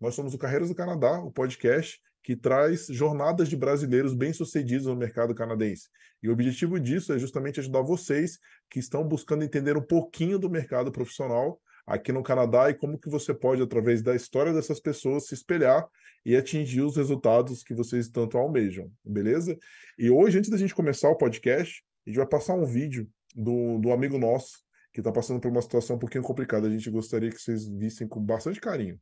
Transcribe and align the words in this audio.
Nós 0.00 0.14
somos 0.14 0.34
o 0.34 0.38
Carreiras 0.38 0.68
do 0.68 0.74
Canadá, 0.74 1.20
o 1.20 1.30
podcast 1.30 2.00
que 2.22 2.36
traz 2.36 2.86
jornadas 2.88 3.48
de 3.48 3.56
brasileiros 3.56 4.12
bem-sucedidos 4.12 4.86
no 4.86 4.96
mercado 4.96 5.34
canadense. 5.34 5.88
E 6.22 6.28
o 6.28 6.32
objetivo 6.32 6.78
disso 6.80 7.12
é 7.12 7.18
justamente 7.18 7.60
ajudar 7.60 7.82
vocês 7.82 8.38
que 8.68 8.80
estão 8.80 9.06
buscando 9.06 9.44
entender 9.44 9.76
um 9.76 9.82
pouquinho 9.82 10.38
do 10.38 10.50
mercado 10.50 10.90
profissional 10.90 11.60
aqui 11.86 12.12
no 12.12 12.22
Canadá 12.22 12.68
e 12.68 12.74
como 12.74 12.98
que 12.98 13.08
você 13.08 13.32
pode, 13.32 13.62
através 13.62 14.02
da 14.02 14.14
história 14.14 14.52
dessas 14.52 14.80
pessoas, 14.80 15.28
se 15.28 15.34
espelhar 15.34 15.86
e 16.24 16.36
atingir 16.36 16.82
os 16.82 16.96
resultados 16.96 17.62
que 17.62 17.72
vocês 17.72 18.08
tanto 18.08 18.36
almejam, 18.36 18.90
beleza? 19.04 19.56
E 19.96 20.10
hoje, 20.10 20.38
antes 20.38 20.50
da 20.50 20.58
gente 20.58 20.74
começar 20.74 21.08
o 21.08 21.16
podcast, 21.16 21.84
a 22.04 22.10
gente 22.10 22.18
vai 22.18 22.26
passar 22.26 22.54
um 22.54 22.66
vídeo 22.66 23.08
do, 23.34 23.78
do 23.78 23.92
amigo 23.92 24.18
nosso 24.18 24.64
que 24.92 24.98
está 24.98 25.12
passando 25.12 25.38
por 25.38 25.50
uma 25.50 25.62
situação 25.62 25.94
um 25.94 25.98
pouquinho 25.98 26.24
complicada. 26.24 26.66
A 26.66 26.70
gente 26.70 26.90
gostaria 26.90 27.30
que 27.30 27.40
vocês 27.40 27.68
vissem 27.68 28.08
com 28.08 28.20
bastante 28.20 28.60
carinho. 28.60 28.98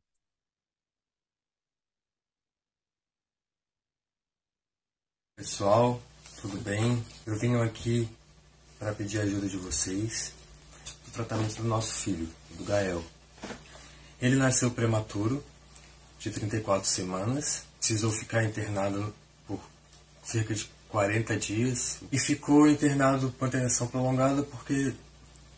Pessoal, 5.45 6.01
tudo 6.41 6.57
bem? 6.57 7.05
Eu 7.23 7.37
venho 7.37 7.61
aqui 7.61 8.09
para 8.79 8.91
pedir 8.93 9.19
a 9.19 9.21
ajuda 9.21 9.47
de 9.47 9.57
vocês 9.57 10.33
no 11.05 11.13
tratamento 11.13 11.57
do 11.57 11.67
nosso 11.67 11.93
filho, 11.93 12.27
do 12.57 12.63
Gael. 12.63 13.03
Ele 14.19 14.37
nasceu 14.37 14.71
prematuro, 14.71 15.45
de 16.17 16.31
34 16.31 16.89
semanas, 16.89 17.61
precisou 17.77 18.11
ficar 18.11 18.43
internado 18.43 19.13
por 19.45 19.59
cerca 20.23 20.55
de 20.55 20.67
40 20.89 21.37
dias 21.37 21.99
e 22.11 22.17
ficou 22.17 22.67
internado 22.67 23.31
com 23.37 23.45
internação 23.45 23.85
prolongada 23.85 24.41
porque 24.41 24.95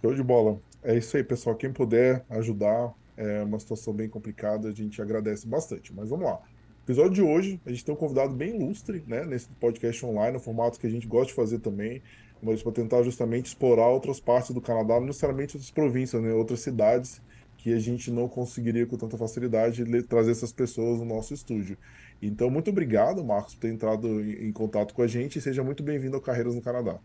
Show 0.00 0.14
de 0.14 0.22
bola. 0.22 0.60
É 0.82 0.96
isso 0.96 1.16
aí, 1.16 1.24
pessoal. 1.24 1.56
Quem 1.56 1.72
puder 1.72 2.24
ajudar, 2.30 2.94
é 3.16 3.42
uma 3.42 3.58
situação 3.58 3.92
bem 3.92 4.08
complicada, 4.08 4.68
a 4.68 4.72
gente 4.72 5.02
agradece 5.02 5.46
bastante. 5.46 5.92
Mas 5.92 6.08
vamos 6.08 6.26
lá. 6.26 6.40
Episódio 6.84 7.14
de 7.14 7.22
hoje, 7.22 7.60
a 7.66 7.70
gente 7.70 7.84
tem 7.84 7.94
um 7.94 7.98
convidado 7.98 8.32
bem 8.32 8.54
ilustre, 8.54 9.02
né, 9.06 9.24
nesse 9.24 9.48
podcast 9.60 10.06
online, 10.06 10.34
no 10.34 10.40
formato 10.40 10.78
que 10.78 10.86
a 10.86 10.90
gente 10.90 11.06
gosta 11.06 11.26
de 11.26 11.34
fazer 11.34 11.58
também, 11.58 12.00
mas 12.40 12.62
para 12.62 12.72
tentar 12.72 13.02
justamente 13.02 13.46
explorar 13.46 13.88
outras 13.88 14.20
partes 14.20 14.52
do 14.52 14.60
Canadá, 14.60 15.00
não 15.00 15.08
necessariamente 15.08 15.56
outras 15.56 15.70
províncias, 15.70 16.22
né, 16.22 16.32
outras 16.32 16.60
cidades 16.60 17.20
que 17.58 17.74
a 17.74 17.78
gente 17.78 18.10
não 18.10 18.28
conseguiria 18.28 18.86
com 18.86 18.96
tanta 18.96 19.18
facilidade 19.18 19.84
trazer 20.04 20.30
essas 20.30 20.52
pessoas 20.52 21.00
no 21.00 21.04
nosso 21.04 21.34
estúdio. 21.34 21.76
Então, 22.22 22.48
muito 22.48 22.70
obrigado, 22.70 23.22
Marcos, 23.24 23.54
por 23.56 23.62
ter 23.62 23.68
entrado 23.68 24.22
em 24.22 24.52
contato 24.52 24.94
com 24.94 25.02
a 25.02 25.08
gente 25.08 25.38
e 25.38 25.42
seja 25.42 25.62
muito 25.64 25.82
bem-vindo 25.82 26.14
ao 26.14 26.22
Carreiras 26.22 26.54
no 26.54 26.62
Canadá. 26.62 27.00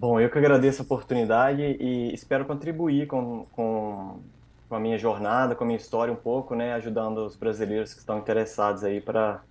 Bom, 0.00 0.18
eu 0.18 0.30
que 0.30 0.38
agradeço 0.38 0.80
a 0.80 0.84
oportunidade 0.86 1.60
e 1.60 2.14
espero 2.14 2.46
contribuir 2.46 3.06
com, 3.06 3.44
com, 3.52 4.18
com, 4.66 4.74
a 4.74 4.80
minha 4.80 4.96
jornada, 4.96 5.54
com 5.54 5.62
a 5.62 5.66
minha 5.66 5.76
história 5.76 6.10
um 6.10 6.16
pouco, 6.16 6.54
né, 6.54 6.72
ajudando 6.72 7.18
os 7.18 7.36
brasileiros 7.36 7.92
que 7.92 8.00
estão 8.00 8.18
interessados 8.18 8.82
aí 8.82 8.98
para 8.98 9.42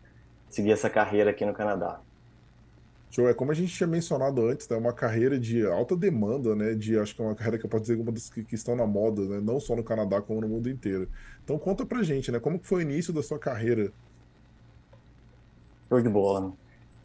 seguir 0.50 0.72
essa 0.72 0.90
carreira 0.90 1.30
aqui 1.30 1.46
no 1.46 1.54
Canadá. 1.54 2.00
Show, 3.12 3.30
é 3.30 3.34
como 3.36 3.52
a 3.52 3.54
gente 3.54 3.72
tinha 3.72 3.86
mencionado 3.86 4.44
antes, 4.44 4.68
é 4.72 4.74
né, 4.74 4.80
uma 4.80 4.92
carreira 4.92 5.40
de 5.40 5.64
alta 5.68 5.96
demanda, 5.96 6.56
né, 6.56 6.74
de 6.74 6.98
acho 6.98 7.16
que 7.16 7.22
é 7.22 7.26
uma 7.26 7.36
carreira 7.36 7.60
que 7.60 7.68
eu 7.68 7.70
posso 7.70 7.84
dizer 7.84 8.02
uma 8.02 8.12
das 8.12 8.28
que, 8.31 8.44
que 8.44 8.56
estão 8.56 8.76
na 8.76 8.88
moda, 8.88 9.22
né, 9.22 9.40
não 9.40 9.60
só 9.60 9.76
no 9.76 9.84
Canadá 9.84 10.20
como 10.20 10.42
no 10.42 10.48
mundo 10.48 10.68
inteiro. 10.68 11.08
Então 11.44 11.60
conta 11.60 11.86
pra 11.86 12.02
gente, 12.02 12.31
né, 12.31 12.40
como 12.40 12.58
que 12.58 12.66
foi 12.66 12.80
o 12.80 12.90
início 12.90 13.14
da 13.14 13.22
sua 13.22 13.38
carreira? 13.38 13.92
Show 15.88 16.02
de 16.02 16.10
bola. 16.10 16.54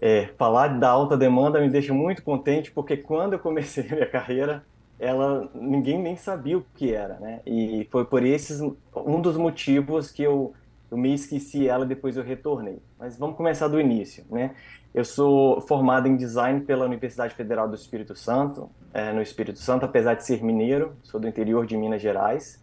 É, 0.07 0.27
falar 0.37 0.79
da 0.79 0.91
alta 0.91 1.17
demanda 1.17 1.59
me 1.59 1.71
deixa 1.71 1.95
muito 1.95 2.23
contente, 2.23 2.71
porque 2.71 2.95
quando 2.95 3.33
eu 3.33 3.39
comecei 3.39 3.87
a 3.91 3.95
minha 3.95 4.07
carreira, 4.07 4.63
ela 4.99 5.49
ninguém 5.55 5.99
nem 5.99 6.15
sabia 6.15 6.59
o 6.59 6.67
que 6.75 6.93
era, 6.93 7.19
né? 7.19 7.41
E 7.47 7.89
foi 7.91 8.05
por 8.05 8.23
esses 8.23 8.61
um 8.61 9.23
dos 9.23 9.39
motivos 9.39 10.11
que 10.11 10.23
eu, 10.23 10.53
eu 10.91 10.99
me 10.99 11.15
esqueci 11.15 11.67
ela 11.67 11.87
depois 11.87 12.19
eu 12.19 12.23
retornei. 12.23 12.83
Mas 12.99 13.17
vamos 13.17 13.35
começar 13.35 13.67
do 13.67 13.81
início, 13.81 14.27
né? 14.29 14.55
Eu 14.93 15.07
sou 15.07 15.63
formado 15.63 16.07
em 16.07 16.17
design 16.17 16.61
pela 16.61 16.85
Universidade 16.85 17.35
Federal 17.35 17.67
do 17.67 17.75
Espírito 17.75 18.15
Santo, 18.15 18.69
é, 18.93 19.11
no 19.11 19.23
Espírito 19.23 19.59
Santo, 19.59 19.87
apesar 19.87 20.13
de 20.13 20.27
ser 20.27 20.45
mineiro, 20.45 20.95
sou 21.03 21.19
do 21.19 21.27
interior 21.27 21.65
de 21.65 21.79
Minas 21.79 22.03
Gerais. 22.03 22.63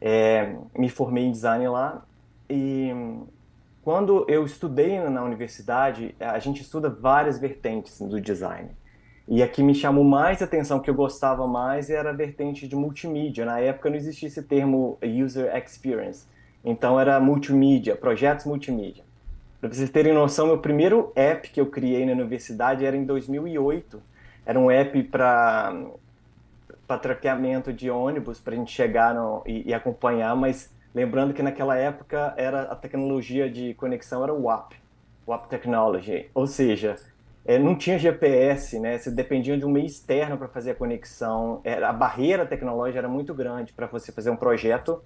É, 0.00 0.56
me 0.74 0.88
formei 0.88 1.24
em 1.24 1.32
design 1.32 1.68
lá 1.68 2.02
e 2.48 2.94
quando 3.82 4.24
eu 4.28 4.44
estudei 4.44 5.00
na 5.00 5.24
universidade, 5.24 6.14
a 6.20 6.38
gente 6.38 6.62
estuda 6.62 6.88
várias 6.88 7.38
vertentes 7.38 8.00
do 8.00 8.20
design. 8.20 8.70
E 9.26 9.42
a 9.42 9.48
que 9.48 9.62
me 9.62 9.74
chamou 9.74 10.04
mais 10.04 10.40
atenção, 10.40 10.80
que 10.80 10.88
eu 10.88 10.94
gostava 10.94 11.46
mais, 11.46 11.90
era 11.90 12.10
a 12.10 12.12
vertente 12.12 12.68
de 12.68 12.76
multimídia. 12.76 13.44
Na 13.44 13.58
época 13.58 13.90
não 13.90 13.96
existia 13.96 14.28
esse 14.28 14.42
termo 14.42 14.98
user 15.02 15.56
experience. 15.56 16.26
Então 16.64 16.98
era 16.98 17.18
multimídia, 17.18 17.96
projetos 17.96 18.46
multimídia. 18.46 19.04
Para 19.60 19.72
vocês 19.72 19.90
terem 19.90 20.12
noção, 20.12 20.46
meu 20.46 20.58
primeiro 20.58 21.12
app 21.14 21.48
que 21.50 21.60
eu 21.60 21.66
criei 21.66 22.04
na 22.04 22.12
universidade 22.12 22.84
era 22.84 22.96
em 22.96 23.04
2008. 23.04 24.00
Era 24.44 24.58
um 24.58 24.70
app 24.70 25.02
para 25.04 25.86
traqueamento 27.00 27.72
de 27.72 27.90
ônibus, 27.90 28.38
para 28.38 28.54
a 28.54 28.56
gente 28.56 28.72
chegar 28.72 29.14
no, 29.14 29.42
e, 29.46 29.70
e 29.70 29.74
acompanhar, 29.74 30.36
mas 30.36 30.72
Lembrando 30.94 31.32
que 31.32 31.42
naquela 31.42 31.76
época 31.76 32.34
era 32.36 32.62
a 32.62 32.76
tecnologia 32.76 33.50
de 33.50 33.74
conexão 33.74 34.22
era 34.22 34.32
o 34.32 34.42
WAP, 34.42 34.74
WAP 35.26 35.48
Technology, 35.48 36.28
ou 36.34 36.46
seja, 36.46 36.96
é, 37.44 37.58
não 37.58 37.74
tinha 37.74 37.98
GPS, 37.98 38.78
né? 38.78 38.98
Você 38.98 39.10
dependia 39.10 39.56
de 39.56 39.64
um 39.64 39.70
meio 39.70 39.86
externo 39.86 40.36
para 40.36 40.48
fazer 40.48 40.72
a 40.72 40.74
conexão. 40.74 41.60
Era, 41.64 41.88
a 41.88 41.92
barreira 41.92 42.46
tecnológica 42.46 42.98
era 42.98 43.08
muito 43.08 43.34
grande 43.34 43.72
para 43.72 43.86
você 43.86 44.12
fazer 44.12 44.30
um 44.30 44.36
projeto 44.36 45.02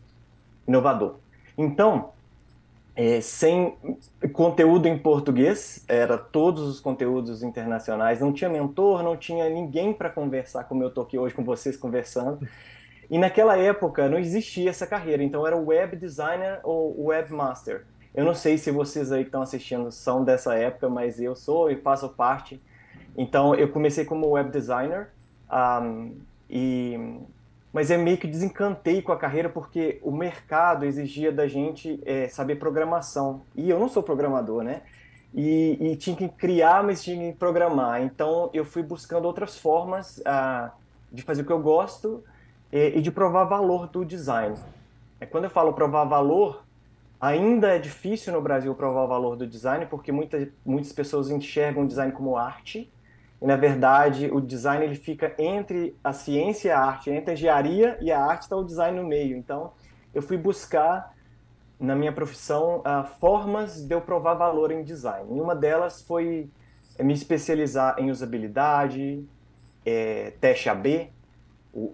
inovador. 0.68 1.16
Então, 1.56 2.10
é, 2.94 3.20
sem 3.20 3.76
conteúdo 4.32 4.86
em 4.88 4.98
português, 4.98 5.84
era 5.86 6.18
todos 6.18 6.66
os 6.66 6.80
conteúdos 6.80 7.42
internacionais, 7.42 8.20
não 8.20 8.32
tinha 8.32 8.50
mentor, 8.50 9.02
não 9.02 9.16
tinha 9.16 9.48
ninguém 9.48 9.92
para 9.92 10.10
conversar 10.10 10.64
como 10.64 10.82
eu 10.82 10.88
estou 10.88 11.04
aqui 11.04 11.18
hoje 11.18 11.34
com 11.34 11.44
vocês 11.44 11.76
conversando. 11.76 12.46
E 13.10 13.18
naquela 13.18 13.56
época 13.56 14.08
não 14.08 14.18
existia 14.18 14.70
essa 14.70 14.86
carreira, 14.86 15.22
então 15.22 15.46
era 15.46 15.56
web 15.56 15.96
designer 15.96 16.60
ou 16.64 17.06
webmaster. 17.06 17.84
Eu 18.14 18.24
não 18.24 18.34
sei 18.34 18.56
se 18.58 18.70
vocês 18.70 19.12
aí 19.12 19.22
que 19.22 19.28
estão 19.28 19.42
assistindo 19.42 19.92
são 19.92 20.24
dessa 20.24 20.54
época, 20.54 20.88
mas 20.88 21.20
eu 21.20 21.36
sou 21.36 21.70
e 21.70 21.76
faço 21.76 22.08
parte. 22.08 22.60
Então 23.16 23.54
eu 23.54 23.68
comecei 23.68 24.04
como 24.04 24.30
web 24.30 24.50
designer 24.50 25.08
um, 25.50 26.16
e 26.48 27.18
mas 27.72 27.90
eu 27.90 27.98
meio 27.98 28.16
que 28.16 28.26
desencantei 28.26 29.02
com 29.02 29.12
a 29.12 29.18
carreira 29.18 29.50
porque 29.50 30.00
o 30.02 30.10
mercado 30.10 30.86
exigia 30.86 31.30
da 31.30 31.46
gente 31.46 32.00
é, 32.06 32.26
saber 32.26 32.56
programação 32.56 33.42
e 33.54 33.68
eu 33.68 33.78
não 33.78 33.86
sou 33.86 34.02
programador, 34.02 34.62
né? 34.62 34.80
E, 35.34 35.76
e, 35.78 35.96
tinha 35.96 36.16
que 36.16 36.26
criar, 36.26 36.82
mas 36.82 37.04
tinha 37.04 37.30
que 37.30 37.38
programar. 37.38 38.02
Então 38.02 38.48
eu 38.54 38.64
fui 38.64 38.82
buscando 38.82 39.26
outras 39.26 39.58
formas 39.58 40.16
uh, 40.20 40.70
de 41.12 41.20
fazer 41.20 41.42
o 41.42 41.44
que 41.44 41.52
eu 41.52 41.60
gosto 41.60 42.24
e, 42.72 42.98
e 42.98 43.00
de 43.00 43.10
provar 43.10 43.44
valor 43.44 43.86
do 43.86 44.04
design. 44.04 44.56
É, 45.20 45.26
quando 45.26 45.44
eu 45.44 45.50
falo 45.50 45.72
provar 45.72 46.04
valor, 46.04 46.64
ainda 47.20 47.68
é 47.68 47.78
difícil 47.78 48.32
no 48.32 48.40
Brasil 48.40 48.74
provar 48.74 49.04
o 49.04 49.08
valor 49.08 49.36
do 49.36 49.46
design, 49.46 49.86
porque 49.86 50.12
muita, 50.12 50.48
muitas 50.64 50.92
pessoas 50.92 51.30
enxergam 51.30 51.84
o 51.84 51.86
design 51.86 52.12
como 52.12 52.36
arte, 52.36 52.90
e 53.40 53.46
na 53.46 53.56
verdade 53.56 54.30
o 54.30 54.40
design 54.40 54.84
ele 54.84 54.94
fica 54.94 55.34
entre 55.38 55.94
a 56.02 56.12
ciência 56.12 56.68
e 56.68 56.72
a 56.72 56.80
arte, 56.80 57.10
entre 57.10 57.30
a 57.30 57.34
engenharia 57.34 57.98
e 58.00 58.10
a 58.10 58.22
arte 58.22 58.42
está 58.42 58.56
o 58.56 58.64
design 58.64 58.98
no 59.00 59.06
meio. 59.06 59.36
Então 59.36 59.72
eu 60.14 60.22
fui 60.22 60.36
buscar 60.36 61.14
na 61.78 61.94
minha 61.94 62.12
profissão 62.12 62.78
uh, 62.80 63.06
formas 63.20 63.86
de 63.86 63.94
eu 63.94 64.00
provar 64.00 64.34
valor 64.34 64.70
em 64.70 64.82
design. 64.82 65.36
E 65.36 65.40
uma 65.40 65.54
delas 65.54 66.00
foi 66.00 66.48
é, 66.98 67.02
me 67.02 67.12
especializar 67.12 67.96
em 67.98 68.10
usabilidade, 68.10 69.22
é, 69.84 70.32
teste 70.40 70.70
AB, 70.70 71.10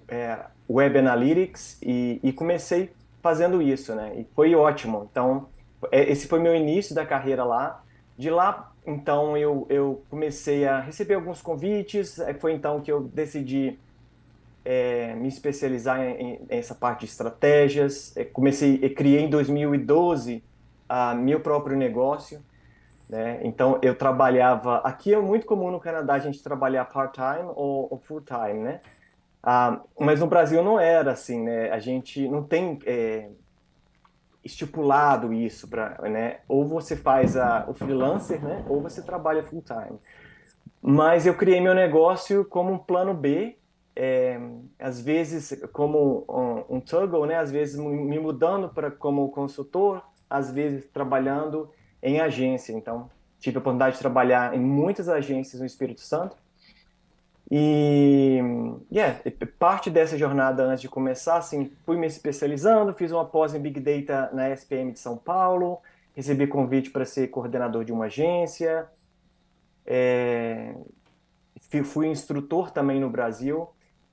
é, 0.07 0.39
Web 0.73 0.99
Analytics 0.99 1.79
e, 1.83 2.19
e, 2.23 2.33
comecei 2.33 2.93
fazendo 3.23 3.61
isso, 3.61 3.95
né? 3.95 4.13
E 4.17 4.27
foi 4.35 4.55
ótimo. 4.55 5.09
Então, 5.11 5.49
é, 5.91 6.11
esse 6.11 6.27
foi 6.27 6.39
meu 6.39 6.55
início 6.55 6.95
da 6.95 7.05
carreira 7.05 7.45
lá. 7.45 7.83
De 8.17 8.31
lá, 8.31 8.73
então, 8.87 9.37
eu, 9.37 9.67
eu 9.69 10.03
comecei 10.11 10.67
a 10.67 10.81
receber 10.81 11.15
alguns 11.15 11.43
convites. 11.43 12.19
É, 12.19 12.35
foi 12.35 12.53
então 12.53 12.81
que 12.81 12.91
eu 12.91 13.03
decidi 13.03 13.79
é, 14.65 15.15
me 15.15 15.29
especializar 15.29 16.01
em, 16.01 16.35
em, 16.35 16.41
essa 16.49 16.75
parte 16.75 17.01
de 17.01 17.07
estratégias. 17.07 18.17
É, 18.17 18.25
comecei, 18.25 18.79
criei 18.91 19.21
em 19.21 19.31
2012 19.31 20.43
a 20.89 21.15
meu 21.15 21.41
próprio 21.41 21.77
negócio. 21.77 22.41
Né? 23.09 23.41
Então, 23.43 23.79
eu 23.83 23.95
trabalhava. 23.95 24.79
Aqui 24.79 25.13
é 25.13 25.21
muito 25.21 25.47
comum 25.47 25.71
no 25.71 25.79
Canadá 25.79 26.15
a 26.15 26.19
gente 26.19 26.43
trabalhar 26.43 26.87
part-time 26.87 27.51
ou, 27.55 27.89
ou 27.91 27.99
full-time, 27.99 28.61
né? 28.61 28.81
Ah, 29.43 29.81
mas 29.99 30.21
no 30.21 30.27
Brasil 30.29 30.63
não 30.63 30.79
era 30.79 31.13
assim, 31.13 31.43
né? 31.43 31.71
A 31.71 31.81
gente 31.81 32.29
não 32.29 32.45
tem 32.45 32.79
é, 32.87 33.29
estipulado 34.45 35.33
isso 35.33 35.69
para, 35.69 35.99
né? 36.09 36.41
Ou 36.47 36.65
você 36.65 36.97
faz 36.97 37.37
a, 37.37 37.65
o 37.69 37.75
freelancer, 37.75 38.41
né? 38.41 38.65
Ou 38.69 38.81
você 38.81 39.03
trabalha 39.03 39.43
full 39.43 39.63
time. 39.63 39.99
Mas 40.81 41.27
eu 41.27 41.35
criei 41.35 41.61
meu 41.61 41.75
negócio 41.75 42.45
como 42.45 42.73
um 42.73 42.79
plano 42.79 43.15
B, 43.15 43.57
é, 43.97 44.39
às 44.79 45.01
vezes 45.01 45.61
como 45.73 46.25
um, 46.29 46.77
um 46.77 46.81
toggle, 46.81 47.27
né? 47.27 47.37
Às 47.37 47.51
vezes 47.51 47.77
me 47.77 48.19
mudando 48.21 48.69
para 48.69 48.93
como 48.93 49.29
consultor, 49.31 50.03
às 50.31 50.53
vezes 50.53 50.89
trabalhando 50.93 51.69
em 52.01 52.21
agência. 52.21 52.73
Então 52.73 53.11
tive 53.41 53.57
a 53.57 53.61
oportunidade 53.61 53.95
de 53.97 54.01
trabalhar 54.01 54.55
em 54.55 54.61
muitas 54.61 55.09
agências 55.09 55.61
no 55.61 55.67
Espírito 55.67 56.01
Santo 56.01 56.37
e 57.55 58.39
yeah, 58.91 59.21
parte 59.59 59.91
dessa 59.91 60.17
jornada 60.17 60.63
antes 60.63 60.81
de 60.81 60.89
começar, 60.89 61.37
assim, 61.37 61.71
fui 61.85 61.99
me 61.99 62.07
especializando, 62.07 62.95
fiz 62.95 63.13
uma 63.13 63.27
pós 63.27 63.55
em 63.55 63.61
Big 63.61 63.79
Data 63.79 64.35
na 64.35 64.49
SPM 64.49 64.91
de 64.91 64.99
São 64.99 65.19
Paulo, 65.19 65.79
recebi 66.17 66.47
convite 66.47 66.89
para 66.89 67.05
ser 67.05 67.29
coordenador 67.29 67.85
de 67.85 67.93
uma 67.93 68.07
agência, 68.07 68.87
é, 69.85 70.75
fui 71.85 72.07
instrutor 72.07 72.71
também 72.71 72.99
no 72.99 73.11
Brasil, 73.11 73.69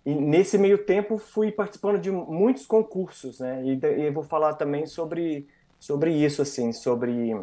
e 0.06 0.14
nesse 0.14 0.58
meio 0.58 0.80
tempo 0.80 1.18
fui 1.18 1.50
participando 1.50 1.98
de 1.98 2.12
muitos 2.12 2.66
concursos, 2.66 3.40
né? 3.40 3.64
E, 3.64 3.80
e 4.02 4.12
vou 4.12 4.24
falar 4.26 4.56
também 4.56 4.86
sobre, 4.86 5.48
sobre 5.80 6.12
isso, 6.12 6.42
assim, 6.42 6.74
sobre... 6.74 7.34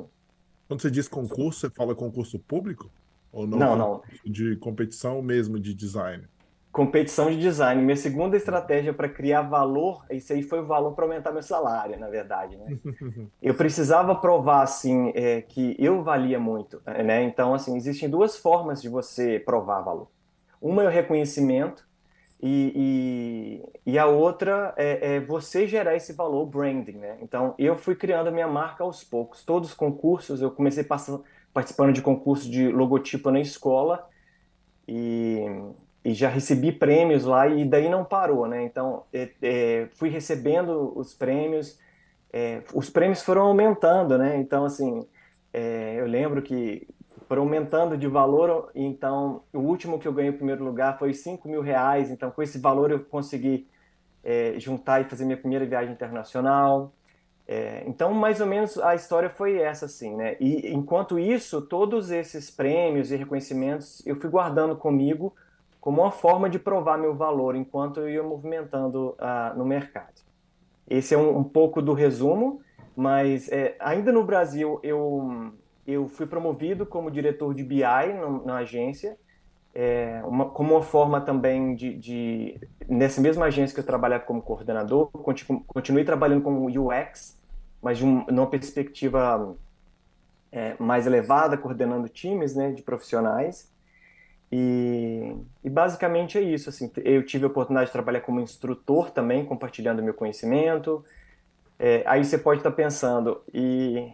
Quando 0.68 0.82
você 0.82 0.90
diz 0.90 1.08
concurso, 1.08 1.60
você 1.60 1.70
fala 1.70 1.94
concurso 1.94 2.38
público? 2.38 2.90
Ou 3.32 3.46
não? 3.46 3.58
Não, 3.58 3.76
não. 3.76 4.02
De 4.24 4.56
competição 4.56 5.20
mesmo, 5.22 5.58
de 5.58 5.74
design? 5.74 6.24
Competição 6.72 7.30
de 7.30 7.38
design. 7.38 7.82
Minha 7.82 7.96
segunda 7.96 8.36
estratégia 8.36 8.92
para 8.92 9.08
criar 9.08 9.42
valor, 9.42 10.04
isso 10.10 10.32
aí 10.32 10.42
foi 10.42 10.60
o 10.60 10.66
valor 10.66 10.92
para 10.92 11.04
aumentar 11.04 11.32
meu 11.32 11.42
salário, 11.42 11.98
na 11.98 12.08
verdade. 12.08 12.56
Né? 12.56 12.78
eu 13.42 13.54
precisava 13.54 14.14
provar, 14.14 14.62
assim, 14.62 15.10
é, 15.14 15.40
que 15.40 15.74
eu 15.78 16.02
valia 16.02 16.38
muito, 16.38 16.82
né? 16.84 17.22
Então, 17.22 17.54
assim, 17.54 17.76
existem 17.76 18.10
duas 18.10 18.36
formas 18.36 18.82
de 18.82 18.88
você 18.88 19.38
provar 19.38 19.80
valor. 19.80 20.10
Uma 20.60 20.82
é 20.82 20.86
o 20.86 20.90
reconhecimento 20.90 21.86
e, 22.42 23.62
e, 23.86 23.92
e 23.92 23.98
a 23.98 24.06
outra 24.06 24.74
é, 24.76 25.16
é, 25.16 25.20
você 25.20 25.66
gerar 25.66 25.96
esse 25.96 26.12
valor, 26.12 26.44
branding, 26.44 26.98
né? 26.98 27.16
Então, 27.22 27.54
eu 27.58 27.76
fui 27.76 27.94
criando 27.94 28.26
a 28.28 28.30
minha 28.30 28.48
marca 28.48 28.84
aos 28.84 29.02
poucos. 29.02 29.42
Todos 29.42 29.70
os 29.70 29.74
concursos, 29.74 30.42
eu 30.42 30.50
comecei 30.50 30.84
passando 30.84 31.24
participando 31.56 31.94
de 31.94 32.02
concurso 32.02 32.50
de 32.50 32.68
logotipo 32.68 33.30
na 33.30 33.40
escola 33.40 34.06
e, 34.86 35.42
e 36.04 36.12
já 36.12 36.28
recebi 36.28 36.70
prêmios 36.70 37.24
lá 37.24 37.48
e 37.48 37.64
daí 37.64 37.88
não 37.88 38.04
parou, 38.04 38.46
né? 38.46 38.62
Então, 38.62 39.04
é, 39.10 39.30
é, 39.40 39.88
fui 39.94 40.10
recebendo 40.10 40.92
os 40.94 41.14
prêmios, 41.14 41.80
é, 42.30 42.60
os 42.74 42.90
prêmios 42.90 43.22
foram 43.22 43.46
aumentando, 43.46 44.18
né? 44.18 44.36
Então, 44.36 44.66
assim, 44.66 45.08
é, 45.50 45.94
eu 45.98 46.06
lembro 46.06 46.42
que 46.42 46.86
foram 47.26 47.44
aumentando 47.44 47.96
de 47.96 48.06
valor, 48.06 48.70
então 48.74 49.42
o 49.50 49.60
último 49.60 49.98
que 49.98 50.06
eu 50.06 50.12
ganhei 50.12 50.32
em 50.32 50.36
primeiro 50.36 50.62
lugar 50.62 50.98
foi 50.98 51.14
5 51.14 51.48
mil 51.48 51.62
reais, 51.62 52.10
então 52.10 52.30
com 52.30 52.42
esse 52.42 52.58
valor 52.58 52.90
eu 52.90 53.00
consegui 53.00 53.66
é, 54.22 54.56
juntar 54.58 55.00
e 55.00 55.04
fazer 55.04 55.24
minha 55.24 55.38
primeira 55.38 55.64
viagem 55.64 55.94
internacional, 55.94 56.92
é, 57.48 57.84
então, 57.86 58.12
mais 58.12 58.40
ou 58.40 58.46
menos 58.46 58.76
a 58.78 58.94
história 58.94 59.30
foi 59.30 59.58
essa, 59.58 59.86
assim, 59.86 60.16
né? 60.16 60.36
E 60.40 60.72
enquanto 60.72 61.18
isso, 61.18 61.62
todos 61.62 62.10
esses 62.10 62.50
prêmios 62.50 63.12
e 63.12 63.16
reconhecimentos 63.16 64.04
eu 64.04 64.16
fui 64.16 64.28
guardando 64.28 64.74
comigo 64.74 65.32
como 65.80 66.02
uma 66.02 66.10
forma 66.10 66.50
de 66.50 66.58
provar 66.58 66.98
meu 66.98 67.14
valor 67.14 67.54
enquanto 67.54 68.00
eu 68.00 68.08
ia 68.08 68.22
movimentando 68.22 69.10
uh, 69.20 69.56
no 69.56 69.64
mercado. 69.64 70.20
Esse 70.88 71.14
é 71.14 71.18
um, 71.18 71.38
um 71.38 71.44
pouco 71.44 71.80
do 71.80 71.92
resumo, 71.92 72.60
mas 72.96 73.48
é, 73.52 73.76
ainda 73.78 74.10
no 74.10 74.24
Brasil 74.24 74.80
eu, 74.82 75.52
eu 75.86 76.08
fui 76.08 76.26
promovido 76.26 76.84
como 76.84 77.10
diretor 77.10 77.54
de 77.54 77.62
BI 77.62 78.12
no, 78.20 78.44
na 78.44 78.56
agência, 78.56 79.16
é, 79.72 80.20
uma, 80.24 80.48
como 80.48 80.74
uma 80.74 80.82
forma 80.82 81.20
também 81.20 81.76
de, 81.76 81.94
de, 81.94 82.60
nessa 82.88 83.20
mesma 83.20 83.46
agência 83.46 83.74
que 83.74 83.80
eu 83.80 83.86
trabalhava 83.86 84.24
como 84.24 84.42
coordenador, 84.42 85.10
continuei 85.66 86.02
trabalhando 86.02 86.42
como 86.42 86.66
UX, 86.66 87.35
mas 87.86 87.98
de 87.98 88.04
um, 88.04 88.26
numa 88.26 88.48
perspectiva 88.48 89.56
é, 90.50 90.74
mais 90.76 91.06
elevada, 91.06 91.56
coordenando 91.56 92.08
times 92.08 92.56
né, 92.56 92.72
de 92.72 92.82
profissionais. 92.82 93.72
E, 94.50 95.36
e, 95.62 95.70
basicamente 95.70 96.36
é 96.36 96.40
isso. 96.40 96.68
Assim, 96.68 96.90
eu 96.96 97.24
tive 97.24 97.44
a 97.44 97.46
oportunidade 97.46 97.86
de 97.86 97.92
trabalhar 97.92 98.22
como 98.22 98.40
instrutor 98.40 99.12
também, 99.12 99.44
compartilhando 99.44 100.02
meu 100.02 100.14
conhecimento. 100.14 101.04
É, 101.78 102.02
aí 102.06 102.24
você 102.24 102.36
pode 102.36 102.58
estar 102.58 102.72
pensando, 102.72 103.40
e, 103.54 104.10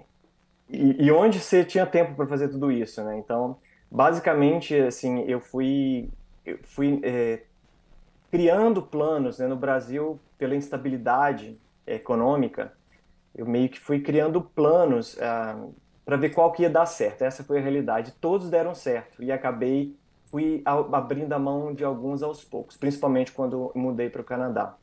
e, 0.68 1.06
e 1.06 1.10
onde 1.10 1.40
você 1.40 1.64
tinha 1.64 1.86
tempo 1.86 2.14
para 2.14 2.26
fazer 2.26 2.48
tudo 2.48 2.70
isso? 2.70 3.02
Né? 3.02 3.16
Então, 3.16 3.56
basicamente, 3.90 4.76
assim, 4.76 5.24
eu 5.26 5.40
fui, 5.40 6.10
eu 6.44 6.58
fui 6.62 7.00
é, 7.02 7.40
criando 8.30 8.82
planos 8.82 9.38
né, 9.38 9.46
no 9.46 9.56
Brasil 9.56 10.20
pela 10.36 10.54
instabilidade 10.54 11.58
econômica 11.86 12.70
eu 13.34 13.46
meio 13.46 13.68
que 13.68 13.80
fui 13.80 14.00
criando 14.00 14.40
planos 14.40 15.18
ah, 15.20 15.64
para 16.04 16.16
ver 16.16 16.30
qual 16.30 16.52
que 16.52 16.62
ia 16.62 16.70
dar 16.70 16.86
certo. 16.86 17.22
Essa 17.22 17.42
foi 17.44 17.58
a 17.58 17.62
realidade. 17.62 18.12
Todos 18.20 18.50
deram 18.50 18.74
certo 18.74 19.22
e 19.22 19.32
acabei 19.32 19.96
fui 20.32 20.62
abrindo 20.64 21.34
a 21.34 21.38
mão 21.38 21.74
de 21.74 21.84
alguns 21.84 22.22
aos 22.22 22.42
poucos, 22.42 22.74
principalmente 22.78 23.30
quando 23.32 23.70
mudei 23.74 24.08
para 24.08 24.22
o 24.22 24.24
Canadá. 24.24 24.74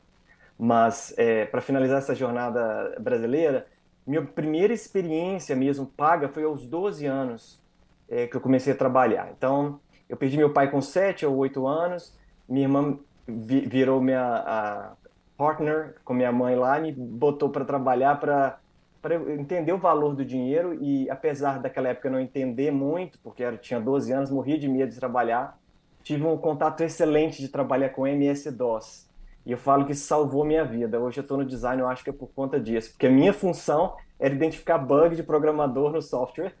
Mas 0.56 1.12
é, 1.18 1.44
para 1.44 1.60
finalizar 1.60 1.98
essa 1.98 2.14
jornada 2.14 2.94
brasileira, 3.00 3.66
minha 4.06 4.22
primeira 4.22 4.72
experiência 4.72 5.56
mesmo 5.56 5.86
paga 5.86 6.28
foi 6.28 6.44
aos 6.44 6.66
12 6.68 7.04
anos 7.04 7.60
é, 8.08 8.28
que 8.28 8.36
eu 8.36 8.40
comecei 8.40 8.72
a 8.72 8.76
trabalhar. 8.76 9.32
Então, 9.36 9.80
eu 10.08 10.16
perdi 10.16 10.36
meu 10.36 10.52
pai 10.52 10.70
com 10.70 10.80
7 10.80 11.26
ou 11.26 11.36
8 11.36 11.66
anos, 11.66 12.16
minha 12.48 12.66
irmã 12.66 12.98
vi 13.26 13.60
virou 13.66 14.00
minha 14.00 14.22
a, 14.22 14.92
partner 15.40 15.94
com 16.04 16.12
minha 16.12 16.30
mãe 16.30 16.54
lá, 16.54 16.78
me 16.78 16.92
botou 16.92 17.48
para 17.48 17.64
trabalhar 17.64 18.20
para 18.20 18.58
para 19.00 19.14
entender 19.32 19.72
o 19.72 19.78
valor 19.78 20.14
do 20.14 20.22
dinheiro 20.22 20.74
e 20.74 21.08
apesar 21.08 21.58
daquela 21.58 21.88
época 21.88 22.10
não 22.10 22.20
entender 22.20 22.70
muito, 22.70 23.18
porque 23.20 23.42
eu 23.42 23.56
tinha 23.56 23.80
12 23.80 24.12
anos, 24.12 24.30
morria 24.30 24.58
de 24.58 24.68
medo 24.68 24.90
de 24.90 24.98
trabalhar, 24.98 25.58
tive 26.02 26.26
um 26.26 26.36
contato 26.36 26.82
excelente 26.82 27.40
de 27.40 27.48
trabalhar 27.48 27.88
com 27.88 28.06
MS-DOS. 28.06 29.08
E 29.46 29.52
eu 29.52 29.56
falo 29.56 29.86
que 29.86 29.94
salvou 29.94 30.44
minha 30.44 30.66
vida. 30.66 31.00
Hoje 31.00 31.18
eu 31.18 31.22
estou 31.22 31.38
no 31.38 31.46
design, 31.46 31.80
eu 31.80 31.88
acho 31.88 32.04
que 32.04 32.10
é 32.10 32.12
por 32.12 32.28
conta 32.28 32.60
disso, 32.60 32.90
porque 32.90 33.06
a 33.06 33.10
minha 33.10 33.32
função 33.32 33.96
era 34.18 34.34
identificar 34.34 34.76
bug 34.76 35.16
de 35.16 35.22
programador 35.22 35.90
no 35.90 36.02
software 36.02 36.52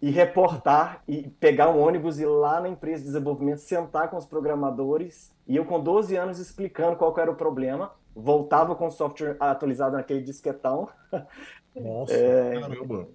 e 0.00 0.12
reportar 0.12 1.02
e 1.08 1.28
pegar 1.40 1.70
um 1.70 1.80
ônibus 1.80 2.20
e 2.20 2.22
ir 2.22 2.26
lá 2.26 2.60
na 2.60 2.68
empresa 2.68 3.00
de 3.00 3.06
desenvolvimento, 3.06 3.58
sentar 3.58 4.08
com 4.08 4.16
os 4.16 4.26
programadores 4.26 5.34
e 5.44 5.56
eu 5.56 5.64
com 5.64 5.80
12 5.80 6.14
anos 6.14 6.38
explicando 6.38 6.94
qual 6.94 7.12
era 7.18 7.32
o 7.32 7.34
problema 7.34 7.90
voltava 8.14 8.74
com 8.74 8.86
o 8.86 8.90
software 8.90 9.36
atualizado 9.38 9.96
naquele 9.96 10.22
disquetão. 10.22 10.88
Nossa, 11.74 12.14
é, 12.14 12.60
caramba. 12.60 13.08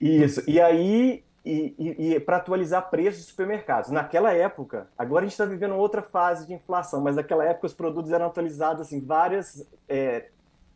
Isso. 0.00 0.42
E 0.48 0.60
aí, 0.60 1.24
e, 1.44 1.74
e, 1.78 2.14
e 2.14 2.20
para 2.20 2.38
atualizar 2.38 2.90
preços 2.90 3.20
dos 3.20 3.28
supermercados. 3.28 3.90
Naquela 3.90 4.32
época, 4.32 4.88
agora 4.96 5.24
a 5.24 5.26
gente 5.26 5.32
está 5.32 5.44
vivendo 5.44 5.74
outra 5.76 6.02
fase 6.02 6.46
de 6.46 6.54
inflação, 6.54 7.00
mas 7.00 7.16
naquela 7.16 7.44
época 7.44 7.66
os 7.66 7.74
produtos 7.74 8.12
eram 8.12 8.26
atualizados 8.26 8.82
assim, 8.82 9.00
várias, 9.00 9.66
é, 9.88 10.30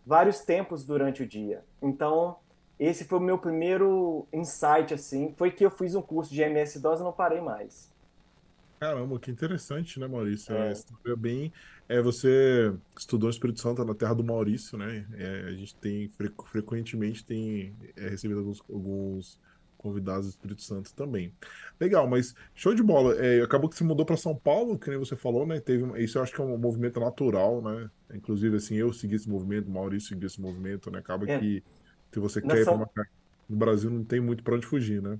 vários 0.05 0.41
tempos 0.41 0.85
durante 0.85 1.23
o 1.23 1.27
dia. 1.27 1.63
Então, 1.83 2.37
esse 2.79 3.05
foi 3.05 3.19
o 3.19 3.23
meu 3.23 3.39
primeiro 3.39 4.27
insight, 4.33 4.95
assim, 4.95 5.35
foi 5.37 5.51
que 5.51 5.65
eu 5.65 5.71
fiz 5.71 5.95
um 5.95 6.03
curso 6.03 6.33
de 6.33 6.43
MS-DOS 6.43 7.01
e 7.01 7.03
não 7.03 7.13
parei 7.13 7.41
mais. 7.41 7.91
Caramba, 8.79 9.19
que 9.19 9.31
interessante, 9.31 9.99
né, 9.99 10.07
Maurício? 10.07 10.55
É, 10.55 10.73
é 11.07 11.17
bem. 11.17 11.53
É, 11.89 12.03
você 12.03 12.73
estudou 12.97 13.31
Espírito 13.31 13.61
Santo 13.61 13.83
na 13.85 13.95
terra 13.95 14.15
do 14.15 14.23
Maurício, 14.23 14.77
né? 14.77 15.07
É, 15.15 15.45
a 15.49 15.53
gente 15.53 15.75
tem 15.77 16.11
frequentemente 16.51 17.25
tem 17.25 17.75
é, 17.97 18.09
recebido 18.09 18.41
alguns, 18.41 18.63
alguns 18.69 19.41
convidados 19.79 20.27
do 20.27 20.31
Espírito 20.31 20.61
Santo 20.61 20.93
também. 20.93 21.33
Legal, 21.81 22.07
mas 22.07 22.35
show 22.55 22.75
de 22.75 22.83
bola. 22.83 23.15
É, 23.17 23.41
acabou 23.41 23.71
que 23.71 23.77
você 23.77 23.85
mudou 23.85 24.05
para 24.05 24.17
São 24.17 24.37
Paulo, 24.37 24.79
que 24.79 24.91
nem 24.91 24.99
você 24.99 25.17
falou, 25.17 25.47
né? 25.47 25.61
Teve, 25.61 26.03
isso 26.03 26.19
eu 26.19 26.23
acho 26.23 26.35
que 26.35 26.41
é 26.41 26.45
um 26.45 26.59
movimento 26.59 27.01
natural, 27.01 27.63
né? 27.63 27.91
Inclusive, 28.13 28.57
assim, 28.57 28.75
eu 28.75 28.93
segui 28.93 29.15
esse 29.15 29.31
movimento, 29.31 29.69
o 29.69 29.71
Maurício 29.71 30.11
seguiu 30.11 30.27
esse 30.27 30.41
movimento, 30.41 30.91
né? 30.91 30.99
Acaba 30.99 31.31
é. 31.31 31.39
que 31.39 31.63
se 32.13 32.21
você 32.21 32.43
quer 32.43 32.65
São... 32.65 32.75
ir 32.75 32.87
para 32.87 33.03
uma... 33.03 33.09
no 33.49 33.57
Brasil 33.57 33.91
não 33.91 34.05
tem 34.05 34.21
muito 34.21 34.43
para 34.43 34.57
onde 34.57 34.67
fugir, 34.67 35.01
né? 35.01 35.19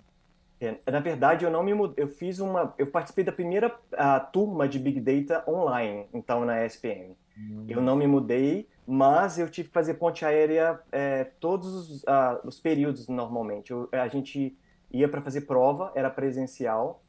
É, 0.61 0.91
na 0.91 1.01
verdade, 1.01 1.45
eu 1.45 1.51
não 1.51 1.63
me 1.63 1.73
mudei. 1.73 2.05
Eu 2.05 2.09
fiz 2.09 2.41
uma. 2.41 2.75
Eu 2.77 2.89
participei 2.89 3.25
da 3.25 3.33
primeira 3.33 3.75
a, 3.93 4.19
turma 4.19 4.69
de 4.69 4.79
Big 4.79 5.01
Data 5.01 5.49
online, 5.49 6.07
então, 6.13 6.45
na 6.45 6.65
SPM. 6.67 7.17
Hum. 7.37 7.65
Eu 7.69 7.81
não 7.81 7.95
me 7.95 8.07
mudei, 8.07 8.69
mas 8.87 9.39
eu 9.39 9.49
tive 9.49 9.69
que 9.69 9.75
fazer 9.75 9.95
ponte 9.95 10.25
aérea 10.25 10.81
é, 10.91 11.25
todos 11.39 11.75
os, 11.75 12.03
uh, 12.03 12.41
os, 12.45 12.59
períodos 12.59 13.09
normalmente. 13.09 13.71
Eu, 13.71 13.89
a 13.93 14.09
gente 14.09 14.59
ia 14.91 15.09
para 15.09 15.21
fazer 15.21 15.43
prova, 15.43 15.93
era 15.95 16.11
presencial, 16.11 17.03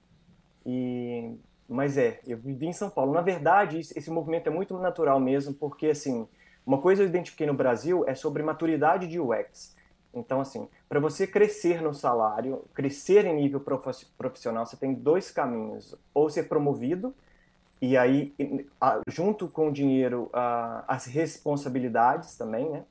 e 0.66 1.36
mas 1.68 1.98
é, 1.98 2.20
eu 2.26 2.38
vivi 2.38 2.68
em 2.68 2.74
São 2.74 2.90
Paulo. 2.90 3.14
Na 3.14 3.22
verdade, 3.22 3.80
esse 3.80 4.10
movimento 4.10 4.48
é 4.48 4.50
muito 4.50 4.78
natural 4.80 5.20
mesmo, 5.20 5.54
porque 5.54 5.88
assim, 5.88 6.28
uma 6.66 6.80
coisa 6.80 7.04
eu 7.04 7.08
identifiquei 7.08 7.46
no 7.48 7.54
Brasil 7.54 8.04
é 8.08 8.16
sobre 8.16 8.42
maturidade 8.42 9.08
de 9.08 9.20
UX. 9.20 9.76
Então, 10.14 10.42
assim, 10.42 10.68
para 10.88 11.00
você 11.00 11.28
crescer 11.28 11.82
no 11.82 11.94
salário, 11.94 12.64
crescer 12.74 13.26
em 13.26 13.36
nível 13.36 13.62
profissional, 14.18 14.66
você 14.66 14.76
tem 14.76 14.94
dois 14.94 15.32
caminhos: 15.32 15.96
ou 16.14 16.30
ser 16.30 16.44
promovido, 16.50 17.14
e 17.82 17.96
aí, 17.98 18.34
junto 19.08 19.48
com 19.48 19.70
o 19.70 19.72
dinheiro, 19.72 20.30
as 20.88 21.06
responsabilidades 21.06 22.36
também, 22.38 22.70
né? 22.70 22.84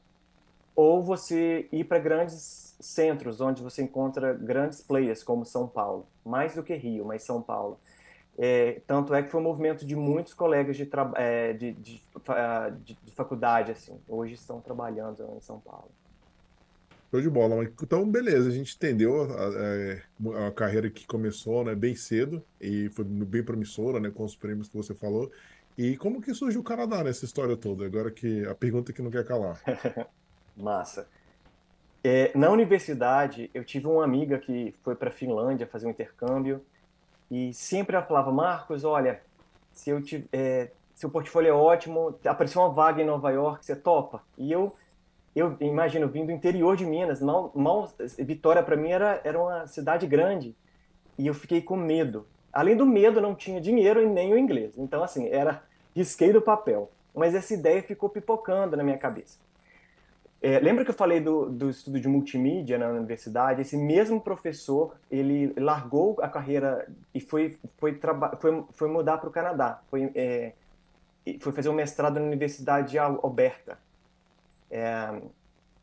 Ou 0.74 1.02
você 1.02 1.68
ir 1.72 1.84
para 1.84 1.98
grandes 1.98 2.76
centros, 2.80 3.40
onde 3.40 3.62
você 3.62 3.82
encontra 3.82 4.32
grandes 4.32 4.80
players, 4.80 5.22
como 5.24 5.44
São 5.44 5.66
Paulo, 5.66 6.06
mais 6.24 6.54
do 6.54 6.62
que 6.62 6.74
Rio, 6.74 7.04
mas 7.04 7.24
São 7.24 7.42
Paulo. 7.42 7.78
É, 8.38 8.80
tanto 8.86 9.12
é 9.14 9.22
que 9.22 9.30
foi 9.30 9.40
um 9.40 9.44
movimento 9.44 9.84
de 9.84 9.96
muitos 9.96 10.32
colegas 10.32 10.76
de, 10.76 10.88
é, 11.16 11.52
de, 11.52 11.72
de, 11.72 12.02
de, 12.84 12.94
de 13.02 13.12
faculdade, 13.12 13.72
assim, 13.72 14.00
hoje 14.08 14.34
estão 14.34 14.60
trabalhando 14.60 15.28
em 15.36 15.40
São 15.40 15.58
Paulo. 15.58 15.90
Show 17.10 17.22
de 17.22 17.30
bola. 17.30 17.64
Então, 17.64 18.08
beleza, 18.08 18.48
a 18.48 18.52
gente 18.52 18.76
entendeu 18.76 19.22
a, 19.22 20.44
a, 20.44 20.48
a, 20.48 20.52
carreira 20.52 20.90
que 20.90 21.06
começou 21.06 21.64
né, 21.64 21.74
bem 21.74 21.94
cedo 21.94 22.42
e 22.60 22.90
foi 22.90 23.04
bem 23.04 23.42
promissora, 23.42 23.98
né, 23.98 24.10
com 24.10 24.24
os 24.24 24.36
prêmios 24.36 24.68
que 24.68 24.76
você 24.76 24.94
falou. 24.94 25.30
E 25.76 25.96
como 25.96 26.20
que 26.20 26.34
surgiu 26.34 26.60
o 26.60 26.64
Canadá 26.64 27.02
nessa 27.02 27.24
história 27.24 27.56
toda? 27.56 27.86
Agora 27.86 28.10
que 28.10 28.44
a 28.46 28.54
pergunta 28.54 28.92
que 28.92 29.00
não 29.00 29.10
quer 29.10 29.24
calar. 29.24 29.60
Massa. 30.56 31.08
É, 32.02 32.30
na 32.36 32.50
universidade, 32.50 33.50
eu 33.54 33.64
tive 33.64 33.86
uma 33.86 34.04
amiga 34.04 34.38
que 34.38 34.74
foi 34.82 34.94
para 34.94 35.08
a 35.08 35.12
Finlândia 35.12 35.66
fazer 35.66 35.86
um 35.86 35.90
intercâmbio 35.90 36.60
e 37.30 37.52
sempre 37.54 37.96
ela 37.96 38.04
falava, 38.04 38.30
Marcos, 38.30 38.84
olha, 38.84 39.20
se 39.72 39.90
eu 39.90 40.02
te, 40.02 40.28
é, 40.32 40.70
seu 40.94 41.08
portfólio 41.08 41.50
é 41.50 41.52
ótimo, 41.52 42.18
apareceu 42.24 42.60
uma 42.60 42.70
vaga 42.70 43.02
em 43.02 43.06
Nova 43.06 43.30
York, 43.30 43.64
você 43.64 43.76
topa? 43.76 44.22
E 44.36 44.50
eu 44.50 44.74
eu 45.38 45.56
imagino 45.60 46.08
vindo 46.08 46.26
do 46.26 46.32
interior 46.32 46.76
de 46.76 46.84
Minas, 46.84 47.20
mal, 47.20 47.52
mal 47.54 47.90
Vitória 48.18 48.62
para 48.62 48.76
mim 48.76 48.90
era, 48.90 49.20
era 49.24 49.40
uma 49.40 49.66
cidade 49.66 50.06
grande 50.06 50.56
e 51.18 51.26
eu 51.26 51.34
fiquei 51.34 51.60
com 51.60 51.76
medo. 51.76 52.26
Além 52.52 52.76
do 52.76 52.86
medo, 52.86 53.20
não 53.20 53.34
tinha 53.34 53.60
dinheiro 53.60 54.02
e 54.02 54.06
nem 54.06 54.32
o 54.32 54.38
inglês. 54.38 54.72
Então, 54.76 55.02
assim, 55.02 55.28
era 55.28 55.62
risquei 55.94 56.32
do 56.32 56.40
papel. 56.40 56.90
Mas 57.14 57.34
essa 57.34 57.52
ideia 57.52 57.82
ficou 57.82 58.08
pipocando 58.08 58.76
na 58.76 58.82
minha 58.82 58.98
cabeça. 58.98 59.38
É, 60.40 60.60
lembra 60.60 60.84
que 60.84 60.90
eu 60.90 60.94
falei 60.94 61.20
do, 61.20 61.50
do 61.50 61.68
estudo 61.68 62.00
de 62.00 62.06
multimídia 62.06 62.78
na 62.78 62.88
universidade? 62.88 63.60
Esse 63.60 63.76
mesmo 63.76 64.20
professor, 64.20 64.94
ele 65.10 65.52
largou 65.58 66.16
a 66.22 66.28
carreira 66.28 66.88
e 67.12 67.20
foi, 67.20 67.58
foi, 67.76 67.98
foi, 68.38 68.64
foi 68.70 68.88
mudar 68.88 69.18
para 69.18 69.28
o 69.28 69.32
Canadá. 69.32 69.82
Foi, 69.90 70.10
é, 70.14 70.52
foi 71.40 71.52
fazer 71.52 71.68
um 71.68 71.74
mestrado 71.74 72.20
na 72.20 72.26
Universidade 72.26 72.92
de 72.92 72.98
Alberta. 72.98 73.78
É, 74.70 75.20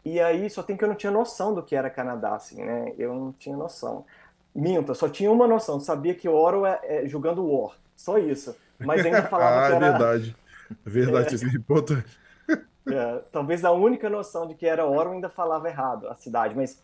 e 0.03 0.19
aí, 0.19 0.49
só 0.49 0.61
tem 0.61 0.77
que 0.77 0.83
eu 0.83 0.87
não 0.87 0.95
tinha 0.95 1.11
noção 1.11 1.53
do 1.53 1.63
que 1.63 1.75
era 1.75 1.89
Canadá, 1.89 2.35
assim, 2.35 2.63
né? 2.63 2.93
Eu 2.97 3.13
não 3.15 3.31
tinha 3.33 3.57
noção. 3.57 4.05
Minta, 4.53 4.93
só 4.93 5.09
tinha 5.09 5.31
uma 5.31 5.47
noção, 5.47 5.79
sabia 5.79 6.15
que 6.15 6.29
Oro 6.29 6.65
é, 6.65 6.79
é 6.83 7.07
jogando 7.07 7.45
War, 7.45 7.75
só 7.95 8.17
isso. 8.17 8.55
Mas 8.79 9.05
ainda 9.05 9.23
falava 9.27 9.65
ah, 9.65 9.67
que 9.67 9.75
era... 9.75 9.91
verdade. 9.91 10.35
É 10.83 10.89
verdade, 10.89 11.35
é... 11.35 11.47
é 11.47 11.51
importante. 11.51 12.19
É, 12.87 13.21
talvez 13.31 13.63
a 13.63 13.71
única 13.71 14.09
noção 14.09 14.47
de 14.47 14.55
que 14.55 14.65
era 14.65 14.83
Oro 14.83 15.11
ainda 15.11 15.29
falava 15.29 15.69
errado, 15.69 16.07
a 16.07 16.15
cidade, 16.15 16.55
mas 16.55 16.83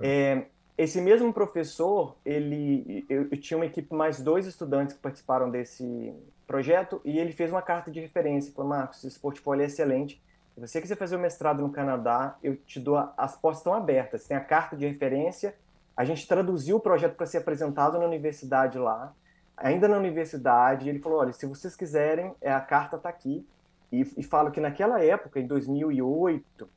é, 0.00 0.44
esse 0.76 1.00
mesmo 1.00 1.32
professor, 1.32 2.16
ele, 2.24 3.04
eu, 3.08 3.28
eu, 3.30 3.36
tinha 3.38 3.58
uma 3.58 3.66
equipe 3.66 3.94
mais 3.94 4.20
dois 4.22 4.46
estudantes 4.46 4.94
que 4.94 5.02
participaram 5.02 5.50
desse 5.50 6.14
projeto 6.46 7.00
e 7.04 7.18
ele 7.18 7.32
fez 7.32 7.50
uma 7.50 7.60
carta 7.60 7.90
de 7.90 8.00
referência, 8.00 8.52
falou, 8.54 8.70
Marcos, 8.70 9.04
esse 9.04 9.18
portfólio 9.18 9.62
é 9.62 9.66
excelente, 9.66 10.22
você 10.60 10.80
quiser 10.80 10.96
fazer 10.96 11.16
o 11.16 11.18
mestrado 11.18 11.62
no 11.62 11.70
Canadá, 11.70 12.36
eu 12.42 12.54
te 12.54 12.78
dou 12.78 12.96
as 13.16 13.34
portas 13.34 13.60
estão 13.60 13.72
abertas. 13.72 14.26
Tem 14.26 14.36
a 14.36 14.44
carta 14.44 14.76
de 14.76 14.86
referência. 14.86 15.54
A 15.96 16.04
gente 16.04 16.26
traduziu 16.28 16.76
o 16.76 16.80
projeto 16.80 17.16
para 17.16 17.26
ser 17.26 17.38
apresentado 17.38 17.98
na 17.98 18.04
universidade 18.04 18.78
lá. 18.78 19.12
Ainda 19.56 19.88
na 19.88 19.96
universidade, 19.96 20.88
ele 20.88 20.98
falou: 20.98 21.20
olha, 21.20 21.32
se 21.32 21.46
vocês 21.46 21.74
quiserem, 21.74 22.34
é, 22.40 22.52
a 22.52 22.60
carta 22.60 22.96
está 22.96 23.08
aqui. 23.08 23.46
E, 23.90 24.02
e 24.16 24.22
falo 24.22 24.50
que 24.50 24.60
naquela 24.60 25.02
época, 25.02 25.40
em 25.40 25.46
2008, 25.46 26.68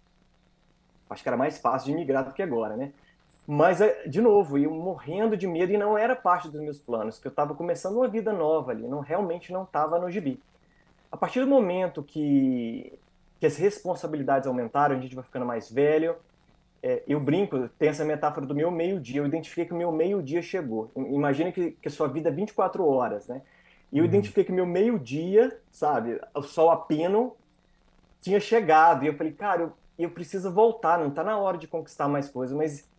acho 1.10 1.22
que 1.22 1.30
era 1.30 1.38
mais 1.38 1.58
fácil 1.58 1.92
de 1.92 1.96
migrar 1.96 2.24
do 2.24 2.34
que 2.34 2.42
agora, 2.42 2.76
né? 2.76 2.92
Mas, 3.46 3.82
é, 3.82 4.08
de 4.08 4.22
novo, 4.22 4.58
eu 4.58 4.72
morrendo 4.72 5.36
de 5.36 5.46
medo 5.46 5.74
e 5.74 5.78
não 5.78 5.98
era 5.98 6.16
parte 6.16 6.50
dos 6.50 6.62
meus 6.62 6.80
planos, 6.80 7.16
porque 7.16 7.28
eu 7.28 7.32
estava 7.32 7.54
começando 7.54 7.98
uma 7.98 8.08
vida 8.08 8.32
nova 8.32 8.72
ali, 8.72 8.88
não 8.88 9.02
realmente 9.02 9.52
não 9.52 9.64
estava 9.64 10.00
no 10.00 10.10
gibi. 10.10 10.42
A 11.12 11.18
partir 11.18 11.42
do 11.42 11.48
momento 11.48 12.02
que 12.02 12.98
que 13.44 13.48
as 13.48 13.58
responsabilidades 13.58 14.48
aumentaram, 14.48 14.96
a 14.96 15.00
gente 15.02 15.14
vai 15.14 15.22
ficando 15.22 15.46
mais 15.46 15.70
velho. 15.70 16.16
É, 16.82 17.04
eu 17.06 17.20
brinco, 17.20 17.68
tem 17.78 17.90
essa 17.90 18.06
metáfora 18.06 18.46
do 18.46 18.56
meu 18.56 18.72
meio-dia. 18.72 19.20
Eu 19.20 19.26
identifiquei 19.26 19.66
que 19.66 19.74
o 19.74 19.76
meu 19.76 19.92
meio-dia 19.92 20.42
chegou. 20.42 20.90
Imagina 20.96 21.52
que, 21.52 21.72
que 21.72 21.90
a 21.90 21.92
sua 21.92 22.08
vida 22.08 22.30
é 22.30 22.32
24 22.32 22.88
horas, 22.88 23.28
né? 23.28 23.42
E 23.92 23.98
eu 23.98 24.04
uhum. 24.04 24.10
identifiquei 24.10 24.46
que 24.46 24.52
meu 24.54 24.66
meio-dia, 24.66 25.60
sabe, 25.74 26.22
o 26.34 26.42
sol 26.42 26.72
a 26.72 26.78
pino, 26.78 27.36
tinha 28.22 28.40
chegado. 28.40 29.04
E 29.04 29.08
eu 29.08 29.14
falei, 29.18 29.34
cara, 29.34 29.64
eu, 29.64 29.74
eu 30.00 30.10
preciso 30.10 30.50
voltar, 30.50 30.98
não 30.98 31.10
está 31.10 31.22
na 31.22 31.38
hora 31.38 31.58
de 31.58 31.68
conquistar 31.68 32.08
mais 32.08 32.30
coisas, 32.30 32.56
mas 32.56 32.90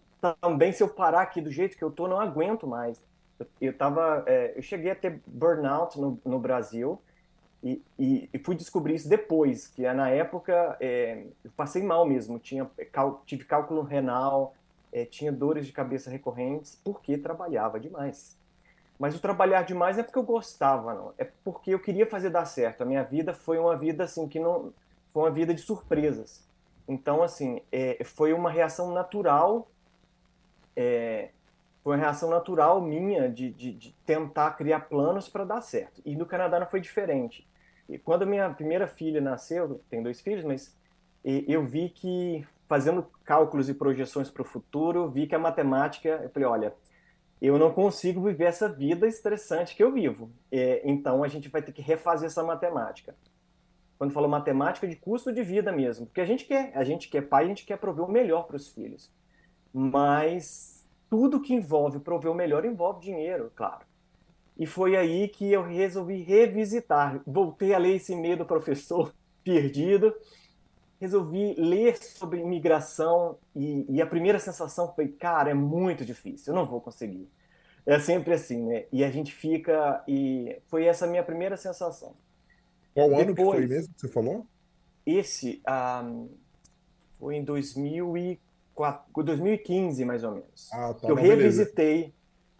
também 0.42 0.72
se 0.72 0.82
eu 0.82 0.90
parar 0.90 1.22
aqui 1.22 1.40
do 1.40 1.50
jeito 1.50 1.74
que 1.74 1.82
eu 1.82 1.90
tô, 1.90 2.06
não 2.06 2.20
aguento 2.20 2.66
mais. 2.66 3.00
Eu, 3.40 3.46
eu 3.62 3.72
tava, 3.72 4.22
é, 4.26 4.52
eu 4.54 4.60
cheguei 4.60 4.90
a 4.90 4.94
ter 4.94 5.22
burnout 5.26 5.98
no, 5.98 6.20
no 6.22 6.38
Brasil, 6.38 7.00
e, 7.64 7.83
e, 7.99 8.28
e, 8.30 8.38
fui 8.38 8.54
descobrir 8.54 8.94
isso 8.94 9.09
depois, 9.09 9.66
que 9.68 9.90
na 9.94 10.11
época 10.11 10.76
é, 10.78 11.25
eu 11.42 11.50
passei 11.56 11.83
mal 11.83 12.04
mesmo, 12.04 12.38
tinha, 12.38 12.71
cal, 12.92 13.23
tive 13.25 13.42
cálculo 13.44 13.80
renal, 13.80 14.54
é, 14.92 15.06
tinha 15.06 15.33
dores 15.33 15.66
de 15.66 15.73
cabeça 15.73 16.11
recorrentes, 16.11 16.78
porque 16.85 17.16
trabalhava 17.16 17.80
demais. 17.80 18.37
Mas 18.99 19.16
o 19.16 19.18
trabalhar 19.18 19.62
demais 19.62 19.97
não 19.97 20.02
é 20.02 20.04
porque 20.04 20.18
eu 20.18 20.23
gostava, 20.23 20.92
não. 20.92 21.14
É 21.16 21.25
porque 21.42 21.71
eu 21.71 21.80
queria 21.80 22.06
fazer 22.06 22.28
dar 22.28 22.44
certo. 22.44 22.83
A 22.83 22.85
minha 22.85 23.02
vida 23.02 23.33
foi 23.33 23.59
uma 23.59 23.75
vida 23.75 24.04
assim 24.04 24.28
que 24.28 24.38
não 24.38 24.71
foi 25.11 25.23
uma 25.23 25.30
vida 25.30 25.54
de 25.54 25.62
surpresas. 25.62 26.47
Então 26.87 27.23
assim 27.23 27.62
é, 27.73 28.04
foi 28.04 28.35
uma 28.35 28.50
reação 28.50 28.92
natural, 28.92 29.66
é, 30.76 31.30
foi 31.83 31.94
uma 31.97 32.02
reação 32.02 32.28
natural 32.28 32.83
minha 32.83 33.26
de, 33.26 33.50
de, 33.50 33.73
de 33.73 33.92
tentar 34.04 34.50
criar 34.50 34.80
planos 34.80 35.30
para 35.30 35.44
dar 35.44 35.62
certo. 35.62 36.02
E 36.04 36.14
no 36.14 36.26
Canadá 36.26 36.61
não 36.61 36.66
foi 36.66 36.80
diferente. 36.83 37.47
E 37.88 37.98
quando 37.98 38.26
minha 38.26 38.48
primeira 38.50 38.86
filha 38.86 39.20
nasceu, 39.20 39.80
tem 39.90 40.02
dois 40.02 40.20
filhos, 40.20 40.44
mas 40.44 40.76
eu 41.24 41.64
vi 41.64 41.88
que 41.88 42.46
fazendo 42.66 43.06
cálculos 43.24 43.68
e 43.68 43.74
projeções 43.74 44.30
para 44.30 44.42
o 44.42 44.44
futuro, 44.44 45.10
vi 45.10 45.26
que 45.26 45.34
a 45.34 45.38
matemática, 45.38 46.08
eu 46.22 46.30
falei, 46.30 46.48
olha, 46.48 46.74
eu 47.40 47.58
não 47.58 47.72
consigo 47.72 48.22
viver 48.22 48.44
essa 48.44 48.68
vida 48.68 49.06
estressante 49.06 49.76
que 49.76 49.82
eu 49.82 49.92
vivo. 49.92 50.30
É, 50.50 50.80
então 50.84 51.22
a 51.22 51.28
gente 51.28 51.48
vai 51.48 51.60
ter 51.60 51.72
que 51.72 51.82
refazer 51.82 52.26
essa 52.26 52.42
matemática. 52.42 53.14
Quando 53.98 54.12
falou 54.12 54.28
matemática 54.28 54.88
de 54.88 54.96
custo 54.96 55.32
de 55.32 55.42
vida 55.42 55.70
mesmo, 55.70 56.06
porque 56.06 56.20
a 56.20 56.24
gente 56.24 56.46
quer, 56.46 56.72
a 56.74 56.82
gente 56.84 57.08
quer 57.08 57.22
pai, 57.22 57.44
a 57.44 57.48
gente 57.48 57.64
quer 57.64 57.78
prover 57.78 58.04
o 58.04 58.10
melhor 58.10 58.46
para 58.46 58.56
os 58.56 58.68
filhos. 58.68 59.10
Mas 59.72 60.84
tudo 61.10 61.40
que 61.40 61.54
envolve 61.54 62.00
prover 62.00 62.30
o 62.30 62.34
melhor 62.34 62.64
envolve 62.64 63.00
dinheiro, 63.00 63.52
claro. 63.54 63.84
E 64.58 64.66
foi 64.66 64.96
aí 64.96 65.28
que 65.28 65.52
eu 65.52 65.62
resolvi 65.62 66.23
revisitar. 66.23 67.20
Voltei 67.26 67.75
a 67.75 67.78
ler 67.78 67.96
esse 67.96 68.14
medo 68.14 68.44
professor 68.44 69.12
perdido. 69.42 70.14
Resolvi 71.00 71.54
ler 71.58 71.96
sobre 71.96 72.40
imigração 72.40 73.37
e, 73.54 73.84
e, 73.88 74.00
a 74.00 74.06
primeira 74.06 74.38
sensação 74.38 74.94
foi, 74.94 75.08
cara, 75.08 75.50
é 75.50 75.54
muito 75.54 76.04
difícil, 76.04 76.52
eu 76.52 76.56
não 76.56 76.64
vou 76.64 76.80
conseguir. 76.80 77.28
é 77.84 77.99
sempre 77.99 78.32
assim, 78.32 78.62
né? 78.62 78.87
E 78.90 79.04
a 79.04 79.11
gente 79.11 79.32
fica 79.32 80.02
e 80.08 80.56
foi 80.66 80.87
essa 80.87 81.04
a 81.04 81.08
minha 81.08 81.23
primeira 81.23 81.56
sensação. 81.56 82.14
Qual 82.94 83.08
Depois, 83.08 83.23
ano 83.26 83.34
que 83.34 83.42
foi 83.42 83.66
mesmo 83.66 83.92
que 83.92 84.00
você 84.00 84.08
falou? 84.08 84.46
Esse 85.04 85.61
um, 85.68 86.28
foi 87.18 87.37
em 87.37 87.44
2004, 87.44 89.25
2015 89.25 90.04
mais 90.04 90.25
ou 90.25 90.30
menos. 90.30 90.73
Ah, 90.73 90.94
tá, 90.94 91.08
eu 91.08 91.16
revisitei 91.16 92.14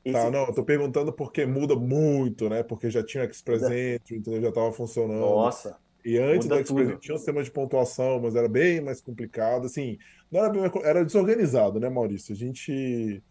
esse... 0.05 0.13
Tá, 0.13 0.31
não, 0.31 0.47
eu 0.47 0.55
tô 0.55 0.63
perguntando 0.63 1.13
porque 1.13 1.47
muda 1.47 1.75
muito, 1.75 2.49
né? 2.49 2.63
Porque 2.63 2.91
já 2.91 3.03
tinha 3.03 3.25
X-Presente, 3.25 4.15
então 4.15 4.41
já 4.41 4.49
estava 4.51 4.71
funcionando. 4.73 5.21
Nossa. 5.21 5.79
E 6.05 6.19
antes 6.19 6.47
do 6.47 6.55
X-Presente 6.57 7.01
tinha 7.01 7.15
um 7.15 7.19
sistema 7.19 7.43
de 7.43 7.51
pontuação, 7.51 8.21
mas 8.21 8.37
era 8.37 8.49
bem 8.49 8.83
mais 8.83 9.01
complicado. 9.01 9.65
Assim, 9.65 9.99
não 10.31 10.41
era, 10.41 10.51
bem, 10.51 10.71
era 10.85 11.05
desorganizado, 11.05 11.81
né, 11.81 11.89
Maurício? 11.89 12.35
A 12.35 12.37
gente. 12.37 13.23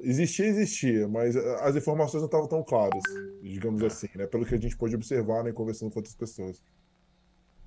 Existia, 0.00 0.46
existia, 0.46 1.08
mas 1.08 1.34
as 1.34 1.74
informações 1.74 2.20
não 2.20 2.26
estavam 2.26 2.46
tão 2.46 2.62
claras, 2.62 3.02
digamos 3.42 3.82
assim, 3.82 4.06
né? 4.14 4.26
Pelo 4.26 4.44
que 4.44 4.54
a 4.54 4.58
gente 4.58 4.76
pôde 4.76 4.94
observar, 4.94 5.42
né, 5.42 5.50
conversando 5.50 5.90
com 5.90 5.98
outras 5.98 6.14
pessoas. 6.14 6.62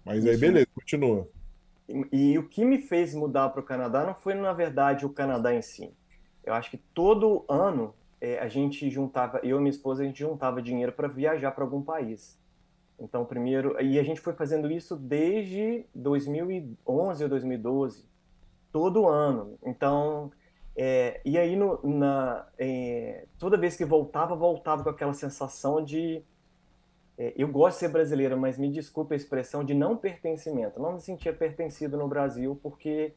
Mas 0.06 0.20
Isso. 0.20 0.30
aí, 0.30 0.38
beleza, 0.38 0.68
continua. 0.74 1.28
E, 1.90 2.08
e 2.12 2.38
o 2.38 2.48
que 2.48 2.64
me 2.64 2.78
fez 2.78 3.14
mudar 3.14 3.50
para 3.50 3.60
o 3.60 3.66
Canadá 3.66 4.06
não 4.06 4.16
foi, 4.16 4.34
na 4.36 4.54
verdade, 4.54 5.06
o 5.06 5.10
Canadá 5.10 5.54
em 5.54 5.62
si. 5.62 5.92
Eu 6.44 6.54
acho 6.54 6.72
que 6.72 6.78
todo 6.78 7.44
ano 7.50 7.94
é, 8.22 8.40
a 8.40 8.48
gente 8.48 8.90
juntava, 8.90 9.40
eu 9.44 9.58
e 9.58 9.60
minha 9.60 9.72
esposa, 9.72 10.04
a 10.04 10.06
gente 10.06 10.20
juntava 10.20 10.62
dinheiro 10.62 10.94
para 10.94 11.08
viajar 11.08 11.52
para 11.52 11.64
algum 11.64 11.82
país. 11.82 12.40
Então, 13.00 13.26
primeiro, 13.26 13.82
e 13.82 13.98
a 13.98 14.04
gente 14.04 14.22
foi 14.22 14.34
fazendo 14.34 14.72
isso 14.72 14.96
desde 14.96 15.86
2011 15.96 17.24
ou 17.24 17.30
2012, 17.30 18.06
todo 18.72 19.08
ano. 19.08 19.58
Então, 19.66 20.32
é, 20.76 21.20
e 21.26 21.36
aí 21.38 21.56
no, 21.56 21.82
na, 21.84 22.48
é, 22.60 23.26
toda 23.40 23.58
vez 23.58 23.76
que 23.76 23.84
voltava, 23.84 24.36
voltava 24.36 24.84
com 24.84 24.90
aquela 24.90 25.14
sensação 25.14 25.84
de 25.84 26.24
é, 27.18 27.34
eu 27.36 27.48
gosto 27.48 27.76
de 27.76 27.80
ser 27.82 27.90
brasileira, 27.90 28.36
mas 28.36 28.58
me 28.58 28.72
desculpe 28.72 29.14
a 29.14 29.18
expressão 29.18 29.64
de 29.64 29.74
não 29.74 29.98
pertencimento. 29.98 30.80
Não 30.80 30.94
me 30.94 31.02
sentia 31.02 31.34
pertencido 31.34 31.98
no 31.98 32.08
Brasil 32.08 32.60
porque, 32.64 33.14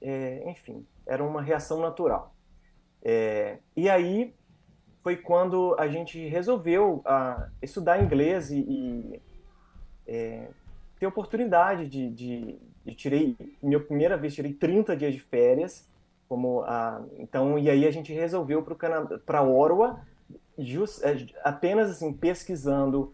é, 0.00 0.48
enfim, 0.50 0.86
era 1.06 1.22
uma 1.22 1.42
reação 1.42 1.80
natural. 1.80 2.31
É, 3.04 3.58
e 3.76 3.90
aí 3.90 4.34
foi 5.02 5.16
quando 5.16 5.74
a 5.78 5.88
gente 5.88 6.24
resolveu 6.28 7.02
uh, 7.04 7.50
estudar 7.60 8.02
inglês 8.02 8.50
e, 8.50 8.60
e 8.60 9.22
é, 10.06 10.48
ter 10.98 11.06
oportunidade 11.06 11.88
de, 11.88 12.08
de, 12.10 12.58
de, 12.84 12.94
tirei 12.94 13.36
minha 13.60 13.80
primeira 13.80 14.16
vez 14.16 14.34
tirei 14.34 14.52
30 14.52 14.96
dias 14.96 15.12
de 15.12 15.20
férias 15.20 15.88
como 16.28 16.62
a, 16.62 17.02
então 17.18 17.58
e 17.58 17.68
aí 17.68 17.84
a 17.84 17.90
gente 17.90 18.12
resolveu 18.12 18.62
para 18.62 19.18
para 19.18 19.42
Ottawa 19.42 20.00
just, 20.56 21.02
é, 21.02 21.26
apenas 21.42 21.90
assim 21.90 22.12
pesquisando 22.12 23.12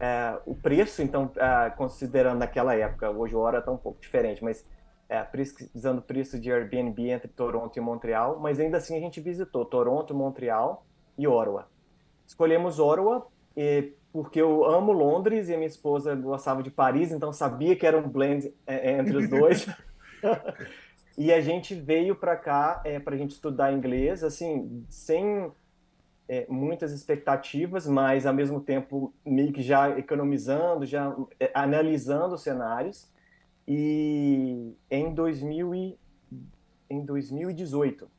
é, 0.00 0.36
o 0.44 0.56
preço 0.56 1.02
então 1.02 1.30
é, 1.36 1.70
considerando 1.70 2.40
naquela 2.40 2.74
época 2.74 3.10
hoje 3.10 3.36
o 3.36 3.38
hora 3.38 3.60
está 3.60 3.70
um 3.70 3.78
pouco 3.78 4.00
diferente 4.00 4.42
mas 4.42 4.66
é, 5.10 5.20
pesquisando 5.24 5.98
o 5.98 6.04
preço 6.04 6.38
de 6.38 6.52
Airbnb 6.52 7.10
entre 7.10 7.26
Toronto 7.26 7.76
e 7.76 7.80
Montreal, 7.80 8.38
mas 8.38 8.60
ainda 8.60 8.76
assim 8.76 8.96
a 8.96 9.00
gente 9.00 9.20
visitou 9.20 9.64
Toronto, 9.64 10.14
Montreal 10.14 10.86
e 11.18 11.26
Ottawa. 11.26 11.68
Escolhemos 12.24 12.78
Ottawa 12.78 13.26
e, 13.56 13.92
porque 14.12 14.40
eu 14.40 14.64
amo 14.64 14.92
Londres 14.92 15.48
e 15.48 15.54
a 15.54 15.56
minha 15.56 15.66
esposa 15.66 16.14
gostava 16.14 16.62
de 16.62 16.70
Paris, 16.70 17.10
então 17.10 17.32
sabia 17.32 17.74
que 17.74 17.84
era 17.84 17.98
um 17.98 18.08
blend 18.08 18.54
é, 18.64 18.92
é 18.92 18.98
entre 19.00 19.16
os 19.16 19.28
dois. 19.28 19.66
e 21.18 21.32
a 21.32 21.40
gente 21.40 21.74
veio 21.74 22.14
para 22.14 22.36
cá 22.36 22.80
é, 22.84 23.00
para 23.00 23.16
a 23.16 23.18
gente 23.18 23.32
estudar 23.32 23.72
inglês, 23.72 24.22
assim, 24.22 24.86
sem 24.88 25.50
é, 26.28 26.46
muitas 26.48 26.92
expectativas, 26.92 27.84
mas 27.84 28.26
ao 28.26 28.32
mesmo 28.32 28.60
tempo 28.60 29.12
meio 29.26 29.52
que 29.52 29.60
já 29.60 29.90
economizando, 29.98 30.86
já 30.86 31.12
é, 31.40 31.50
analisando 31.52 32.36
os 32.36 32.42
cenários. 32.44 33.10
E 33.66 34.74
em, 34.90 35.14
2000 35.14 35.74
e, 35.74 35.98
em 36.88 37.04
2018, 37.04 38.10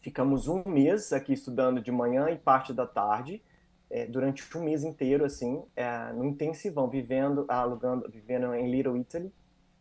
ficamos 0.00 0.48
um 0.48 0.62
mês 0.66 1.12
aqui 1.12 1.32
estudando 1.32 1.80
de 1.80 1.90
manhã 1.90 2.30
e 2.30 2.36
parte 2.36 2.72
da 2.72 2.86
tarde, 2.86 3.42
é, 3.90 4.06
durante 4.06 4.44
um 4.56 4.62
mês 4.62 4.84
inteiro, 4.84 5.24
assim, 5.24 5.62
é, 5.74 6.12
no 6.12 6.24
intensivão, 6.24 6.88
vivendo, 6.88 7.44
alugando, 7.48 8.08
vivendo 8.10 8.52
em 8.54 8.70
Little 8.70 8.96
Italy. 8.96 9.32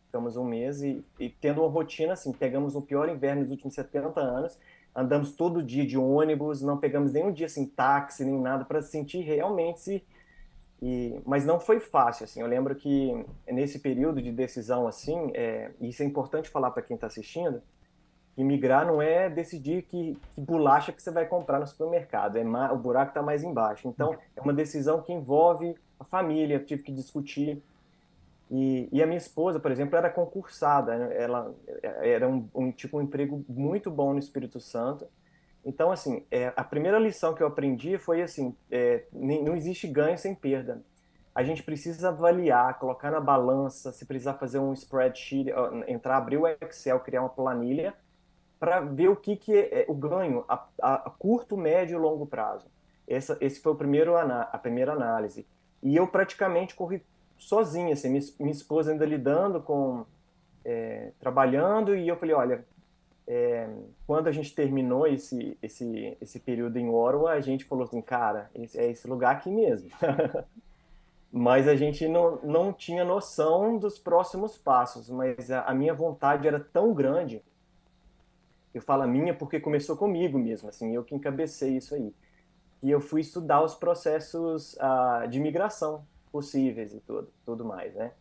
Ficamos 0.06 0.38
um 0.38 0.46
mês 0.46 0.82
e, 0.82 1.04
e 1.20 1.30
tendo 1.30 1.62
uma 1.62 1.70
rotina, 1.70 2.14
assim, 2.14 2.32
pegamos 2.32 2.76
o 2.76 2.82
pior 2.82 3.10
inverno 3.10 3.42
dos 3.42 3.52
últimos 3.52 3.74
70 3.76 4.20
anos, 4.20 4.58
andamos 4.96 5.34
todo 5.34 5.62
dia 5.62 5.86
de 5.86 5.98
ônibus, 5.98 6.62
não 6.62 6.78
pegamos 6.78 7.12
nenhum 7.12 7.32
dia, 7.32 7.48
assim, 7.48 7.66
táxi, 7.66 8.24
nem 8.24 8.40
nada, 8.40 8.64
para 8.64 8.82
sentir 8.82 9.20
realmente 9.22 9.82
se 9.82 10.04
e, 10.82 11.20
mas 11.26 11.46
não 11.46 11.60
foi 11.60 11.80
fácil, 11.80 12.26
assim. 12.26 12.42
Eu 12.42 12.48
lembro 12.48 12.76
que 12.76 13.26
nesse 13.48 13.80
período 13.80 14.22
de 14.22 14.32
decisão, 14.32 14.88
assim, 14.88 15.32
é, 15.34 15.72
isso 15.82 16.04
é 16.04 16.06
importante 16.06 16.50
falar 16.50 16.72
para 16.72 16.84
quem 16.84 16.96
está 16.96 17.08
assistindo, 17.08 17.62
imigrar 18.38 18.86
não 18.86 19.02
é 19.02 19.30
decidir 19.30 19.84
que, 19.84 20.18
que, 20.34 20.42
bolacha 20.42 20.92
que 20.92 21.02
você 21.02 21.10
vai 21.10 21.26
comprar 21.26 21.60
no 21.60 21.68
supermercado, 21.68 22.38
é 22.38 22.44
o 22.72 22.78
buraco 22.78 23.12
está 23.12 23.22
mais 23.22 23.44
embaixo. 23.44 23.88
Então, 23.88 24.16
é 24.36 24.42
uma 24.42 24.54
decisão 24.54 25.02
que 25.02 25.14
envolve 25.14 25.76
a 26.00 26.04
família, 26.04 26.60
tive 26.60 26.84
que 26.84 26.92
discutir. 26.92 27.62
E, 28.52 28.90
e 28.92 29.02
a 29.02 29.08
minha 29.08 29.18
esposa, 29.18 29.60
por 29.60 29.72
exemplo, 29.72 29.98
era 29.98 30.10
concursada, 30.10 30.98
né? 30.98 31.16
ela 31.18 31.56
era 31.82 32.28
um, 32.28 32.48
um 32.54 32.72
tipo 32.72 33.00
um 33.00 33.02
emprego 33.02 33.44
muito 33.48 33.90
bom 33.90 34.14
no 34.14 34.20
Espírito 34.20 34.60
Santo, 34.60 35.08
então, 35.66 35.92
assim, 35.92 36.24
é, 36.30 36.54
a 36.56 36.64
primeira 36.64 37.00
lição 37.00 37.34
que 37.34 37.42
eu 37.42 37.48
aprendi 37.48 37.98
foi 37.98 38.22
assim: 38.22 38.56
é, 38.70 39.06
não 39.12 39.56
existe 39.56 39.88
ganho 39.88 40.18
sem 40.18 40.36
perda. 40.36 40.84
A 41.34 41.44
gente 41.44 41.64
precisa 41.64 42.10
avaliar, 42.10 42.78
colocar 42.80 43.12
na 43.12 43.20
balança, 43.20 43.92
se 43.92 44.06
precisar 44.06 44.36
fazer 44.36 44.60
um 44.60 44.72
spreadsheet, 44.72 45.50
entrar, 45.88 46.18
abrir 46.18 46.38
o 46.38 46.48
Excel, 46.48 47.00
criar 47.02 47.22
uma 47.22 47.30
planilha, 47.30 47.94
para 48.58 48.80
ver 48.80 49.10
o 49.10 49.16
que, 49.16 49.36
que 49.36 49.54
é, 49.54 49.82
é 49.82 49.86
o 49.90 49.94
ganho 49.94 50.46
a, 50.48 50.66
a, 50.82 51.10
curto, 51.10 51.58
médio 51.58 51.98
e 51.98 52.02
longo 52.02 52.26
prazo. 52.26 52.68
Essa, 53.08 53.38
esse 53.42 53.60
foi 53.60 53.74
o 53.74 53.76
primeiro 53.76 54.16
a 54.16 54.58
primeira 54.58 54.94
análise. 54.94 55.46
E 55.84 55.96
eu 55.96 56.08
praticamente 56.08 56.74
corri 56.74 57.04
sozinho, 57.38 57.92
assim, 57.92 58.10
minha, 58.10 58.24
minha 58.40 58.52
esposa 58.52 58.92
ainda 58.92 59.06
lidando 59.06 59.62
com, 59.62 60.06
é, 60.64 61.12
trabalhando, 61.20 61.96
e 61.96 62.08
eu 62.08 62.16
falei, 62.16 62.34
olha, 62.34 62.66
é, 63.28 63.68
quando 64.06 64.28
a 64.28 64.32
gente 64.32 64.54
terminou 64.54 65.08
esse, 65.08 65.58
esse, 65.62 66.18
esse 66.22 66.40
período 66.40 66.78
em 66.78 66.90
Ottawa, 66.90 67.32
a 67.32 67.42
gente 67.42 67.66
falou 67.66 67.86
assim, 67.86 68.02
cara, 68.02 68.50
esse, 68.54 68.78
é 68.78 68.90
esse 68.90 69.08
lugar 69.08 69.36
aqui 69.36 69.50
mesmo. 69.50 69.90
mas 71.32 71.68
a 71.68 71.76
gente 71.76 72.08
não, 72.08 72.40
não 72.44 72.72
tinha 72.72 73.04
noção 73.04 73.78
dos 73.78 74.00
próximos 74.00 74.58
passos, 74.58 75.10
mas 75.10 75.52
a, 75.52 75.64
a, 75.64 75.74
minha 75.74 75.94
vontade 75.94 76.48
era 76.48 76.60
tão 76.60 76.94
grande, 76.94 77.44
eu 78.74 78.82
falo 78.82 79.04
a 79.04 79.08
minha 79.08 79.34
porque 79.34 79.60
começou 79.60 79.98
comigo 79.98 80.38
mesmo, 80.38 80.70
assim, 80.70 80.96
eu 80.96 81.04
que 81.04 81.14
encabecei 81.14 81.76
isso 81.76 81.94
aí, 81.94 82.16
e 82.82 82.90
eu 82.90 83.02
fui 83.02 83.20
estudar 83.20 83.62
os 83.62 83.76
processos 83.76 84.76
uh, 84.76 85.28
de 85.28 85.40
migração 85.42 86.06
possíveis 86.32 86.94
e 86.94 87.02
tudo, 87.02 87.30
tudo 87.46 87.66
mais, 87.66 87.94
né? 87.96 88.14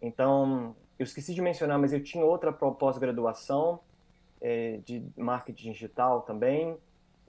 Então, 0.00 0.76
eu 0.96 1.04
esqueci 1.04 1.34
de 1.34 1.42
mencionar, 1.42 1.78
mas 1.78 1.92
eu 1.92 2.02
tinha 2.02 2.24
outra 2.24 2.52
pós-graduação, 2.52 3.80
é, 4.40 4.78
de 4.84 5.04
marketing 5.16 5.72
digital 5.72 6.22
também. 6.22 6.76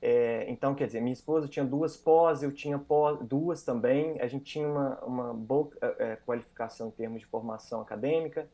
É, 0.01 0.45
então, 0.49 0.73
quer 0.73 0.87
dizer, 0.87 0.99
minha 0.99 1.13
esposa 1.13 1.47
tinha 1.47 1.63
duas 1.63 1.95
pós, 1.95 2.41
eu 2.41 2.51
tinha 2.51 2.79
pós, 2.79 3.19
duas 3.21 3.63
também. 3.63 4.19
A 4.19 4.27
gente 4.27 4.45
tinha 4.45 4.67
uma, 4.67 4.99
uma 5.03 5.33
boa 5.33 5.69
é, 5.99 6.15
qualificação 6.25 6.87
em 6.87 6.91
termos 6.91 7.19
de 7.21 7.27
formação 7.27 7.81
acadêmica. 7.81 8.49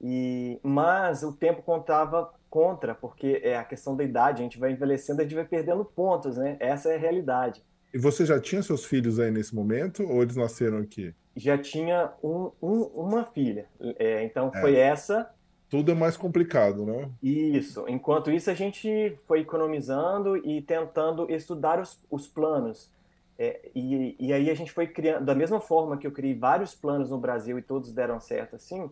E, 0.00 0.60
mas 0.62 1.24
o 1.24 1.32
tempo 1.32 1.62
contava 1.62 2.32
contra, 2.48 2.94
porque 2.94 3.40
é 3.42 3.56
a 3.56 3.64
questão 3.64 3.96
da 3.96 4.04
idade, 4.04 4.40
a 4.40 4.44
gente 4.44 4.58
vai 4.58 4.70
envelhecendo, 4.70 5.20
a 5.20 5.24
gente 5.24 5.34
vai 5.34 5.44
perdendo 5.44 5.84
pontos, 5.84 6.36
né? 6.36 6.56
Essa 6.60 6.90
é 6.90 6.94
a 6.94 6.98
realidade. 6.98 7.64
E 7.92 7.98
você 7.98 8.24
já 8.24 8.38
tinha 8.38 8.62
seus 8.62 8.84
filhos 8.84 9.18
aí 9.18 9.30
nesse 9.30 9.54
momento, 9.54 10.04
ou 10.04 10.22
eles 10.22 10.36
nasceram 10.36 10.78
aqui? 10.78 11.14
Já 11.34 11.58
tinha 11.58 12.12
um, 12.22 12.50
um 12.62 12.82
uma 12.94 13.24
filha. 13.24 13.66
É, 13.98 14.22
então 14.24 14.52
é. 14.54 14.60
foi 14.60 14.76
essa 14.76 15.30
tudo 15.70 15.92
é 15.92 15.94
mais 15.94 16.16
complicado, 16.16 16.84
né? 16.84 17.10
Isso. 17.22 17.84
Enquanto 17.88 18.30
isso, 18.30 18.50
a 18.50 18.54
gente 18.54 19.18
foi 19.26 19.40
economizando 19.40 20.36
e 20.36 20.62
tentando 20.62 21.30
estudar 21.30 21.80
os, 21.80 22.00
os 22.10 22.26
planos. 22.26 22.90
É, 23.38 23.68
e, 23.74 24.16
e 24.18 24.32
aí 24.32 24.50
a 24.50 24.54
gente 24.54 24.72
foi 24.72 24.86
criando, 24.88 25.24
da 25.24 25.34
mesma 25.34 25.60
forma 25.60 25.96
que 25.96 26.06
eu 26.06 26.10
criei 26.10 26.34
vários 26.34 26.74
planos 26.74 27.10
no 27.10 27.18
Brasil 27.18 27.58
e 27.58 27.62
todos 27.62 27.92
deram 27.92 28.18
certo 28.18 28.56
assim, 28.56 28.90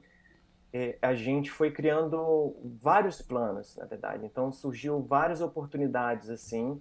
é, 0.72 0.96
a 1.02 1.14
gente 1.14 1.50
foi 1.50 1.72
criando 1.72 2.54
vários 2.80 3.20
planos, 3.20 3.74
na 3.76 3.86
verdade. 3.86 4.24
Então 4.24 4.52
surgiu 4.52 5.00
várias 5.00 5.40
oportunidades 5.40 6.30
assim, 6.30 6.80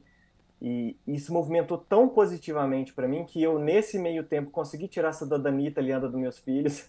e 0.62 0.96
isso 1.08 1.34
movimentou 1.34 1.78
tão 1.78 2.08
positivamente 2.08 2.94
para 2.94 3.08
mim 3.08 3.26
que 3.26 3.42
eu, 3.42 3.58
nesse 3.58 3.98
meio 3.98 4.24
tempo, 4.24 4.52
consegui 4.52 4.88
tirar 4.88 5.10
a 5.10 5.14
cidadania 5.14 5.68
italiana 5.68 6.08
dos 6.08 6.20
meus 6.20 6.38
filhos 6.38 6.88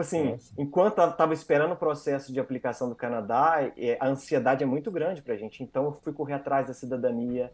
Tipo 0.00 0.16
assim, 0.16 0.30
Nossa. 0.30 0.54
enquanto 0.56 0.98
eu 0.98 1.10
estava 1.10 1.34
esperando 1.34 1.72
o 1.72 1.76
processo 1.76 2.32
de 2.32 2.40
aplicação 2.40 2.88
do 2.88 2.94
Canadá, 2.94 3.58
a 3.98 4.08
ansiedade 4.08 4.62
é 4.62 4.66
muito 4.66 4.90
grande 4.90 5.20
para 5.20 5.34
a 5.34 5.36
gente. 5.36 5.62
Então, 5.62 5.84
eu 5.84 5.92
fui 6.02 6.12
correr 6.12 6.34
atrás 6.34 6.68
da 6.68 6.74
cidadania. 6.74 7.52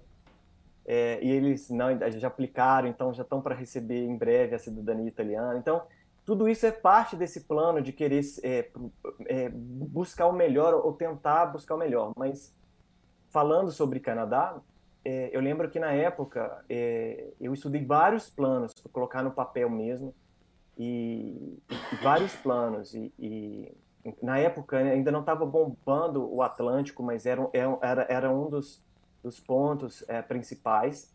é, 0.88 1.18
e 1.20 1.28
eles 1.28 1.68
não 1.68 1.88
já 2.12 2.28
aplicaram, 2.28 2.86
então 2.86 3.12
já 3.12 3.24
estão 3.24 3.42
para 3.42 3.56
receber 3.56 4.04
em 4.04 4.16
breve 4.16 4.54
a 4.54 4.58
cidadania 4.58 5.08
italiana. 5.08 5.58
Então, 5.58 5.82
tudo 6.24 6.48
isso 6.48 6.64
é 6.64 6.70
parte 6.70 7.16
desse 7.16 7.40
plano 7.40 7.82
de 7.82 7.92
querer 7.92 8.20
é, 8.44 8.70
é, 9.26 9.48
buscar 9.48 10.28
o 10.28 10.32
melhor 10.32 10.74
ou 10.74 10.92
tentar 10.92 11.46
buscar 11.46 11.74
o 11.74 11.78
melhor. 11.78 12.12
Mas 12.16 12.54
falando 13.30 13.72
sobre 13.72 13.98
Canadá, 13.98 14.60
é, 15.04 15.30
eu 15.32 15.40
lembro 15.40 15.68
que 15.68 15.80
na 15.80 15.90
época 15.90 16.64
é, 16.68 17.32
eu 17.40 17.52
estudei 17.52 17.84
vários 17.84 18.30
planos 18.30 18.72
para 18.72 18.92
colocar 18.92 19.24
no 19.24 19.32
papel 19.32 19.68
mesmo 19.68 20.14
e, 20.76 21.58
e 21.70 21.96
vários 22.02 22.34
planos 22.36 22.94
e, 22.94 23.12
e, 23.18 23.72
na 24.22 24.38
época 24.38 24.76
ainda 24.76 25.10
não 25.10 25.20
estava 25.20 25.44
bombando 25.44 26.32
o 26.32 26.42
Atlântico, 26.42 27.02
mas 27.02 27.26
era, 27.26 27.48
era, 27.80 28.06
era 28.08 28.30
um 28.30 28.48
dos, 28.48 28.82
dos 29.22 29.40
pontos 29.40 30.04
é, 30.06 30.22
principais. 30.22 31.12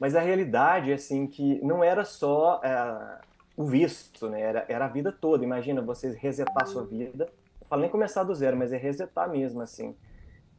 Mas 0.00 0.14
a 0.14 0.20
realidade 0.20 0.90
é 0.90 0.94
assim 0.94 1.26
que 1.26 1.62
não 1.62 1.82
era 1.82 2.04
só 2.04 2.60
é, 2.62 3.20
o 3.56 3.64
visto, 3.64 4.28
né? 4.28 4.40
Era, 4.40 4.64
era 4.68 4.84
a 4.84 4.88
vida 4.88 5.10
toda. 5.12 5.44
Imagina 5.44 5.82
você 5.82 6.12
resetar 6.12 6.66
sua 6.66 6.86
vida. 6.86 7.28
Falo 7.68 7.82
nem 7.82 7.90
começar 7.90 8.22
do 8.22 8.34
zero, 8.34 8.56
mas 8.56 8.72
é 8.72 8.76
resetar 8.76 9.28
mesmo, 9.28 9.60
assim. 9.60 9.94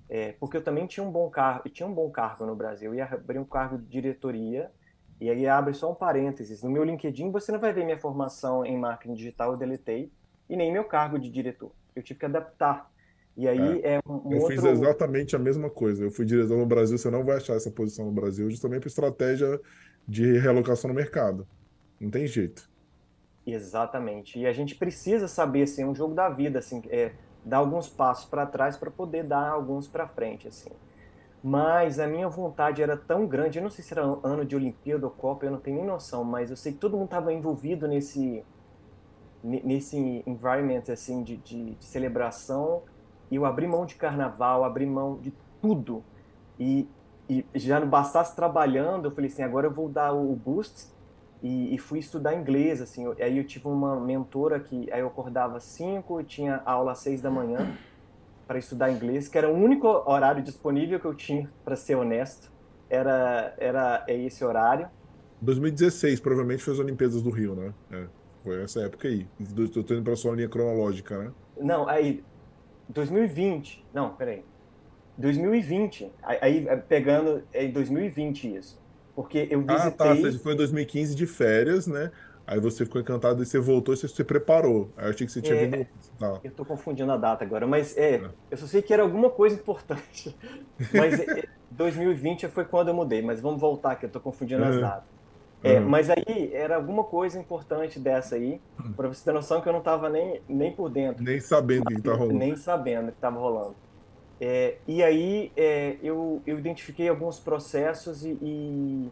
É, 0.09 0.33
porque 0.33 0.57
eu 0.57 0.63
também 0.63 0.85
tinha 0.85 1.03
um 1.03 1.11
bom 1.11 1.29
cargo, 1.29 1.69
tinha 1.69 1.87
um 1.87 1.93
bom 1.93 2.11
cargo 2.11 2.45
no 2.45 2.55
Brasil. 2.55 2.91
Eu 2.91 2.95
ia 2.95 3.05
abrir 3.05 3.39
um 3.39 3.45
cargo 3.45 3.77
de 3.77 3.85
diretoria 3.85 4.69
e 5.19 5.29
aí 5.29 5.47
abre 5.47 5.73
só 5.73 5.91
um 5.91 5.95
parênteses. 5.95 6.63
No 6.63 6.69
meu 6.69 6.83
LinkedIn 6.83 7.31
você 7.31 7.51
não 7.51 7.59
vai 7.59 7.73
ver 7.73 7.83
minha 7.83 7.99
formação 7.99 8.65
em 8.65 8.77
marketing 8.77 9.15
digital, 9.15 9.51
eu 9.51 9.57
deletei, 9.57 10.11
e 10.49 10.55
nem 10.55 10.71
meu 10.71 10.83
cargo 10.83 11.19
de 11.19 11.29
diretor. 11.29 11.71
Eu 11.95 12.01
tive 12.01 12.19
que 12.19 12.25
adaptar. 12.25 12.89
E 13.35 13.47
aí 13.47 13.81
é, 13.83 13.95
é 13.95 13.99
um, 14.05 14.27
um 14.27 14.33
Eu 14.33 14.41
outro... 14.41 14.55
fiz 14.55 14.63
exatamente 14.63 15.35
a 15.35 15.39
mesma 15.39 15.69
coisa. 15.69 16.03
Eu 16.03 16.11
fui 16.11 16.25
diretor 16.25 16.57
no 16.57 16.65
Brasil, 16.65 16.97
você 16.97 17.09
não 17.09 17.23
vai 17.23 17.37
achar 17.37 17.55
essa 17.55 17.71
posição 17.71 18.05
no 18.05 18.11
Brasil, 18.11 18.49
justamente 18.49 18.81
por 18.81 18.87
estratégia 18.87 19.59
de 20.07 20.37
realocação 20.37 20.89
no 20.89 20.93
mercado. 20.93 21.47
Não 21.99 22.09
tem 22.09 22.25
jeito. 22.25 22.69
Exatamente. 23.45 24.39
E 24.39 24.45
a 24.45 24.53
gente 24.53 24.75
precisa 24.75 25.27
saber, 25.27 25.63
assim, 25.63 25.83
é 25.83 25.85
um 25.85 25.95
jogo 25.95 26.13
da 26.13 26.29
vida, 26.29 26.59
assim, 26.59 26.81
é, 26.89 27.13
dar 27.43 27.57
alguns 27.57 27.87
passos 27.87 28.25
para 28.25 28.45
trás 28.45 28.77
para 28.77 28.91
poder 28.91 29.23
dar 29.23 29.49
alguns 29.49 29.87
para 29.87 30.07
frente, 30.07 30.47
assim. 30.47 30.71
Mas 31.41 31.99
a 31.99 32.07
minha 32.07 32.27
vontade 32.27 32.81
era 32.81 32.97
tão 32.97 33.25
grande, 33.25 33.59
eu 33.59 33.63
não 33.63 33.69
sei 33.69 33.83
se 33.83 33.93
era 33.93 34.01
ano 34.01 34.43
de 34.43 34.55
Olimpíada 34.55 35.05
ou 35.05 35.11
Copa, 35.11 35.45
eu 35.45 35.51
não 35.51 35.59
tenho 35.59 35.77
nem 35.77 35.85
noção, 35.85 36.23
mas 36.23 36.49
eu 36.49 36.57
sei 36.57 36.73
que 36.73 36.79
todo 36.79 36.97
mundo 36.97 37.05
estava 37.05 37.31
envolvido 37.31 37.87
nesse 37.87 38.43
nesse 39.41 40.21
environment 40.27 40.83
assim 40.91 41.23
de, 41.23 41.37
de, 41.37 41.75
de, 41.75 41.85
celebração. 41.85 42.83
Eu 43.31 43.45
abri 43.45 43.65
mão 43.67 43.85
de 43.85 43.95
carnaval, 43.95 44.65
abri 44.65 44.85
mão 44.85 45.17
de 45.17 45.33
tudo. 45.61 46.03
E, 46.59 46.89
e 47.29 47.45
já 47.55 47.79
não 47.79 47.87
bastasse 47.87 48.35
trabalhando, 48.35 49.05
eu 49.05 49.11
falei 49.11 49.29
assim, 49.29 49.43
agora 49.43 49.67
eu 49.67 49.71
vou 49.71 49.87
dar 49.87 50.11
o 50.11 50.35
boost. 50.35 50.87
E, 51.41 51.73
e, 51.73 51.77
fui 51.77 51.99
estudar 51.99 52.35
inglês, 52.35 52.81
assim. 52.81 53.09
Aí 53.13 53.37
eu 53.37 53.47
tive 53.47 53.65
uma 53.65 53.97
mentora 53.97 54.59
que 54.59 54.91
aí 54.91 54.99
eu 54.99 55.07
acordava 55.07 55.55
às 55.55 55.63
5 55.63 56.19
e 56.19 56.23
tinha 56.25 56.61
aula 56.65 56.91
às 56.91 56.99
6 56.99 57.21
da 57.21 57.31
manhã 57.31 57.77
para 58.49 58.57
estudar 58.57 58.91
inglês, 58.91 59.27
que 59.27 59.37
era 59.37 59.47
o 59.47 59.53
único 59.53 59.87
horário 59.87 60.41
disponível 60.41 60.99
que 60.99 61.05
eu 61.05 61.13
tinha, 61.13 61.47
para 61.63 61.75
ser 61.75 61.93
honesto. 61.93 62.51
Era, 62.89 63.53
era 63.59 64.03
é 64.07 64.17
esse 64.17 64.43
horário. 64.43 64.89
2016, 65.39 66.19
provavelmente 66.19 66.63
foi 66.63 66.73
as 66.73 66.79
Olimpíadas 66.79 67.21
do 67.21 67.29
Rio, 67.29 67.53
né? 67.53 67.71
É, 67.91 68.07
foi 68.43 68.63
essa 68.63 68.81
época 68.81 69.07
aí. 69.07 69.27
Estou 69.39 69.83
tendo 69.83 70.01
para 70.01 70.15
sua 70.15 70.35
linha 70.35 70.49
cronológica, 70.49 71.15
né? 71.19 71.31
Não, 71.61 71.87
aí 71.87 72.23
2020. 72.89 73.85
Não, 73.93 74.15
peraí. 74.15 74.43
2020. 75.15 76.11
Aí, 76.23 76.37
aí 76.41 76.81
pegando 76.87 77.43
é 77.53 77.65
em 77.65 77.71
2020 77.71 78.55
isso. 78.55 78.81
Porque 79.15 79.47
eu 79.51 79.59
visitei... 79.59 79.87
Ah, 79.87 79.91
tá. 79.91 80.15
Você 80.15 80.39
foi 80.39 80.53
em 80.53 80.57
2015 80.57 81.13
de 81.13 81.27
férias, 81.27 81.85
né? 81.85 82.11
Aí 82.49 82.59
você 82.59 82.83
ficou 82.83 82.99
encantado 82.99 83.43
e 83.43 83.45
você 83.45 83.59
voltou 83.59 83.93
e 83.93 83.97
você 83.97 84.07
se 84.07 84.23
preparou. 84.23 84.89
Aí 84.97 85.05
eu 85.05 85.09
achei 85.11 85.27
que 85.27 85.31
você 85.31 85.39
tinha 85.39 85.55
é, 85.55 85.67
vindo. 85.67 85.87
Tá. 86.17 86.39
Eu 86.43 86.49
tô 86.49 86.65
confundindo 86.65 87.11
a 87.11 87.15
data 87.15 87.45
agora, 87.45 87.67
mas 87.67 87.95
é, 87.95 88.15
é, 88.15 88.29
eu 88.49 88.57
só 88.57 88.65
sei 88.65 88.81
que 88.81 88.91
era 88.91 89.03
alguma 89.03 89.29
coisa 89.29 89.55
importante. 89.55 90.35
Mas 90.91 91.19
é, 91.19 91.43
2020 91.69 92.47
foi 92.47 92.65
quando 92.65 92.87
eu 92.87 92.93
mudei, 92.95 93.21
mas 93.21 93.39
vamos 93.39 93.61
voltar 93.61 93.95
que 93.97 94.05
eu 94.05 94.09
tô 94.09 94.19
confundindo 94.19 94.63
as 94.63 94.81
datas. 94.81 95.03
É, 95.61 95.79
Mas 95.79 96.09
aí 96.09 96.49
era 96.53 96.77
alguma 96.77 97.03
coisa 97.03 97.37
importante 97.37 97.99
dessa 97.99 98.35
aí, 98.35 98.59
para 98.95 99.09
você 99.09 99.25
ter 99.25 99.33
noção 99.33 99.61
que 99.61 99.67
eu 99.67 99.73
não 99.73 99.81
tava 99.81 100.09
nem, 100.09 100.41
nem 100.47 100.71
por 100.71 100.89
dentro. 100.89 101.23
Nem 101.23 101.39
sabendo 101.39 101.83
o 101.83 101.95
que, 101.95 102.01
tá 102.01 102.13
rolando. 102.13 102.39
Nem 102.39 102.55
sabendo 102.55 103.09
o 103.09 103.11
que 103.11 103.19
tava 103.19 103.37
rolando. 103.39 103.75
É, 104.41 104.77
e 104.87 105.03
aí 105.03 105.51
é, 105.55 105.97
eu, 106.01 106.41
eu 106.47 106.57
identifiquei 106.57 107.09
alguns 107.09 107.39
processos 107.39 108.25
e, 108.25 108.37
e, 108.41 109.09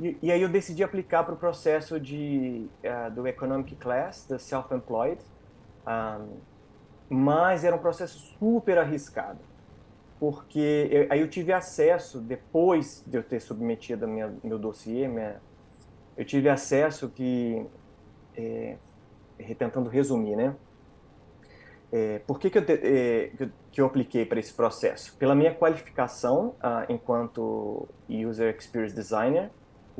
e, 0.00 0.32
aí 0.32 0.40
eu 0.40 0.48
decidi 0.48 0.82
aplicar 0.82 1.24
para 1.24 1.34
o 1.34 1.36
processo 1.36 2.00
de, 2.00 2.66
uh, 2.84 3.10
do 3.10 3.26
Economic 3.26 3.76
Class, 3.76 4.26
da 4.26 4.38
Self-Employed, 4.38 5.20
um, 5.86 6.38
mas 7.08 7.64
era 7.64 7.76
um 7.76 7.78
processo 7.78 8.18
super 8.38 8.78
arriscado, 8.78 9.40
porque 10.18 10.88
eu, 10.90 11.06
aí 11.10 11.20
eu 11.20 11.28
tive 11.28 11.52
acesso, 11.52 12.20
depois 12.20 13.04
de 13.06 13.18
eu 13.18 13.22
ter 13.22 13.40
submetido 13.40 14.08
minha, 14.08 14.32
meu 14.42 14.58
dossiê, 14.58 15.06
minha, 15.06 15.40
eu 16.16 16.24
tive 16.24 16.48
acesso 16.48 17.08
que, 17.10 17.66
é, 18.36 18.76
tentando 19.58 19.90
resumir, 19.90 20.36
né, 20.36 20.54
é, 21.92 22.20
por 22.20 22.38
que, 22.38 22.48
que, 22.48 22.58
eu, 22.58 22.64
que 23.72 23.80
eu 23.80 23.86
apliquei 23.86 24.24
para 24.24 24.38
esse 24.38 24.54
processo? 24.54 25.16
Pela 25.16 25.34
minha 25.34 25.52
qualificação 25.52 26.54
uh, 26.60 26.86
enquanto 26.88 27.88
User 28.08 28.54
Experience 28.56 28.94
Designer, 28.94 29.50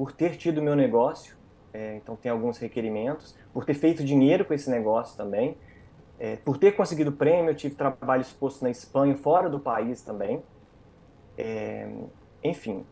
por 0.01 0.13
ter 0.13 0.35
tido 0.39 0.63
meu 0.63 0.75
negócio, 0.75 1.37
é, 1.75 1.97
então 1.97 2.17
tem 2.17 2.33
alguns 2.33 2.57
requerimentos, 2.57 3.37
por 3.53 3.67
ter 3.67 3.75
feito 3.75 4.03
dinheiro 4.03 4.47
com 4.47 4.55
esse 4.55 4.71
negócio 4.71 5.15
também, 5.15 5.59
é, 6.19 6.37
por 6.37 6.57
ter 6.57 6.73
conseguido 6.73 7.13
prêmio, 7.13 7.51
eu 7.51 7.55
tive 7.55 7.75
trabalho 7.75 8.23
exposto 8.23 8.63
na 8.63 8.71
Espanha, 8.71 9.15
fora 9.15 9.51
do 9.51 9.61
país 9.61 10.01
também, 10.01 10.43
é, 11.37 11.87
enfim. 12.43 12.87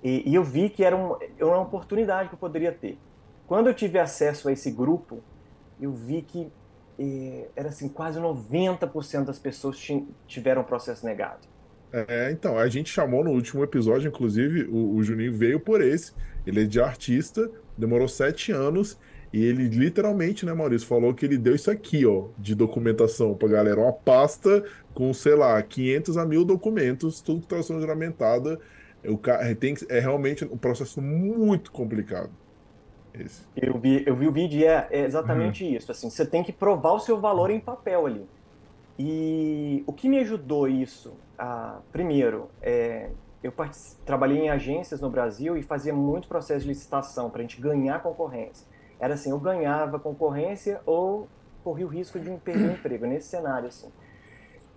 E, 0.00 0.30
e, 0.30 0.32
eu 0.32 0.44
vi 0.44 0.70
que 0.70 0.84
era, 0.84 0.96
um, 0.96 1.16
era 1.20 1.44
uma 1.44 1.62
oportunidade 1.62 2.28
que 2.28 2.36
eu 2.36 2.38
poderia 2.38 2.70
ter. 2.70 3.00
Quando 3.48 3.66
eu 3.66 3.74
tive 3.74 3.98
acesso 3.98 4.48
a 4.48 4.52
esse 4.52 4.70
grupo, 4.70 5.24
eu 5.80 5.90
vi 5.90 6.22
que 6.22 6.52
era 7.56 7.70
assim, 7.70 7.88
quase 7.88 8.20
90% 8.20 9.24
das 9.24 9.40
pessoas 9.40 9.76
tiveram 10.28 10.62
processo 10.62 11.04
negado. 11.04 11.48
É, 12.08 12.32
então, 12.32 12.58
a 12.58 12.66
gente 12.68 12.90
chamou 12.90 13.22
no 13.22 13.30
último 13.30 13.62
episódio, 13.62 14.08
inclusive, 14.08 14.64
o, 14.64 14.96
o 14.96 15.02
Juninho 15.04 15.32
veio 15.32 15.60
por 15.60 15.80
esse. 15.80 16.12
Ele 16.44 16.62
é 16.62 16.66
de 16.66 16.80
artista, 16.80 17.48
demorou 17.78 18.08
sete 18.08 18.50
anos, 18.50 18.98
e 19.32 19.44
ele 19.44 19.68
literalmente, 19.68 20.44
né, 20.44 20.52
Maurício, 20.52 20.88
falou 20.88 21.14
que 21.14 21.24
ele 21.24 21.38
deu 21.38 21.54
isso 21.54 21.70
aqui, 21.70 22.04
ó, 22.04 22.26
de 22.36 22.56
documentação 22.56 23.34
pra 23.34 23.46
galera. 23.46 23.80
Uma 23.80 23.92
pasta 23.92 24.64
com, 24.92 25.14
sei 25.14 25.36
lá, 25.36 25.62
500 25.62 26.16
a 26.16 26.26
mil 26.26 26.44
documentos, 26.44 27.20
tudo 27.20 27.42
que 27.42 27.46
tá 27.46 27.62
sendo 27.62 27.80
juramentado. 27.80 28.58
O, 29.06 29.16
tem, 29.54 29.76
é 29.88 30.00
realmente 30.00 30.44
um 30.44 30.56
processo 30.56 31.00
muito 31.00 31.70
complicado. 31.70 32.30
Esse. 33.12 33.42
Eu 33.56 33.78
vi, 33.78 34.02
eu 34.04 34.16
vi 34.16 34.26
o 34.26 34.32
vídeo 34.32 34.58
e 34.58 34.64
é, 34.64 34.88
é 34.90 35.04
exatamente 35.04 35.62
uhum. 35.62 35.76
isso. 35.76 35.92
Assim, 35.92 36.10
você 36.10 36.26
tem 36.26 36.42
que 36.42 36.52
provar 36.52 36.94
o 36.94 36.98
seu 36.98 37.20
valor 37.20 37.50
em 37.50 37.60
papel 37.60 38.06
ali. 38.06 38.26
E 38.98 39.84
o 39.86 39.92
que 39.92 40.08
me 40.08 40.18
ajudou 40.18 40.66
isso? 40.66 41.12
Ah, 41.38 41.80
primeiro, 41.92 42.48
é, 42.62 43.10
eu 43.42 43.52
trabalhei 44.04 44.38
em 44.38 44.50
agências 44.50 45.00
no 45.00 45.10
Brasil 45.10 45.56
e 45.56 45.62
fazia 45.62 45.92
muito 45.92 46.28
processo 46.28 46.62
de 46.62 46.68
licitação 46.68 47.30
para 47.30 47.40
a 47.40 47.42
gente 47.42 47.60
ganhar 47.60 48.02
concorrência. 48.02 48.66
Era 48.98 49.14
assim, 49.14 49.30
eu 49.30 49.38
ganhava 49.38 49.98
concorrência 49.98 50.80
ou 50.86 51.28
corria 51.62 51.86
o 51.86 51.88
risco 51.88 52.18
de 52.18 52.30
perder 52.38 52.70
o 52.70 52.72
emprego, 52.78 53.06
nesse 53.06 53.28
cenário. 53.28 53.68
Assim. 53.68 53.90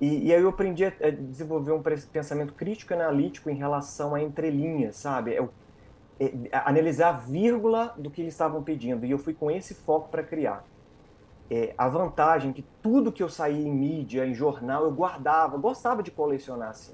E, 0.01 0.27
e, 0.27 0.33
aí 0.33 0.41
eu 0.41 0.49
aprendi 0.49 0.85
a 0.85 0.91
desenvolver 1.09 1.71
um 1.71 1.81
pensamento 1.81 2.53
crítico 2.53 2.93
analítico 2.93 3.49
em 3.49 3.55
relação 3.55 4.13
a 4.13 4.21
entrelinhas, 4.21 4.95
sabe? 4.95 5.39
O 5.39 5.49
é, 6.19 6.31
analisar 6.51 7.09
a 7.09 7.11
vírgula 7.11 7.93
do 7.97 8.09
que 8.09 8.21
eles 8.21 8.33
estavam 8.33 8.63
pedindo. 8.63 9.05
E 9.05 9.11
eu 9.11 9.19
fui 9.19 9.33
com 9.33 9.51
esse 9.51 9.75
foco 9.75 10.09
para 10.09 10.23
criar. 10.23 10.65
É, 11.49 11.73
a 11.77 11.87
vantagem 11.87 12.51
que 12.51 12.65
tudo 12.81 13.11
que 13.11 13.23
eu 13.23 13.29
saía 13.29 13.65
em 13.65 13.71
mídia, 13.71 14.25
em 14.25 14.33
jornal, 14.33 14.83
eu 14.83 14.91
guardava, 14.91 15.57
gostava 15.57 16.03
de 16.03 16.11
colecionar 16.11 16.69
assim. 16.69 16.93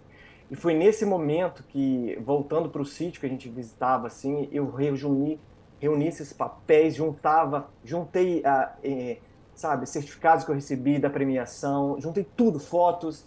E 0.51 0.55
foi 0.55 0.75
nesse 0.75 1.05
momento 1.05 1.63
que, 1.63 2.15
voltando 2.23 2.69
para 2.69 2.81
o 2.81 2.85
sítio 2.85 3.19
que 3.19 3.25
a 3.25 3.29
gente 3.29 3.49
visitava, 3.49 4.07
assim, 4.07 4.47
eu 4.51 4.69
reuni, 4.69 5.39
reuni 5.79 6.07
esses 6.07 6.31
papéis, 6.31 6.95
juntava, 6.95 7.69
juntei, 7.83 8.43
ah, 8.45 8.75
é, 8.83 9.17
sabe, 9.55 9.87
certificados 9.87 10.45
que 10.45 10.51
eu 10.51 10.55
recebi 10.55 10.99
da 10.99 11.09
premiação, 11.09 11.99
juntei 11.99 12.27
tudo, 12.35 12.59
fotos, 12.59 13.25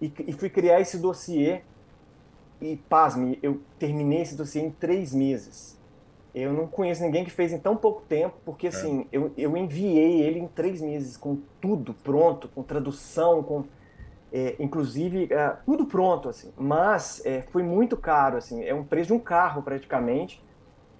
e, 0.00 0.12
e 0.26 0.32
fui 0.32 0.48
criar 0.48 0.80
esse 0.80 0.98
dossiê 0.98 1.62
e 2.60 2.76
pasme, 2.76 3.38
eu 3.42 3.60
terminei 3.78 4.22
esse 4.22 4.36
dossiê 4.36 4.62
em 4.62 4.70
três 4.70 5.12
meses. 5.12 5.76
Eu 6.34 6.52
não 6.52 6.66
conheço 6.66 7.02
ninguém 7.02 7.24
que 7.24 7.30
fez 7.30 7.52
em 7.52 7.58
tão 7.58 7.76
pouco 7.76 8.02
tempo, 8.02 8.36
porque 8.44 8.66
é. 8.66 8.70
assim, 8.70 9.06
eu, 9.12 9.32
eu 9.36 9.56
enviei 9.56 10.22
ele 10.22 10.38
em 10.38 10.48
três 10.48 10.80
meses, 10.80 11.16
com 11.16 11.38
tudo 11.60 11.92
pronto, 11.92 12.48
com 12.48 12.62
tradução, 12.62 13.42
com. 13.42 13.64
é, 14.32 14.56
inclusive 14.58 15.28
é, 15.30 15.56
tudo 15.66 15.84
pronto 15.84 16.28
assim, 16.28 16.52
mas 16.56 17.20
é, 17.26 17.42
foi 17.50 17.62
muito 17.62 17.96
caro 17.96 18.38
assim, 18.38 18.64
é 18.64 18.74
um 18.74 18.82
preço 18.82 19.08
de 19.08 19.12
um 19.12 19.18
carro 19.18 19.62
praticamente 19.62 20.42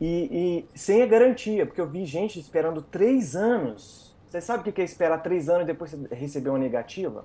e, 0.05 0.66
e, 0.75 0.79
sem 0.79 1.01
a 1.01 1.07
garantia, 1.07 1.64
porque 1.64 1.81
eu 1.81 1.88
vi 1.88 2.05
gente 2.05 2.37
esperando 2.40 2.83
três 2.83 3.37
anos. 3.37 4.12
Você 4.29 4.40
sabe 4.40 4.68
o 4.68 4.73
que 4.73 4.81
é 4.81 4.85
esperar 4.85 5.23
três 5.23 5.49
anos 5.49 5.62
e 5.62 5.66
depois 5.66 5.92
receber 6.11 6.49
uma 6.49 6.59
negativa? 6.59 7.25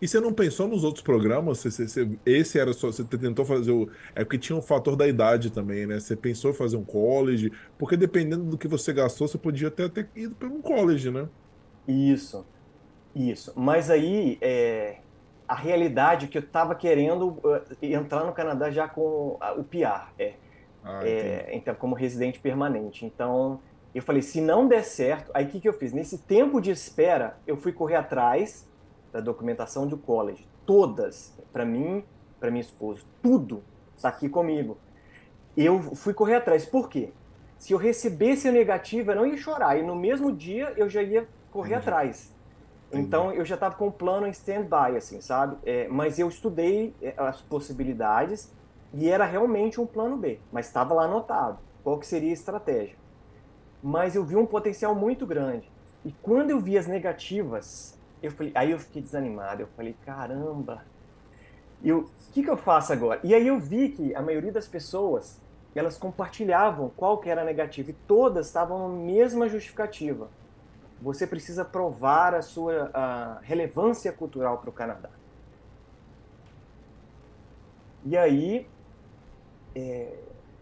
E 0.00 0.08
você 0.08 0.18
não 0.18 0.32
pensou 0.32 0.66
nos 0.66 0.82
outros 0.82 1.04
programas? 1.04 1.58
Você, 1.58 1.86
você, 1.86 2.08
esse 2.24 2.58
era 2.58 2.72
só. 2.72 2.86
Você 2.86 3.04
tentou 3.04 3.44
fazer 3.44 3.70
o. 3.70 3.90
É 4.14 4.24
porque 4.24 4.38
tinha 4.38 4.56
um 4.56 4.62
fator 4.62 4.96
da 4.96 5.06
idade 5.06 5.50
também, 5.50 5.86
né? 5.86 6.00
Você 6.00 6.16
pensou 6.16 6.52
em 6.52 6.54
fazer 6.54 6.76
um 6.76 6.84
college? 6.84 7.52
Porque 7.78 7.96
dependendo 7.96 8.44
do 8.44 8.56
que 8.56 8.66
você 8.66 8.92
gastou, 8.92 9.28
você 9.28 9.36
podia 9.36 9.68
até 9.68 9.88
ter 9.88 10.08
ido 10.16 10.34
para 10.34 10.48
um 10.48 10.62
college, 10.62 11.10
né? 11.10 11.28
Isso. 11.86 12.46
Isso. 13.14 13.52
Mas 13.56 13.90
aí, 13.90 14.38
é, 14.40 14.98
a 15.46 15.54
realidade 15.54 16.26
é 16.26 16.28
que 16.28 16.38
eu 16.38 16.42
estava 16.42 16.74
querendo 16.74 17.28
uh, 17.28 17.60
entrar 17.82 18.24
no 18.24 18.32
Canadá 18.32 18.70
já 18.70 18.88
com 18.88 19.36
o 19.56 19.64
PR, 19.64 20.12
é, 20.16 20.34
ah, 20.84 21.00
é, 21.02 21.50
então 21.52 21.74
como 21.74 21.94
residente 21.94 22.38
permanente. 22.38 23.04
Então, 23.04 23.60
eu 23.92 24.00
falei, 24.00 24.22
se 24.22 24.40
não 24.40 24.68
der 24.68 24.84
certo, 24.84 25.30
aí 25.34 25.44
o 25.44 25.48
que, 25.48 25.60
que 25.60 25.68
eu 25.68 25.72
fiz? 25.72 25.92
Nesse 25.92 26.18
tempo 26.18 26.60
de 26.60 26.70
espera, 26.70 27.36
eu 27.46 27.56
fui 27.56 27.72
correr 27.72 27.96
atrás 27.96 28.69
da 29.12 29.20
documentação 29.20 29.86
do 29.86 29.96
college, 29.96 30.46
todas, 30.64 31.36
para 31.52 31.64
mim, 31.64 32.04
para 32.38 32.50
minha 32.50 32.60
esposa, 32.60 33.02
tudo 33.22 33.62
está 33.96 34.08
aqui 34.08 34.28
comigo. 34.28 34.78
Eu 35.56 35.80
fui 35.94 36.14
correr 36.14 36.36
atrás. 36.36 36.64
Por 36.64 36.88
quê? 36.88 37.12
Se 37.58 37.72
eu 37.72 37.78
recebesse 37.78 38.48
a 38.48 38.52
negativa, 38.52 39.12
eu 39.12 39.16
não 39.16 39.26
ia 39.26 39.36
chorar. 39.36 39.78
E 39.78 39.82
no 39.82 39.94
mesmo 39.94 40.32
dia 40.32 40.72
eu 40.76 40.88
já 40.88 41.02
ia 41.02 41.28
correr 41.50 41.74
Entendi. 41.74 41.88
atrás. 41.88 42.34
Entendi. 42.88 43.06
Então 43.06 43.32
eu 43.32 43.44
já 43.44 43.56
estava 43.56 43.74
com 43.74 43.88
o 43.88 43.92
plano 43.92 44.26
em 44.26 44.30
stand-by, 44.30 44.96
assim, 44.96 45.20
sabe? 45.20 45.56
É, 45.64 45.86
mas 45.88 46.18
eu 46.18 46.28
estudei 46.28 46.94
é, 47.02 47.12
as 47.18 47.42
possibilidades 47.42 48.50
e 48.94 49.08
era 49.08 49.26
realmente 49.26 49.80
um 49.80 49.86
plano 49.86 50.16
B. 50.16 50.40
Mas 50.50 50.66
estava 50.66 50.94
lá 50.94 51.04
anotado 51.04 51.58
qual 51.84 51.98
que 51.98 52.06
seria 52.06 52.30
a 52.30 52.32
estratégia. 52.32 52.96
Mas 53.82 54.14
eu 54.14 54.24
vi 54.24 54.36
um 54.36 54.46
potencial 54.46 54.94
muito 54.94 55.26
grande. 55.26 55.70
E 56.04 56.12
quando 56.22 56.50
eu 56.50 56.60
vi 56.60 56.78
as 56.78 56.86
negativas, 56.86 57.99
eu 58.22 58.30
falei, 58.30 58.52
aí 58.54 58.70
eu 58.70 58.78
fiquei 58.78 59.02
desanimado. 59.02 59.62
Eu 59.62 59.68
falei, 59.68 59.96
caramba, 60.04 60.84
o 61.82 62.04
que, 62.32 62.42
que 62.42 62.50
eu 62.50 62.56
faço 62.56 62.92
agora? 62.92 63.20
E 63.24 63.34
aí 63.34 63.46
eu 63.46 63.58
vi 63.58 63.90
que 63.90 64.14
a 64.14 64.22
maioria 64.22 64.52
das 64.52 64.68
pessoas, 64.68 65.40
elas 65.74 65.96
compartilhavam 65.96 66.90
qual 66.96 67.18
que 67.18 67.30
era 67.30 67.42
a 67.42 67.44
negativa 67.44 67.90
e 67.90 67.94
todas 68.06 68.46
estavam 68.46 68.88
na 68.88 68.94
mesma 68.94 69.48
justificativa. 69.48 70.28
Você 71.00 71.26
precisa 71.26 71.64
provar 71.64 72.34
a 72.34 72.42
sua 72.42 72.90
a 72.92 73.38
relevância 73.40 74.12
cultural 74.12 74.58
para 74.58 74.68
o 74.68 74.72
Canadá. 74.72 75.08
E 78.04 78.16
aí, 78.16 78.66
é, 79.74 80.18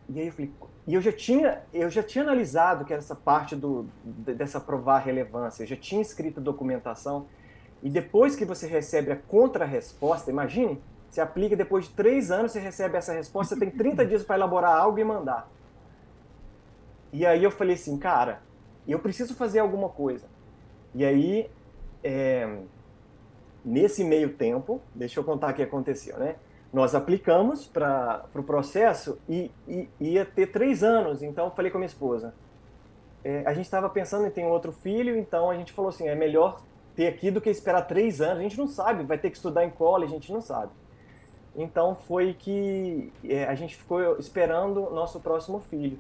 e 0.09 0.21
aí 0.21 0.27
eu 0.27 0.33
falei, 0.33 0.53
e 0.87 0.95
eu 0.95 1.01
já 1.01 1.13
tinha, 1.13 1.63
eu 1.73 1.91
já 1.91 2.03
tinha 2.03 2.25
analisado 2.25 2.85
que 2.85 2.95
essa 2.95 3.15
parte 3.15 3.55
do, 3.55 3.87
dessa 4.03 4.61
provar 4.61 5.01
relevância, 5.01 5.63
eu 5.63 5.67
já 5.67 5.77
tinha 5.77 6.01
escrito 6.01 6.41
documentação, 6.41 7.27
e 7.83 7.89
depois 7.89 8.35
que 8.35 8.45
você 8.45 8.67
recebe 8.67 9.13
a 9.13 9.17
contra-resposta, 9.17 10.31
imagine, 10.31 10.81
você 11.11 11.21
aplica 11.21 11.57
depois 11.57 11.87
de 11.87 11.91
três 11.95 12.31
anos, 12.31 12.53
você 12.53 12.61
recebe 12.61 12.97
essa 12.97 13.13
resposta, 13.13 13.55
você 13.55 13.61
tem 13.61 13.71
30 13.71 14.05
dias 14.05 14.25
para 14.25 14.37
elaborar 14.37 14.77
algo 14.77 14.99
e 14.99 15.05
mandar. 15.05 15.49
E 17.13 17.25
aí 17.25 17.43
eu 17.43 17.51
falei 17.51 17.75
assim, 17.75 17.97
cara, 17.97 18.41
eu 18.87 18.99
preciso 18.99 19.35
fazer 19.35 19.61
alguma 19.61 19.89
coisa. 19.89 20.27
E 20.95 21.05
aí, 21.05 21.51
é, 22.03 22.59
nesse 23.65 24.05
meio 24.05 24.35
tempo, 24.35 24.81
deixa 24.95 25.21
eu 25.21 25.25
contar 25.25 25.53
o 25.53 25.55
que 25.55 25.63
aconteceu, 25.63 26.19
né? 26.19 26.37
Nós 26.73 26.95
aplicamos 26.95 27.67
para 27.67 28.25
o 28.27 28.29
pro 28.29 28.43
processo 28.43 29.19
e, 29.27 29.51
e, 29.67 29.89
ia 29.99 30.25
ter 30.25 30.49
três 30.49 30.83
anos, 30.83 31.23
então 31.23 31.47
eu 31.47 31.51
falei 31.53 31.71
com 31.71 31.79
a 31.79 31.81
minha 31.81 31.87
esposa. 31.87 32.35
É, 33.25 33.43
a 33.47 33.55
gente 33.55 33.65
estava 33.65 33.89
pensando 33.89 34.27
em 34.27 34.31
ter 34.31 34.45
um 34.45 34.51
outro 34.51 34.73
filho, 34.73 35.17
então 35.17 35.51
a 35.51 35.57
gente 35.57 35.73
falou 35.73 35.89
assim, 35.89 36.09
é 36.09 36.15
melhor 36.15 36.61
ter 36.99 37.07
aqui 37.07 37.31
do 37.31 37.41
que 37.41 37.49
esperar 37.49 37.83
três 37.83 38.21
anos. 38.21 38.41
A 38.41 38.43
gente 38.43 38.59
não 38.59 38.67
sabe, 38.67 39.05
vai 39.05 39.17
ter 39.17 39.31
que 39.31 39.37
estudar 39.37 39.65
em 39.65 39.71
college, 39.71 40.13
a 40.13 40.17
gente 40.17 40.33
não 40.33 40.41
sabe. 40.41 40.73
Então 41.55 41.95
foi 41.95 42.35
que 42.35 43.13
é, 43.23 43.45
a 43.45 43.55
gente 43.55 43.77
ficou 43.77 44.19
esperando 44.19 44.91
nosso 44.91 45.21
próximo 45.21 45.61
filho. 45.61 45.97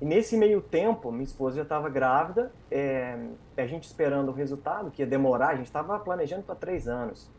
E 0.00 0.04
nesse 0.06 0.34
meio 0.38 0.62
tempo, 0.62 1.12
minha 1.12 1.24
esposa 1.24 1.56
já 1.56 1.62
estava 1.62 1.90
grávida, 1.90 2.50
é, 2.70 3.18
a 3.54 3.66
gente 3.66 3.84
esperando 3.84 4.30
o 4.30 4.32
resultado, 4.32 4.90
que 4.90 5.02
ia 5.02 5.06
demorar, 5.06 5.48
a 5.48 5.56
gente 5.56 5.66
estava 5.66 5.98
planejando 5.98 6.42
para 6.42 6.54
três 6.54 6.88
anos. 6.88 7.30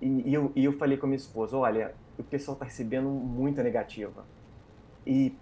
E, 0.00 0.30
e, 0.30 0.34
eu, 0.34 0.52
e 0.54 0.64
eu 0.64 0.72
falei 0.74 0.96
com 0.96 1.06
a 1.06 1.08
minha 1.08 1.16
esposa: 1.16 1.56
olha, 1.56 1.96
o 2.16 2.22
pessoal 2.22 2.54
está 2.54 2.64
recebendo 2.64 3.08
muita 3.08 3.60
negativa. 3.60 4.24
E 5.04 5.36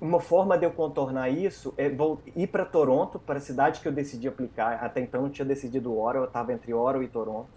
uma 0.00 0.18
forma 0.18 0.56
de 0.56 0.64
eu 0.64 0.70
contornar 0.70 1.28
isso 1.28 1.74
é 1.76 1.92
ir 2.34 2.46
para 2.46 2.64
Toronto, 2.64 3.18
para 3.18 3.36
a 3.36 3.40
cidade 3.40 3.80
que 3.80 3.88
eu 3.88 3.92
decidi 3.92 4.26
aplicar. 4.26 4.82
Até 4.82 5.00
então 5.00 5.24
eu 5.24 5.30
tinha 5.30 5.44
decidido 5.44 5.92
Ottawa, 5.92 6.24
eu 6.24 6.24
estava 6.24 6.52
entre 6.52 6.72
Ottawa 6.72 7.04
e 7.04 7.08
Toronto. 7.08 7.48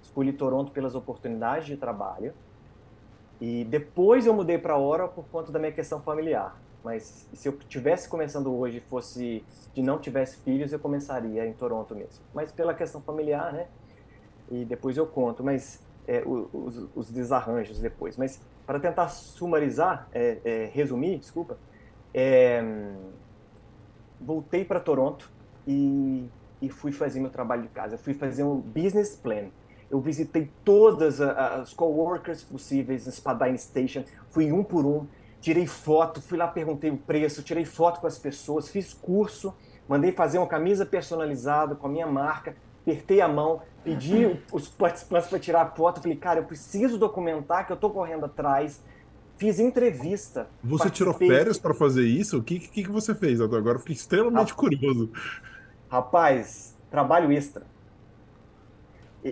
Escolhi 0.00 0.32
Toronto 0.32 0.70
pelas 0.70 0.94
oportunidades 0.94 1.66
de 1.66 1.76
trabalho. 1.76 2.32
E 3.40 3.64
depois 3.64 4.26
eu 4.26 4.34
mudei 4.34 4.58
para 4.58 4.76
Ottawa 4.76 5.08
por 5.08 5.24
conta 5.24 5.50
da 5.50 5.58
minha 5.58 5.72
questão 5.72 6.00
familiar. 6.00 6.56
Mas 6.84 7.28
se 7.32 7.48
eu 7.48 7.58
tivesse 7.58 8.08
começando 8.08 8.54
hoje, 8.56 8.80
fosse 8.88 9.44
de 9.74 9.82
não 9.82 9.98
tivesse 9.98 10.38
filhos, 10.38 10.72
eu 10.72 10.78
começaria 10.78 11.44
em 11.46 11.52
Toronto 11.52 11.94
mesmo. 11.94 12.24
Mas 12.32 12.52
pela 12.52 12.72
questão 12.74 13.00
familiar, 13.00 13.52
né? 13.52 13.66
E 14.50 14.64
depois 14.64 14.96
eu 14.96 15.06
conto, 15.06 15.42
mas 15.42 15.84
é, 16.06 16.22
os, 16.24 16.88
os, 16.94 17.10
desarranjos 17.10 17.80
depois. 17.80 18.16
Mas 18.16 18.40
para 18.64 18.78
tentar 18.78 19.08
sumarizar, 19.08 20.08
é, 20.12 20.38
é, 20.44 20.70
resumir, 20.72 21.18
desculpa, 21.18 21.58
é, 22.12 22.62
voltei 24.20 24.64
para 24.64 24.80
Toronto 24.80 25.30
e, 25.66 26.28
e, 26.60 26.68
fui 26.68 26.92
fazer 26.92 27.20
meu 27.20 27.30
trabalho 27.30 27.62
de 27.62 27.68
casa. 27.68 27.98
fui 27.98 28.14
fazer 28.14 28.42
um 28.42 28.56
business 28.56 29.16
plan. 29.16 29.48
Eu 29.90 30.00
visitei 30.00 30.50
todas 30.64 31.20
as 31.20 31.72
coworkers 31.72 32.42
possíveis 32.42 33.06
no 33.06 33.12
Spadine 33.12 33.56
Station, 33.56 34.04
fui 34.28 34.52
um 34.52 34.62
por 34.62 34.84
um, 34.84 35.06
tirei 35.40 35.66
foto, 35.66 36.20
fui 36.20 36.36
lá, 36.36 36.46
perguntei 36.46 36.90
o 36.90 36.96
preço, 36.96 37.42
tirei 37.42 37.64
foto 37.64 38.00
com 38.00 38.06
as 38.06 38.18
pessoas, 38.18 38.68
fiz 38.68 38.92
curso, 38.92 39.54
mandei 39.88 40.12
fazer 40.12 40.36
uma 40.36 40.46
camisa 40.46 40.84
personalizada 40.84 41.74
com 41.74 41.86
a 41.86 41.90
minha 41.90 42.06
marca, 42.06 42.54
apertei 42.82 43.22
a 43.22 43.28
mão, 43.28 43.62
pedi 43.82 44.38
os 44.52 44.68
participantes 44.68 45.28
para 45.28 45.38
tirar 45.38 45.74
foto, 45.74 46.02
falei, 46.02 46.16
cara, 46.16 46.40
eu 46.40 46.44
preciso 46.44 46.98
documentar 46.98 47.66
que 47.66 47.72
eu 47.72 47.76
estou 47.76 47.90
correndo 47.90 48.26
atrás, 48.26 48.82
Fiz 49.38 49.60
entrevista. 49.60 50.48
Você 50.62 50.90
tirou 50.90 51.14
férias 51.14 51.58
para 51.58 51.72
fazer 51.72 52.04
isso? 52.04 52.38
O 52.38 52.42
que, 52.42 52.58
que, 52.58 52.82
que 52.82 52.90
você 52.90 53.14
fez? 53.14 53.40
Agora 53.40 53.78
fiquei 53.78 53.94
extremamente 53.94 54.52
ah, 54.52 54.56
curioso. 54.56 55.10
Rapaz, 55.88 56.76
trabalho 56.90 57.30
extra. 57.30 57.62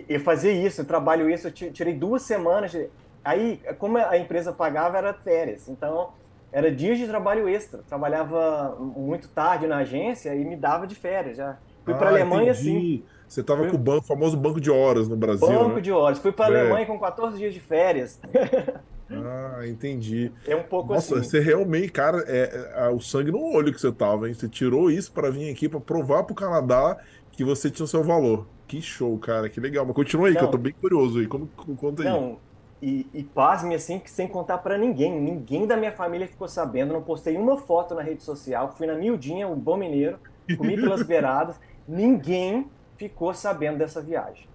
Eu 0.07 0.19
fazia 0.21 0.51
isso, 0.51 0.81
eu 0.81 0.85
trabalho 0.85 1.29
isso, 1.29 1.47
eu 1.47 1.51
tirei 1.51 1.93
duas 1.93 2.21
semanas. 2.21 2.71
De... 2.71 2.87
Aí, 3.23 3.59
como 3.77 3.97
a 3.97 4.17
empresa 4.17 4.53
pagava, 4.53 4.97
era 4.97 5.13
férias. 5.13 5.67
Então, 5.67 6.11
era 6.53 6.71
dias 6.71 6.97
de 6.97 7.05
trabalho 7.05 7.49
extra. 7.49 7.83
Trabalhava 7.87 8.77
muito 8.79 9.27
tarde 9.27 9.67
na 9.67 9.77
agência 9.77 10.33
e 10.33 10.45
me 10.45 10.55
dava 10.55 10.87
de 10.87 10.95
férias 10.95 11.35
já. 11.35 11.57
Fui 11.83 11.93
ah, 11.93 11.97
para 11.97 12.07
a 12.07 12.11
Alemanha 12.11 12.51
entendi. 12.51 12.69
assim. 12.69 13.03
Você 13.27 13.41
estava 13.41 13.59
Fui... 13.63 13.71
com 13.71 13.75
o 13.75 13.79
banco, 13.79 14.05
famoso 14.05 14.37
banco 14.37 14.61
de 14.61 14.71
horas 14.71 15.09
no 15.09 15.17
Brasil. 15.17 15.47
Banco 15.47 15.75
né? 15.75 15.81
de 15.81 15.91
horas. 15.91 16.17
Fui 16.19 16.31
para 16.31 16.55
a 16.55 16.57
é. 16.57 16.61
Alemanha 16.61 16.85
com 16.85 16.97
14 16.97 17.37
dias 17.37 17.53
de 17.53 17.59
férias. 17.59 18.21
Ah, 19.09 19.65
entendi. 19.67 20.31
É 20.45 20.55
um 20.55 20.63
pouco 20.63 20.93
Nossa, 20.93 21.19
assim. 21.19 21.29
você 21.29 21.39
realmente, 21.39 21.89
cara, 21.91 22.23
é, 22.27 22.71
é, 22.75 22.89
o 22.89 22.99
sangue 22.99 23.31
no 23.31 23.41
olho 23.41 23.73
que 23.73 23.79
você 23.79 23.91
tava, 23.91 24.27
hein? 24.27 24.33
Você 24.33 24.49
tirou 24.49 24.91
isso 24.91 25.11
para 25.11 25.29
vir 25.29 25.49
aqui 25.49 25.69
para 25.69 25.79
provar 25.79 26.23
pro 26.23 26.35
Canadá 26.35 26.97
que 27.31 27.43
você 27.43 27.69
tinha 27.69 27.85
o 27.85 27.87
seu 27.87 28.03
valor. 28.03 28.45
Que 28.67 28.81
show, 28.81 29.17
cara, 29.17 29.49
que 29.49 29.59
legal. 29.59 29.85
Mas 29.85 29.95
continua 29.95 30.27
aí, 30.27 30.33
não, 30.33 30.39
que 30.39 30.45
eu 30.45 30.51
tô 30.51 30.57
bem 30.57 30.73
curioso 30.73 31.19
aí. 31.19 31.27
Como, 31.27 31.47
conta 31.47 32.03
aí. 32.03 32.09
Não, 32.09 32.37
e, 32.81 33.07
e 33.13 33.23
pasme 33.23 33.73
assim, 33.75 34.01
sem 34.05 34.27
contar 34.27 34.59
para 34.59 34.77
ninguém. 34.77 35.19
Ninguém 35.19 35.65
da 35.65 35.77
minha 35.77 35.91
família 35.91 36.27
ficou 36.27 36.47
sabendo. 36.47 36.93
Não 36.93 37.01
postei 37.01 37.35
uma 37.37 37.57
foto 37.57 37.95
na 37.95 38.01
rede 38.01 38.23
social. 38.23 38.73
Fui 38.77 38.85
na 38.85 38.95
miudinha, 38.95 39.47
um 39.47 39.55
bom 39.55 39.77
mineiro, 39.77 40.19
comi 40.57 40.75
pelas 40.75 41.01
beiradas. 41.07 41.59
Ninguém 41.87 42.69
ficou 42.97 43.33
sabendo 43.33 43.77
dessa 43.77 44.01
viagem. 44.01 44.47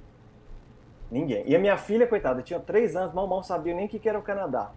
Ninguém. 1.12 1.44
E 1.46 1.54
a 1.54 1.58
minha 1.58 1.76
filha, 1.76 2.06
coitada, 2.06 2.40
tinha 2.40 2.58
três 2.58 2.96
anos, 2.96 3.12
mal 3.12 3.26
mal 3.26 3.42
sabia 3.42 3.74
nem 3.74 3.84
o 3.84 3.88
que 3.88 4.08
era 4.08 4.18
o 4.18 4.22
Canadá. 4.22 4.72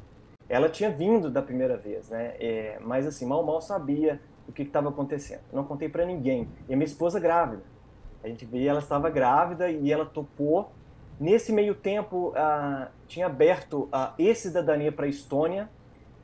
Ela 0.50 0.68
tinha 0.68 0.92
vindo 0.92 1.30
da 1.30 1.42
primeira 1.42 1.78
vez, 1.78 2.10
né? 2.10 2.36
É, 2.38 2.78
mas 2.82 3.08
assim, 3.08 3.26
mal 3.26 3.42
mal 3.42 3.62
sabia 3.62 4.20
o 4.46 4.52
que 4.52 4.64
estava 4.64 4.90
acontecendo. 4.90 5.40
Não 5.54 5.64
contei 5.64 5.88
para 5.88 6.06
ninguém. 6.06 6.50
E 6.68 6.74
a 6.74 6.76
minha 6.76 6.86
esposa 6.86 7.22
grávida. 7.22 7.64
A 8.22 8.28
gente 8.28 8.46
via 8.46 8.70
ela 8.70 8.80
estava 8.80 9.10
grávida 9.10 9.72
e 9.72 9.90
ela 9.90 10.06
topou. 10.06 10.72
Nesse 11.18 11.54
meio 11.54 11.74
tempo, 11.74 12.34
uh, 12.36 12.88
tinha 13.08 13.28
aberto 13.28 13.88
a 13.90 14.14
e-cidadania 14.20 14.92
para 14.92 15.06
a 15.06 15.10
Estônia. 15.10 15.70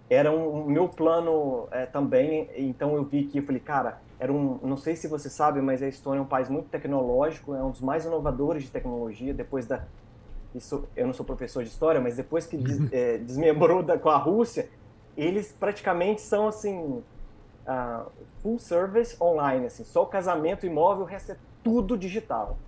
Era 0.10 0.30
um, 0.30 0.64
um 0.64 0.66
meu 0.66 0.90
plano 0.90 1.32
uh, 1.32 1.70
também. 1.94 2.50
Então 2.58 2.96
eu 2.98 3.06
vi 3.06 3.24
que 3.24 3.38
eu 3.38 3.44
falei, 3.44 3.62
cara, 3.62 4.02
era 4.22 4.32
um, 4.32 4.60
não 4.62 4.78
sei 4.78 4.96
se 4.96 5.08
você 5.08 5.32
sabe, 5.32 5.60
mas 5.62 5.82
a 5.82 5.88
Estônia 5.88 6.20
é 6.20 6.22
um 6.22 6.28
país 6.28 6.48
muito 6.48 6.70
tecnológico, 6.70 7.56
é 7.56 7.64
um 7.64 7.72
dos 7.72 7.82
mais 7.82 8.06
inovadores 8.06 8.62
de 8.62 8.70
tecnologia, 8.70 9.34
depois 9.34 9.66
da 9.66 9.84
isso, 10.54 10.88
eu 10.96 11.08
não 11.08 11.14
sou 11.14 11.26
professor 11.26 11.64
de 11.64 11.70
história, 11.70 12.00
mas 12.00 12.18
depois 12.18 12.46
que 12.46 12.56
des, 12.56 12.80
é, 12.94 13.18
desmembrou 13.18 13.82
da, 13.82 13.98
com 13.98 14.10
a 14.10 14.18
Rússia, 14.18 14.70
eles 15.18 15.52
praticamente 15.52 16.22
são 16.22 16.48
assim 16.48 17.02
uh, 17.66 18.12
full 18.44 18.60
service 18.60 19.18
online, 19.20 19.66
assim, 19.66 19.84
só 19.84 20.04
o 20.04 20.06
casamento 20.06 20.68
imóvel, 20.68 21.04
o 21.04 21.08
resto 21.08 21.32
é 21.32 21.38
tudo 21.64 21.98
digital. 21.98 22.60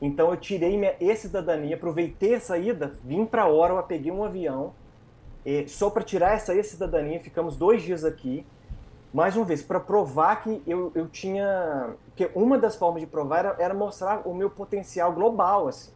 Então 0.00 0.30
eu 0.30 0.36
tirei 0.38 0.78
minha 0.78 0.94
e-cidadania, 0.98 1.76
aproveitei 1.76 2.32
essa 2.32 2.56
ida, 2.56 2.94
vim 3.04 3.26
para 3.26 3.46
Ottawa, 3.46 3.82
peguei 3.82 4.10
um 4.10 4.24
avião, 4.24 4.72
só 5.66 5.90
para 5.90 6.02
tirar 6.02 6.32
essa 6.32 6.54
e-cidadania, 6.54 7.20
ficamos 7.20 7.54
dois 7.58 7.82
dias 7.82 8.02
aqui, 8.02 8.46
mais 9.12 9.36
uma 9.36 9.44
vez, 9.44 9.62
para 9.62 9.78
provar 9.78 10.42
que 10.42 10.62
eu, 10.66 10.90
eu 10.94 11.06
tinha. 11.06 11.94
Porque 12.06 12.30
uma 12.34 12.56
das 12.56 12.76
formas 12.76 13.02
de 13.02 13.06
provar 13.06 13.40
era, 13.40 13.56
era 13.58 13.74
mostrar 13.74 14.26
o 14.26 14.34
meu 14.34 14.48
potencial 14.48 15.12
global. 15.12 15.68
Assim. 15.68 15.92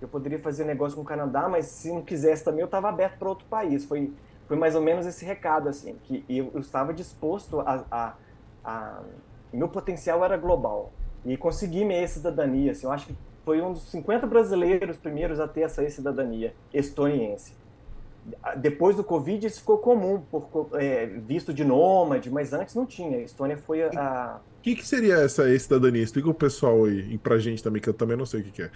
Eu 0.00 0.08
poderia 0.08 0.38
fazer 0.38 0.64
negócio 0.64 0.96
com 0.96 1.02
o 1.02 1.04
Canadá, 1.04 1.48
mas 1.48 1.66
se 1.66 1.92
não 1.92 2.02
quisesse 2.02 2.44
também, 2.44 2.60
eu 2.60 2.66
estava 2.66 2.88
aberto 2.88 3.18
para 3.18 3.28
outro 3.28 3.46
país. 3.46 3.84
Foi, 3.84 4.12
foi 4.48 4.56
mais 4.56 4.74
ou 4.74 4.82
menos 4.82 5.06
esse 5.06 5.24
recado, 5.24 5.68
assim, 5.68 5.96
que 6.02 6.24
eu, 6.28 6.50
eu 6.52 6.60
estava 6.60 6.92
disposto 6.92 7.60
a, 7.60 7.84
a, 7.90 8.14
a, 8.64 9.00
Meu 9.52 9.68
potencial 9.68 10.24
era 10.24 10.36
global. 10.36 10.92
E 11.24 11.36
consegui 11.36 11.84
minha 11.84 12.06
cidadania. 12.08 12.72
Assim, 12.72 12.86
eu 12.86 12.92
acho 12.92 13.06
que 13.06 13.16
foi 13.44 13.62
um 13.62 13.72
dos 13.72 13.90
50 13.90 14.26
brasileiros 14.26 14.96
primeiros 14.96 15.38
a 15.38 15.46
ter 15.46 15.60
essa 15.60 15.88
cidadania 15.88 16.52
estoniense 16.74 17.54
depois 18.56 18.96
do 18.96 19.04
Covid 19.04 19.46
isso 19.46 19.60
ficou 19.60 19.78
comum, 19.78 20.20
por, 20.20 20.68
é, 20.74 21.06
visto 21.06 21.54
de 21.54 21.64
nômade, 21.64 22.30
mas 22.30 22.52
antes 22.52 22.74
não 22.74 22.86
tinha. 22.86 23.18
A 23.18 23.22
Estônia 23.22 23.56
foi 23.56 23.82
a. 23.82 24.40
O 24.58 24.62
que, 24.62 24.74
que 24.74 24.86
seria 24.86 25.16
essa 25.16 25.56
cidadania? 25.58 26.02
Explica 26.02 26.28
o 26.28 26.34
pessoal 26.34 26.84
aí, 26.84 27.12
e 27.12 27.18
pra 27.18 27.38
gente 27.38 27.62
também, 27.62 27.80
que 27.80 27.88
eu 27.88 27.94
também 27.94 28.16
não 28.16 28.26
sei 28.26 28.40
o 28.40 28.44
que, 28.44 28.50
que 28.50 28.62
é. 28.62 28.70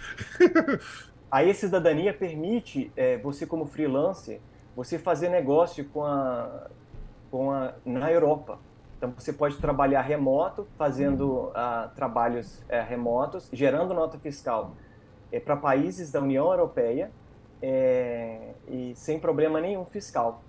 a 1.29 1.53
cidadania 1.53 2.13
permite 2.13 2.91
é, 2.95 3.17
você, 3.17 3.45
como 3.45 3.65
freelancer, 3.65 4.39
você 4.75 4.97
fazer 4.97 5.29
negócio 5.29 5.83
com 5.85 6.05
a, 6.05 6.67
com 7.29 7.51
a, 7.51 7.73
na 7.85 8.11
Europa. 8.11 8.57
Então 8.97 9.13
você 9.17 9.33
pode 9.33 9.57
trabalhar 9.57 10.01
remoto, 10.01 10.67
fazendo 10.77 11.47
uh, 11.49 11.89
trabalhos 11.95 12.59
uh, 12.59 12.87
remotos, 12.87 13.49
gerando 13.51 13.93
nota 13.93 14.17
fiscal 14.19 14.75
uh, 15.33 15.41
para 15.41 15.57
países 15.57 16.11
da 16.11 16.21
União 16.21 16.49
Europeia 16.51 17.11
é, 17.61 18.53
e 18.67 18.93
sem 18.95 19.19
problema 19.19 19.59
nenhum 19.61 19.85
fiscal. 19.85 20.41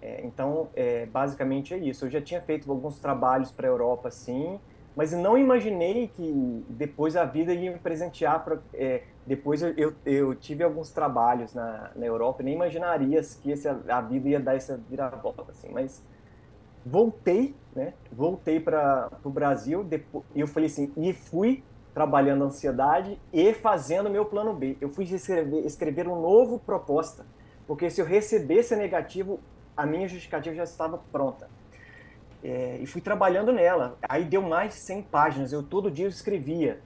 É, 0.00 0.24
então, 0.24 0.68
é, 0.74 1.06
basicamente 1.06 1.74
é 1.74 1.78
isso. 1.78 2.06
Eu 2.06 2.10
já 2.10 2.20
tinha 2.20 2.40
feito 2.40 2.70
alguns 2.70 2.98
trabalhos 2.98 3.50
para 3.50 3.66
a 3.66 3.70
Europa, 3.70 4.10
sim, 4.10 4.60
mas 4.94 5.12
não 5.12 5.36
imaginei 5.36 6.08
que 6.08 6.64
depois 6.68 7.16
a 7.16 7.24
vida 7.24 7.52
ia 7.52 7.72
me 7.72 7.78
presentear. 7.78 8.44
Pra, 8.44 8.58
é, 8.74 9.02
depois 9.26 9.62
eu, 9.62 9.74
eu, 9.76 9.94
eu, 10.06 10.34
tive 10.34 10.62
alguns 10.62 10.90
trabalhos 10.90 11.54
na, 11.54 11.90
na 11.94 12.06
Europa, 12.06 12.42
nem 12.42 12.54
imaginaria 12.54 13.20
que 13.42 13.50
esse, 13.50 13.68
a 13.68 14.00
vida 14.00 14.28
ia 14.28 14.40
dar 14.40 14.56
essa 14.56 14.80
viravolta, 14.88 15.50
assim, 15.50 15.68
mas 15.70 16.02
voltei, 16.84 17.54
né? 17.74 17.92
Voltei 18.10 18.58
para 18.58 19.10
o 19.22 19.30
Brasil, 19.30 19.84
depois, 19.84 20.24
eu 20.34 20.46
falei 20.46 20.68
assim, 20.68 20.92
e 20.96 21.12
fui 21.12 21.62
trabalhando 21.98 22.44
a 22.44 22.46
ansiedade 22.46 23.20
e 23.32 23.52
fazendo 23.52 24.08
meu 24.08 24.24
plano 24.24 24.54
B. 24.54 24.76
Eu 24.80 24.88
fui 24.88 25.02
escrever, 25.02 25.66
escrever 25.66 26.06
um 26.06 26.20
novo 26.20 26.60
proposta, 26.60 27.26
porque 27.66 27.90
se 27.90 28.00
eu 28.00 28.06
recebesse 28.06 28.76
negativo, 28.76 29.40
a 29.76 29.84
minha 29.84 30.06
justificativa 30.06 30.54
já 30.54 30.62
estava 30.62 31.00
pronta. 31.10 31.50
É, 32.40 32.78
e 32.80 32.86
fui 32.86 33.00
trabalhando 33.00 33.52
nela. 33.52 33.98
Aí 34.08 34.24
deu 34.24 34.40
mais 34.40 34.74
de 34.74 34.78
100 34.78 35.02
páginas, 35.02 35.52
eu 35.52 35.60
todo 35.60 35.90
dia 35.90 36.06
escrevia. 36.06 36.78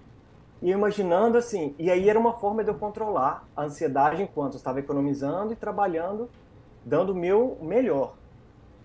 E 0.62 0.70
imaginando 0.70 1.36
assim, 1.36 1.74
e 1.78 1.90
aí 1.90 2.08
era 2.08 2.18
uma 2.18 2.32
forma 2.32 2.64
de 2.64 2.70
eu 2.70 2.74
controlar 2.76 3.46
a 3.54 3.64
ansiedade 3.64 4.22
enquanto 4.22 4.54
eu 4.54 4.56
estava 4.56 4.80
economizando 4.80 5.52
e 5.52 5.56
trabalhando, 5.56 6.30
dando 6.86 7.12
o 7.12 7.14
meu 7.14 7.58
melhor. 7.60 8.14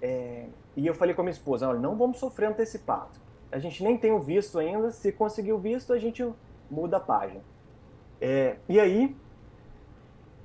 É, 0.01 0.47
e 0.75 0.85
eu 0.85 0.93
falei 0.93 1.15
com 1.15 1.21
a 1.21 1.23
minha 1.23 1.31
esposa, 1.31 1.69
olha, 1.69 1.79
não 1.79 1.95
vamos 1.95 2.17
sofrer 2.17 2.47
antecipado 2.47 3.26
a 3.51 3.59
gente 3.59 3.83
nem 3.83 3.97
tem 3.97 4.11
o 4.11 4.19
visto 4.19 4.59
ainda. 4.59 4.91
Se 4.91 5.11
conseguir 5.11 5.53
o 5.53 5.59
visto, 5.59 5.93
a 5.93 5.99
gente 5.99 6.25
muda 6.69 6.97
a 6.97 6.99
página. 6.99 7.41
É, 8.19 8.57
e 8.67 8.79
aí, 8.79 9.15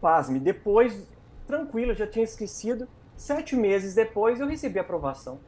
pasme, 0.01 0.39
depois, 0.39 1.07
tranquilo, 1.47 1.95
já 1.95 2.07
tinha 2.07 2.25
esquecido. 2.25 2.89
Sete 3.17 3.55
meses 3.57 3.95
depois, 3.95 4.41
eu 4.41 4.47
recebi 4.47 4.79
a 4.79 4.83
aprovação. 4.83 5.39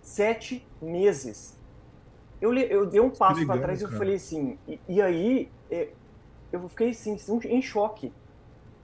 Sete 0.00 0.66
meses. 0.80 1.58
Eu, 2.40 2.52
eu 2.54 2.86
dei 2.86 3.00
um 3.00 3.10
passo 3.10 3.46
para 3.46 3.60
trás 3.60 3.80
e 3.80 3.86
falei 3.86 4.16
assim, 4.16 4.58
e, 4.66 4.80
e 4.88 5.00
aí 5.00 5.48
é, 5.70 5.90
eu 6.50 6.68
fiquei 6.68 6.90
assim, 6.90 7.16
em 7.44 7.62
choque. 7.62 8.12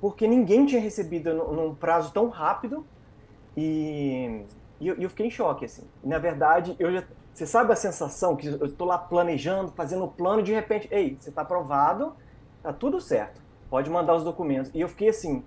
Porque 0.01 0.29
ninguém 0.29 0.65
tinha 0.65 0.81
recebido 0.81 1.35
num 1.35 1.75
prazo 1.75 2.13
tão 2.13 2.29
rápido 2.29 2.87
e, 3.57 4.45
e 4.81 4.87
eu, 4.87 4.95
eu, 4.95 5.11
fiquei 5.11 5.27
em 5.27 5.31
choque, 5.31 5.65
assim. 5.65 5.83
Na 6.05 6.19
verdade, 6.19 6.77
eu 6.79 6.93
já, 6.93 7.03
você 7.39 7.47
sabe 7.47 7.73
a 7.73 7.77
sensação 7.77 8.35
que 8.35 8.49
eu 8.49 8.67
estou 8.67 8.85
lá 8.85 8.99
planejando, 8.99 9.71
fazendo 9.71 10.05
o 10.05 10.09
plano, 10.09 10.43
de 10.43 10.53
repente, 10.53 10.89
ei, 10.91 11.17
você 11.19 11.29
está 11.29 11.43
aprovado, 11.43 12.13
tá 12.65 12.73
tudo 12.73 13.01
certo, 13.01 13.41
pode 13.71 13.89
mandar 13.89 14.17
os 14.17 14.25
documentos. 14.25 14.73
E 14.75 14.81
eu 14.81 14.89
fiquei 14.89 15.11
assim. 15.11 15.45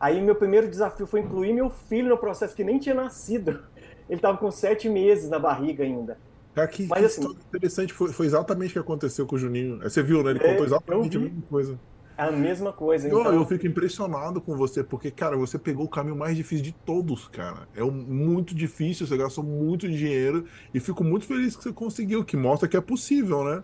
Aí 0.00 0.20
meu 0.20 0.34
primeiro 0.34 0.68
desafio 0.68 1.06
foi 1.06 1.20
incluir 1.20 1.52
meu 1.52 1.70
filho 1.70 2.08
no 2.08 2.18
processo, 2.18 2.56
que 2.56 2.64
nem 2.64 2.80
tinha 2.80 2.94
nascido. 2.94 3.62
Ele 4.10 4.18
estava 4.18 4.36
com 4.36 4.50
sete 4.50 4.88
meses 4.88 5.30
na 5.30 5.38
barriga 5.38 5.84
ainda. 5.84 6.18
Cara, 6.52 6.66
que, 6.66 6.88
Mas, 6.88 6.98
que 6.98 7.04
assim, 7.04 7.38
interessante, 7.48 7.92
foi, 7.92 8.12
foi, 8.12 8.26
exatamente 8.26 8.70
o 8.70 8.72
que 8.72 8.78
aconteceu 8.80 9.26
com 9.26 9.36
o 9.36 9.38
Juninho. 9.38 9.78
Você 9.78 10.02
viu, 10.02 10.24
né? 10.24 10.30
Ele 10.30 10.40
é, 10.42 10.50
contou 10.50 10.64
exatamente 10.64 11.16
a 11.16 11.20
mesma 11.20 11.42
coisa. 11.48 11.78
É 12.16 12.22
a 12.22 12.32
mesma 12.32 12.72
coisa. 12.72 13.08
Eu, 13.08 13.20
então... 13.20 13.34
eu 13.34 13.44
fico 13.44 13.66
impressionado 13.66 14.40
com 14.40 14.56
você, 14.56 14.82
porque, 14.82 15.10
cara, 15.10 15.36
você 15.36 15.58
pegou 15.58 15.84
o 15.84 15.88
caminho 15.88 16.16
mais 16.16 16.36
difícil 16.36 16.64
de 16.64 16.72
todos, 16.72 17.28
cara. 17.28 17.68
É 17.74 17.82
muito 17.82 18.54
difícil, 18.54 19.06
você 19.06 19.16
gastou 19.16 19.44
muito 19.44 19.86
dinheiro 19.88 20.46
e 20.72 20.80
fico 20.80 21.04
muito 21.04 21.26
feliz 21.26 21.56
que 21.56 21.62
você 21.62 21.72
conseguiu, 21.72 22.24
que 22.24 22.36
mostra 22.36 22.68
que 22.68 22.76
é 22.76 22.80
possível, 22.80 23.44
né? 23.44 23.62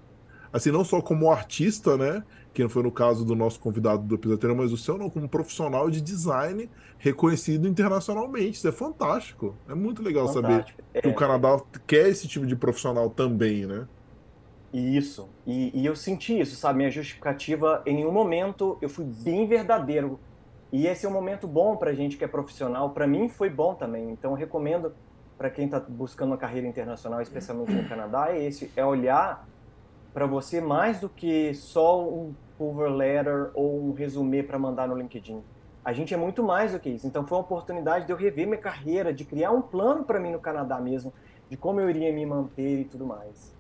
Assim, 0.53 0.71
não 0.71 0.85
só 0.85 1.01
como 1.01 1.31
artista, 1.31 1.97
né? 1.97 2.23
Que 2.53 2.69
foi 2.69 2.83
no 2.83 2.93
caso 2.93 3.25
do 3.25 3.35
nosso 3.35 3.59
convidado 3.59 4.03
do 4.03 4.17
episódio, 4.17 4.55
mas 4.55 4.71
o 4.71 4.77
seu 4.77 4.99
não, 4.99 5.09
como 5.09 5.27
profissional 5.27 5.89
de 5.89 6.03
design 6.03 6.69
reconhecido 6.99 7.67
internacionalmente. 7.67 8.59
Isso 8.59 8.69
é 8.69 8.73
fantástico. 8.73 9.57
É 9.67 9.75
muito 9.75 10.03
legal 10.03 10.29
fantástico. 10.29 10.79
saber 10.79 10.99
é. 10.99 11.01
que 11.01 11.09
o 11.09 11.15
Canadá 11.15 11.59
quer 11.87 12.09
esse 12.09 12.29
tipo 12.29 12.47
de 12.47 12.55
profissional 12.55 13.09
também, 13.09 13.65
né? 13.65 13.89
Isso. 14.73 15.29
E, 15.47 15.81
e, 15.81 15.85
eu 15.85 15.95
senti 15.95 16.41
isso, 16.41 16.57
sabe? 16.57 16.79
Minha 16.79 16.91
justificativa, 16.91 17.83
em 17.85 17.97
nenhum 17.97 18.13
momento 18.13 18.79
eu 18.81 18.89
fui 18.89 19.05
bem 19.05 19.47
verdadeiro. 19.47 20.19
E 20.73 20.87
esse 20.87 21.05
é 21.05 21.09
um 21.09 21.13
momento 21.13 21.47
bom 21.47 21.77
para 21.77 21.93
gente 21.93 22.17
que 22.17 22.25
é 22.25 22.29
profissional. 22.29 22.91
Para 22.91 23.07
mim 23.07 23.29
foi 23.29 23.51
bom 23.51 23.75
também. 23.75 24.11
Então 24.11 24.33
recomendo 24.33 24.95
para 25.37 25.51
quem 25.51 25.67
está 25.67 25.79
buscando 25.79 26.31
uma 26.31 26.39
carreira 26.39 26.67
internacional, 26.67 27.21
especialmente 27.21 27.73
no 27.73 27.87
Canadá, 27.89 28.31
é 28.31 28.45
esse, 28.45 28.71
é 28.75 28.85
olhar 28.85 29.47
para 30.15 30.25
você 30.25 30.61
mais 30.61 31.01
do 31.01 31.09
que 31.09 31.53
só 31.53 32.03
um 32.09 32.35
cover 32.57 32.91
letter 32.91 33.51
ou 33.55 33.89
um 33.89 33.93
resumê 33.93 34.43
para 34.43 34.59
mandar 34.59 34.89
no 34.89 34.97
LinkedIn. 34.97 35.43
A 35.85 35.93
gente 35.93 36.15
é 36.15 36.17
muito 36.17 36.43
mais 36.43 36.73
do 36.73 36.79
que 36.79 36.89
isso. 36.89 37.07
Então 37.07 37.27
foi 37.27 37.37
uma 37.37 37.45
oportunidade 37.45 38.07
de 38.07 38.13
eu 38.13 38.17
rever 38.17 38.47
minha 38.47 38.61
carreira, 38.61 39.13
de 39.13 39.25
criar 39.25 39.51
um 39.51 39.61
plano 39.61 40.05
para 40.05 40.21
mim 40.21 40.31
no 40.31 40.39
Canadá 40.39 40.81
mesmo, 40.81 41.13
de 41.51 41.57
como 41.57 41.81
eu 41.81 41.91
iria 41.91 42.13
me 42.13 42.25
manter 42.25 42.81
e 42.81 42.85
tudo 42.85 43.05
mais. 43.05 43.53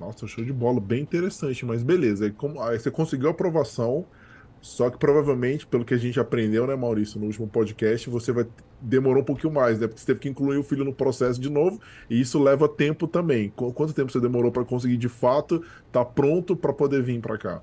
Nossa, 0.00 0.26
show 0.26 0.42
de 0.42 0.52
bola, 0.52 0.80
bem 0.80 1.02
interessante, 1.02 1.66
mas 1.66 1.82
beleza. 1.82 2.24
Aí, 2.24 2.30
como, 2.30 2.62
aí 2.62 2.78
você 2.78 2.90
conseguiu 2.90 3.28
a 3.28 3.32
aprovação, 3.32 4.06
só 4.62 4.88
que 4.88 4.96
provavelmente, 4.96 5.66
pelo 5.66 5.84
que 5.84 5.92
a 5.92 5.98
gente 5.98 6.18
aprendeu, 6.18 6.66
né, 6.66 6.74
Maurício, 6.74 7.20
no 7.20 7.26
último 7.26 7.46
podcast, 7.46 8.08
você 8.08 8.32
vai 8.32 8.46
demorou 8.80 9.22
um 9.22 9.26
pouquinho 9.26 9.52
mais, 9.52 9.78
né? 9.78 9.86
Porque 9.86 10.00
você 10.00 10.06
teve 10.06 10.20
que 10.20 10.28
incluir 10.30 10.56
o 10.56 10.62
filho 10.62 10.86
no 10.86 10.92
processo 10.94 11.38
de 11.38 11.50
novo, 11.50 11.78
e 12.08 12.18
isso 12.18 12.42
leva 12.42 12.66
tempo 12.66 13.06
também. 13.06 13.50
Quanto 13.50 13.92
tempo 13.92 14.10
você 14.10 14.18
demorou 14.18 14.50
para 14.50 14.64
conseguir 14.64 14.96
de 14.96 15.08
fato 15.08 15.56
estar 15.56 16.02
tá 16.02 16.04
pronto 16.04 16.56
para 16.56 16.72
poder 16.72 17.02
vir 17.02 17.20
para 17.20 17.36
cá? 17.36 17.62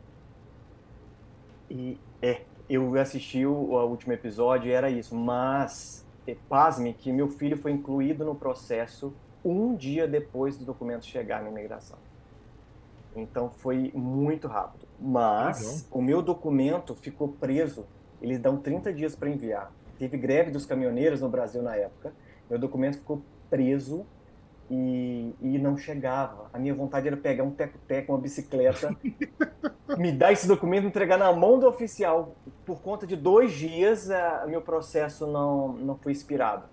E 1.71 1.97
é, 2.21 2.41
eu 2.69 2.99
assisti 2.99 3.47
o, 3.47 3.51
o 3.51 3.85
último 3.87 4.13
episódio 4.13 4.69
e 4.69 4.71
era 4.71 4.91
isso, 4.91 5.15
mas 5.15 6.05
é, 6.27 6.35
pasme 6.47 6.93
que 6.93 7.11
meu 7.11 7.29
filho 7.29 7.57
foi 7.57 7.71
incluído 7.71 8.23
no 8.23 8.35
processo 8.35 9.11
um 9.43 9.75
dia 9.75 10.07
depois 10.07 10.55
do 10.55 10.65
documento 10.65 11.03
chegar 11.03 11.41
na 11.41 11.49
imigração. 11.49 11.97
Então 13.21 13.49
foi 13.49 13.91
muito 13.93 14.47
rápido. 14.47 14.87
Mas 14.99 15.87
o 15.91 16.01
meu 16.01 16.21
documento 16.21 16.95
ficou 16.95 17.29
preso. 17.29 17.85
Eles 18.21 18.39
dão 18.39 18.57
30 18.57 18.93
dias 18.93 19.15
para 19.15 19.29
enviar. 19.29 19.71
Teve 19.97 20.17
greve 20.17 20.51
dos 20.51 20.65
caminhoneiros 20.65 21.21
no 21.21 21.29
Brasil 21.29 21.61
na 21.61 21.75
época. 21.75 22.13
Meu 22.49 22.59
documento 22.59 22.97
ficou 22.97 23.21
preso 23.49 24.05
e, 24.69 25.33
e 25.41 25.57
não 25.57 25.77
chegava. 25.77 26.49
A 26.53 26.59
minha 26.59 26.73
vontade 26.73 27.07
era 27.07 27.17
pegar 27.17 27.43
um 27.43 27.51
teco-teco, 27.51 28.11
uma 28.11 28.19
bicicleta, 28.19 28.95
me 29.97 30.11
dar 30.11 30.31
esse 30.31 30.47
documento 30.47 30.85
e 30.85 30.87
entregar 30.87 31.17
na 31.17 31.31
mão 31.31 31.59
do 31.59 31.67
oficial. 31.67 32.35
Por 32.65 32.81
conta 32.81 33.07
de 33.07 33.15
dois 33.15 33.53
dias, 33.53 34.09
a, 34.09 34.45
meu 34.47 34.61
processo 34.61 35.25
não, 35.27 35.73
não 35.73 35.95
foi 35.95 36.11
expirado. 36.11 36.65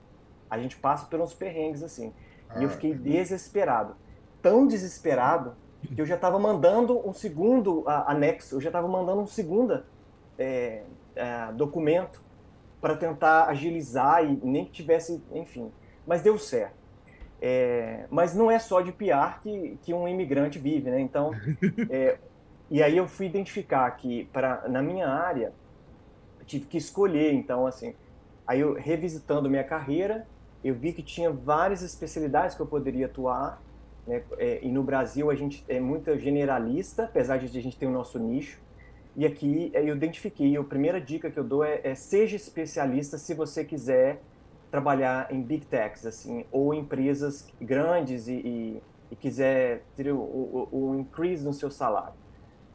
A 0.51 0.59
gente 0.59 0.77
passa 0.77 1.07
por 1.07 1.21
uns 1.21 1.35
perrengues 1.35 1.83
assim. 1.83 2.13
Ah, 2.49 2.61
e 2.61 2.65
eu 2.65 2.71
fiquei 2.71 2.95
desesperado. 2.95 3.97
tão 4.43 4.67
desesperado 4.67 5.57
que 5.89 6.01
eu 6.01 6.07
já 6.07 6.15
estava 6.15 6.39
mandando 6.39 7.07
um 7.07 7.13
segundo 7.13 7.85
anexo, 7.87 8.57
eu 8.57 8.61
já 8.61 8.69
estava 8.69 8.89
mandando 8.89 9.21
um 9.21 9.27
segundo 9.27 9.83
é, 10.39 10.83
é, 11.15 11.53
documento 11.53 12.23
para 12.81 12.97
tentar 12.97 13.49
agilizar 13.49 14.25
e 14.25 14.39
nem 14.43 14.65
que 14.65 14.73
tivesse, 14.73 15.23
enfim. 15.33 15.71
Mas 16.07 16.23
deu 16.23 16.39
certo. 16.39 16.85
É, 17.41 18.07
mas 18.11 18.35
não 18.35 18.51
é 18.51 18.59
só 18.59 18.81
de 18.81 18.93
PR 18.93 19.41
que, 19.43 19.79
que 19.83 19.93
um 19.93 20.09
imigrante 20.09 20.59
vive, 20.59 20.91
né? 20.91 21.01
Então, 21.01 21.33
é, 21.91 22.19
e 22.71 22.83
aí 22.83 22.97
eu 22.97 23.07
fui 23.07 23.27
identificar 23.27 23.91
que 23.93 24.25
para 24.27 24.69
na 24.69 24.83
minha 24.83 25.09
área 25.09 25.53
tive 26.47 26.67
que 26.67 26.77
escolher, 26.77 27.33
então 27.33 27.67
assim, 27.67 27.95
aí 28.47 28.61
eu 28.61 28.75
revisitando 28.75 29.49
minha 29.49 29.65
carreira, 29.65 30.27
eu 30.63 30.75
vi 30.75 30.93
que 30.93 31.03
tinha 31.03 31.31
várias 31.31 31.83
especialidades 31.83 32.57
que 32.57 32.63
eu 32.63 32.67
poderia 32.67 33.07
atuar, 33.07 33.61
né? 34.07 34.23
É, 34.39 34.61
e 34.63 34.71
no 34.71 34.83
Brasil 34.83 35.31
a 35.31 35.35
gente 35.35 35.65
é 35.69 35.81
muito 35.81 36.17
generalista, 36.19 37.05
apesar 37.05 37.39
de 37.39 37.59
a 37.59 37.63
gente 37.63 37.77
ter 37.77 37.87
o 37.87 37.91
nosso 37.91 38.19
nicho. 38.19 38.61
E 39.17 39.25
aqui 39.25 39.71
eu 39.75 39.95
identifiquei, 39.95 40.57
a 40.57 40.65
primeira 40.65 41.01
dica 41.01 41.31
que 41.31 41.39
eu 41.39 41.45
dou 41.45 41.65
é, 41.65 41.81
é 41.85 41.95
seja 41.95 42.37
especialista 42.37 43.17
se 43.17 43.33
você 43.33 43.65
quiser 43.65 44.21
trabalhar 44.71 45.33
em 45.33 45.41
big 45.41 45.67
techs, 45.67 46.05
assim, 46.05 46.45
ou 46.51 46.75
empresas 46.75 47.47
grandes 47.61 48.27
e, 48.27 48.33
e, 48.33 48.83
e 49.13 49.15
quiser 49.15 49.85
ter 49.97 50.11
o, 50.11 50.19
o, 50.19 50.69
o, 50.73 50.95
increase 50.99 51.45
no 51.45 51.53
seu 51.53 51.71
salário. 51.71 52.15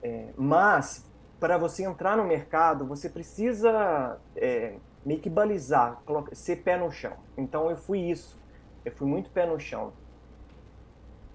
É, 0.02 0.30
mas, 0.38 1.06
para 1.42 1.58
você 1.58 1.84
entrar 1.84 2.16
no 2.16 2.24
mercado, 2.24 2.86
você 2.86 3.10
precisa 3.10 4.18
é, 4.34 4.76
meio 5.06 5.20
que 5.20 5.30
balizar, 5.30 6.02
ser 6.32 6.64
pé 6.64 6.78
no 6.78 6.90
chão. 6.90 7.18
Então, 7.38 7.70
eu 7.70 7.76
fui 7.76 8.00
isso. 8.00 8.40
Eu 8.86 8.94
fui 8.94 9.06
muito 9.06 9.30
pé 9.30 9.46
no 9.46 9.60
chão. 9.60 9.92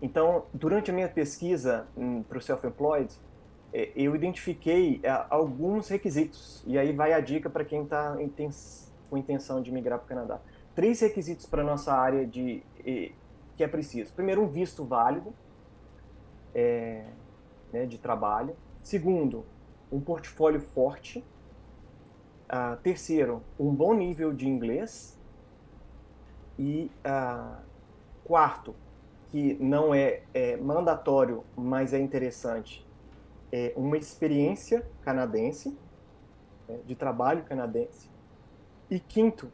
Então, 0.02 0.44
durante 0.52 0.90
a 0.90 0.94
minha 0.94 1.08
pesquisa 1.08 1.86
hum, 1.96 2.22
para 2.22 2.38
o 2.38 2.40
self-employed, 2.40 3.14
é, 3.72 3.90
eu 3.96 4.14
identifiquei 4.14 5.00
é, 5.02 5.26
alguns 5.30 5.88
requisitos. 5.88 6.62
E 6.66 6.78
aí 6.78 6.92
vai 6.92 7.12
a 7.12 7.20
dica 7.20 7.48
para 7.48 7.64
quem 7.64 7.84
está 7.84 8.16
com 9.08 9.16
intenção 9.16 9.62
de 9.62 9.72
migrar 9.72 9.98
para 9.98 10.06
o 10.06 10.08
Canadá 10.08 10.40
três 10.74 11.00
requisitos 11.00 11.46
para 11.46 11.62
nossa 11.62 11.92
área 11.94 12.26
de 12.26 12.62
que 13.56 13.62
é 13.62 13.68
preciso. 13.68 14.12
Primeiro, 14.12 14.42
um 14.42 14.48
visto 14.48 14.84
válido 14.84 15.32
é, 16.54 17.04
né, 17.72 17.86
de 17.86 17.98
trabalho. 17.98 18.56
Segundo, 18.82 19.44
um 19.90 20.00
portfólio 20.00 20.60
forte. 20.60 21.24
Uh, 22.44 22.76
terceiro, 22.82 23.42
um 23.58 23.74
bom 23.74 23.94
nível 23.94 24.32
de 24.32 24.48
inglês. 24.48 25.18
E 26.58 26.90
uh, 27.04 27.56
quarto, 28.24 28.74
que 29.34 29.56
não 29.60 29.92
é, 29.92 30.22
é, 30.32 30.56
mandatório, 30.56 31.42
mas 31.56 31.92
é 31.92 31.98
interessante, 31.98 32.86
é 33.50 33.72
uma 33.74 33.96
experiência 33.96 34.86
canadense, 35.02 35.76
é, 36.68 36.76
de 36.86 36.94
trabalho 36.94 37.42
canadense. 37.42 38.08
E 38.88 39.00
quinto, 39.00 39.50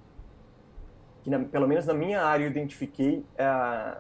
que 1.23 1.31
na, 1.31 1.39
pelo 1.39 1.67
menos 1.67 1.87
na 1.87 1.95
minha 1.95 2.23
área 2.23 2.45
eu 2.45 2.51
identifiquei, 2.51 3.25
é, 3.39 3.97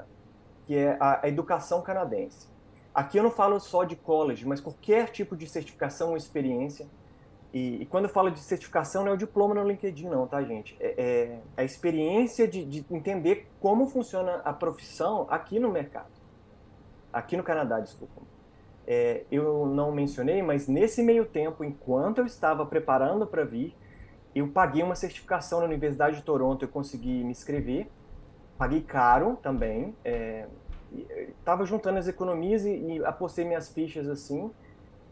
que 0.66 0.76
é 0.76 0.98
a, 1.00 1.24
a, 1.24 1.28
educação 1.30 1.80
canadense. 1.80 2.46
Aqui 2.92 3.16
eu 3.16 3.22
não 3.22 3.30
falo 3.30 3.58
só 3.58 3.82
de 3.82 3.96
college, 3.96 4.46
mas 4.46 4.60
qualquer 4.60 5.08
tipo 5.08 5.34
de 5.34 5.46
certificação 5.46 6.10
ou 6.10 6.16
experiência. 6.18 6.86
E, 7.53 7.82
e 7.82 7.86
quando 7.86 8.05
eu 8.05 8.11
falo 8.11 8.30
de 8.30 8.40
certificação, 8.40 9.05
não 9.05 9.11
é 9.11 9.14
o 9.14 9.18
diploma 9.18 9.55
no 9.55 9.66
LinkedIn, 9.66 10.09
não, 10.09 10.26
tá, 10.26 10.42
gente? 10.42 10.76
É, 10.78 10.94
é 10.98 11.40
a 11.57 11.64
experiência 11.64 12.46
de, 12.46 12.64
de 12.64 12.84
entender 12.90 13.48
como 13.61 13.86
funciona 13.88 14.36
a 14.44 14.53
profissão 14.53 15.26
aqui 15.28 15.59
no 15.59 15.70
mercado. 15.70 16.11
Aqui 17.12 17.36
no 17.36 17.42
Canadá, 17.42 17.80
desculpa. 17.80 18.22
É, 18.86 19.24
eu 19.30 19.66
não 19.66 19.92
mencionei, 19.92 20.42
mas 20.42 20.68
nesse 20.68 21.03
meio 21.03 21.24
tempo, 21.24 21.64
enquanto 21.64 22.18
eu 22.18 22.26
estava 22.26 22.64
preparando 22.64 23.26
para 23.26 23.44
vir, 23.44 23.76
eu 24.34 24.48
paguei 24.48 24.82
uma 24.82 24.94
certificação 24.94 25.59
na 25.61 25.66
Universidade 25.66 26.16
de 26.16 26.22
Toronto, 26.22 26.64
eu 26.64 26.68
consegui 26.68 27.24
me 27.24 27.32
inscrever, 27.32 27.88
paguei 28.57 28.80
caro 28.80 29.38
também, 29.42 29.94
estava 31.38 31.64
é, 31.64 31.66
juntando 31.66 31.98
as 31.98 32.07
economias 32.07 32.64
e, 32.64 32.70
e 32.70 33.05
apostei 33.05 33.44
minhas 33.44 33.72
fichas 33.72 34.09
assim, 34.09 34.51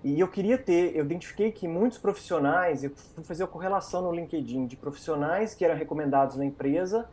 e 0.05 0.19
eu 0.21 0.29
queria 0.29 0.57
ter, 0.57 0.97
eu 0.97 1.05
identifiquei 1.05 1.51
que 1.51 1.67
muitos 1.67 1.99
profissionais, 1.99 2.85
eu 2.85 2.91
fui 2.91 3.25
fazer 3.25 3.45
a 3.45 3.47
correlação 3.47 4.03
no 4.03 4.13
LinkedIn 4.13 4.67
de 4.67 4.77
profissionais 4.77 5.55
que 5.55 5.65
eram 5.65 5.77
recomendados 5.77 6.37
na 6.37 6.45
empresa, 6.45 7.09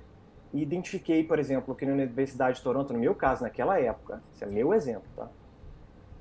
e 0.53 0.61
identifiquei, 0.61 1.23
por 1.23 1.38
exemplo, 1.39 1.75
que 1.75 1.86
na 1.86 1.93
Universidade 1.93 2.57
de 2.57 2.63
Toronto, 2.63 2.93
no 2.93 2.99
meu 2.99 3.13
caso, 3.13 3.43
naquela 3.43 3.79
época, 3.79 4.21
esse 4.33 4.43
é 4.43 4.47
meu 4.47 4.73
exemplo, 4.73 5.07
tá? 5.15 5.29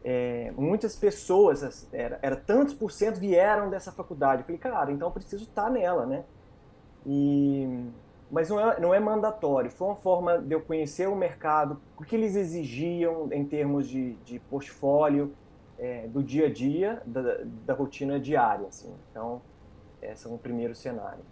é, 0.04 0.52
muitas 0.54 0.94
pessoas, 0.94 1.88
era, 1.90 2.18
era 2.20 2.36
tantos 2.36 2.74
por 2.74 2.92
cento 2.92 3.18
vieram 3.18 3.70
dessa 3.70 3.90
faculdade. 3.90 4.42
Eu 4.42 4.46
falei, 4.46 4.58
cara, 4.58 4.92
então 4.92 5.08
eu 5.08 5.12
preciso 5.12 5.44
estar 5.44 5.70
nela, 5.70 6.04
né? 6.04 6.24
E, 7.06 7.86
mas 8.30 8.50
não 8.50 8.60
é, 8.60 8.80
não 8.80 8.94
é 8.94 9.00
mandatório. 9.00 9.70
Foi 9.70 9.88
uma 9.88 9.96
forma 9.96 10.38
de 10.38 10.54
eu 10.54 10.60
conhecer 10.60 11.08
o 11.08 11.16
mercado, 11.16 11.80
o 11.96 12.04
que 12.04 12.14
eles 12.14 12.36
exigiam 12.36 13.32
em 13.32 13.46
termos 13.46 13.88
de, 13.88 14.12
de 14.16 14.38
portfólio, 14.38 15.32
é, 15.84 16.08
do 16.08 16.22
dia 16.22 16.46
a 16.46 16.50
dia, 16.50 17.02
da, 17.04 17.44
da 17.66 17.74
rotina 17.74 18.18
diária. 18.18 18.66
Assim. 18.66 18.90
Então, 19.10 19.42
esse 20.00 20.26
é 20.26 20.30
um 20.30 20.38
primeiro 20.38 20.74
cenário. 20.74 21.22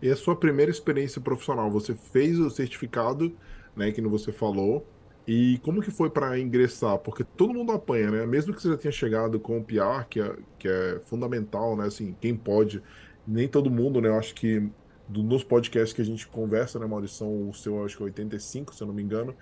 E 0.00 0.10
a 0.10 0.16
sua 0.16 0.34
primeira 0.34 0.70
experiência 0.70 1.20
profissional? 1.20 1.70
Você 1.70 1.94
fez 1.94 2.38
o 2.38 2.50
certificado, 2.50 3.36
né, 3.76 3.92
que 3.92 4.00
você 4.00 4.32
falou, 4.32 4.84
e 5.26 5.58
como 5.62 5.82
que 5.82 5.90
foi 5.90 6.10
para 6.10 6.38
ingressar? 6.38 6.98
Porque 6.98 7.22
todo 7.22 7.54
mundo 7.54 7.70
apanha, 7.70 8.10
né? 8.10 8.26
Mesmo 8.26 8.52
que 8.52 8.60
você 8.60 8.68
já 8.70 8.76
tenha 8.76 8.90
chegado 8.90 9.38
com 9.38 9.58
o 9.58 9.64
PR, 9.64 10.08
que 10.08 10.20
é, 10.20 10.36
que 10.58 10.66
é 10.66 11.00
fundamental, 11.04 11.76
né? 11.76 11.86
Assim, 11.86 12.16
quem 12.20 12.34
pode, 12.34 12.82
nem 13.24 13.46
todo 13.46 13.70
mundo, 13.70 14.00
né? 14.00 14.08
Eu 14.08 14.18
acho 14.18 14.34
que 14.34 14.68
nos 15.08 15.44
podcasts 15.44 15.92
que 15.92 16.02
a 16.02 16.04
gente 16.04 16.26
conversa, 16.26 16.78
né, 16.80 16.86
Maurício, 16.86 17.26
o 17.26 17.52
seu 17.54 17.84
acho 17.84 17.96
que 17.96 18.02
é 18.02 18.06
85, 18.06 18.74
se 18.74 18.82
eu 18.82 18.86
não 18.88 18.94
me 18.94 19.02
engano. 19.02 19.36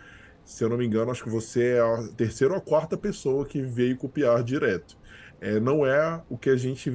Se 0.44 0.64
eu 0.64 0.68
não 0.68 0.76
me 0.76 0.86
engano, 0.86 1.10
acho 1.10 1.22
que 1.22 1.30
você 1.30 1.74
é 1.74 1.80
a 1.80 2.08
terceira 2.16 2.54
ou 2.54 2.58
a 2.58 2.62
quarta 2.62 2.96
pessoa 2.96 3.46
que 3.46 3.62
veio 3.62 3.96
PR 3.96 4.42
direto. 4.44 4.98
É, 5.40 5.58
não 5.58 5.86
é 5.86 6.22
o 6.28 6.36
que 6.36 6.50
a 6.50 6.56
gente. 6.56 6.90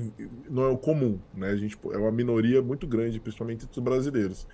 Não 0.49 0.63
é 0.63 0.67
o 0.67 0.77
comum, 0.77 1.19
né? 1.33 1.49
A 1.49 1.55
gente, 1.55 1.77
é 1.91 1.97
uma 1.97 2.11
minoria 2.11 2.61
muito 2.61 2.85
grande, 2.85 3.19
principalmente 3.19 3.65
entre 3.65 3.79
os 3.79 3.83
brasileiros. 3.83 4.47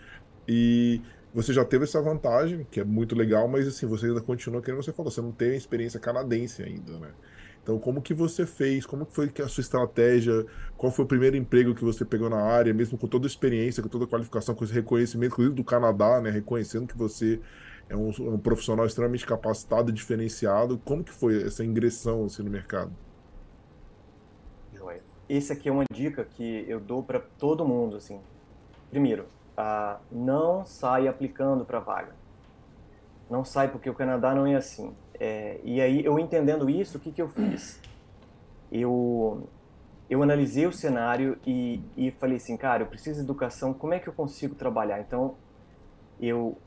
E 0.48 1.02
você 1.34 1.54
já 1.54 1.66
teve 1.66 1.84
essa 1.84 2.02
vantagem, 2.02 2.66
que 2.70 2.80
é 2.80 2.84
muito 2.84 3.16
legal, 3.16 3.48
mas 3.48 3.68
assim, 3.68 3.86
você 3.86 4.08
ainda 4.08 4.22
continua, 4.22 4.62
como 4.62 4.82
você 4.82 4.94
falou, 4.94 5.12
você 5.12 5.22
não 5.22 5.32
tem 5.32 5.52
a 5.52 5.56
experiência 5.56 6.00
canadense 6.00 6.64
ainda, 6.64 6.98
né? 7.00 7.10
Então, 7.64 7.78
como 7.78 8.02
que 8.02 8.14
você 8.14 8.46
fez? 8.46 8.86
Como 8.86 9.06
que 9.06 9.14
foi 9.14 9.32
a 9.44 9.48
sua 9.48 9.62
estratégia? 9.62 10.46
Qual 10.78 10.92
foi 10.92 11.06
o 11.06 11.08
primeiro 11.08 11.38
emprego 11.38 11.76
que 11.76 11.84
você 11.84 12.04
pegou 12.04 12.30
na 12.30 12.42
área, 12.42 12.74
mesmo 12.74 12.98
com 12.98 13.08
toda 13.08 13.26
a 13.26 13.30
experiência, 13.30 13.84
com 13.84 13.90
toda 13.90 14.06
a 14.06 14.08
qualificação, 14.08 14.56
com 14.56 14.64
esse 14.64 14.74
reconhecimento, 14.74 15.34
inclusive 15.34 15.56
do 15.56 15.64
Canadá, 15.64 16.20
né? 16.20 16.32
Reconhecendo 16.32 16.88
que 16.88 16.98
você 16.98 17.40
é 17.92 17.96
um, 17.96 18.10
um 18.34 18.40
profissional 18.40 18.86
extremamente 18.86 19.26
capacitado 19.26 19.92
diferenciado. 19.92 20.80
Como 20.86 21.04
que 21.04 21.12
foi 21.12 21.44
essa 21.46 21.64
ingressão 21.64 22.24
assim, 22.24 22.42
no 22.42 22.50
mercado? 22.50 22.92
Joia. 24.74 25.02
Esse 25.28 25.52
aqui 25.52 25.68
é 25.68 25.72
uma 25.72 25.84
dica 25.92 26.24
que 26.24 26.66
eu 26.70 26.80
dou 26.80 27.04
para 27.04 27.20
todo 27.20 27.68
mundo, 27.68 27.98
assim. 27.98 28.22
Primeiro, 28.90 29.26
ah, 29.58 30.00
não 30.10 30.66
sai 30.66 31.10
aplicando 31.10 31.66
para 31.66 31.82
vaga. 31.82 32.16
Não 33.30 33.44
sai 33.44 33.70
porque 33.70 33.90
o 33.90 33.94
Canadá 33.94 34.34
não 34.34 34.48
é 34.48 34.56
assim. 34.56 34.96
É, 35.20 35.60
e 35.64 35.82
aí, 35.82 36.04
eu 36.04 36.18
entendendo 36.18 36.70
isso, 36.70 36.98
o 36.98 37.02
que, 37.02 37.12
que 37.12 37.22
eu 37.22 37.28
fiz? 37.28 37.80
Eu, 38.72 39.50
eu 40.10 40.24
analisei 40.24 40.66
o 40.66 40.72
cenário 40.72 41.38
e, 41.46 41.84
e 41.98 42.12
falei 42.12 42.38
assim, 42.38 42.56
cara, 42.56 42.84
eu 42.84 42.88
preciso 42.88 43.20
de 43.20 43.26
educação, 43.26 43.74
como 43.74 43.94
é 43.94 44.00
que 44.00 44.08
eu 44.08 44.14
consigo 44.14 44.56
trabalhar? 44.56 45.02
Então, 45.02 45.36
eu, 46.20 46.58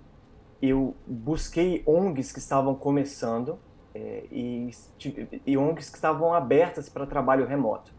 eu 0.61 0.95
busquei 1.07 1.83
ONGs 1.87 2.33
que 2.33 2.39
estavam 2.39 2.75
começando 2.75 3.59
é, 3.95 4.25
e, 4.31 4.71
e 5.47 5.57
ONGs 5.57 5.91
que 5.91 5.97
estavam 5.97 6.33
abertas 6.35 6.89
para 6.89 7.07
trabalho 7.07 7.47
remoto. 7.47 7.93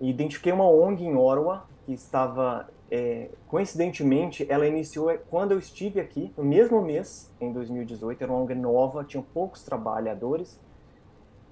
E 0.00 0.10
identifiquei 0.10 0.52
uma 0.52 0.68
ONG 0.68 1.04
em 1.04 1.16
Ottawa 1.16 1.66
que 1.84 1.92
estava 1.92 2.68
é, 2.90 3.30
coincidentemente, 3.48 4.46
ela 4.48 4.66
iniciou 4.66 5.16
quando 5.30 5.52
eu 5.52 5.58
estive 5.58 6.00
aqui, 6.00 6.32
no 6.36 6.44
mesmo 6.44 6.80
mês, 6.82 7.32
em 7.40 7.52
2018, 7.52 8.22
era 8.22 8.32
uma 8.32 8.40
ONG 8.40 8.54
nova, 8.54 9.04
tinham 9.04 9.22
poucos 9.22 9.62
trabalhadores, 9.62 10.60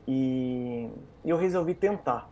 e 0.06 0.88
eu 1.24 1.36
resolvi 1.36 1.74
tentar. 1.74 2.30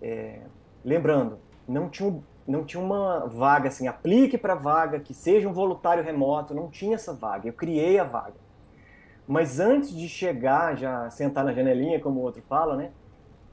É, 0.00 0.40
lembrando, 0.84 1.38
não 1.66 1.88
tinha, 1.88 2.22
não 2.46 2.64
tinha 2.64 2.82
uma 2.82 3.26
vaga 3.26 3.68
assim, 3.68 3.88
aplique 3.88 4.38
para 4.38 4.54
vaga, 4.54 5.00
que 5.00 5.12
seja 5.12 5.48
um 5.48 5.52
voluntário 5.52 6.04
remoto, 6.04 6.54
não 6.54 6.68
tinha 6.68 6.94
essa 6.94 7.12
vaga, 7.12 7.48
eu 7.48 7.52
criei 7.52 7.98
a 7.98 8.04
vaga. 8.04 8.46
Mas 9.26 9.58
antes 9.58 9.90
de 9.90 10.08
chegar, 10.08 10.76
já 10.76 11.10
sentar 11.10 11.44
na 11.44 11.52
janelinha, 11.52 12.00
como 12.00 12.20
o 12.20 12.22
outro 12.22 12.42
fala, 12.48 12.76
né? 12.76 12.92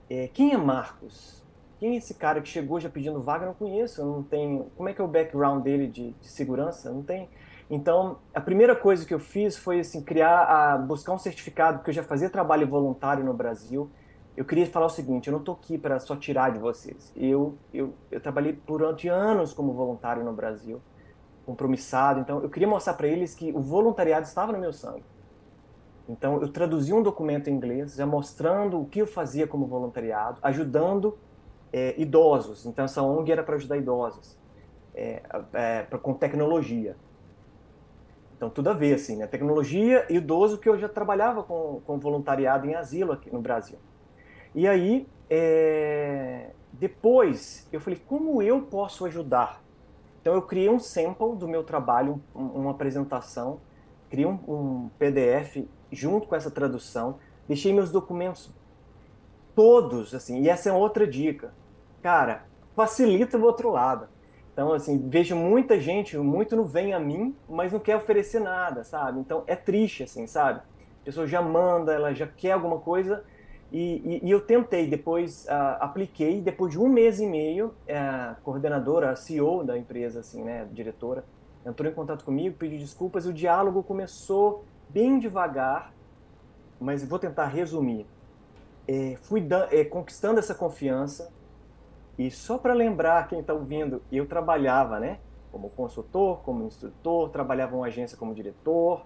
É, 0.10 0.28
quem 0.28 0.54
é 0.54 0.58
Marcos? 0.58 1.44
quem 1.84 1.96
é 1.96 1.98
esse 1.98 2.14
cara 2.14 2.39
que 2.39 2.48
chegou 2.48 2.80
já 2.80 2.89
pedindo 2.89 3.22
vaga? 3.22 3.44
Eu 3.44 3.48
não 3.48 3.54
conheço, 3.54 4.00
eu 4.00 4.06
não 4.06 4.24
tenho. 4.24 4.72
Como 4.78 4.88
é 4.88 4.94
que 4.94 5.02
é 5.02 5.04
o 5.04 5.08
background 5.08 5.62
dele 5.62 5.86
de, 5.86 6.12
de 6.14 6.28
segurança? 6.30 6.89
Não 6.89 7.04
tem. 7.04 7.28
Então, 7.70 8.20
a 8.34 8.39
primeira 8.39 8.74
coisa 8.74 9.06
que 9.06 9.14
eu 9.14 9.20
fiz 9.20 9.58
foi 9.58 9.82
assim 9.82 10.02
criar, 10.02 10.44
a, 10.44 10.78
buscar 10.78 11.12
um 11.12 11.18
certificado, 11.18 11.80
porque 11.80 11.89
eu 11.89 11.94
já 11.94 12.02
fazia 12.02 12.30
trabalho 12.30 12.66
voluntário 12.66 13.26
no 13.26 13.34
Brasil. 13.34 13.91
Eu 14.36 14.44
queria 14.44 14.66
falar 14.66 14.88
o 14.88 14.90
seguinte: 14.90 15.28
eu 15.28 15.32
não 15.32 15.40
estou 15.40 15.56
aqui 15.56 15.78
para 15.78 16.00
só 16.00 16.16
tirar 16.16 16.52
de 16.52 16.60
vocês. 16.60 17.12
Eu, 17.16 17.56
eu, 17.74 17.94
eu 18.12 18.20
trabalhei 18.20 18.60
durante 18.66 19.08
anos 19.08 19.54
como 19.54 19.74
voluntário 19.74 20.24
no 20.24 20.34
Brasil, 20.34 20.82
compromissado. 21.46 22.20
Então, 22.20 22.42
eu 22.42 22.50
queria 22.50 22.68
mostrar 22.68 22.96
para 22.96 23.08
eles 23.08 23.36
que 23.36 23.52
o 23.52 23.62
voluntariado 23.62 24.26
estava 24.26 24.52
no 24.52 24.60
meu 24.60 24.74
sangue. 24.74 25.04
Então, 26.10 26.42
eu 26.42 26.50
traduzi 26.50 26.92
um 26.92 27.02
documento 27.02 27.50
em 27.50 27.54
inglês, 27.54 27.96
já 27.96 28.06
mostrando 28.06 28.82
o 28.82 28.86
que 28.86 29.00
eu 29.00 29.08
fazia 29.08 29.48
como 29.48 29.66
voluntariado, 29.66 30.40
ajudando 30.42 31.18
é, 31.72 32.00
idosos. 32.00 32.66
Então, 32.66 32.86
essa 32.86 33.02
ONG 33.02 33.32
era 33.32 33.44
para 33.44 33.56
ajudar 33.56 33.78
idosos, 33.78 34.38
é, 34.94 35.22
é, 35.54 35.84
com 36.02 36.14
tecnologia. 36.14 36.98
Então, 38.36 38.50
tudo 38.50 38.72
a 38.72 38.74
ver, 38.74 38.96
assim, 38.96 39.16
né? 39.16 39.28
Tecnologia 39.28 40.06
e 40.10 40.18
idoso, 40.18 40.58
que 40.58 40.68
eu 40.68 40.78
já 40.78 40.90
trabalhava 40.90 41.44
com, 41.44 41.82
com 41.86 41.98
voluntariado 41.98 42.68
em 42.68 42.76
asilo 42.76 43.14
aqui 43.14 43.32
no 43.32 43.40
Brasil. 43.40 43.78
E 44.56 44.68
aí, 44.68 45.08
é... 45.30 46.51
depois, 46.72 47.68
eu 47.72 47.80
falei, 47.80 47.99
como 48.08 48.41
eu 48.41 48.62
posso 48.62 49.06
ajudar? 49.06 49.64
Então, 50.22 50.34
eu 50.34 50.41
criei 50.41 50.70
um 50.70 50.80
sample 50.80 51.36
do 51.36 51.47
meu 51.47 51.64
trabalho, 51.64 52.22
um, 52.36 52.45
uma 52.45 52.72
apresentação, 52.72 53.60
criei 54.10 54.26
um, 54.26 54.39
um 54.47 54.89
PDF 54.97 55.66
junto 55.91 56.28
com 56.28 56.36
essa 56.36 56.49
tradução, 56.49 57.18
deixei 57.47 57.74
meus 57.74 57.91
documentos 57.91 58.49
todos, 59.56 60.14
assim, 60.14 60.41
e 60.41 60.49
essa 60.49 60.70
é 60.70 60.74
outra 60.74 61.06
dica. 61.06 61.54
Cara, 62.01 62.45
facilita 62.76 63.38
o 63.38 63.43
outro 63.43 63.72
lado. 63.72 64.08
Então, 64.51 64.72
assim, 64.72 65.10
vejo 65.10 65.36
muita 65.36 65.80
gente, 65.80 66.18
muito 66.18 66.56
não 66.56 66.66
vem 66.66 66.93
a 66.93 66.99
mim, 66.99 67.36
mas 67.49 67.74
não 67.74 67.80
quer 67.80 67.95
oferecer 67.95 68.39
nada, 68.39 68.84
sabe? 68.84 69.20
Então, 69.20 69.43
é 69.47 69.56
triste, 69.56 70.04
assim, 70.04 70.28
sabe? 70.28 70.60
A 71.01 71.06
pessoa 71.06 71.26
já 71.26 71.41
manda, 71.41 71.91
ela 71.91 72.14
já 72.14 72.28
quer 72.28 72.51
alguma 72.51 72.80
coisa, 72.80 73.24
e, 73.74 74.20
e, 74.22 74.28
e 74.28 74.30
eu 74.30 74.40
tentei, 74.40 74.88
depois 74.88 75.46
uh, 75.46 75.78
apliquei, 75.80 76.40
depois 76.40 76.72
de 76.72 76.80
um 76.80 76.88
mês 76.88 77.20
e 77.20 77.26
meio, 77.26 77.74
a 77.90 78.36
coordenadora, 78.44 79.10
a 79.10 79.16
CEO 79.16 79.64
da 79.64 79.76
empresa, 79.76 80.20
assim, 80.20 80.44
né, 80.44 80.68
diretora, 80.72 81.26
entrou 81.66 81.92
em 81.92 81.96
contato 81.96 82.24
comigo, 82.24 82.56
pediu 82.56 82.78
desculpas, 82.78 83.26
o 83.26 83.34
diálogo 83.34 83.82
começou 83.82 84.64
bem 84.90 85.18
devagar, 85.18 85.92
mas 86.80 87.04
vou 87.04 87.18
tentar 87.18 87.48
resumir. 87.48 88.06
É, 88.88 89.16
fui 89.24 89.44
é, 89.72 89.84
conquistando 89.84 90.38
essa 90.38 90.54
confiança, 90.54 91.34
e 92.16 92.30
só 92.30 92.60
para 92.60 92.76
lembrar 92.76 93.28
quem 93.28 93.40
está 93.40 93.56
ouvindo, 93.56 94.04
eu 94.12 94.28
trabalhava, 94.28 95.00
né? 95.00 95.18
Como 95.52 95.72
consultor, 95.72 96.42
como 96.44 96.68
instrutor, 96.68 97.30
trabalhava 97.30 97.74
em 97.74 97.80
uma 97.80 97.88
agência 97.88 98.16
como 98.16 98.36
diretor, 98.36 99.04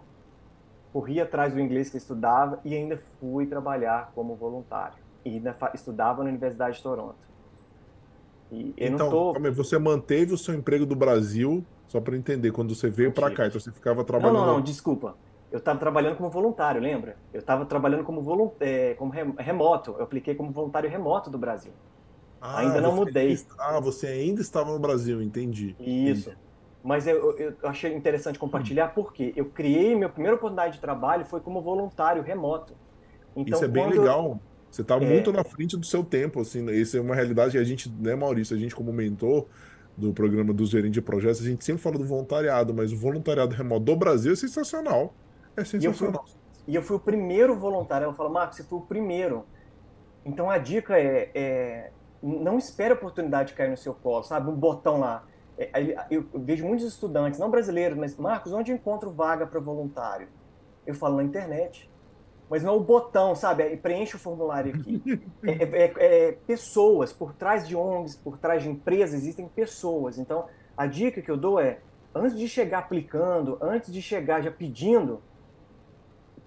corria 0.97 1.23
atrás 1.23 1.53
do 1.53 1.59
inglês 1.59 1.91
que 1.91 1.97
estudava 1.97 2.59
e 2.65 2.73
ainda 2.73 2.97
fui 3.19 3.45
trabalhar 3.45 4.11
como 4.15 4.33
voluntário. 4.33 4.97
E 5.23 5.29
ainda 5.29 5.55
estudava 5.71 6.23
na 6.23 6.29
Universidade 6.29 6.77
de 6.77 6.81
Toronto. 6.81 7.19
E 8.51 8.73
então, 8.75 9.07
tô... 9.07 9.33
você 9.51 9.77
manteve 9.77 10.33
o 10.33 10.37
seu 10.39 10.55
emprego 10.55 10.87
do 10.87 10.95
Brasil, 10.95 11.63
só 11.87 12.01
para 12.01 12.17
entender, 12.17 12.51
quando 12.51 12.73
você 12.73 12.89
veio 12.89 13.11
para 13.11 13.29
cá, 13.29 13.45
então 13.45 13.59
você 13.59 13.71
ficava 13.71 14.03
trabalhando... 14.03 14.37
Não, 14.39 14.45
não, 14.47 14.53
não, 14.55 14.61
desculpa. 14.61 15.15
Eu 15.51 15.59
estava 15.59 15.77
trabalhando 15.77 16.17
como 16.17 16.31
voluntário, 16.31 16.81
lembra? 16.81 17.15
Eu 17.31 17.41
estava 17.41 17.63
trabalhando 17.63 18.03
como, 18.03 18.19
volunt... 18.23 18.53
É, 18.59 18.95
como 18.95 19.11
remoto. 19.37 19.91
Eu 19.99 20.03
apliquei 20.03 20.33
como 20.33 20.49
voluntário 20.49 20.89
remoto 20.89 21.29
do 21.29 21.37
Brasil. 21.37 21.73
Ah, 22.41 22.61
ainda 22.61 22.81
não 22.81 22.95
mudei. 22.95 23.29
Ainda, 23.29 23.43
ah, 23.59 23.79
você 23.79 24.07
ainda 24.07 24.41
estava 24.41 24.73
no 24.73 24.79
Brasil, 24.79 25.21
entendi. 25.21 25.75
Isso. 25.79 26.31
Entendi. 26.31 26.46
Mas 26.83 27.07
eu, 27.07 27.37
eu, 27.37 27.55
achei 27.63 27.93
interessante 27.93 28.39
compartilhar 28.39 28.89
porque 28.89 29.33
eu 29.35 29.45
criei, 29.45 29.95
minha 29.95 30.09
primeira 30.09 30.35
oportunidade 30.35 30.75
de 30.75 30.79
trabalho 30.79 31.25
foi 31.25 31.41
como 31.41 31.61
voluntário 31.61 32.21
remoto. 32.21 32.73
Então, 33.35 33.55
Isso 33.55 33.65
é 33.65 33.67
bem 33.67 33.89
legal. 33.89 34.39
Você 34.71 34.81
está 34.81 34.95
é... 34.95 34.99
muito 34.99 35.31
na 35.31 35.43
frente 35.43 35.75
do 35.75 35.85
seu 35.85 36.03
tempo, 36.03 36.41
assim. 36.41 36.65
Isso 36.71 36.97
é 36.97 37.01
uma 37.01 37.15
realidade 37.15 37.51
que 37.51 37.57
a 37.57 37.63
gente, 37.63 37.89
né, 37.89 38.15
Maurício, 38.15 38.55
a 38.55 38.59
gente 38.59 38.75
como 38.75 38.93
mentor 38.93 39.45
do 39.97 40.13
programa 40.13 40.53
dos 40.53 40.69
gerentes 40.69 40.93
de 40.93 41.01
projetos, 41.01 41.41
a 41.41 41.49
gente 41.49 41.65
sempre 41.65 41.81
fala 41.81 41.97
do 41.97 42.05
voluntariado, 42.05 42.73
mas 42.73 42.93
o 42.93 42.97
voluntariado 42.97 43.55
remoto 43.55 43.85
do 43.85 43.95
Brasil 43.95 44.33
é 44.33 44.35
sensacional. 44.35 45.13
É 45.55 45.65
sensacional. 45.65 46.23
E 46.27 46.27
eu 46.27 46.31
fui, 46.31 46.33
e 46.67 46.75
eu 46.75 46.81
fui 46.83 46.97
o 46.97 46.99
primeiro 46.99 47.57
voluntário. 47.57 48.05
Ela 48.05 48.13
falou, 48.13 48.31
Marcos, 48.31 48.57
você 48.57 48.63
foi 48.63 48.77
o 48.77 48.83
primeiro. 48.83 49.45
Então 50.23 50.49
a 50.49 50.57
dica 50.57 50.99
é, 50.99 51.31
é 51.33 51.91
não 52.21 52.57
espere 52.57 52.91
a 52.91 52.95
oportunidade 52.95 53.53
cair 53.53 53.69
no 53.69 53.77
seu 53.77 53.93
colo, 53.93 54.23
sabe? 54.23 54.49
Um 54.49 54.55
botão 54.55 54.99
lá. 54.99 55.23
É, 55.57 56.05
eu 56.11 56.25
vejo 56.35 56.65
muitos 56.65 56.85
estudantes, 56.85 57.39
não 57.39 57.49
brasileiros, 57.49 57.97
mas 57.97 58.15
Marcos, 58.15 58.53
onde 58.53 58.71
eu 58.71 58.75
encontro 58.75 59.11
vaga 59.11 59.47
para 59.47 59.59
voluntário? 59.59 60.27
Eu 60.85 60.93
falo 60.93 61.17
na 61.17 61.23
internet. 61.23 61.89
Mas 62.49 62.63
não 62.63 62.73
é 62.73 62.77
o 62.77 62.79
botão, 62.79 63.35
sabe? 63.35 63.63
É, 63.63 63.75
preenche 63.75 64.15
o 64.15 64.19
formulário 64.19 64.75
aqui. 64.75 65.01
É, 65.43 65.51
é, 65.51 65.63
é, 65.63 66.27
é, 66.27 66.31
pessoas, 66.31 67.13
por 67.13 67.33
trás 67.33 67.67
de 67.67 67.75
ONGs, 67.75 68.17
por 68.17 68.37
trás 68.37 68.63
de 68.63 68.69
empresas, 68.69 69.15
existem 69.15 69.47
pessoas. 69.47 70.17
Então, 70.17 70.45
a 70.75 70.85
dica 70.85 71.21
que 71.21 71.31
eu 71.31 71.37
dou 71.37 71.59
é, 71.59 71.79
antes 72.13 72.37
de 72.37 72.47
chegar 72.47 72.79
aplicando, 72.79 73.57
antes 73.61 73.91
de 73.91 74.01
chegar 74.01 74.41
já 74.41 74.51
pedindo, 74.51 75.21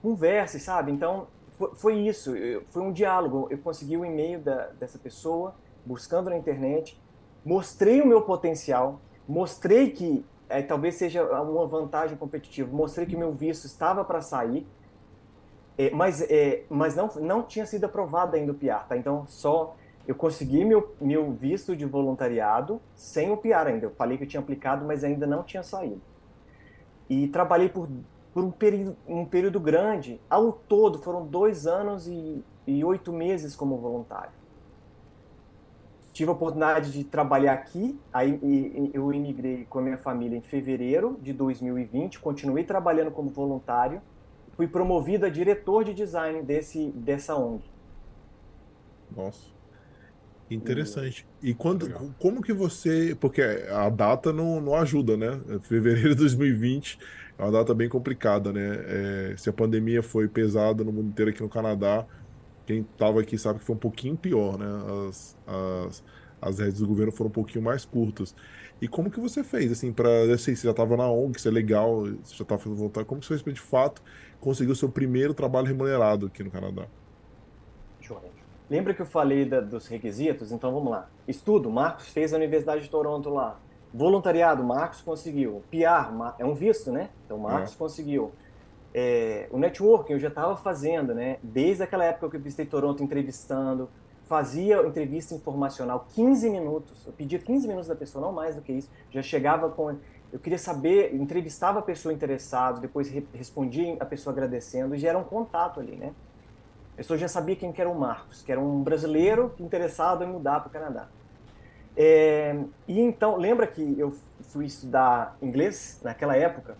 converse, 0.02 0.60
sabe? 0.60 0.92
Então, 0.92 1.28
foi, 1.52 1.74
foi 1.74 1.94
isso, 2.00 2.34
foi 2.70 2.82
um 2.82 2.92
diálogo. 2.92 3.46
Eu 3.50 3.58
consegui 3.58 3.96
o 3.96 4.04
e-mail 4.04 4.40
da, 4.40 4.66
dessa 4.68 4.98
pessoa, 4.98 5.54
buscando 5.84 6.28
na 6.28 6.36
internet, 6.36 7.00
mostrei 7.44 8.00
o 8.00 8.06
meu 8.06 8.22
potencial, 8.22 9.00
mostrei 9.28 9.90
que 9.90 10.24
é, 10.48 10.62
talvez 10.62 10.96
seja 10.96 11.24
uma 11.42 11.66
vantagem 11.66 12.16
competitiva, 12.16 12.74
mostrei 12.74 13.06
que 13.06 13.16
meu 13.16 13.32
visto 13.32 13.64
estava 13.64 14.04
para 14.04 14.20
sair, 14.20 14.66
é, 15.78 15.90
mas, 15.90 16.20
é, 16.22 16.64
mas 16.68 16.94
não, 16.94 17.08
não 17.16 17.42
tinha 17.42 17.64
sido 17.64 17.84
aprovado 17.84 18.36
ainda 18.36 18.52
o 18.52 18.54
PR, 18.54 18.86
tá? 18.88 18.96
Então, 18.96 19.24
só 19.26 19.76
eu 20.06 20.14
consegui 20.14 20.64
meu, 20.64 20.94
meu 21.00 21.30
visto 21.32 21.76
de 21.76 21.86
voluntariado 21.86 22.80
sem 22.94 23.30
o 23.30 23.36
PR 23.36 23.66
ainda. 23.66 23.86
Eu 23.86 23.90
falei 23.90 24.18
que 24.18 24.24
eu 24.24 24.28
tinha 24.28 24.40
aplicado, 24.40 24.84
mas 24.84 25.04
ainda 25.04 25.26
não 25.26 25.42
tinha 25.42 25.62
saído. 25.62 26.00
E 27.08 27.28
trabalhei 27.28 27.68
por 27.68 27.88
por 28.32 28.44
um 28.44 28.50
período, 28.50 28.96
um 29.06 29.24
período 29.24 29.60
grande. 29.60 30.20
Ao 30.28 30.52
todo, 30.52 30.98
foram 30.98 31.26
dois 31.26 31.66
anos 31.66 32.06
e, 32.06 32.44
e 32.66 32.84
oito 32.84 33.12
meses 33.12 33.56
como 33.56 33.76
voluntário. 33.76 34.32
Tive 36.20 36.28
a 36.28 36.34
oportunidade 36.34 36.92
de 36.92 37.02
trabalhar 37.02 37.54
aqui, 37.54 37.98
aí 38.12 38.38
eu 38.92 39.10
imigrei 39.10 39.64
com 39.64 39.78
a 39.78 39.82
minha 39.82 39.96
família 39.96 40.36
em 40.36 40.42
fevereiro 40.42 41.18
de 41.22 41.32
2020, 41.32 42.20
continuei 42.20 42.62
trabalhando 42.62 43.10
como 43.10 43.30
voluntário, 43.30 44.02
fui 44.54 44.68
promovido 44.68 45.24
a 45.24 45.30
diretor 45.30 45.82
de 45.82 45.94
design 45.94 46.42
desse, 46.42 46.90
dessa 46.90 47.34
ONG. 47.34 47.64
Nossa. 49.16 49.46
Interessante. 50.50 51.26
E 51.42 51.54
quando, 51.54 51.88
como 52.18 52.42
que 52.42 52.52
você. 52.52 53.16
Porque 53.18 53.40
a 53.40 53.88
data 53.88 54.30
não, 54.30 54.60
não 54.60 54.74
ajuda, 54.74 55.16
né? 55.16 55.40
Fevereiro 55.62 56.10
de 56.10 56.16
2020 56.16 56.98
é 57.38 57.42
uma 57.42 57.50
data 57.50 57.72
bem 57.72 57.88
complicada, 57.88 58.52
né? 58.52 58.76
É, 58.84 59.34
se 59.38 59.48
a 59.48 59.54
pandemia 59.54 60.02
foi 60.02 60.28
pesada 60.28 60.84
no 60.84 60.92
mundo 60.92 61.08
inteiro 61.08 61.30
aqui 61.30 61.42
no 61.42 61.48
Canadá, 61.48 62.04
quem 62.70 62.86
estava 62.92 63.20
aqui 63.20 63.36
sabe 63.36 63.58
que 63.58 63.64
foi 63.64 63.74
um 63.74 63.78
pouquinho 63.78 64.16
pior, 64.16 64.56
né? 64.56 64.66
As, 65.08 65.36
as, 65.44 66.04
as 66.40 66.58
redes 66.60 66.80
do 66.80 66.86
governo 66.86 67.10
foram 67.10 67.28
um 67.28 67.32
pouquinho 67.32 67.64
mais 67.64 67.84
curtas. 67.84 68.34
E 68.80 68.86
como 68.86 69.10
que 69.10 69.18
você 69.18 69.42
fez, 69.42 69.72
assim, 69.72 69.92
para 69.92 70.08
assim, 70.32 70.54
você 70.54 70.66
já 70.66 70.70
estava 70.70 70.96
na 70.96 71.10
ONG, 71.10 71.36
isso 71.36 71.48
é 71.48 71.50
legal, 71.50 72.02
você 72.02 72.36
já 72.36 72.42
estava 72.42 72.60
fazendo 72.60 72.78
voltar, 72.78 73.04
como 73.04 73.20
que 73.20 73.26
você 73.26 73.34
fez 73.34 73.42
para, 73.42 73.52
de 73.52 73.60
fato, 73.60 74.02
conseguir 74.40 74.70
o 74.70 74.76
seu 74.76 74.88
primeiro 74.88 75.34
trabalho 75.34 75.66
remunerado 75.66 76.26
aqui 76.26 76.44
no 76.44 76.50
Canadá? 76.50 76.86
Lembra 78.70 78.94
que 78.94 79.02
eu 79.02 79.06
falei 79.06 79.44
da, 79.44 79.60
dos 79.60 79.88
requisitos? 79.88 80.52
Então 80.52 80.72
vamos 80.72 80.92
lá. 80.92 81.10
Estudo, 81.26 81.68
Marcos 81.68 82.06
fez 82.06 82.32
a 82.32 82.36
Universidade 82.36 82.82
de 82.82 82.88
Toronto 82.88 83.28
lá. 83.28 83.58
Voluntariado, 83.92 84.62
Marcos 84.62 85.00
conseguiu. 85.00 85.64
PR, 85.68 86.12
é 86.38 86.44
um 86.44 86.54
visto, 86.54 86.92
né? 86.92 87.10
Então, 87.26 87.36
Marcos 87.36 87.74
é. 87.74 87.76
conseguiu. 87.76 88.30
É, 88.92 89.48
o 89.50 89.58
networking 89.58 90.14
eu 90.14 90.18
já 90.18 90.28
estava 90.28 90.56
fazendo, 90.56 91.14
né? 91.14 91.38
Desde 91.42 91.82
aquela 91.82 92.04
época 92.04 92.30
que 92.30 92.36
eu 92.36 92.40
visitei 92.40 92.66
Toronto 92.66 93.02
entrevistando, 93.02 93.88
fazia 94.24 94.80
entrevista 94.86 95.34
informacional 95.34 96.06
15 96.14 96.50
minutos. 96.50 97.06
Eu 97.06 97.12
pedia 97.12 97.38
15 97.38 97.66
minutos 97.66 97.88
da 97.88 97.96
pessoa, 97.96 98.24
não 98.24 98.32
mais 98.32 98.54
do 98.54 98.62
que 98.62 98.72
isso. 98.72 98.88
Já 99.10 99.22
chegava 99.22 99.68
com. 99.70 99.96
Eu 100.32 100.38
queria 100.38 100.58
saber, 100.58 101.12
entrevistava 101.14 101.80
a 101.80 101.82
pessoa 101.82 102.14
interessada, 102.14 102.80
depois 102.80 103.08
re 103.10 103.26
respondia 103.34 103.96
a 103.98 104.04
pessoa 104.04 104.32
agradecendo, 104.32 104.94
e 104.94 104.98
já 104.98 105.08
era 105.08 105.18
um 105.18 105.24
contato 105.24 105.80
ali, 105.80 105.96
né? 105.96 106.12
A 106.94 106.96
pessoa 106.98 107.18
já 107.18 107.26
sabia 107.26 107.56
quem 107.56 107.72
que 107.72 107.80
era 107.80 107.90
o 107.90 107.98
Marcos, 107.98 108.42
que 108.42 108.52
era 108.52 108.60
um 108.60 108.82
brasileiro 108.82 109.52
interessado 109.58 110.22
em 110.22 110.28
mudar 110.28 110.60
para 110.60 110.68
o 110.68 110.70
Canadá. 110.70 111.08
É, 111.96 112.56
e 112.86 113.00
então, 113.00 113.36
lembra 113.36 113.66
que 113.66 113.98
eu 113.98 114.14
fui 114.42 114.66
estudar 114.66 115.36
inglês 115.42 116.00
naquela 116.04 116.36
época, 116.36 116.76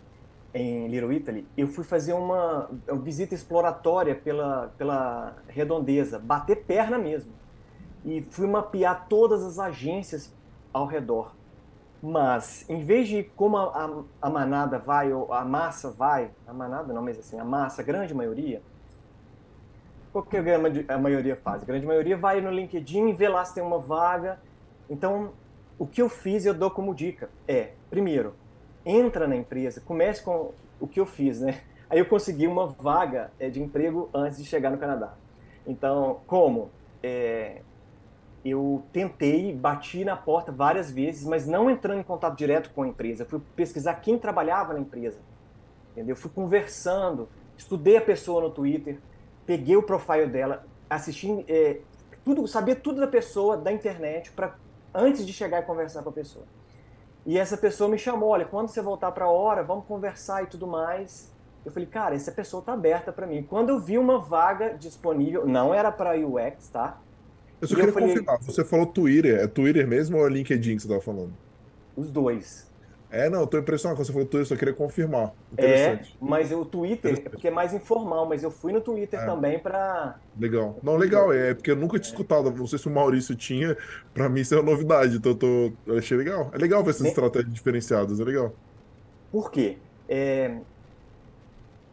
em 0.55 0.89
Little 0.89 1.13
Italy? 1.13 1.47
Eu 1.57 1.69
fui 1.69 1.85
fazer 1.85 2.13
uma, 2.13 2.71
uma 2.89 3.01
visita 3.01 3.35
exploratória 3.35 4.15
pela, 4.15 4.73
pela 4.77 5.37
redondeza, 5.49 6.19
bater 6.19 6.65
perna 6.65 6.99
mesmo. 6.99 7.33
E 8.05 8.23
fui 8.31 8.47
mapear 8.47 9.07
todas 9.09 9.45
as 9.45 9.59
agências 9.59 10.35
ao 10.73 10.87
redor. 10.87 11.35
Mas, 12.03 12.69
em 12.69 12.83
vez 12.83 13.09
de 13.09 13.25
como 13.37 13.59
a, 13.59 13.85
a, 13.85 14.03
a, 14.23 14.31
manada 14.31 14.79
vai, 14.79 15.13
ou 15.13 15.33
a 15.33 15.45
massa 15.45 15.91
vai, 15.91 16.31
a 16.47 16.53
manada 16.53 16.95
não, 16.95 17.03
mas 17.03 17.19
assim, 17.19 17.39
a 17.39 17.45
massa, 17.45 17.83
a 17.83 17.85
grande 17.85 18.15
maioria, 18.15 18.63
o 20.13 20.23
que 20.23 20.37
a 20.89 20.99
maioria 20.99 21.37
faz? 21.37 21.63
A 21.63 21.67
grande 21.67 21.87
maioria 21.87 22.17
vai 22.17 22.41
no 22.41 22.51
LinkedIn 22.51 23.09
e 23.09 23.13
vê 23.13 23.29
lá 23.29 23.45
se 23.45 23.55
tem 23.55 23.63
uma 23.63 23.79
vaga. 23.79 24.41
Então, 24.89 25.31
o 25.79 25.87
que 25.87 26.03
eu 26.03 26.09
fiz, 26.09 26.45
eu 26.45 26.55
dou 26.55 26.71
como 26.71 26.95
dica, 26.95 27.31
é, 27.47 27.73
primeiro, 27.89 28.35
entra 28.85 29.27
na 29.27 29.37
empresa, 29.37 29.81
comece 29.81 30.23
com 30.23 30.53
o 30.81 30.87
que 30.87 31.01
eu 31.01 31.07
fiz, 31.07 31.41
né? 31.41 31.61
Aí 31.89 31.99
eu 31.99 32.07
consegui 32.07 32.47
uma 32.47 32.67
vaga 32.67 33.33
é, 33.39 33.51
de 33.51 33.61
emprego 33.61 34.09
antes 34.15 34.39
de 34.39 34.45
chegar 34.45 34.71
no 34.71 34.79
Canadá. 34.79 35.15
Então, 35.67 36.21
como? 36.27 36.71
É, 37.03 37.63
eu 38.45 38.83
tentei, 38.93 39.53
bati 39.53 40.05
na 40.05 40.17
porta 40.17 40.51
várias 40.51 40.91
vezes, 40.91 41.27
mas 41.27 41.47
não 41.47 41.69
entrando 41.69 42.01
em 42.01 42.05
contato 42.05 42.37
direto 42.37 42.71
com 42.71 42.85
a 42.85 42.89
empresa. 42.89 43.25
Fui 43.25 43.41
pesquisar 43.55 43.95
quem 43.95 44.19
trabalhava 44.19 44.73
na 44.73 44.81
empresa. 44.81 45.19
Entendeu? 45.93 46.17
Fui 46.17 46.31
conversando, 46.31 47.29
estudei 47.57 47.97
a 47.97 48.01
pessoa 48.01 48.41
no 48.41 48.51
Twitter, 48.51 48.99
peguei 49.45 49.77
o 49.77 49.83
profile 49.83 50.27
dela, 50.27 50.65
assisti 50.89 51.45
é, 51.49 51.81
tudo, 52.25 52.47
sabia 52.47 52.77
tudo 52.77 53.01
da 53.01 53.09
pessoa 53.09 53.57
da 53.57 53.73
internet 53.73 54.31
para 54.31 54.55
antes 54.95 55.27
de 55.27 55.33
chegar 55.33 55.61
e 55.61 55.63
conversar 55.63 56.03
com 56.03 56.09
a 56.11 56.13
pessoa. 56.13 56.45
E 57.31 57.39
essa 57.39 57.57
pessoa 57.57 57.89
me 57.89 57.97
chamou, 57.97 58.31
olha, 58.31 58.45
quando 58.45 58.67
você 58.67 58.83
voltar 58.83 59.13
para 59.13 59.27
a 59.27 59.31
hora, 59.31 59.63
vamos 59.63 59.85
conversar 59.85 60.43
e 60.43 60.47
tudo 60.47 60.67
mais. 60.67 61.31
Eu 61.65 61.71
falei, 61.71 61.89
cara, 61.89 62.13
essa 62.13 62.33
pessoa 62.33 62.61
tá 62.61 62.73
aberta 62.73 63.13
para 63.13 63.25
mim. 63.25 63.47
Quando 63.49 63.69
eu 63.69 63.79
vi 63.79 63.97
uma 63.99 64.19
vaga 64.19 64.71
disponível, 64.71 65.47
não 65.47 65.73
era 65.73 65.93
para 65.93 66.19
UX, 66.19 66.69
tá? 66.71 66.99
Eu 67.61 67.69
só 67.69 67.75
e 67.75 67.77
queria 67.77 67.91
eu 67.91 67.95
falei... 67.95 68.09
confirmar, 68.09 68.39
você 68.43 68.65
falou 68.65 68.85
Twitter, 68.85 69.39
é 69.39 69.47
Twitter 69.47 69.87
mesmo 69.87 70.19
ou 70.19 70.27
é 70.27 70.29
LinkedIn 70.29 70.75
que 70.75 70.83
você 70.83 70.89
estava 70.89 71.01
falando? 71.01 71.33
Os 71.97 72.11
dois. 72.11 72.69
É, 73.11 73.29
não, 73.29 73.41
eu 73.41 73.47
tô 73.47 73.59
impressionado 73.59 73.99
quando 73.99 74.07
você 74.07 74.13
falou 74.13 74.27
Twitter, 74.27 74.47
só 74.47 74.57
queria 74.57 74.73
confirmar. 74.73 75.33
É, 75.57 75.99
mas 76.21 76.53
o 76.53 76.65
Twitter, 76.65 77.15
é 77.15 77.29
porque 77.29 77.49
é 77.49 77.51
mais 77.51 77.75
informal, 77.75 78.25
mas 78.25 78.45
eu 78.45 78.51
fui 78.51 78.73
no 78.73 78.81
Twitter 78.81 79.19
é. 79.19 79.27
também 79.27 79.59
para 79.59 80.17
Legal. 80.39 80.79
Não, 80.83 80.97
legal, 80.97 81.33
é 81.33 81.53
porque 81.53 81.73
eu 81.73 81.77
nunca 81.77 81.99
tinha 81.99 82.13
escutado, 82.13 82.51
não 82.53 82.67
sei 82.69 82.79
se 82.79 82.87
o 82.87 82.91
Maurício 82.91 83.35
tinha, 83.35 83.77
para 84.15 84.29
mim 84.29 84.41
isso 84.41 84.55
é 84.55 84.61
uma 84.61 84.71
novidade, 84.71 85.17
então 85.17 85.33
eu, 85.33 85.37
tô, 85.37 85.73
eu 85.87 85.99
achei 85.99 86.17
legal. 86.17 86.51
É 86.53 86.59
legal 86.59 86.85
ver 86.85 86.91
essas 86.91 87.07
estratégias 87.09 87.53
diferenciadas, 87.53 88.21
é 88.21 88.25
legal. 88.25 88.53
Por 89.33 89.51
quê? 89.51 89.79
É, 90.09 90.59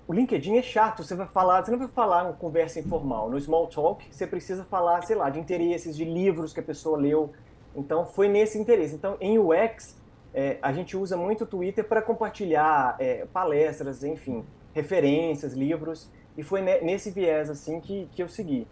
o 0.07 0.13
LinkedIn 0.13 0.55
é 0.55 0.61
chato, 0.61 1.03
você 1.03 1.15
vai 1.15 1.27
falar, 1.27 1.65
você 1.65 1.71
não 1.71 1.79
vai 1.79 1.89
falar 1.89 2.23
uma 2.23 2.33
conversa 2.33 2.79
informal. 2.79 3.29
No 3.29 3.39
small 3.41 3.67
talk, 3.67 4.05
você 4.09 4.25
precisa 4.25 4.63
falar, 4.63 5.01
sei 5.03 5.17
lá, 5.17 5.29
de 5.29 5.37
interesses, 5.37 5.97
de 5.97 6.05
livros 6.05 6.53
que 6.53 6.61
a 6.61 6.63
pessoa 6.63 6.97
leu. 6.97 7.33
Então, 7.75 8.05
foi 8.05 8.29
nesse 8.29 8.57
interesse. 8.57 8.95
Então, 8.95 9.17
em 9.19 9.37
UX, 9.37 9.97
é, 10.37 10.59
a 10.61 10.71
gente 10.71 10.95
usa 10.95 11.17
muito 11.17 11.45
o 11.45 11.47
Twitter 11.47 11.83
para 11.83 11.99
compartilhar 11.99 12.95
é, 12.99 13.25
palestras, 13.33 14.03
enfim, 14.03 14.45
referências, 14.71 15.53
livros. 15.53 16.11
E 16.37 16.43
foi 16.43 16.61
nesse 16.61 17.09
viés, 17.09 17.49
assim, 17.49 17.81
que, 17.81 18.07
que 18.11 18.21
eu 18.21 18.29
segui. 18.29 18.67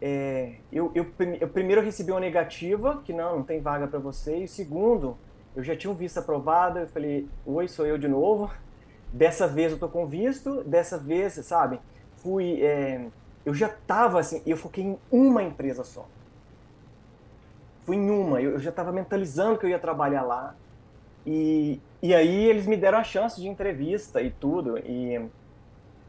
É, 0.00 0.54
eu, 0.72 0.90
eu, 0.94 1.06
eu, 1.38 1.48
primeiro 1.48 1.82
recebi 1.82 2.12
uma 2.12 2.20
negativa, 2.20 3.02
que 3.04 3.12
não, 3.12 3.36
não 3.36 3.42
tem 3.42 3.60
vaga 3.60 3.86
para 3.86 3.98
você. 3.98 4.38
E 4.38 4.48
segundo, 4.48 5.18
eu 5.54 5.62
já 5.62 5.76
tinha 5.76 5.90
um 5.90 5.94
visto 5.94 6.16
aprovado, 6.16 6.78
eu 6.78 6.86
falei, 6.86 7.28
oi, 7.44 7.68
sou 7.68 7.84
eu 7.84 7.98
de 7.98 8.08
novo 8.08 8.50
Dessa 9.12 9.46
vez 9.46 9.72
eu 9.72 9.78
tô 9.78 9.88
com 9.88 10.06
visto, 10.06 10.64
dessa 10.64 10.98
vez, 10.98 11.34
sabe? 11.34 11.78
Fui. 12.16 12.62
É, 12.62 13.06
eu 13.44 13.54
já 13.54 13.68
tava 13.68 14.18
assim, 14.18 14.42
eu 14.46 14.56
foquei 14.56 14.82
em 14.82 14.98
uma 15.10 15.42
empresa 15.42 15.84
só. 15.84 16.06
Fui 17.82 17.96
em 17.96 18.10
uma, 18.10 18.40
eu, 18.40 18.52
eu 18.52 18.58
já 18.58 18.72
tava 18.72 18.92
mentalizando 18.92 19.58
que 19.58 19.66
eu 19.66 19.70
ia 19.70 19.78
trabalhar 19.78 20.22
lá. 20.22 20.54
E, 21.26 21.80
e 22.00 22.14
aí 22.14 22.44
eles 22.44 22.66
me 22.66 22.76
deram 22.76 22.98
a 22.98 23.04
chance 23.04 23.40
de 23.40 23.48
entrevista 23.48 24.22
e 24.22 24.30
tudo. 24.30 24.78
E, 24.78 25.28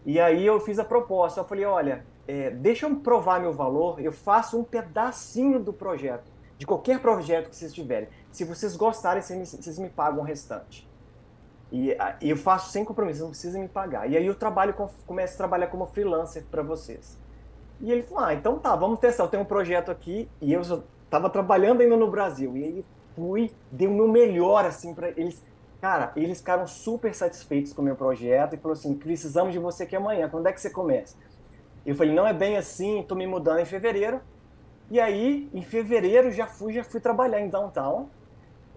e 0.05 0.20
aí 0.20 0.45
eu 0.45 0.59
fiz 0.59 0.78
a 0.78 0.86
proposta. 0.86 1.41
Eu 1.41 1.45
falei: 1.45 1.65
olha, 1.65 2.05
é, 2.28 2.51
deixa 2.51 2.86
eu 2.86 2.95
provar 2.97 3.39
meu 3.39 3.51
valor, 3.51 3.99
eu 3.99 4.11
faço 4.11 4.59
um 4.59 4.63
pedacinho 4.63 5.59
do 5.59 5.74
projeto, 5.74 6.32
de 6.57 6.68
qualquer 6.68 6.99
projeto 6.99 7.49
que 7.49 7.55
vocês 7.55 7.74
tiverem. 7.74 8.09
Se 8.32 8.43
vocês 8.43 8.76
gostarem, 8.76 9.22
vocês 9.22 9.39
me, 9.39 9.45
vocês 9.45 9.80
me 9.80 9.89
pagam 9.89 10.20
o 10.20 10.24
restante. 10.24 10.88
E, 11.72 11.97
e, 12.22 12.30
eu 12.30 12.38
faço 12.38 12.72
sem 12.72 12.86
compromisso, 12.86 13.22
não 13.22 13.30
precisa 13.30 13.57
me 13.57 13.68
pagar. 13.68 14.09
E 14.09 14.15
aí 14.15 14.26
eu 14.26 14.36
trabalho 14.36 14.74
com, 14.74 14.88
começo 15.05 15.34
a 15.34 15.38
trabalhar 15.38 15.68
como 15.68 15.88
freelancer 15.88 16.43
para 16.51 16.61
vocês. 16.61 17.18
E 17.80 17.91
ele 17.91 18.03
falou: 18.03 18.26
ah, 18.26 18.34
então 18.34 18.59
tá, 18.59 18.76
vamos 18.76 18.99
testar. 18.99 19.24
Eu 19.24 19.30
tenho 19.30 19.43
um 19.43 19.47
projeto 19.47 19.89
aqui 19.89 20.30
e 20.39 20.53
eu 20.53 20.61
estava 20.61 21.30
trabalhando 21.30 21.82
ainda 21.82 21.97
no 21.97 22.09
Brasil. 22.11 22.55
E 22.55 22.63
aí 22.63 22.86
fui, 23.18 23.51
dei 23.72 23.88
o 23.88 23.91
meu 23.91 24.07
melhor 24.07 24.63
assim 24.63 24.93
para 24.93 25.09
eles. 25.09 25.43
Cara, 25.82 26.11
eles 26.15 26.38
ficaram 26.38 26.65
super 26.65 27.13
satisfeitos 27.13 27.74
com 27.74 27.82
o 27.82 27.86
meu 27.86 27.95
projeto 27.95 28.53
e 28.53 28.57
falou 28.57 28.74
assim: 28.74 28.93
precisamos 28.93 29.51
de 29.51 29.59
você 29.59 29.84
aqui 29.84 29.95
amanhã. 29.95 30.30
Quando 30.30 30.47
é 30.47 30.53
que 30.53 30.61
você 30.61 30.70
começa? 30.70 31.18
Eu 31.86 31.95
falei: 31.95 32.13
não 32.13 32.28
é 32.28 32.34
bem 32.34 32.55
assim, 32.57 33.01
estou 33.01 33.18
me 33.18 33.26
mudando 33.26 33.59
em 33.59 33.65
fevereiro. 33.65 34.22
E 34.89 34.99
aí, 34.99 35.49
em 35.53 35.61
fevereiro, 35.61 36.32
já 36.32 36.47
fui, 36.47 36.74
já 36.74 36.84
fui 36.84 37.01
trabalhar 37.01 37.41
em 37.41 37.49
downtown 37.49 38.07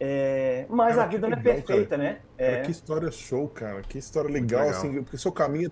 é, 0.02 0.64
mas 0.70 0.94
cara, 0.94 1.06
a 1.06 1.06
vida 1.06 1.28
não 1.28 1.36
é 1.36 1.40
perfeita, 1.42 1.90
cara. 1.90 2.02
né? 2.02 2.20
É. 2.38 2.52
Cara, 2.52 2.62
que 2.62 2.70
história 2.70 3.10
show, 3.10 3.46
cara. 3.48 3.82
Que 3.82 3.98
história 3.98 4.30
legal, 4.30 4.64
legal, 4.64 4.78
assim, 4.78 5.02
porque 5.02 5.18
seu 5.18 5.30
caminho, 5.30 5.70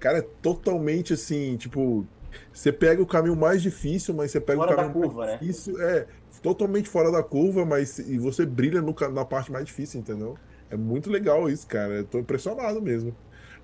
cara, 0.00 0.18
é 0.18 0.22
totalmente 0.22 1.12
assim, 1.12 1.58
tipo, 1.58 2.06
você 2.50 2.72
pega 2.72 3.02
o 3.02 3.06
caminho 3.06 3.36
mais 3.36 3.60
difícil, 3.60 4.14
mas 4.14 4.30
você 4.30 4.40
pega 4.40 4.58
fora 4.58 4.72
o 4.72 4.76
caminho 4.76 4.94
da 4.94 5.00
curva, 5.00 5.18
mais 5.18 5.32
né? 5.32 5.38
difícil, 5.38 5.82
é, 5.82 6.06
totalmente 6.42 6.88
fora 6.88 7.10
da 7.10 7.22
curva, 7.22 7.64
mas 7.64 7.98
e 7.98 8.18
você 8.18 8.44
brilha 8.44 8.82
no, 8.82 8.94
na 9.12 9.24
parte 9.24 9.52
mais 9.52 9.64
difícil, 9.64 10.00
entendeu? 10.00 10.36
É 10.70 10.76
muito 10.76 11.10
legal 11.10 11.48
isso, 11.48 11.66
cara. 11.66 11.94
Eu 11.94 12.04
tô 12.04 12.18
impressionado 12.18 12.80
mesmo. 12.80 13.14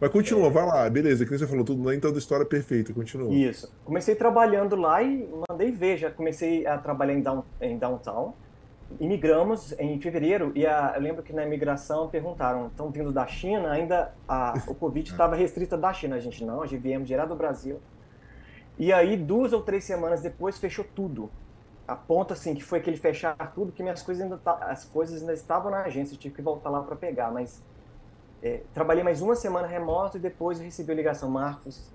Mas 0.01 0.11
continua, 0.11 0.47
é. 0.47 0.51
vai 0.51 0.65
lá, 0.65 0.89
beleza, 0.89 1.25
que 1.25 1.37
você 1.37 1.47
falou, 1.47 1.65
tudo 1.65 1.83
nem 1.91 1.99
toda 1.99 2.19
história 2.19 2.45
é 2.45 2.47
perfeita, 2.47 2.93
continua. 2.93 3.35
Isso. 3.35 3.73
Comecei 3.85 4.15
trabalhando 4.15 4.77
lá 4.77 5.03
e 5.03 5.29
mandei 5.49 5.73
ver, 5.73 5.97
já 5.97 6.11
comecei 6.11 6.65
a 6.67 6.79
trabalhar 6.79 7.15
em, 7.15 7.21
down, 7.21 7.45
em 7.61 7.77
downtown 7.77 8.33
imigramos 8.99 9.75
em 9.79 10.01
fevereiro 10.01 10.53
e 10.55 10.67
a, 10.67 10.93
eu 10.97 11.03
lembro 11.03 11.23
que 11.23 11.33
na 11.33 11.45
imigração 11.45 12.09
perguntaram, 12.09 12.69
estão 12.69 12.91
vindo 12.91 13.13
da 13.13 13.27
China? 13.27 13.71
Ainda 13.71 14.15
a, 14.27 14.55
o 14.67 14.75
Covid 14.75 15.09
estava 15.11 15.37
restrita 15.37 15.77
da 15.77 15.93
China, 15.93 16.17
a 16.17 16.21
gente 16.21 16.45
não, 16.45 16.63
a 16.63 16.67
gente 16.67 16.81
viemos 16.81 17.07
direto 17.07 17.29
do 17.29 17.37
Brasil. 17.37 17.81
E 18.79 18.93
aí, 18.93 19.17
duas 19.17 19.53
ou 19.53 19.61
três 19.61 19.85
semanas 19.85 20.23
depois, 20.23 20.57
fechou 20.59 20.85
tudo. 20.95 21.31
A 21.89 21.97
ponto, 21.97 22.35
assim, 22.35 22.55
que 22.55 22.63
foi 22.63 22.81
aquele 22.81 22.99
fechar 22.99 23.35
tudo, 23.55 23.73
que 23.73 23.83
minhas 23.83 24.03
coisas 24.03 24.23
ainda, 24.23 24.39
as 24.45 24.85
coisas 24.85 25.23
ainda 25.23 25.33
estavam 25.33 25.71
na 25.71 25.81
agência, 25.83 26.15
eu 26.15 26.19
tive 26.19 26.35
que 26.35 26.43
voltar 26.43 26.69
lá 26.69 26.83
para 26.83 26.95
pegar, 26.95 27.33
mas 27.33 27.63
é, 28.43 28.61
trabalhei 28.75 29.03
mais 29.03 29.23
uma 29.23 29.35
semana 29.35 29.67
remoto 29.67 30.19
e 30.19 30.21
depois 30.21 30.61
recebi 30.61 30.93
a 30.93 30.95
ligação, 30.95 31.31
Marcos, 31.31 31.91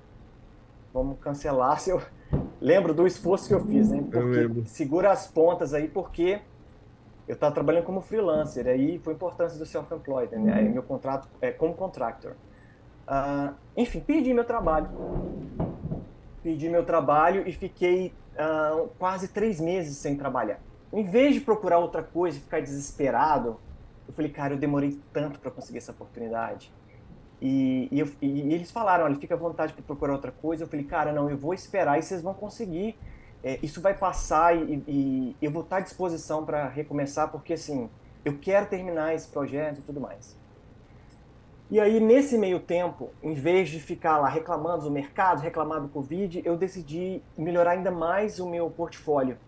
vamos 0.91 1.19
cancelar 1.19 1.79
seu... 1.79 2.01
Lembro 2.59 2.93
do 2.93 3.05
esforço 3.05 3.47
que 3.47 3.53
eu 3.53 3.63
fiz, 3.65 3.89
né? 3.89 4.03
Porque 4.09 4.67
segura 4.67 5.11
as 5.11 5.27
pontas 5.27 5.73
aí, 5.73 5.87
porque 5.87 6.41
eu 7.27 7.35
estava 7.35 7.53
trabalhando 7.53 7.83
como 7.83 8.01
freelancer, 8.01 8.67
aí 8.67 8.99
foi 8.99 9.13
a 9.13 9.15
importância 9.15 9.59
do 9.59 9.65
self-employed, 9.65 10.35
né? 10.37 10.53
Aí 10.53 10.69
meu 10.69 10.81
contrato 10.81 11.27
é 11.41 11.51
como 11.51 11.73
contractor. 11.73 12.33
Uh, 13.07 13.53
enfim, 13.75 13.99
perdi 13.99 14.33
meu 14.33 14.45
trabalho. 14.45 14.89
Perdi 16.41 16.69
meu 16.69 16.85
trabalho 16.85 17.47
e 17.47 17.51
fiquei 17.51 18.13
uh, 18.33 18.87
quase 18.99 19.27
três 19.27 19.59
meses 19.59 19.97
sem 19.97 20.15
trabalhar. 20.15 20.59
Em 20.91 21.03
vez 21.03 21.33
de 21.33 21.41
procurar 21.41 21.79
outra 21.79 22.03
coisa 22.03 22.37
e 22.37 22.41
ficar 22.41 22.61
desesperado, 22.61 23.59
eu 24.07 24.13
falei, 24.13 24.31
cara, 24.31 24.53
eu 24.53 24.57
demorei 24.57 24.99
tanto 25.11 25.39
para 25.39 25.49
conseguir 25.49 25.79
essa 25.79 25.91
oportunidade. 25.91 26.71
E, 27.41 27.89
e, 27.91 27.99
eu, 27.99 28.09
e, 28.21 28.53
eles 28.53 28.71
falaram, 28.71 29.05
olha, 29.05 29.15
fica 29.15 29.33
à 29.33 29.37
vontade 29.37 29.73
para 29.73 29.83
procurar 29.83 30.13
outra 30.13 30.31
coisa. 30.31 30.63
Eu 30.63 30.67
falei, 30.67 30.85
cara, 30.85 31.11
não, 31.11 31.29
eu 31.29 31.37
vou 31.37 31.53
esperar 31.53 31.97
e 31.97 32.03
vocês 32.03 32.21
vão 32.21 32.33
conseguir 32.33 32.95
é, 33.43 33.59
isso 33.61 33.81
vai 33.81 33.93
passar 33.93 34.55
e, 34.55 34.81
e, 34.87 35.35
eu 35.41 35.51
vou 35.51 35.63
estar 35.63 35.77
à 35.77 35.79
disposição 35.81 36.45
para 36.45 36.69
recomeçar, 36.69 37.29
porque 37.29 37.53
assim, 37.53 37.89
eu 38.23 38.37
quero 38.39 38.67
terminar 38.67 39.13
esse 39.13 39.27
projeto 39.27 39.79
e 39.79 39.81
tudo 39.81 39.99
mais. 39.99 40.37
E 41.73 41.79
aí, 41.79 41.99
nesse 41.99 42.37
meio 42.37 42.59
tempo, 42.59 43.09
em 43.23 43.33
vez 43.33 43.67
de 43.67 43.79
ficar 43.79 44.19
lá 44.19 44.29
reclamando 44.29 44.83
do 44.83 44.91
mercado, 44.91 45.41
reclamar 45.41 45.81
do 45.81 45.87
Covid, 45.87 46.43
eu 46.45 46.55
decidi 46.55 47.19
melhorar 47.35 47.71
ainda 47.71 47.89
mais 47.89 48.39
o 48.39 48.47
meu 48.47 48.69
portfólio. 48.69 49.39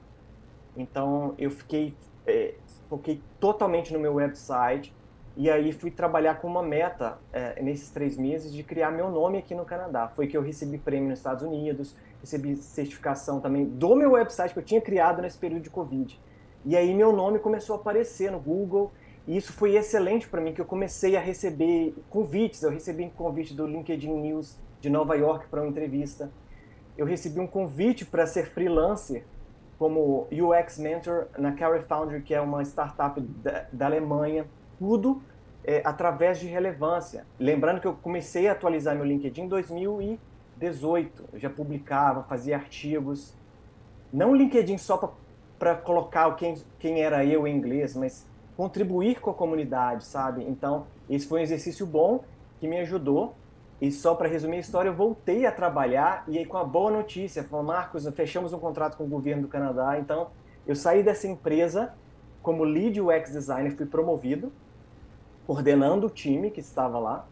Então, 0.76 1.36
eu 1.38 1.51
fiquei, 1.51 1.93
é, 2.26 2.55
foquei 2.89 3.21
totalmente 3.39 3.93
no 3.93 3.99
meu 3.99 4.15
website, 4.15 4.91
e 5.38 5.51
aí 5.51 5.71
fui 5.71 5.91
trabalhar 5.91 6.41
com 6.41 6.47
uma 6.47 6.63
meta 6.63 7.19
é, 7.32 7.61
nesses 7.61 7.91
três 7.91 8.17
meses 8.17 8.51
de 8.51 8.63
criar 8.63 8.89
meu 8.89 9.11
nome 9.11 9.38
aqui 9.38 9.53
no 9.53 9.63
Canadá. 9.63 10.07
Foi 10.07 10.26
que 10.26 10.36
eu 10.36 10.41
recebi 10.41 10.80
prêmio 10.80 11.09
nos 11.09 11.19
Estados 11.19 11.43
Unidos, 11.43 11.95
recebi 12.21 12.55
certificação 12.55 13.39
também 13.39 13.65
do 13.65 13.95
meu 13.95 14.13
website 14.13 14.51
que 14.51 14.59
eu 14.59 14.65
tinha 14.65 14.82
criado 14.82 15.21
nesse 15.21 15.38
período 15.38 15.61
de 15.61 15.69
Covid. 15.69 16.19
E 16.65 16.76
aí 16.76 16.91
meu 16.91 17.13
nome 17.13 17.38
começou 17.38 17.76
a 17.76 17.80
aparecer 17.80 18.32
no 18.32 18.39
Google, 18.39 18.91
e 19.28 19.38
isso 19.38 19.53
foi 19.53 19.76
excelente 19.76 20.28
para 20.28 20.39
mim, 20.39 20.53
que 20.53 20.61
eu 20.61 20.65
comecei 20.65 21.15
a 21.15 21.19
receber 21.19 21.95
convites. 22.09 22.61
Eu 22.61 22.69
recebi 22.69 23.03
um 23.03 23.09
convite 23.09 23.53
do 23.53 23.65
LinkedIn 23.65 24.13
News 24.13 24.57
de 24.80 24.89
Nova 24.89 25.15
York 25.15 25.47
para 25.47 25.61
uma 25.61 25.69
entrevista. 25.69 26.32
Eu 26.97 27.05
recebi 27.05 27.39
um 27.39 27.47
convite 27.47 28.05
para 28.05 28.28
ser 28.28 28.51
freelancer 28.51 29.23
como 29.78 30.28
UX 30.32 30.78
Mentor 30.78 31.28
na 31.38 31.51
Carry 31.53 31.82
Foundry, 31.82 32.21
que 32.21 32.34
é 32.34 32.39
uma 32.39 32.61
startup 32.63 33.19
da, 33.19 33.65
da 33.71 33.86
Alemanha, 33.88 34.45
tudo 34.80 35.21
é, 35.63 35.82
através 35.84 36.39
de 36.39 36.47
relevância. 36.47 37.26
Lembrando 37.39 37.82
que 37.82 37.88
eu 37.88 37.93
comecei 37.93 38.47
a 38.47 38.53
atualizar 38.53 38.95
meu 38.95 39.03
LinkedIn 39.03 39.41
em 39.41 39.47
2018, 39.47 41.30
eu 41.34 41.39
já 41.39 41.49
publicava, 41.49 42.23
fazia 42.23 42.55
artigos, 42.55 43.34
não 44.13 44.34
LinkedIn 44.34 44.78
só 44.78 45.17
para 45.59 45.76
colocar 45.76 46.34
quem, 46.36 46.55
quem 46.80 47.01
era 47.01 47.26
eu 47.26 47.45
em 47.45 47.55
inglês, 47.55 47.95
mas 47.95 48.26
contribuir 48.55 49.19
com 49.19 49.29
a 49.29 49.33
comunidade, 49.33 50.05
sabe? 50.05 50.43
Então, 50.43 50.87
esse 51.09 51.27
foi 51.27 51.39
um 51.39 51.43
exercício 51.43 51.85
bom 51.85 52.23
que 52.59 52.67
me 52.67 52.79
ajudou. 52.79 53.35
E 53.81 53.91
só 53.91 54.15
para 54.15 54.27
resumir 54.27 54.57
a 54.57 54.59
história, 54.61 54.89
eu 54.89 54.95
voltei 54.95 55.45
a 55.45 55.51
trabalhar 55.51 56.23
e 56.27 56.37
aí 56.37 56.45
com 56.45 56.57
a 56.57 56.63
boa 56.63 56.89
notícia, 56.89 57.43
falou, 57.43 57.65
Marcos, 57.65 58.07
fechamos 58.15 58.53
um 58.53 58.59
contrato 58.59 58.95
com 58.95 59.03
o 59.03 59.07
governo 59.07 59.43
do 59.43 59.47
Canadá, 59.49 59.99
então 59.99 60.29
eu 60.65 60.75
saí 60.75 61.03
dessa 61.03 61.27
empresa 61.27 61.93
como 62.41 62.63
lead 62.63 63.01
UX 63.01 63.31
designer, 63.31 63.75
fui 63.75 63.85
promovido, 63.85 64.51
coordenando 65.45 66.07
o 66.07 66.09
time 66.09 66.49
que 66.51 66.61
estava 66.61 66.97
lá, 66.99 67.27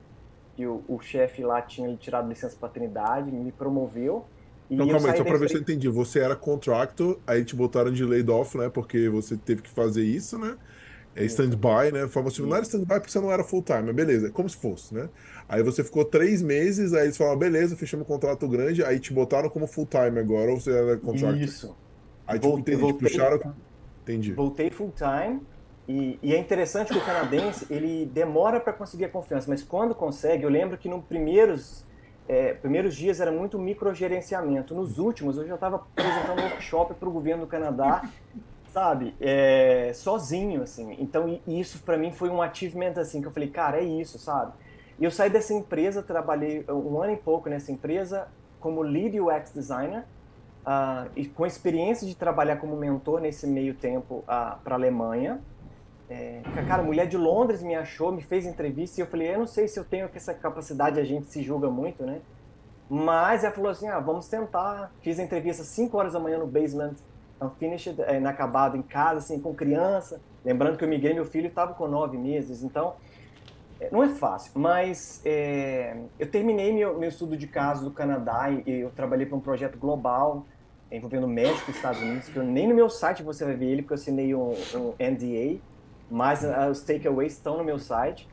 e 0.57 0.67
o, 0.67 0.83
o 0.87 0.99
chefe 0.99 1.43
lá 1.43 1.61
tinha 1.61 1.95
tirado 1.95 2.27
licença 2.27 2.57
paternidade, 2.59 3.31
me 3.31 3.51
promoveu. 3.51 4.25
então, 4.69 4.87
calma 4.87 5.11
aí, 5.11 5.17
só 5.17 5.23
para 5.23 5.37
ver 5.37 5.49
se 5.49 5.55
eu 5.55 5.61
entendi. 5.61 5.87
Você 5.87 6.19
era 6.19 6.35
contractor, 6.35 7.17
aí 7.25 7.45
te 7.45 7.55
botaram 7.55 7.91
de 7.91 8.03
laid 8.03 8.29
off, 8.29 8.57
né? 8.57 8.69
Porque 8.69 9.07
você 9.09 9.37
teve 9.37 9.61
que 9.61 9.69
fazer 9.69 10.03
isso, 10.03 10.37
né? 10.37 10.57
É 11.15 11.23
stand-by, 11.25 11.91
né? 11.91 12.07
Forma 12.07 12.29
assim, 12.29 12.41
não 12.41 12.55
era 12.55 12.63
stand-by 12.63 12.95
porque 12.95 13.11
você 13.11 13.19
não 13.19 13.31
era 13.31 13.43
full-time, 13.43 13.83
mas 13.83 13.95
beleza, 13.95 14.27
é 14.27 14.29
como 14.31 14.49
se 14.49 14.57
fosse, 14.57 14.93
né? 14.93 15.09
Aí 15.47 15.61
você 15.61 15.83
ficou 15.83 16.03
três 16.03 16.41
meses, 16.41 16.93
aí 16.93 17.05
eles 17.05 17.17
falaram, 17.17 17.37
beleza, 17.37 17.75
fechamos 17.75 18.05
um 18.05 18.07
contrato 18.07 18.47
grande, 18.47 18.83
aí 18.83 18.99
te 18.99 19.13
botaram 19.13 19.49
como 19.49 19.67
full-time 19.67 20.19
agora, 20.19 20.51
ou 20.51 20.59
você 20.59 20.71
era 20.71 20.97
contractor? 20.97 21.41
Isso. 21.41 21.75
Aí 22.25 22.39
tipo, 22.39 22.49
voltei, 22.49 22.73
entendi, 22.73 22.91
voltei, 22.91 23.09
puxaram... 23.09 23.53
Entendi. 24.01 24.33
Voltei 24.33 24.69
full-time, 24.71 25.41
e, 25.87 26.17
e, 26.23 26.33
é 26.33 26.39
interessante 26.39 26.93
que 26.93 26.97
o 26.97 27.05
canadense, 27.05 27.67
ele 27.69 28.05
demora 28.05 28.59
para 28.59 28.71
conseguir 28.71 29.05
a 29.05 29.09
confiança, 29.09 29.49
mas 29.49 29.61
quando 29.61 29.93
consegue, 29.93 30.43
eu 30.43 30.49
lembro 30.49 30.77
que 30.77 30.87
nos 30.87 31.03
primeiros, 31.03 31.85
é, 32.27 32.53
primeiros 32.53 32.95
dias 32.95 33.19
era 33.19 33.31
muito 33.31 33.59
microgerenciamento, 33.59 34.73
nos 34.73 34.97
últimos 34.97 35.37
eu 35.37 35.45
já 35.45 35.55
estava 35.55 35.75
apresentando 35.75 36.39
um 36.39 36.43
workshop 36.43 36.93
para 36.93 37.09
o 37.09 37.11
governo 37.11 37.43
do 37.43 37.47
Canadá 37.47 38.09
sabe? 38.73 39.13
É, 39.21 39.91
sozinho, 39.93 40.63
assim. 40.63 40.97
Então, 40.99 41.39
isso 41.47 41.83
para 41.83 41.95
mim 41.95 42.11
foi 42.11 42.29
um 42.29 42.41
achievement, 42.41 42.93
assim, 42.97 43.21
que 43.21 43.27
eu 43.27 43.31
falei, 43.31 43.49
cara, 43.49 43.77
é 43.77 43.83
isso, 43.83 44.17
sabe? 44.17 44.51
E 44.99 45.05
eu 45.05 45.11
saí 45.11 45.29
dessa 45.29 45.53
empresa, 45.53 46.01
trabalhei 46.01 46.65
um 46.67 46.99
ano 46.99 47.13
e 47.13 47.17
pouco 47.17 47.49
nessa 47.49 47.71
empresa 47.71 48.27
como 48.59 48.81
lead 48.81 49.19
UX 49.19 49.51
designer 49.51 50.05
uh, 50.65 51.09
e 51.15 51.25
com 51.25 51.45
experiência 51.45 52.07
de 52.07 52.15
trabalhar 52.15 52.57
como 52.57 52.75
mentor 52.75 53.21
nesse 53.21 53.45
meio 53.45 53.75
tempo 53.75 54.15
uh, 54.19 54.23
ah, 54.27 54.59
para 54.63 54.75
a 54.75 54.77
Alemanha. 54.77 55.39
É, 56.09 56.41
cara, 56.67 56.81
a 56.81 56.85
mulher 56.85 57.07
de 57.07 57.17
Londres 57.17 57.61
me 57.61 57.75
achou, 57.75 58.11
me 58.11 58.21
fez 58.21 58.45
entrevista 58.45 58.99
e 58.99 59.03
eu 59.03 59.07
falei, 59.07 59.33
eu 59.33 59.39
não 59.39 59.47
sei 59.47 59.67
se 59.67 59.79
eu 59.79 59.85
tenho 59.85 60.09
essa 60.13 60.33
capacidade, 60.33 60.99
a 60.99 61.03
gente 61.03 61.27
se 61.27 61.41
julga 61.43 61.69
muito, 61.69 62.03
né? 62.03 62.21
Mas 62.89 63.43
ela 63.43 63.53
falou 63.53 63.71
assim, 63.71 63.87
ah, 63.87 63.99
vamos 63.99 64.27
tentar. 64.27 64.91
Fiz 65.01 65.19
a 65.19 65.23
entrevista 65.23 65.61
às 65.61 65.69
5 65.69 65.97
horas 65.97 66.13
da 66.13 66.19
manhã 66.19 66.37
no 66.37 66.47
basement 66.47 66.93
unfinished, 67.45 67.99
é, 68.01 68.17
inacabado 68.17 68.77
em 68.77 68.81
casa, 68.81 69.19
assim, 69.19 69.39
com 69.39 69.53
criança. 69.53 70.21
Lembrando 70.43 70.77
que 70.77 70.83
eu 70.83 70.87
migrei, 70.87 71.13
meu 71.13 71.25
filho 71.25 71.47
estava 71.47 71.73
com 71.73 71.87
nove 71.87 72.17
meses, 72.17 72.63
então 72.63 72.95
é, 73.79 73.89
não 73.91 74.03
é 74.03 74.09
fácil. 74.09 74.51
Mas 74.55 75.21
é, 75.25 75.95
eu 76.19 76.29
terminei 76.29 76.73
meu, 76.73 76.97
meu 76.97 77.09
estudo 77.09 77.37
de 77.37 77.47
caso 77.47 77.83
do 77.83 77.91
Canadá 77.91 78.49
e 78.49 78.69
eu 78.69 78.89
trabalhei 78.89 79.25
para 79.25 79.37
um 79.37 79.41
projeto 79.41 79.77
global 79.77 80.45
envolvendo 80.91 81.27
México 81.27 81.71
e 81.71 81.73
Estados 81.73 81.99
Unidos, 81.99 82.29
que 82.29 82.37
eu, 82.37 82.43
nem 82.43 82.67
no 82.67 82.75
meu 82.75 82.87
site 82.87 83.23
você 83.23 83.43
vai 83.43 83.55
ver 83.55 83.65
ele, 83.65 83.81
porque 83.81 83.93
eu 83.93 83.97
assinei 83.97 84.35
um, 84.35 84.51
um 84.75 84.93
NDA, 84.99 85.59
mas 86.09 86.43
uh, 86.43 86.69
os 86.69 86.81
takeaways 86.81 87.33
estão 87.33 87.57
no 87.57 87.63
meu 87.63 87.79
site. 87.79 88.29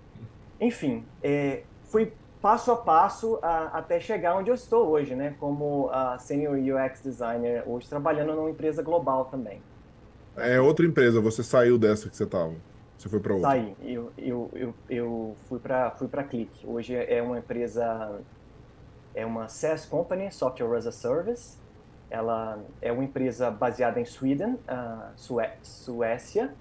Enfim, 0.60 1.04
é, 1.22 1.62
fui 1.84 2.12
passo 2.40 2.72
a 2.72 2.76
passo 2.76 3.38
a, 3.42 3.78
até 3.78 4.00
chegar 4.00 4.36
onde 4.36 4.50
eu 4.50 4.54
estou 4.54 4.88
hoje, 4.88 5.14
né? 5.14 5.34
Como 5.38 5.86
uh, 5.86 6.18
Senior 6.18 6.54
UX 6.54 7.02
Designer, 7.02 7.62
hoje 7.66 7.88
trabalhando 7.88 8.34
numa 8.34 8.50
empresa 8.50 8.82
global 8.82 9.26
também. 9.26 9.62
É 10.36 10.60
outra 10.60 10.86
empresa, 10.86 11.20
você 11.20 11.42
saiu 11.42 11.78
dessa 11.78 12.08
que 12.08 12.16
você 12.16 12.24
estava? 12.24 12.54
Você 12.96 13.08
foi 13.08 13.20
para 13.20 13.34
outra? 13.34 13.50
Saí, 13.50 13.74
eu, 13.82 14.12
eu, 14.16 14.50
eu, 14.54 14.74
eu 14.88 15.36
fui 15.48 15.58
para 15.58 15.90
fui 15.92 16.08
para 16.08 16.22
Click. 16.22 16.66
Hoje 16.66 16.94
é 16.94 17.22
uma 17.22 17.38
empresa, 17.38 18.20
é 19.14 19.24
uma 19.24 19.48
SaaS 19.48 19.86
Company, 19.86 20.30
Software 20.30 20.76
as 20.76 20.86
a 20.86 20.92
Service. 20.92 21.58
Ela 22.10 22.58
é 22.82 22.90
uma 22.90 23.04
empresa 23.04 23.50
baseada 23.50 24.00
em 24.00 24.04
Sweden, 24.04 24.54
uh, 24.54 25.12
Sué 25.16 25.56
Suécia, 25.62 26.52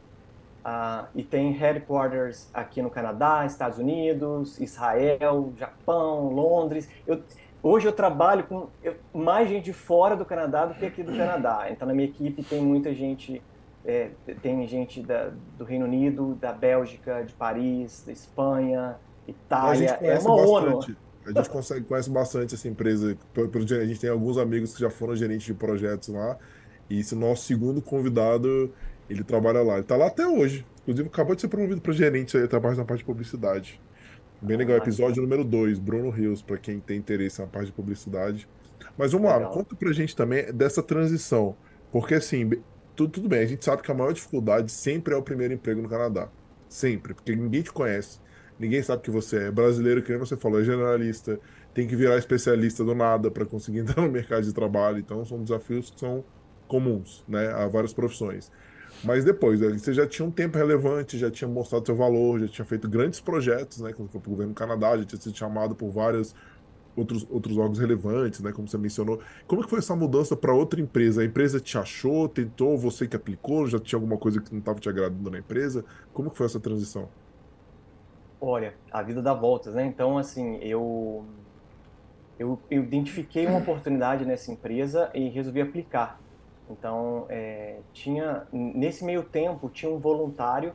Uh, 0.69 1.07
e 1.15 1.23
tem 1.23 1.51
headquarters 1.51 2.47
aqui 2.53 2.79
no 2.79 2.91
Canadá, 2.91 3.43
Estados 3.43 3.79
Unidos, 3.79 4.59
Israel, 4.59 5.51
Japão, 5.57 6.29
Londres. 6.31 6.87
Eu, 7.07 7.23
hoje 7.63 7.87
eu 7.87 7.91
trabalho 7.91 8.43
com 8.43 8.67
eu, 8.83 8.95
mais 9.11 9.49
gente 9.49 9.73
fora 9.73 10.15
do 10.15 10.23
Canadá 10.23 10.67
do 10.67 10.75
que 10.75 10.85
aqui 10.85 11.01
do 11.01 11.11
Canadá. 11.17 11.65
Então 11.71 11.87
na 11.87 11.93
minha 11.93 12.07
equipe 12.07 12.43
tem 12.43 12.61
muita 12.61 12.93
gente, 12.93 13.41
é, 13.83 14.11
tem 14.43 14.67
gente 14.67 15.01
da, 15.01 15.31
do 15.57 15.63
Reino 15.63 15.85
Unido, 15.85 16.35
da 16.35 16.53
Bélgica, 16.53 17.23
de 17.23 17.33
Paris, 17.33 18.03
da 18.05 18.11
Espanha, 18.11 18.95
Itália. 19.27 19.97
É 20.01 20.19
uma 20.19 20.35
bastante. 20.35 20.91
ONU. 20.91 20.97
A 21.25 21.31
gente 21.31 21.49
consegue, 21.49 21.85
conhece 21.85 22.09
bastante 22.11 22.53
essa 22.53 22.67
empresa. 22.67 23.17
A 23.35 23.85
gente 23.85 23.99
tem 23.99 24.09
alguns 24.09 24.37
amigos 24.37 24.75
que 24.75 24.81
já 24.81 24.89
foram 24.91 25.15
gerentes 25.15 25.47
de 25.47 25.53
projetos 25.55 26.09
lá. 26.09 26.37
E 26.89 26.99
esse 26.99 27.15
nosso 27.15 27.43
segundo 27.45 27.81
convidado 27.81 28.71
ele 29.09 29.23
trabalha 29.23 29.61
lá. 29.61 29.75
Ele 29.75 29.83
tá 29.83 29.95
lá 29.95 30.07
até 30.07 30.27
hoje. 30.27 30.65
Inclusive, 30.81 31.07
acabou 31.07 31.35
de 31.35 31.41
ser 31.41 31.47
promovido 31.47 31.81
para 31.81 31.93
gerente 31.93 32.37
aí, 32.37 32.47
trabalha 32.47 32.75
na 32.75 32.85
parte 32.85 32.99
de 32.99 33.05
publicidade. 33.05 33.81
Bem 34.41 34.55
legal. 34.55 34.77
Episódio 34.77 35.21
número 35.21 35.43
2, 35.43 35.79
Bruno 35.79 36.09
Rios, 36.09 36.41
para 36.41 36.57
quem 36.57 36.79
tem 36.79 36.97
interesse 36.97 37.41
na 37.41 37.47
parte 37.47 37.67
de 37.67 37.73
publicidade. 37.73 38.47
Mas 38.97 39.11
vamos 39.11 39.27
legal. 39.27 39.49
lá, 39.49 39.53
conta 39.53 39.75
pra 39.75 39.91
gente 39.91 40.15
também 40.15 40.51
dessa 40.53 40.81
transição. 40.81 41.55
Porque 41.91 42.13
assim, 42.13 42.49
tudo, 42.95 43.11
tudo 43.11 43.29
bem, 43.29 43.41
a 43.41 43.45
gente 43.45 43.65
sabe 43.65 43.81
que 43.81 43.91
a 43.91 43.93
maior 43.93 44.13
dificuldade 44.13 44.71
sempre 44.71 45.13
é 45.13 45.17
o 45.17 45.21
primeiro 45.21 45.53
emprego 45.53 45.81
no 45.81 45.89
Canadá. 45.89 46.29
Sempre, 46.69 47.13
porque 47.13 47.35
ninguém 47.35 47.61
te 47.61 47.71
conhece. 47.71 48.19
Ninguém 48.59 48.83
sabe 48.83 49.01
que 49.01 49.09
você 49.09 49.45
é 49.45 49.51
brasileiro, 49.51 50.03
que 50.03 50.09
nem 50.09 50.19
você 50.19 50.35
falou, 50.35 50.59
é 50.59 50.63
generalista, 50.63 51.39
tem 51.73 51.87
que 51.87 51.95
virar 51.95 52.17
especialista 52.17 52.83
do 52.83 52.93
nada 52.93 53.31
para 53.31 53.45
conseguir 53.45 53.79
entrar 53.87 54.01
no 54.01 54.11
mercado 54.11 54.43
de 54.43 54.53
trabalho. 54.53 54.99
Então, 54.99 55.25
são 55.25 55.41
desafios 55.41 55.89
que 55.89 55.99
são 55.99 56.23
comuns, 56.67 57.23
né, 57.27 57.47
a 57.53 57.67
várias 57.67 57.93
profissões. 57.93 58.51
Mas 59.03 59.23
depois, 59.23 59.59
você 59.59 59.93
já 59.93 60.05
tinha 60.05 60.27
um 60.27 60.31
tempo 60.31 60.57
relevante, 60.57 61.17
já 61.17 61.31
tinha 61.31 61.47
mostrado 61.47 61.85
seu 61.85 61.95
valor, 61.95 62.39
já 62.41 62.47
tinha 62.47 62.65
feito 62.65 62.89
grandes 62.89 63.19
projetos, 63.21 63.79
né? 63.79 63.93
Quando 63.93 64.09
foi 64.09 64.19
para 64.19 64.27
o 64.27 64.31
governo 64.31 64.53
do 64.53 64.55
Canadá, 64.55 64.97
já 64.97 65.05
tinha 65.05 65.21
sido 65.21 65.37
chamado 65.37 65.73
por 65.73 65.89
vários 65.89 66.35
outros, 66.95 67.25
outros 67.29 67.57
órgãos 67.57 67.79
relevantes, 67.79 68.41
né? 68.41 68.51
Como 68.51 68.67
você 68.67 68.77
mencionou. 68.77 69.21
Como 69.47 69.61
é 69.61 69.63
que 69.63 69.69
foi 69.69 69.79
essa 69.79 69.95
mudança 69.95 70.35
para 70.35 70.53
outra 70.53 70.81
empresa? 70.81 71.21
A 71.21 71.25
empresa 71.25 71.59
te 71.59 71.77
achou, 71.77 72.27
tentou, 72.27 72.77
você 72.77 73.07
que 73.07 73.15
aplicou, 73.15 73.67
já 73.67 73.79
tinha 73.79 73.97
alguma 73.97 74.17
coisa 74.17 74.41
que 74.41 74.51
não 74.51 74.59
estava 74.59 74.79
te 74.79 74.89
agradando 74.89 75.31
na 75.31 75.39
empresa? 75.39 75.85
Como 76.13 76.29
que 76.29 76.37
foi 76.37 76.45
essa 76.45 76.59
transição? 76.59 77.07
Olha, 78.41 78.73
a 78.91 79.01
vida 79.01 79.21
dá 79.21 79.33
voltas, 79.33 79.75
né? 79.75 79.85
Então, 79.85 80.17
assim, 80.17 80.57
eu, 80.57 81.25
eu, 82.37 82.59
eu 82.69 82.83
identifiquei 82.83 83.45
uma 83.45 83.59
oportunidade 83.59 84.25
nessa 84.25 84.51
empresa 84.51 85.09
e 85.13 85.29
resolvi 85.29 85.61
aplicar. 85.61 86.19
Então, 86.69 87.25
é, 87.29 87.79
tinha 87.91 88.47
nesse 88.51 89.03
meio 89.03 89.23
tempo 89.23 89.69
tinha 89.69 89.91
um 89.91 89.97
voluntário, 89.97 90.73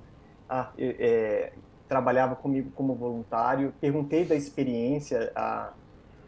ah, 0.48 0.70
é, 0.78 1.52
trabalhava 1.88 2.34
comigo 2.34 2.70
como 2.74 2.94
voluntário. 2.94 3.72
Perguntei 3.80 4.24
da 4.24 4.34
experiência 4.34 5.32
ah, 5.36 5.72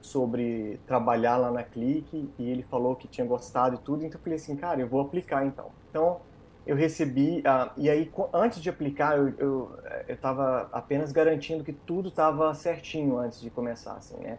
sobre 0.00 0.80
trabalhar 0.86 1.36
lá 1.36 1.50
na 1.50 1.64
Clique 1.64 2.30
e 2.38 2.48
ele 2.48 2.62
falou 2.62 2.94
que 2.94 3.08
tinha 3.08 3.26
gostado 3.26 3.74
e 3.74 3.78
tudo. 3.78 4.04
Então, 4.04 4.18
eu 4.18 4.22
falei 4.22 4.36
assim, 4.36 4.56
cara, 4.56 4.80
eu 4.80 4.88
vou 4.88 5.00
aplicar 5.00 5.44
então. 5.44 5.70
Então, 5.90 6.20
eu 6.66 6.76
recebi 6.76 7.42
ah, 7.44 7.72
e 7.76 7.88
aí 7.88 8.10
antes 8.32 8.60
de 8.60 8.68
aplicar 8.68 9.16
eu 9.16 9.28
eu 9.38 10.14
estava 10.14 10.68
apenas 10.72 11.12
garantindo 11.12 11.62
que 11.62 11.72
tudo 11.72 12.08
estava 12.08 12.52
certinho 12.54 13.18
antes 13.18 13.40
de 13.40 13.50
começar, 13.50 13.94
assim, 13.94 14.16
né? 14.18 14.38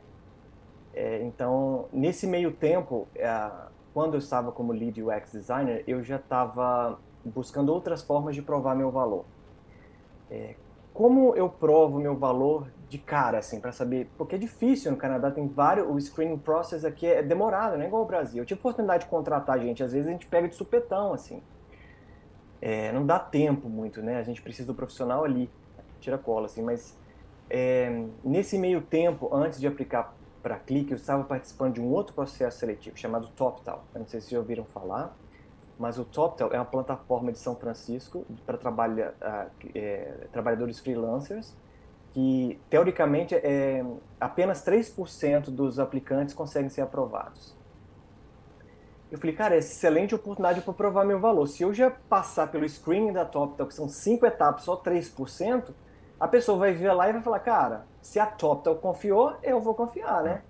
É, 0.94 1.22
então, 1.24 1.88
nesse 1.94 2.26
meio 2.26 2.52
tempo 2.52 3.08
ah, 3.22 3.70
quando 3.98 4.14
eu 4.14 4.20
estava 4.20 4.52
como 4.52 4.74
lead 4.74 5.02
UX 5.02 5.32
designer, 5.32 5.84
eu 5.88 6.04
já 6.04 6.18
estava 6.18 7.00
buscando 7.26 7.74
outras 7.74 8.04
formas 8.04 8.36
de 8.36 8.44
provar 8.44 8.76
meu 8.76 8.92
valor. 8.92 9.26
É, 10.30 10.54
como 10.94 11.36
eu 11.36 11.50
provo 11.50 12.00
meu 12.00 12.16
valor 12.16 12.68
de 12.88 13.00
cara, 13.00 13.40
assim, 13.40 13.60
para 13.60 13.72
saber? 13.72 14.08
Porque 14.16 14.36
é 14.36 14.38
difícil 14.38 14.92
no 14.92 14.98
Canadá, 14.98 15.32
tem 15.32 15.48
vários. 15.48 15.90
O 15.90 16.00
screening 16.00 16.38
process 16.38 16.86
aqui 16.86 17.08
é 17.08 17.24
demorado, 17.24 17.76
não 17.76 17.86
é 17.86 17.88
igual 17.88 18.04
ao 18.04 18.08
Brasil. 18.08 18.44
Eu 18.44 18.46
tive 18.46 18.60
oportunidade 18.60 19.06
de 19.06 19.10
contratar 19.10 19.60
gente, 19.60 19.82
às 19.82 19.94
vezes 19.94 20.08
a 20.08 20.12
gente 20.12 20.28
pega 20.28 20.48
de 20.48 20.54
supetão, 20.54 21.12
assim. 21.12 21.42
É, 22.62 22.92
não 22.92 23.04
dá 23.04 23.18
tempo 23.18 23.68
muito, 23.68 24.04
né? 24.04 24.20
A 24.20 24.24
gente 24.24 24.44
precisa 24.44 24.68
do 24.68 24.76
profissional 24.76 25.24
ali, 25.24 25.50
tira 26.00 26.20
cola, 26.20 26.46
assim, 26.46 26.62
mas 26.62 26.96
é, 27.50 28.06
nesse 28.24 28.60
meio 28.60 28.80
tempo, 28.80 29.34
antes 29.34 29.60
de 29.60 29.66
aplicar 29.66 30.16
para 30.48 30.58
Clique, 30.60 30.92
eu 30.92 30.96
estava 30.96 31.26
participando 31.26 31.74
de 31.74 31.82
um 31.82 31.92
outro 31.92 32.14
processo 32.14 32.60
seletivo 32.60 32.98
chamado 32.98 33.28
TopTal. 33.36 33.84
Eu 33.94 34.00
não 34.00 34.08
sei 34.08 34.22
se 34.22 34.32
já 34.32 34.40
ouviram 34.40 34.64
falar. 34.64 35.14
mas 35.78 36.00
o 36.00 36.06
TopTel 36.06 36.50
é 36.54 36.58
uma 36.58 36.66
plataforma 36.66 37.34
de 37.34 37.38
São 37.38 37.54
Francisco 37.54 38.26
para 38.46 38.58
trabalha, 38.58 39.14
uh, 39.22 39.52
é, 39.76 40.26
trabalhadores 40.32 40.80
freelancers, 40.80 41.54
que 42.14 42.58
teoricamente 42.70 43.36
é, 43.36 43.86
apenas 44.20 44.66
3% 44.66 45.52
dos 45.52 45.80
aplicantes 45.80 46.34
conseguem 46.34 46.70
ser 46.70 46.82
aprovados. 46.82 47.54
Eu 49.12 49.18
falei, 49.20 49.36
cara, 49.36 49.56
é 49.56 49.60
excelente 49.60 50.16
oportunidade 50.16 50.62
para 50.62 50.74
provar 50.74 51.04
meu 51.04 51.20
valor. 51.20 51.46
Se 51.48 51.62
eu 51.62 51.74
já 51.74 51.92
passar 51.92 52.48
pelo 52.48 52.68
screening 52.68 53.12
da 53.12 53.26
TopTel, 53.26 53.68
que 53.68 53.74
são 53.74 53.90
cinco 53.90 54.26
etapas, 54.26 54.64
só 54.64 54.78
3%, 54.78 55.72
a 56.20 56.28
pessoa 56.28 56.58
vai 56.58 56.74
ver 56.74 56.92
lá 56.94 57.10
e 57.10 57.14
vai 57.14 57.22
falar, 57.22 57.40
cara, 57.40 57.86
se 58.02 58.20
a 58.20 58.26
TopTel 58.26 58.76
confiou, 58.76 59.36
eu 59.44 59.60
vou 59.60 59.74
confiar, 59.74 60.24
né? 60.24 60.42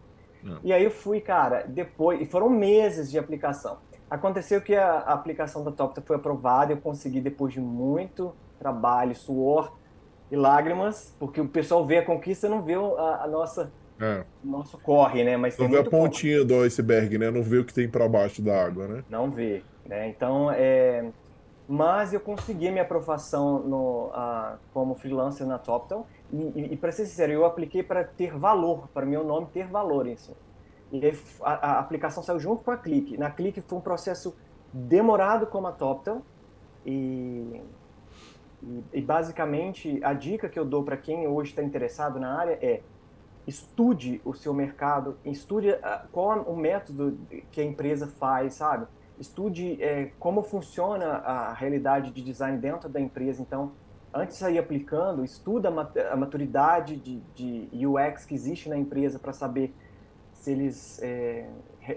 Não. 0.41 0.59
E 0.63 0.71
aí 0.71 0.83
eu 0.83 0.91
fui, 0.91 1.19
cara, 1.19 1.65
depois, 1.67 2.21
e 2.21 2.25
foram 2.25 2.49
meses 2.49 3.11
de 3.11 3.17
aplicação. 3.17 3.79
Aconteceu 4.09 4.61
que 4.61 4.73
a, 4.73 4.91
a 4.91 5.13
aplicação 5.13 5.63
da 5.63 5.71
TopTel 5.71 6.03
foi 6.05 6.15
aprovada, 6.15 6.71
eu 6.71 6.77
consegui 6.77 7.19
depois 7.19 7.53
de 7.53 7.59
muito 7.59 8.33
trabalho, 8.57 9.13
suor 9.15 9.73
e 10.31 10.35
lágrimas, 10.35 11.15
porque 11.19 11.41
o 11.41 11.47
pessoal 11.47 11.85
vê 11.85 11.97
a 11.97 12.05
conquista 12.05 12.47
e 12.47 12.49
não 12.49 12.61
vê 12.61 12.75
a, 12.75 13.23
a 13.23 13.27
nossa 13.27 13.71
é. 13.99 14.23
nosso 14.43 14.77
corre, 14.77 15.23
né? 15.23 15.37
Mas 15.37 15.57
não 15.57 15.69
vê 15.69 15.79
a 15.79 15.83
pontinha 15.83 16.37
corre. 16.37 16.47
do 16.47 16.63
iceberg, 16.63 17.17
né? 17.17 17.31
Não 17.31 17.43
vê 17.43 17.57
o 17.57 17.65
que 17.65 17.73
tem 17.73 17.89
para 17.89 18.07
baixo 18.07 18.41
da 18.41 18.65
água, 18.65 18.87
né? 18.87 19.03
Não 19.09 19.29
vê, 19.31 19.63
né? 19.85 20.07
Então, 20.07 20.51
é... 20.51 21.09
mas 21.67 22.13
eu 22.13 22.19
consegui 22.19 22.69
minha 22.71 22.83
aprovação 22.83 23.59
no, 23.59 24.07
uh, 24.07 24.57
como 24.73 24.95
freelancer 24.95 25.45
na 25.45 25.57
TopTel 25.57 26.07
e, 26.31 26.37
e, 26.37 26.73
e 26.73 26.77
para 26.77 26.91
ser 26.91 27.05
sincero, 27.05 27.31
eu 27.33 27.45
apliquei 27.45 27.83
para 27.83 28.03
ter 28.03 28.37
valor, 28.37 28.87
para 28.93 29.05
meu 29.05 29.23
nome 29.23 29.47
ter 29.47 29.67
valor 29.67 30.07
isso. 30.07 30.35
E 30.91 31.01
a, 31.41 31.51
a, 31.51 31.79
aplicação 31.79 32.23
saiu 32.23 32.39
junto 32.39 32.63
com 32.63 32.71
a 32.71 32.77
Clique. 32.77 33.17
Na 33.17 33.29
Clique 33.29 33.59
foi 33.59 33.77
um 33.77 33.81
processo 33.81 34.33
demorado 34.71 35.47
como 35.47 35.67
a 35.67 35.71
TopTel 35.73 36.21
e, 36.85 37.61
e, 38.63 38.83
e 38.93 39.01
basicamente 39.01 39.99
a 40.03 40.13
dica 40.13 40.47
que 40.47 40.57
eu 40.57 40.63
dou 40.63 40.83
para 40.83 40.95
quem 40.95 41.27
hoje 41.27 41.49
está 41.49 41.61
interessado 41.61 42.17
na 42.19 42.37
área 42.37 42.57
é 42.61 42.81
estude 43.45 44.21
o 44.25 44.33
seu 44.33 44.53
mercado, 44.53 45.17
estude 45.23 45.69
qual 46.11 46.41
o 46.41 46.55
método 46.55 47.17
que 47.49 47.61
a 47.61 47.63
empresa 47.63 48.05
faz, 48.05 48.55
sabe? 48.55 48.85
Estude 49.19 49.81
é, 49.81 50.11
como 50.19 50.43
funciona 50.43 51.05
a 51.07 51.53
realidade 51.53 52.11
de 52.11 52.21
design 52.21 52.57
dentro 52.57 52.87
da 52.87 52.99
empresa. 52.99 53.41
Então, 53.41 53.71
antes 54.13 54.37
de 54.37 54.43
sair 54.43 54.57
aplicando, 54.57 55.23
estuda 55.23 55.69
a 55.69 56.15
maturidade 56.15 56.95
de, 56.97 57.19
de 57.69 57.87
UX 57.87 58.25
que 58.25 58.35
existe 58.35 58.69
na 58.69 58.77
empresa 58.77 59.17
para 59.19 59.33
saber 59.33 59.73
se 60.33 60.51
eles 60.51 60.99
é, 61.01 61.49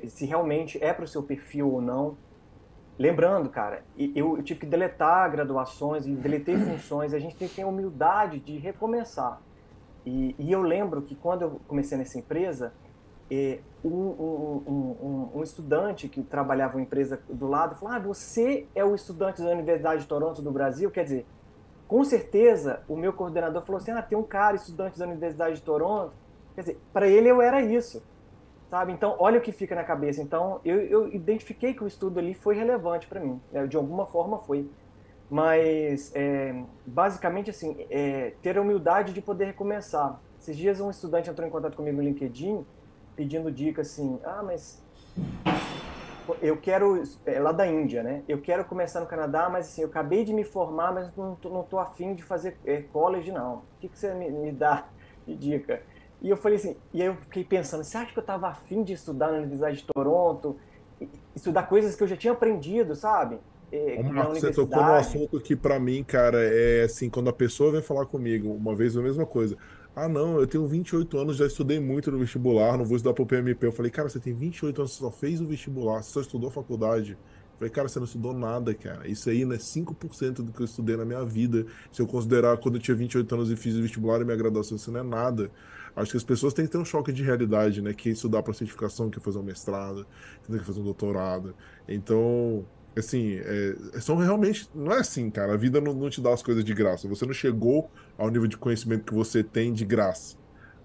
se 0.08 0.24
realmente 0.24 0.82
é 0.82 0.92
para 0.92 1.04
o 1.04 1.08
seu 1.08 1.22
perfil 1.22 1.72
ou 1.72 1.80
não. 1.80 2.16
Lembrando, 2.98 3.48
cara, 3.48 3.82
eu, 3.96 4.42
tive 4.42 4.60
que 4.60 4.66
deletar 4.66 5.30
graduações 5.30 6.06
e 6.06 6.12
deletei 6.14 6.56
funções. 6.58 7.14
A 7.14 7.18
gente 7.18 7.36
tem 7.36 7.48
que 7.48 7.56
ter 7.56 7.64
humildade 7.64 8.38
de 8.40 8.58
recomeçar. 8.58 9.40
E, 10.04 10.34
e, 10.38 10.50
eu 10.50 10.62
lembro 10.62 11.02
que 11.02 11.14
quando 11.14 11.42
eu 11.42 11.60
comecei 11.68 11.96
nessa 11.96 12.18
empresa, 12.18 12.72
um, 13.84 13.88
um, 13.88 14.62
um, 14.66 15.30
um, 15.36 15.42
estudante 15.42 16.08
que 16.08 16.22
trabalhava 16.22 16.76
uma 16.76 16.82
empresa 16.82 17.20
do 17.28 17.46
lado 17.46 17.76
falou: 17.76 17.94
Ah, 17.94 17.98
você 17.98 18.66
é 18.74 18.84
o 18.84 18.94
estudante 18.94 19.40
da 19.40 19.50
Universidade 19.50 20.02
de 20.02 20.08
Toronto 20.08 20.42
do 20.42 20.50
Brasil? 20.50 20.90
Quer 20.90 21.04
dizer, 21.04 21.26
com 21.86 22.02
certeza 22.04 22.82
o 22.88 22.96
meu 22.96 23.12
coordenador 23.12 23.62
falou 23.62 23.80
assim: 23.80 23.92
Ah, 23.92 24.02
tem 24.02 24.18
um 24.18 24.24
cara 24.24 24.56
estudante 24.56 24.98
da 24.98 25.06
Universidade 25.06 25.56
de 25.56 25.62
Toronto. 25.62 26.12
Quer 26.54 26.62
dizer, 26.62 26.80
para 26.92 27.06
ele 27.06 27.28
eu 27.28 27.40
era 27.40 27.62
isso. 27.62 28.02
Sabe? 28.68 28.92
Então, 28.92 29.16
olha 29.18 29.38
o 29.38 29.42
que 29.42 29.50
fica 29.50 29.74
na 29.74 29.82
cabeça. 29.82 30.22
Então, 30.22 30.60
eu, 30.64 30.80
eu 30.82 31.08
identifiquei 31.12 31.74
que 31.74 31.82
o 31.82 31.88
estudo 31.88 32.20
ali 32.20 32.34
foi 32.34 32.54
relevante 32.54 33.08
para 33.08 33.18
mim. 33.18 33.40
Né? 33.50 33.66
De 33.66 33.76
alguma 33.76 34.06
forma 34.06 34.38
foi. 34.38 34.70
Mas, 35.28 36.12
é, 36.14 36.62
basicamente, 36.86 37.50
assim, 37.50 37.84
é, 37.90 38.32
ter 38.40 38.56
a 38.58 38.62
humildade 38.62 39.12
de 39.12 39.20
poder 39.20 39.46
recomeçar. 39.46 40.20
Esses 40.40 40.56
dias 40.56 40.80
um 40.80 40.88
estudante 40.88 41.28
entrou 41.28 41.46
em 41.46 41.50
contato 41.50 41.76
comigo 41.76 41.96
no 41.96 42.02
LinkedIn 42.02 42.64
pedindo 43.20 43.52
dica 43.52 43.82
assim, 43.82 44.18
ah, 44.24 44.42
mas 44.42 44.82
eu 46.40 46.56
quero, 46.56 47.02
é 47.26 47.38
lá 47.38 47.52
da 47.52 47.66
Índia, 47.66 48.02
né? 48.02 48.22
Eu 48.26 48.40
quero 48.40 48.64
começar 48.64 48.98
no 48.98 49.06
Canadá, 49.06 49.46
mas 49.50 49.66
assim, 49.66 49.82
eu 49.82 49.88
acabei 49.88 50.24
de 50.24 50.32
me 50.32 50.42
formar, 50.42 50.90
mas 50.94 51.14
não 51.14 51.34
tô, 51.34 51.50
não 51.50 51.62
tô 51.62 51.78
afim 51.78 52.14
de 52.14 52.22
fazer 52.22 52.56
é, 52.64 52.80
college, 52.80 53.30
não. 53.30 53.56
O 53.56 53.62
que, 53.78 53.88
que 53.88 53.98
você 53.98 54.14
me, 54.14 54.30
me 54.30 54.52
dá 54.52 54.86
de 55.26 55.36
dica? 55.36 55.82
E 56.22 56.30
eu 56.30 56.36
falei 56.38 56.56
assim, 56.56 56.78
e 56.94 57.02
aí 57.02 57.08
eu 57.08 57.16
fiquei 57.16 57.44
pensando, 57.44 57.84
você 57.84 57.98
acha 57.98 58.10
que 58.10 58.18
eu 58.18 58.22
estava 58.22 58.48
afim 58.48 58.82
de 58.82 58.94
estudar 58.94 59.26
na 59.26 59.36
Universidade 59.36 59.76
de 59.76 59.84
Toronto? 59.84 60.56
Estudar 61.36 61.64
coisas 61.64 61.94
que 61.94 62.02
eu 62.02 62.08
já 62.08 62.16
tinha 62.16 62.32
aprendido, 62.32 62.96
sabe? 62.96 63.38
É, 63.70 64.02
você 64.30 64.50
tocou 64.50 64.82
no 64.82 64.94
assunto 64.94 65.38
que 65.40 65.54
para 65.54 65.78
mim, 65.78 66.02
cara, 66.02 66.38
é 66.42 66.84
assim, 66.84 67.10
quando 67.10 67.28
a 67.28 67.34
pessoa 67.34 67.70
vem 67.70 67.82
falar 67.82 68.06
comigo, 68.06 68.50
uma 68.50 68.74
vez 68.74 68.96
a 68.96 69.02
mesma 69.02 69.26
coisa. 69.26 69.58
Ah, 69.94 70.08
não, 70.08 70.38
eu 70.38 70.46
tenho 70.46 70.66
28 70.66 71.18
anos, 71.18 71.36
já 71.36 71.46
estudei 71.46 71.80
muito 71.80 72.12
no 72.12 72.18
vestibular, 72.18 72.78
não 72.78 72.84
vou 72.84 72.96
estudar 72.96 73.12
pro 73.12 73.26
PMP. 73.26 73.66
Eu 73.66 73.72
falei, 73.72 73.90
cara, 73.90 74.08
você 74.08 74.20
tem 74.20 74.32
28 74.32 74.80
anos, 74.80 74.92
você 74.92 74.98
só 75.00 75.10
fez 75.10 75.40
o 75.40 75.46
vestibular, 75.46 76.02
você 76.02 76.12
só 76.12 76.20
estudou 76.20 76.48
faculdade. 76.50 77.12
Eu 77.12 77.58
falei, 77.58 77.70
cara, 77.70 77.88
você 77.88 77.98
não 77.98 78.06
estudou 78.06 78.32
nada, 78.32 78.72
cara. 78.72 79.08
Isso 79.08 79.28
aí 79.28 79.44
não 79.44 79.54
é 79.54 79.58
5% 79.58 80.42
do 80.42 80.52
que 80.52 80.60
eu 80.60 80.64
estudei 80.64 80.96
na 80.96 81.04
minha 81.04 81.24
vida. 81.24 81.66
Se 81.92 82.00
eu 82.00 82.06
considerar 82.06 82.56
quando 82.58 82.76
eu 82.76 82.80
tinha 82.80 82.96
28 82.96 83.34
anos 83.34 83.50
e 83.50 83.56
fiz 83.56 83.74
o 83.74 83.82
vestibular 83.82 84.20
e 84.20 84.24
minha 84.24 84.36
graduação, 84.36 84.76
isso 84.76 84.92
não 84.92 85.00
é 85.00 85.02
nada. 85.02 85.50
Acho 85.94 86.12
que 86.12 86.16
as 86.16 86.24
pessoas 86.24 86.54
têm 86.54 86.64
que 86.66 86.70
ter 86.70 86.78
um 86.78 86.84
choque 86.84 87.12
de 87.12 87.22
realidade, 87.22 87.82
né? 87.82 87.92
Que 87.92 88.10
estudar 88.10 88.42
para 88.42 88.54
certificação, 88.54 89.10
que 89.10 89.18
fazer 89.18 89.38
um 89.38 89.42
mestrado, 89.42 90.06
que 90.46 90.58
fazer 90.60 90.80
um 90.80 90.84
doutorado. 90.84 91.54
Então, 91.88 92.64
assim, 92.98 93.38
é, 93.38 94.00
são 94.00 94.16
realmente. 94.16 94.68
Não 94.74 94.92
é 94.92 94.98
assim, 94.98 95.30
cara. 95.30 95.54
A 95.54 95.56
vida 95.56 95.80
não, 95.80 95.94
não, 95.94 96.10
te 96.10 96.20
dá 96.20 96.32
as 96.32 96.42
coisas 96.42 96.64
de 96.64 96.74
graça. 96.74 97.08
Você 97.08 97.24
não 97.24 97.32
chegou 97.32 97.90
ao 98.18 98.28
nível 98.28 98.48
de 98.48 98.56
conhecimento 98.56 99.04
que 99.04 99.14
você 99.14 99.42
tem 99.42 99.72
de 99.72 99.84
graça. 99.84 100.36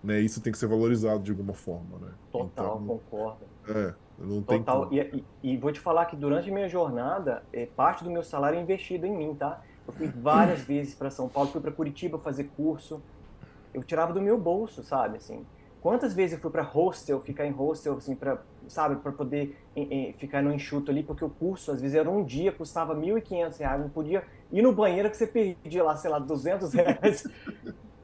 Né? 0.03 0.19
Isso 0.19 0.41
tem 0.41 0.51
que 0.51 0.59
ser 0.59 0.67
valorizado 0.67 1.23
de 1.23 1.31
alguma 1.31 1.53
forma, 1.53 1.97
né? 1.99 2.11
Total, 2.31 2.79
então, 2.83 2.87
concordo. 2.99 3.45
É, 3.67 3.93
não 4.19 4.41
Total. 4.43 4.87
tem 4.87 4.99
e, 4.99 5.25
e, 5.43 5.53
e, 5.53 5.57
vou 5.57 5.71
te 5.71 5.79
falar 5.79 6.05
que 6.05 6.15
durante 6.15 6.49
a 6.49 6.53
minha 6.53 6.69
jornada, 6.69 7.43
é, 7.51 7.65
parte 7.65 8.03
do 8.03 8.11
meu 8.11 8.23
salário 8.23 8.59
é 8.59 8.61
investido 8.61 9.07
em 9.07 9.17
mim, 9.17 9.33
tá? 9.33 9.61
Eu 9.87 9.93
fui 9.93 10.07
várias 10.07 10.61
vezes 10.65 10.93
para 10.93 11.09
São 11.09 11.27
Paulo, 11.27 11.49
fui 11.49 11.59
para 11.59 11.71
Curitiba 11.71 12.19
fazer 12.19 12.51
curso. 12.55 13.01
Eu 13.73 13.83
tirava 13.83 14.13
do 14.13 14.21
meu 14.21 14.37
bolso, 14.37 14.83
sabe? 14.83 15.17
Assim, 15.17 15.43
Quantas 15.85 16.15
vezes 16.15 16.33
eu 16.33 16.39
fui 16.39 16.49
para 16.49 16.63
hostel, 16.63 17.21
ficar 17.21 17.45
em 17.45 17.51
hostel, 17.51 17.93
assim, 17.93 18.15
para 18.15 18.41
sabe, 18.67 18.97
para 18.97 19.11
poder 19.11 19.57
em, 19.75 20.09
em, 20.09 20.13
ficar 20.13 20.41
no 20.41 20.53
enxuto 20.53 20.91
ali, 20.91 21.03
porque 21.03 21.23
o 21.23 21.29
curso 21.29 21.71
às 21.71 21.81
vezes 21.81 21.95
era 21.95 22.09
um 22.09 22.23
dia, 22.23 22.51
custava 22.51 22.93
R$ 22.93 23.01
1.500, 23.01 23.77
não 23.77 23.89
podia 23.89 24.23
ir 24.51 24.61
no 24.61 24.73
banheiro 24.73 25.09
que 25.09 25.17
você 25.17 25.27
perdia 25.27 25.83
lá, 25.83 25.95
sei 25.95 26.09
lá, 26.09 26.19
200 26.19 26.73
reais. 26.73 27.23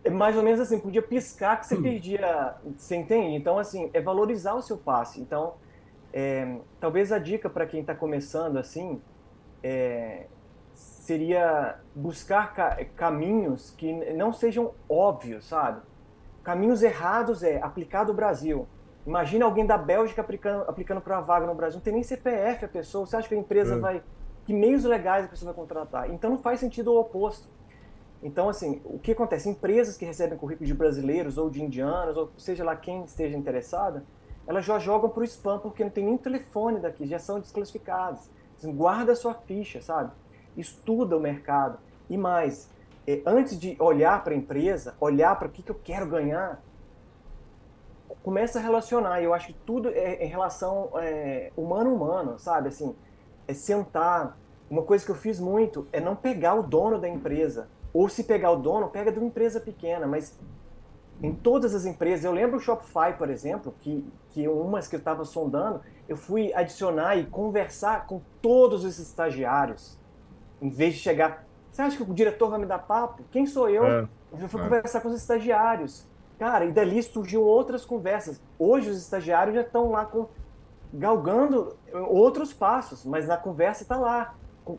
É 0.04 0.10
mais 0.10 0.36
ou 0.36 0.42
menos 0.42 0.60
assim, 0.60 0.80
podia 0.80 1.02
piscar 1.02 1.60
que 1.60 1.68
você 1.68 1.76
hum. 1.76 1.84
perdia, 1.84 2.56
você 2.76 2.96
entende? 2.96 3.36
Então, 3.36 3.60
assim, 3.60 3.90
é 3.94 4.02
valorizar 4.02 4.56
o 4.56 4.62
seu 4.62 4.76
passe. 4.76 5.22
Então, 5.22 5.54
é, 6.12 6.58
talvez 6.80 7.12
a 7.12 7.20
dica 7.20 7.50
para 7.50 7.66
quem 7.66 7.82
está 7.82 7.96
começando 7.96 8.58
assim 8.58 9.02
é, 9.64 10.26
seria 10.74 11.80
buscar 11.96 12.54
ca 12.54 12.84
caminhos 12.96 13.72
que 13.72 13.94
não 14.14 14.34
sejam 14.34 14.74
óbvios, 14.90 15.46
sabe? 15.46 15.82
Caminhos 16.44 16.82
errados 16.82 17.44
é 17.44 17.62
aplicar 17.62 18.04
do 18.04 18.14
Brasil. 18.14 18.68
Imagina 19.06 19.46
alguém 19.46 19.66
da 19.66 19.78
Bélgica 19.78 20.22
aplicando, 20.22 20.70
aplicando 20.70 21.02
para 21.02 21.18
uma 21.18 21.22
vaga 21.22 21.46
no 21.46 21.56
Brasil. 21.56 21.78
Não 21.78 21.84
tem 21.84 21.94
nem 21.94 22.04
CPF 22.04 22.66
a 22.66 22.68
pessoa. 22.68 23.06
Você 23.06 23.16
acha 23.16 23.28
que 23.28 23.36
a 23.36 23.38
empresa 23.38 23.76
é. 23.76 23.80
vai. 23.80 24.04
Que 24.46 24.54
meios 24.54 24.84
legais 24.84 25.26
a 25.26 25.28
pessoa 25.28 25.52
vai 25.52 25.60
contratar? 25.60 26.10
Então 26.10 26.30
não 26.30 26.38
faz 26.38 26.60
sentido 26.60 26.92
o 26.94 27.00
oposto. 27.00 27.48
Então, 28.24 28.50
assim, 28.50 28.82
o 28.86 29.00
que 29.00 29.12
acontece? 29.12 29.50
Empresas 29.50 29.98
que 29.98 30.06
recebem 30.06 30.38
currículo 30.38 30.68
de 30.68 30.74
brasileiros 30.74 31.38
ou 31.38 31.50
de 31.50 31.62
indianos, 31.62 32.18
ou 32.18 32.32
seja 32.38 32.64
lá 32.64 32.76
quem 32.76 33.04
esteja 33.04 33.36
interessada, 33.36 34.04
elas 34.46 34.64
já 34.64 34.78
jogam 34.78 35.10
para 35.10 35.22
o 35.22 35.24
spam 35.24 35.60
porque 35.60 35.84
não 35.84 35.90
tem 35.90 36.06
nem 36.06 36.18
telefone 36.18 36.80
daqui, 36.80 37.08
já 37.08 37.18
são 37.18 37.40
desclassificadas. 37.40 38.30
Assim, 38.58 38.76
guarda 38.76 39.14
a 39.14 39.16
sua 39.16 39.34
ficha, 39.34 39.82
sabe? 39.82 40.12
Estuda 40.56 41.18
o 41.18 41.20
mercado. 41.20 41.80
E 42.08 42.18
mais, 42.18 42.70
é, 43.08 43.22
antes 43.26 43.60
de 43.60 43.76
olhar 43.80 44.24
para 44.24 44.34
a 44.34 44.38
empresa, 44.38 44.96
olhar 45.00 45.38
para 45.40 45.48
o 45.48 45.52
que, 45.52 45.64
que 45.64 45.72
eu 45.72 45.80
quero 45.84 46.06
ganhar, 46.06 46.62
começa 48.24 48.60
a 48.60 48.62
relacionar. 48.62 49.22
Eu 49.22 49.34
acho 49.34 49.48
que 49.48 49.54
tudo 49.54 49.90
é 49.90 50.24
em 50.24 50.28
relação 50.28 50.92
é, 50.96 51.52
humano-humano, 51.56 52.38
sabe? 52.38 52.70
Assim, 52.70 52.96
é 53.48 53.54
sentar. 53.54 54.38
Uma 54.70 54.84
coisa 54.84 55.04
que 55.04 55.12
eu 55.12 55.16
fiz 55.16 55.40
muito 55.40 55.88
é 55.92 56.00
não 56.00 56.16
pegar 56.16 56.56
o 56.56 56.64
dono 56.64 57.00
da 57.00 57.10
empresa. 57.10 57.68
Ou 57.94 58.08
se 58.08 58.24
pegar 58.24 58.52
o 58.52 58.56
dono, 58.56 58.90
pega 58.90 59.12
de 59.12 59.20
uma 59.20 59.28
empresa 59.28 59.60
pequena, 59.60 60.08
mas 60.08 60.40
em 61.22 61.34
todas 61.36 61.76
as 61.76 61.86
empresas, 61.86 62.24
eu 62.24 62.32
lembro 62.32 62.58
o 62.58 62.60
Shopify, 62.60 63.14
por 63.18 63.30
exemplo, 63.30 63.76
que, 63.82 64.08
que 64.30 64.48
umas 64.48 64.88
que 64.88 64.96
eu 64.96 65.00
estava 65.00 65.26
sondando, 65.26 65.82
eu 66.08 66.16
fui 66.16 66.54
adicionar 66.54 67.18
e 67.18 67.26
conversar 67.26 68.08
com 68.08 68.22
todos 68.42 68.86
os 68.86 68.98
estagiários, 68.98 70.00
em 70.62 70.70
vez 70.70 70.94
de 70.94 71.00
chegar 71.02 71.46
você 71.72 71.82
acha 71.82 71.96
que 71.96 72.04
o 72.04 72.14
diretor 72.14 72.50
vai 72.50 72.60
me 72.60 72.66
dar 72.66 72.80
papo? 72.80 73.24
Quem 73.32 73.46
sou 73.46 73.70
eu? 73.70 73.86
É, 73.86 74.08
eu 74.34 74.50
fui 74.50 74.60
é. 74.60 74.64
conversar 74.64 75.00
com 75.00 75.08
os 75.08 75.16
estagiários. 75.16 76.06
Cara, 76.42 76.66
e 76.66 76.72
dali 76.72 77.04
surgiu 77.04 77.44
outras 77.44 77.86
conversas. 77.86 78.42
Hoje 78.58 78.90
os 78.90 78.98
estagiários 78.98 79.54
já 79.54 79.62
estão 79.62 79.92
lá 79.92 80.06
com 80.06 80.26
galgando 80.92 81.78
outros 81.94 82.52
passos, 82.52 83.06
mas 83.06 83.28
na 83.28 83.38
conversa 83.38 83.84
está 83.84 83.96
lá. 83.96 84.34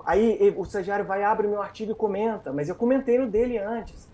Aí 0.04 0.52
o 0.56 0.64
estagiário 0.64 1.04
vai, 1.04 1.22
abre 1.22 1.46
meu 1.46 1.62
artigo 1.62 1.92
e 1.92 1.94
comenta, 1.94 2.52
mas 2.52 2.68
eu 2.68 2.74
comentei 2.74 3.16
no 3.16 3.28
dele 3.30 3.58
antes. 3.58 4.10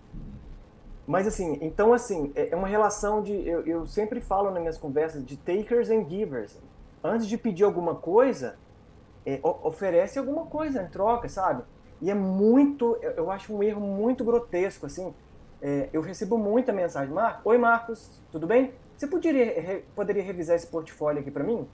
Mas 1.07 1.25
assim, 1.25 1.57
então 1.59 1.91
assim, 1.91 2.31
é, 2.35 2.49
é 2.51 2.55
uma 2.55 2.67
relação 2.67 3.23
de. 3.23 3.33
Eu, 3.33 3.65
eu 3.65 3.87
sempre 3.87 4.21
falo 4.21 4.51
nas 4.51 4.59
minhas 4.59 4.77
conversas 4.77 5.25
de 5.25 5.35
takers 5.35 5.89
and 5.89 6.07
givers. 6.07 6.55
Antes 7.03 7.25
de 7.25 7.35
pedir 7.35 7.63
alguma 7.63 7.95
coisa, 7.95 8.59
é, 9.25 9.39
oferece 9.41 10.19
alguma 10.19 10.45
coisa 10.45 10.83
em 10.83 10.87
troca, 10.87 11.27
sabe? 11.27 11.63
E 11.99 12.11
é 12.11 12.13
muito, 12.13 12.95
eu 13.01 13.31
acho 13.31 13.51
um 13.55 13.63
erro 13.63 13.81
muito 13.81 14.23
grotesco, 14.23 14.85
assim. 14.85 15.15
É, 15.61 15.89
eu 15.91 16.01
recebo 16.01 16.37
muita 16.37 16.71
mensagem, 16.71 17.13
Marcos, 17.13 17.45
oi 17.45 17.57
Marcos, 17.57 18.21
tudo 18.31 18.47
bem? 18.47 18.73
Você 18.95 19.07
poderia, 19.07 19.83
poderia 19.95 20.23
revisar 20.23 20.55
esse 20.55 20.67
portfólio 20.67 21.21
aqui 21.21 21.31
para 21.31 21.43
mim? 21.43 21.67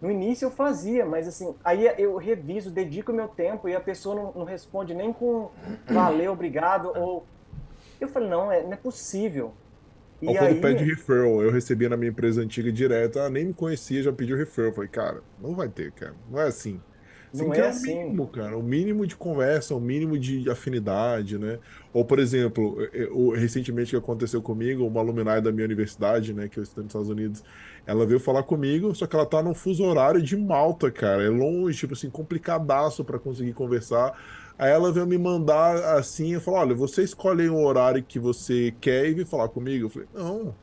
No 0.00 0.10
início 0.10 0.46
eu 0.46 0.50
fazia, 0.50 1.04
mas 1.04 1.26
assim, 1.26 1.54
aí 1.64 1.92
eu 1.98 2.16
reviso, 2.16 2.70
dedico 2.70 3.10
o 3.10 3.14
meu 3.14 3.28
tempo 3.28 3.68
e 3.68 3.74
a 3.74 3.80
pessoa 3.80 4.14
não, 4.14 4.32
não 4.32 4.44
responde 4.44 4.94
nem 4.94 5.12
com 5.12 5.50
valeu, 5.88 6.32
obrigado, 6.32 6.92
ou. 6.96 7.26
Eu 8.00 8.06
falei, 8.06 8.28
não, 8.28 8.50
é, 8.50 8.62
não 8.62 8.72
é 8.72 8.76
possível. 8.76 9.52
E 10.20 10.28
Ou 10.28 10.34
quando 10.34 10.48
aí... 10.48 10.60
pede 10.60 10.84
referral, 10.84 11.42
eu 11.42 11.50
recebia 11.50 11.88
na 11.88 11.96
minha 11.96 12.10
empresa 12.10 12.40
antiga 12.42 12.70
direto, 12.72 13.18
ah, 13.20 13.30
nem 13.30 13.46
me 13.46 13.54
conhecia, 13.54 14.02
já 14.02 14.12
pediu 14.12 14.36
referral. 14.36 14.70
Eu 14.70 14.74
falei, 14.74 14.90
cara, 14.90 15.22
não 15.40 15.54
vai 15.54 15.68
ter, 15.68 15.92
cara. 15.92 16.14
Não 16.30 16.40
é 16.40 16.44
assim. 16.44 16.80
Você 17.32 17.44
não 17.44 17.54
é 17.54 17.62
o 17.62 17.66
assim. 17.66 17.98
mínimo, 17.98 18.26
cara. 18.28 18.56
O 18.56 18.62
mínimo 18.62 19.06
de 19.06 19.14
conversa, 19.14 19.74
o 19.74 19.80
mínimo 19.80 20.18
de 20.18 20.50
afinidade, 20.50 21.38
né? 21.38 21.58
Ou, 21.92 22.04
por 22.04 22.18
exemplo, 22.18 22.80
eu, 22.92 23.30
recentemente 23.30 23.90
que 23.90 23.96
aconteceu 23.96 24.42
comigo, 24.42 24.86
uma 24.86 25.00
alumni 25.00 25.40
da 25.40 25.50
minha 25.50 25.64
universidade, 25.64 26.34
né, 26.34 26.48
que 26.48 26.58
eu 26.58 26.62
estudo 26.62 26.84
nos 26.84 26.90
Estados 26.90 27.08
Unidos, 27.08 27.42
ela 27.86 28.04
veio 28.06 28.20
falar 28.20 28.42
comigo, 28.42 28.94
só 28.94 29.06
que 29.06 29.16
ela 29.16 29.24
tá 29.24 29.42
num 29.42 29.54
fuso 29.54 29.82
horário 29.84 30.22
de 30.22 30.36
Malta, 30.36 30.90
cara. 30.90 31.22
É 31.22 31.28
longe, 31.28 31.78
tipo 31.78 31.94
assim, 31.94 32.10
complicadaço 32.10 33.04
para 33.04 33.18
conseguir 33.18 33.54
conversar. 33.54 34.12
Aí 34.58 34.70
ela 34.70 34.92
veio 34.92 35.06
me 35.06 35.16
mandar 35.16 35.96
assim, 35.96 36.34
eu 36.34 36.40
falei, 36.40 36.60
olha, 36.60 36.74
você 36.74 37.02
escolhe 37.02 37.48
o 37.48 37.56
horário 37.56 38.02
que 38.02 38.18
você 38.18 38.74
quer 38.80 39.08
e 39.08 39.14
vem 39.14 39.24
falar 39.24 39.48
comigo. 39.48 39.86
Eu 39.86 39.88
falei, 39.88 40.08
não, 40.12 40.54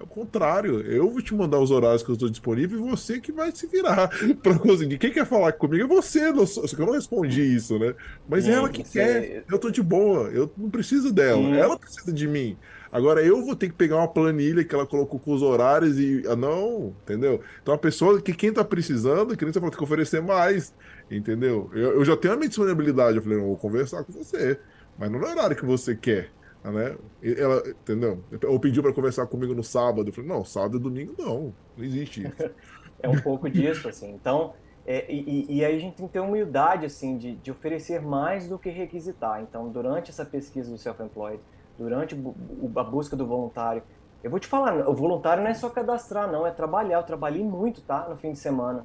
é 0.00 0.02
o 0.02 0.06
contrário. 0.06 0.80
Eu 0.80 1.10
vou 1.10 1.20
te 1.20 1.34
mandar 1.34 1.58
os 1.58 1.70
horários 1.70 2.02
que 2.02 2.10
eu 2.10 2.14
estou 2.14 2.30
disponível 2.30 2.78
e 2.78 2.90
você 2.90 3.20
que 3.20 3.30
vai 3.30 3.52
se 3.52 3.66
virar 3.66 4.08
para 4.42 4.58
conseguir. 4.58 4.96
Quem 4.96 5.12
quer 5.12 5.26
falar 5.26 5.52
comigo 5.52 5.84
é 5.84 5.86
você. 5.86 6.32
Não, 6.32 6.46
só 6.46 6.66
que 6.66 6.80
eu 6.80 6.86
não 6.86 6.94
respondi 6.94 7.42
isso, 7.42 7.78
né? 7.78 7.94
Mas 8.26 8.48
é 8.48 8.52
ela 8.52 8.70
que 8.70 8.82
você... 8.82 8.98
quer. 8.98 9.44
Eu 9.48 9.58
tô 9.58 9.70
de 9.70 9.82
boa. 9.82 10.28
Eu 10.28 10.50
não 10.56 10.70
preciso 10.70 11.12
dela. 11.12 11.42
Sim. 11.42 11.54
Ela 11.54 11.78
precisa 11.78 12.12
de 12.12 12.26
mim. 12.26 12.56
Agora 12.90 13.22
eu 13.22 13.44
vou 13.44 13.54
ter 13.54 13.68
que 13.68 13.74
pegar 13.74 13.96
uma 13.96 14.08
planilha 14.08 14.64
que 14.64 14.74
ela 14.74 14.86
colocou 14.86 15.20
com 15.20 15.32
os 15.32 15.42
horários 15.42 15.98
e. 15.98 16.24
Ah, 16.26 16.34
não, 16.34 16.94
entendeu? 17.02 17.40
Então 17.62 17.74
a 17.74 17.78
pessoa 17.78 18.20
que 18.20 18.32
quem 18.32 18.52
tá 18.52 18.64
precisando, 18.64 19.36
que 19.36 19.44
nem 19.44 19.52
você 19.52 19.60
falou, 19.60 19.70
tem 19.70 19.78
que 19.78 19.84
oferecer 19.84 20.22
mais. 20.22 20.74
Entendeu? 21.10 21.70
Eu, 21.74 21.96
eu 21.96 22.04
já 22.04 22.16
tenho 22.16 22.34
a 22.34 22.36
minha 22.36 22.48
disponibilidade. 22.48 23.16
Eu 23.16 23.22
falei, 23.22 23.38
não, 23.38 23.48
vou 23.48 23.56
conversar 23.56 24.02
com 24.02 24.12
você. 24.12 24.58
Mas 24.98 25.10
não 25.10 25.20
no 25.20 25.26
horário 25.26 25.56
que 25.56 25.64
você 25.64 25.94
quer. 25.94 26.30
Né? 26.64 26.96
Ela, 27.22 27.62
entendeu? 27.68 28.22
Ou 28.46 28.60
pediu 28.60 28.82
para 28.82 28.92
conversar 28.92 29.26
comigo 29.26 29.54
no 29.54 29.64
sábado. 29.64 30.08
Eu 30.08 30.12
falei, 30.12 30.28
não, 30.28 30.44
sábado 30.44 30.76
e 30.76 30.80
domingo 30.80 31.14
não. 31.18 31.54
Não 31.76 31.84
existe 31.84 32.26
isso. 32.26 32.50
é 33.02 33.08
um 33.08 33.20
pouco 33.20 33.48
disso, 33.48 33.88
assim. 33.88 34.10
Então, 34.12 34.52
é, 34.86 35.10
e, 35.10 35.46
e, 35.48 35.64
aí 35.64 35.76
a 35.76 35.78
gente 35.78 35.96
tem 35.96 36.06
que 36.06 36.12
ter 36.12 36.20
humildade, 36.20 36.84
assim, 36.84 37.16
de, 37.16 37.36
de 37.36 37.50
oferecer 37.50 38.00
mais 38.00 38.48
do 38.48 38.58
que 38.58 38.68
requisitar. 38.70 39.40
Então, 39.42 39.68
durante 39.68 40.10
essa 40.10 40.24
pesquisa 40.24 40.70
do 40.70 40.76
self-employed, 40.76 41.42
durante 41.78 42.14
a 42.14 42.82
busca 42.84 43.16
do 43.16 43.26
voluntário, 43.26 43.82
eu 44.22 44.30
vou 44.30 44.38
te 44.38 44.46
falar, 44.46 44.86
o 44.88 44.94
voluntário 44.94 45.42
não 45.42 45.50
é 45.50 45.54
só 45.54 45.70
cadastrar, 45.70 46.30
não, 46.30 46.46
é 46.46 46.50
trabalhar. 46.50 46.98
Eu 46.98 47.02
trabalhei 47.04 47.42
muito, 47.42 47.80
tá? 47.80 48.06
No 48.08 48.16
fim 48.16 48.32
de 48.32 48.38
semana. 48.38 48.84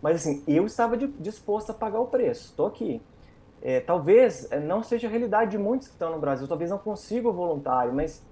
Mas 0.00 0.16
assim, 0.16 0.44
eu 0.46 0.64
estava 0.66 0.96
disposto 0.96 1.70
a 1.70 1.74
pagar 1.74 1.98
o 1.98 2.06
preço. 2.06 2.50
Estou 2.50 2.66
aqui. 2.66 3.02
É, 3.60 3.80
talvez 3.80 4.46
é, 4.50 4.60
não 4.60 4.82
seja 4.82 5.08
a 5.08 5.10
realidade 5.10 5.52
de 5.52 5.58
muitos 5.58 5.88
que 5.88 5.94
estão 5.94 6.12
no 6.12 6.18
Brasil. 6.18 6.46
Talvez 6.46 6.70
não 6.70 6.78
consiga 6.78 7.28
o 7.28 7.32
voluntário, 7.32 7.92
mas 7.92 8.22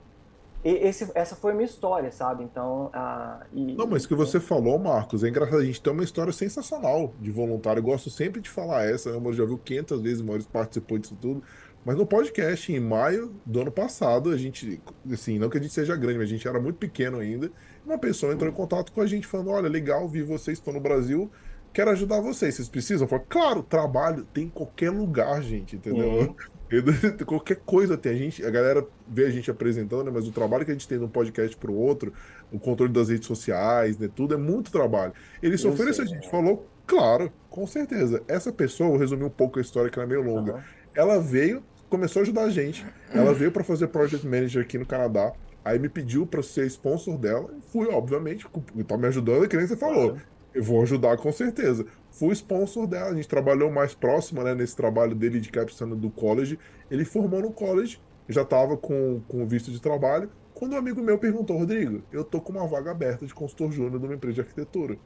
esse, 0.65 1.09
essa 1.15 1.37
foi 1.37 1.53
a 1.53 1.55
minha 1.55 1.67
história, 1.67 2.11
sabe? 2.11 2.43
Então. 2.43 2.91
a 2.93 3.47
e, 3.53 3.75
não, 3.75 3.87
mas 3.87 4.05
o 4.05 4.09
que 4.09 4.15
você 4.15 4.41
falou, 4.41 4.79
Marcos, 4.79 5.23
é 5.23 5.29
engraçado. 5.29 5.59
A 5.59 5.65
gente 5.65 5.81
tem 5.81 5.93
uma 5.93 6.03
história 6.03 6.33
sensacional 6.33 7.15
de 7.21 7.31
voluntário. 7.31 7.81
Eu 7.81 7.85
gosto 7.85 8.11
sempre 8.11 8.41
de 8.41 8.51
falar 8.51 8.85
essa. 8.85 9.19
Né? 9.19 9.33
já 9.33 9.45
viu 9.45 9.59
500 9.59 10.01
vezes, 10.01 10.21
o 10.21 10.25
Maurício 10.25 10.51
participou 10.51 10.99
disso 10.99 11.17
tudo. 11.21 11.43
Mas 11.85 11.97
no 11.97 12.05
podcast, 12.05 12.73
em 12.73 12.81
maio 12.81 13.33
do 13.47 13.61
ano 13.61 13.71
passado, 13.71 14.31
a 14.31 14.37
gente, 14.37 14.83
assim, 15.13 15.39
não 15.39 15.49
que 15.49 15.57
a 15.57 15.63
gente 15.63 15.73
seja 15.73 15.95
grande, 15.95 16.19
mas 16.19 16.29
a 16.29 16.33
gente 16.33 16.49
era 16.49 16.59
muito 16.59 16.77
pequeno 16.79 17.19
ainda. 17.19 17.49
Uma 17.85 17.97
pessoa 17.97 18.33
entrou 18.33 18.51
em 18.51 18.55
contato 18.55 18.91
com 18.91 19.01
a 19.01 19.07
gente 19.07 19.25
falando: 19.25 19.51
Olha, 19.51 19.69
legal, 19.69 20.09
vi 20.09 20.23
vocês 20.23 20.59
estão 20.59 20.73
no 20.73 20.81
Brasil 20.81 21.31
quero 21.77 21.91
ajudar 21.91 22.23
vocês. 22.23 22.55
Vocês 22.55 22.71
precisam? 22.71 23.05
Eu 23.05 23.09
falo, 23.09 23.25
claro, 23.29 23.63
trabalho 23.63 24.27
tem 24.33 24.45
em 24.45 24.49
qualquer 24.49 24.89
lugar, 24.89 25.43
gente, 25.43 25.77
entendeu? 25.77 26.09
Uhum. 26.09 26.35
qualquer 27.27 27.57
coisa 27.57 27.99
tem. 27.99 28.13
A, 28.13 28.17
gente, 28.17 28.45
a 28.45 28.51
galera 28.51 28.85
vê 29.07 29.27
a 29.27 29.31
gente 29.31 29.51
apresentando, 29.51 30.05
né, 30.05 30.11
mas 30.13 30.27
o 30.27 30.33
trabalho 30.33 30.65
que 30.65 30.71
a 30.71 30.75
gente 30.75 30.89
tem 30.89 30.99
de 30.99 31.05
um 31.05 31.09
podcast 31.09 31.55
para 31.55 31.71
o 31.71 31.77
outro, 31.77 32.15
o 32.51 32.59
controle 32.59 32.91
das 32.91 33.11
redes 33.11 33.27
sociais, 33.27 33.99
né, 33.99 34.09
tudo 34.13 34.33
é 34.33 34.39
muito 34.39 34.73
trabalho. 34.73 35.13
Ele 35.43 35.59
se 35.59 35.67
ofereceu, 35.69 36.05
a 36.05 36.09
gente 36.09 36.31
falou, 36.31 36.67
claro, 36.87 37.31
com 37.51 37.67
certeza. 37.67 38.23
Essa 38.27 38.51
pessoa, 38.51 38.89
vou 38.89 38.99
resumir 38.99 39.25
um 39.25 39.31
pouco 39.31 39.59
a 39.59 39.63
história 39.63 39.91
que 39.91 39.99
ela 39.99 40.07
é 40.07 40.09
meio 40.09 40.23
longa. 40.23 40.55
Uhum. 40.55 40.61
Ela 40.95 41.21
veio, 41.21 41.63
começou 41.91 42.21
a 42.21 42.23
ajudar 42.23 42.45
a 42.45 42.51
gente. 42.51 42.87
Ela 43.13 43.35
veio 43.35 43.53
para 43.53 43.63
fazer 43.63 43.89
project 43.89 44.27
manager 44.27 44.63
aqui 44.63 44.79
no 44.79 44.87
Canadá. 44.87 45.31
Aí 45.63 45.79
me 45.79 45.91
pediu 45.91 46.27
para 46.27 46.43
ser 46.43 46.67
sponsor 46.69 47.19
dela. 47.19 47.51
Fui, 47.71 47.87
obviamente, 47.89 48.47
tá 48.89 48.97
me 48.97 49.07
ajudando, 49.09 49.47
que 49.47 49.57
nem 49.59 49.67
você 49.67 49.77
falou. 49.77 50.13
Claro. 50.13 50.36
Eu 50.57 50.63
vou 50.63 50.81
ajudar 50.81 51.19
com 51.19 51.31
certeza. 51.31 51.85
Fui 52.11 52.33
sponsor 52.33 52.87
dela, 52.87 53.11
a 53.11 53.15
gente 53.15 53.29
trabalhou 53.29 53.71
mais 53.71 53.95
próximo, 53.95 54.43
né, 54.43 54.55
nesse 54.55 54.75
trabalho 54.75 55.15
dele 55.15 55.39
de 55.39 55.51
capstone 55.51 55.95
do 55.95 56.09
college. 56.09 56.59
Ele 56.91 57.05
formou 57.05 57.43
no 57.43 57.53
college, 57.53 58.01
já 58.27 58.41
estava 58.41 58.75
com, 58.75 59.21
visto 59.47 59.71
de 59.71 59.79
trabalho. 59.79 60.31
Quando 60.55 60.73
um 60.73 60.79
amigo 60.79 61.03
meu 61.03 61.19
perguntou, 61.19 61.59
Rodrigo, 61.59 62.03
eu 62.11 62.25
tô 62.25 62.41
com 62.41 62.53
uma 62.53 62.67
vaga 62.67 62.91
aberta 62.91 63.27
de 63.27 63.35
consultor 63.35 63.71
júnior 63.71 64.01
numa 64.01 64.15
empresa 64.15 64.37
de 64.37 64.41
arquitetura. 64.41 64.97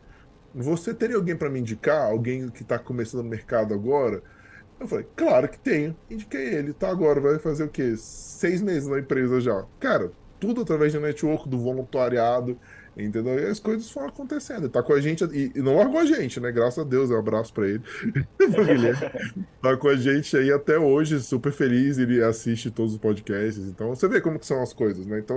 Você 0.54 0.94
teria 0.94 1.16
alguém 1.16 1.34
para 1.34 1.50
me 1.50 1.58
indicar? 1.58 2.08
Alguém 2.08 2.48
que 2.48 2.62
está 2.62 2.78
começando 2.78 3.24
no 3.24 3.28
mercado 3.28 3.74
agora? 3.74 4.22
Eu 4.78 4.86
falei, 4.86 5.06
claro 5.16 5.48
que 5.48 5.58
tenho. 5.58 5.96
Indiquei 6.08 6.54
ele, 6.54 6.72
tá 6.72 6.88
agora, 6.88 7.20
vai 7.20 7.40
fazer 7.40 7.64
o 7.64 7.68
quê? 7.68 7.96
Seis 7.96 8.62
meses 8.62 8.88
na 8.88 9.00
empresa 9.00 9.40
já. 9.40 9.66
Cara, 9.80 10.12
tudo 10.38 10.60
através 10.60 10.92
do 10.92 11.00
network, 11.00 11.48
do 11.48 11.58
voluntariado. 11.58 12.56
Entendeu? 13.04 13.38
E 13.38 13.46
as 13.46 13.58
coisas 13.58 13.90
foram 13.90 14.08
acontecendo. 14.08 14.64
Ele 14.64 14.68
tá 14.68 14.82
com 14.82 14.92
a 14.92 15.00
gente 15.00 15.24
e, 15.24 15.52
e 15.54 15.62
não 15.62 15.76
largou 15.76 16.00
a 16.00 16.04
gente, 16.04 16.38
né? 16.40 16.52
Graças 16.52 16.78
a 16.78 16.88
Deus, 16.88 17.10
um 17.10 17.18
abraço 17.18 17.52
para 17.52 17.68
ele. 17.68 17.82
tá 19.62 19.76
com 19.76 19.88
a 19.88 19.96
gente 19.96 20.36
aí 20.36 20.52
até 20.52 20.78
hoje, 20.78 21.20
super 21.20 21.52
feliz, 21.52 21.98
ele 21.98 22.22
assiste 22.22 22.70
todos 22.70 22.92
os 22.92 22.98
podcasts. 22.98 23.66
Então, 23.66 23.88
você 23.88 24.08
vê 24.08 24.20
como 24.20 24.38
que 24.38 24.46
são 24.46 24.62
as 24.62 24.72
coisas, 24.72 25.06
né? 25.06 25.18
Então, 25.18 25.36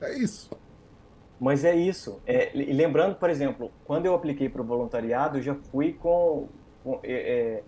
é 0.00 0.18
isso. 0.18 0.50
Mas 1.40 1.64
é 1.64 1.74
isso. 1.74 2.20
É, 2.26 2.56
e 2.56 2.72
lembrando, 2.72 3.16
por 3.16 3.28
exemplo, 3.28 3.70
quando 3.84 4.06
eu 4.06 4.14
apliquei 4.14 4.48
para 4.48 4.62
o 4.62 4.64
voluntariado, 4.64 5.38
eu 5.38 5.42
já 5.42 5.54
fui 5.54 5.92
com, 5.92 6.48
com, 6.82 7.00
é, 7.02 7.12
é, 7.12 7.62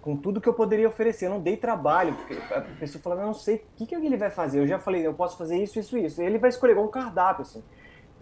com, 0.00 0.16
tudo 0.16 0.40
que 0.40 0.48
eu 0.48 0.54
poderia 0.54 0.88
oferecer. 0.88 1.26
Eu 1.26 1.30
não 1.30 1.40
dei 1.40 1.56
trabalho, 1.56 2.14
porque 2.14 2.34
a 2.52 2.60
pessoa 2.60 3.02
falava, 3.02 3.22
eu 3.22 3.26
não 3.26 3.34
sei 3.34 3.56
o 3.56 3.60
que, 3.76 3.86
que 3.86 3.94
ele 3.94 4.16
vai 4.16 4.30
fazer. 4.30 4.60
Eu 4.60 4.66
já 4.66 4.78
falei, 4.78 5.06
eu 5.06 5.14
posso 5.14 5.38
fazer 5.38 5.56
isso, 5.56 5.78
isso, 5.78 5.96
isso. 5.96 6.22
E 6.22 6.26
ele 6.26 6.38
vai 6.38 6.50
escolher 6.50 6.76
um 6.76 6.88
cardápio, 6.88 7.42
assim. 7.42 7.62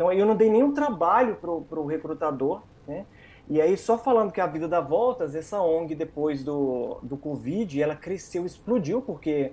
Então 0.01 0.11
eu 0.11 0.25
não 0.25 0.35
dei 0.35 0.49
nenhum 0.49 0.73
trabalho 0.73 1.37
para 1.37 1.51
o 1.51 1.85
recrutador, 1.85 2.63
né? 2.89 3.05
E 3.47 3.61
aí, 3.61 3.77
só 3.77 3.99
falando 3.99 4.33
que 4.33 4.41
a 4.41 4.47
vida 4.47 4.67
dá 4.67 4.81
voltas, 4.81 5.35
essa 5.35 5.61
ONG, 5.61 5.95
depois 5.95 6.43
do, 6.43 6.99
do 7.03 7.19
Covid, 7.19 7.83
ela 7.83 7.95
cresceu, 7.95 8.47
explodiu, 8.47 9.03
porque, 9.03 9.53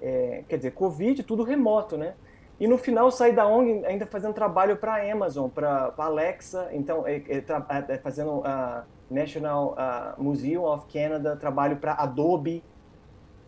é, 0.00 0.44
quer 0.48 0.58
dizer, 0.58 0.70
Covid, 0.70 1.24
tudo 1.24 1.42
remoto, 1.42 1.96
né? 1.96 2.14
E 2.60 2.68
no 2.68 2.78
final, 2.78 3.10
saí 3.10 3.32
da 3.32 3.44
ONG 3.44 3.84
ainda 3.84 4.06
fazendo 4.06 4.32
trabalho 4.32 4.76
para 4.76 4.94
a 4.94 5.12
Amazon, 5.12 5.48
para 5.48 5.92
a 5.98 6.04
Alexa, 6.04 6.68
então, 6.70 7.04
é, 7.04 7.16
é, 7.16 7.44
é, 7.88 7.98
fazendo 7.98 8.40
a 8.44 8.84
National 9.10 9.74
Museum 10.16 10.62
of 10.62 10.86
Canada, 10.92 11.34
trabalho 11.34 11.78
para 11.78 11.94
Adobe. 11.94 12.62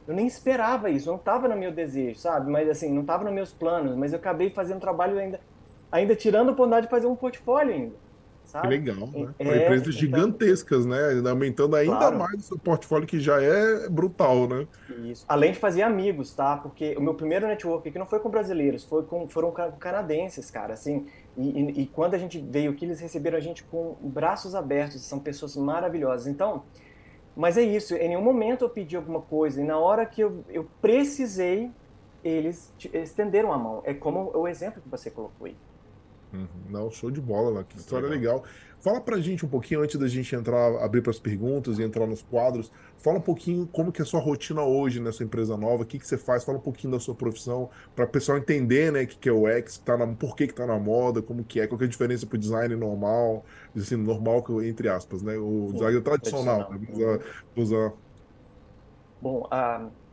Eu 0.04 0.14
nem 0.14 0.26
esperava 0.26 0.90
isso, 0.90 1.08
não 1.08 1.16
estava 1.16 1.46
no 1.46 1.54
meu 1.54 1.70
desejo, 1.70 2.18
sabe? 2.18 2.50
Mas, 2.50 2.68
assim, 2.68 2.92
não 2.92 3.02
estava 3.02 3.22
nos 3.22 3.32
meus 3.32 3.52
planos, 3.52 3.94
mas 3.94 4.12
eu 4.12 4.18
acabei 4.18 4.50
fazendo 4.50 4.80
trabalho 4.80 5.16
ainda 5.16 5.38
ainda 5.94 6.16
tirando 6.16 6.48
a 6.48 6.52
oportunidade 6.52 6.86
de 6.86 6.90
fazer 6.90 7.06
um 7.06 7.14
portfólio 7.14 7.72
ainda. 7.72 8.04
Sabe? 8.44 8.68
Que 8.68 8.74
legal, 8.74 9.08
né? 9.08 9.34
É, 9.38 9.64
empresas 9.64 9.88
então, 9.88 9.92
gigantescas, 9.92 10.84
né? 10.84 10.98
Aumentando 11.30 11.76
ainda 11.76 11.96
claro. 11.96 12.18
mais 12.18 12.34
o 12.34 12.42
seu 12.42 12.58
portfólio, 12.58 13.06
que 13.06 13.18
já 13.18 13.40
é 13.40 13.88
brutal, 13.88 14.46
né? 14.46 14.66
Isso. 15.04 15.24
Além 15.28 15.52
de 15.52 15.58
fazer 15.58 15.82
amigos, 15.82 16.34
tá? 16.34 16.56
Porque 16.56 16.94
o 16.96 17.00
meu 17.00 17.14
primeiro 17.14 17.46
network 17.46 17.88
aqui 17.88 17.98
não 17.98 18.06
foi 18.06 18.18
com 18.18 18.28
brasileiros, 18.28 18.84
foi 18.84 19.02
com, 19.04 19.28
foram 19.28 19.50
com 19.50 19.72
canadenses, 19.72 20.50
cara, 20.50 20.74
assim. 20.74 21.06
E, 21.36 21.48
e, 21.48 21.82
e 21.82 21.86
quando 21.86 22.14
a 22.14 22.18
gente 22.18 22.38
veio 22.38 22.72
aqui, 22.72 22.84
eles 22.84 23.00
receberam 23.00 23.38
a 23.38 23.40
gente 23.40 23.64
com 23.64 23.96
braços 24.02 24.54
abertos, 24.54 25.00
são 25.02 25.18
pessoas 25.18 25.56
maravilhosas. 25.56 26.26
Então, 26.26 26.64
mas 27.36 27.56
é 27.56 27.62
isso, 27.62 27.94
em 27.94 28.08
nenhum 28.08 28.22
momento 28.22 28.64
eu 28.64 28.68
pedi 28.68 28.94
alguma 28.94 29.20
coisa, 29.20 29.60
e 29.60 29.64
na 29.64 29.78
hora 29.78 30.04
que 30.06 30.20
eu, 30.20 30.44
eu 30.48 30.68
precisei, 30.80 31.70
eles 32.22 32.72
estenderam 32.92 33.52
a 33.52 33.58
mão. 33.58 33.80
É 33.84 33.94
como 33.94 34.30
o 34.34 34.46
exemplo 34.46 34.82
que 34.82 34.88
você 34.88 35.10
colocou 35.10 35.46
aí. 35.46 35.56
Uhum. 36.34 36.48
Não, 36.68 36.90
show 36.90 37.10
de 37.10 37.20
bola, 37.20 37.64
que 37.64 37.78
história 37.78 38.08
legal. 38.08 38.36
legal. 38.36 38.50
Fala 38.80 39.00
pra 39.00 39.18
gente 39.18 39.46
um 39.46 39.48
pouquinho, 39.48 39.80
antes 39.80 39.96
da 39.96 40.06
gente 40.06 40.34
entrar, 40.34 40.84
abrir 40.84 41.00
para 41.00 41.10
as 41.10 41.18
perguntas 41.18 41.78
e 41.78 41.82
entrar 41.82 42.06
nos 42.06 42.22
quadros, 42.22 42.70
fala 42.98 43.16
um 43.16 43.22
pouquinho 43.22 43.66
como 43.66 43.90
que 43.90 44.02
é 44.02 44.04
a 44.04 44.06
sua 44.06 44.20
rotina 44.20 44.62
hoje 44.62 45.00
nessa 45.00 45.24
empresa 45.24 45.56
nova, 45.56 45.84
o 45.84 45.86
que, 45.86 45.98
que 45.98 46.06
você 46.06 46.18
faz, 46.18 46.44
fala 46.44 46.58
um 46.58 46.60
pouquinho 46.60 46.92
da 46.92 47.00
sua 47.00 47.14
profissão, 47.14 47.70
para 47.96 48.04
o 48.04 48.08
pessoal 48.08 48.36
entender, 48.36 48.92
né, 48.92 49.04
o 49.04 49.06
que, 49.06 49.16
que 49.16 49.28
é 49.28 49.32
o 49.32 49.48
X, 49.48 49.78
tá 49.78 49.96
na, 49.96 50.06
por 50.08 50.36
que 50.36 50.46
que 50.46 50.54
tá 50.54 50.66
na 50.66 50.78
moda, 50.78 51.22
como 51.22 51.42
que 51.42 51.60
é, 51.60 51.66
qual 51.66 51.78
que 51.78 51.84
é 51.84 51.86
a 51.86 51.90
diferença 51.90 52.26
pro 52.26 52.36
design 52.36 52.76
normal, 52.76 53.46
assim, 53.74 53.96
normal, 53.96 54.44
entre 54.62 54.90
aspas, 54.90 55.22
né, 55.22 55.34
o 55.38 55.68
Sim, 55.68 55.72
design 55.72 56.00
tradicional, 56.02 56.66
tradicional. 56.66 57.18
Né. 57.56 57.92
Bom, 59.22 59.48
a... 59.50 59.86
Uh, 59.86 60.03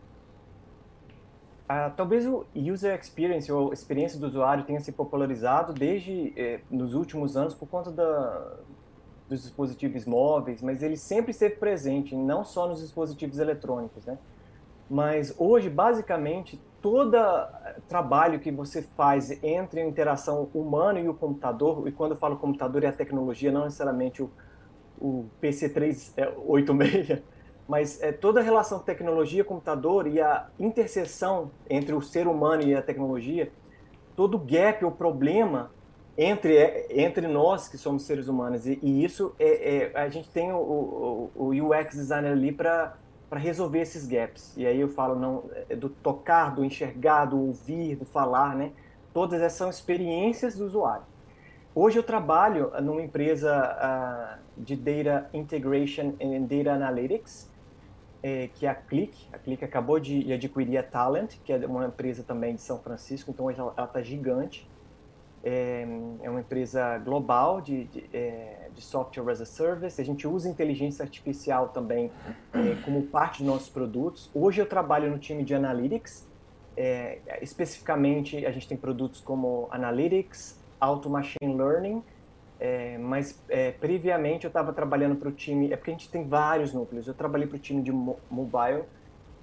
talvez 1.96 2.26
o 2.26 2.46
user 2.56 2.98
experience 3.00 3.52
ou 3.52 3.72
experiência 3.72 4.20
do 4.20 4.28
usuário 4.28 4.64
tenha 4.64 4.80
se 4.80 4.92
popularizado 4.92 5.74
desde 5.74 6.34
eh, 6.36 6.60
nos 6.70 6.94
últimos 6.94 7.38
anos 7.38 7.54
por 7.54 7.68
conta 7.68 7.92
da, 7.92 8.58
dos 9.30 9.44
dispositivos 9.44 10.06
móveis, 10.06 10.62
mas 10.62 10.84
ele 10.84 10.98
sempre 10.98 11.32
esteve 11.32 11.56
presente, 11.56 12.16
não 12.16 12.44
só 12.44 12.68
nos 12.68 12.82
dispositivos 12.82 13.40
eletrônicos, 13.40 14.06
né? 14.06 14.18
Mas 14.90 15.34
hoje, 15.38 15.70
basicamente, 15.70 16.62
todo 16.82 17.16
trabalho 17.88 18.42
que 18.42 18.52
você 18.52 18.82
faz 18.82 19.32
entre 19.42 19.80
a 19.80 19.86
interação 19.86 20.50
humana 20.54 21.00
e 21.00 21.08
o 21.08 21.14
computador, 21.14 21.88
e 21.88 21.94
quando 21.94 22.12
eu 22.12 22.18
falo 22.18 22.36
computador 22.38 22.84
é 22.84 22.88
a 22.88 22.92
tecnologia, 22.92 23.54
não 23.54 23.64
necessariamente 23.64 24.22
o, 24.22 24.30
o 25.00 25.26
PC 25.40 25.70
386, 25.70 27.22
mas 27.72 28.04
é, 28.04 28.12
toda 28.12 28.42
a 28.42 28.44
relação 28.44 28.80
tecnologia-computador 28.80 30.06
e 30.06 30.20
a 30.20 30.48
interseção 30.60 31.52
entre 31.70 31.96
o 31.96 32.02
ser 32.02 32.28
humano 32.28 32.64
e 32.64 32.76
a 32.76 32.82
tecnologia, 32.82 33.50
todo 34.14 34.38
gap 34.38 34.84
ou 34.84 34.92
problema 34.92 35.72
entre, 36.18 36.58
é, 36.58 36.88
entre 37.02 37.30
nós 37.30 37.70
que 37.70 37.78
somos 37.78 38.04
seres 38.04 38.28
humanos. 38.28 38.68
E, 38.68 38.78
e 38.84 39.06
isso, 39.06 39.34
é, 39.40 39.94
é, 39.94 39.98
a 39.98 40.10
gente 40.10 40.30
tem 40.32 40.52
o, 40.52 40.58
o, 40.58 41.32
o 41.34 41.70
UX 41.70 41.96
designer 41.96 42.34
ali 42.34 42.52
para 42.52 42.94
resolver 43.32 43.80
esses 43.80 44.06
gaps. 44.06 44.54
E 44.58 44.68
aí 44.68 44.82
eu 44.82 44.90
falo 44.90 45.16
não 45.16 45.46
é 45.70 45.74
do 45.74 45.88
tocar, 45.88 46.54
do 46.54 46.66
enxergar, 46.66 47.24
do 47.24 47.40
ouvir, 47.40 47.96
do 47.96 48.04
falar, 48.04 48.54
né? 48.54 48.74
Todas 49.14 49.42
essas 49.42 49.58
são 49.58 49.70
experiências 49.70 50.58
do 50.58 50.66
usuário. 50.66 51.06
Hoje 51.74 51.98
eu 51.98 52.04
trabalho 52.04 52.70
numa 52.82 53.02
empresa 53.02 53.50
uh, 53.56 54.62
de 54.62 54.76
Data 54.76 55.30
Integration 55.34 56.16
and 56.22 56.42
Data 56.42 56.74
Analytics, 56.74 57.50
é, 58.24 58.50
que 58.54 58.66
é 58.66 58.70
a 58.70 58.76
Click. 58.76 59.28
A 59.34 59.38
Click 59.38 59.64
acabou 59.64 60.00
de 60.00 60.32
adquirir 60.32 60.78
a 60.78 60.84
Talent, 60.84 61.36
que 61.44 61.52
é 61.52 61.58
uma 61.66 61.86
empresa 61.86 62.24
também 62.24 62.56
de 62.56 62.62
São 62.62 62.80
Francisco, 62.80 63.32
então 63.32 63.50
ela 63.50 63.74
está 63.84 64.02
gigante. 64.02 64.70
É, 65.44 65.88
é, 66.22 66.30
uma 66.30 66.42
empresa 66.42 67.00
global 67.00 67.62
de, 67.62 67.86
de, 67.86 68.06
é, 68.14 68.70
de, 68.76 68.82
software 68.82 69.32
as 69.32 69.42
a 69.42 69.46
service. 69.46 70.00
A 70.00 70.06
gente 70.06 70.28
usa 70.28 70.48
inteligência 70.48 71.02
artificial 71.02 71.70
também 71.70 72.12
é, 72.54 72.76
como 72.86 73.02
parte 73.08 73.40
dos 73.40 73.48
nossos 73.48 73.68
produtos. 73.68 74.30
Hoje 74.36 74.62
eu 74.62 74.68
trabalho 74.68 75.10
no 75.10 75.18
time 75.18 75.44
de 75.44 75.56
Analytics. 75.56 76.30
É, 76.78 77.18
especificamente, 77.42 78.46
a 78.46 78.52
gente 78.52 78.68
tem 78.68 78.78
produtos 78.78 79.20
como 79.20 79.68
Analytics, 79.72 80.62
Auto 80.80 81.10
Machine 81.10 81.56
Learning 81.56 82.04
é, 82.62 82.96
mas 83.00 83.44
é, 83.50 83.72
previamente 83.72 84.46
eu 84.46 84.50
estava 84.50 84.72
trabalhando 84.72 85.16
para 85.16 85.28
o 85.28 85.32
time, 85.32 85.74
é 85.74 85.76
porque 85.76 85.90
a 85.90 85.94
gente 85.94 86.12
tem 86.12 86.28
vários 86.28 86.72
núcleos. 86.72 87.08
Eu 87.08 87.16
trabalhei 87.16 87.48
para 87.48 87.56
o 87.56 87.60
time 87.60 87.82
de 87.82 87.92
mobile, 87.92 88.84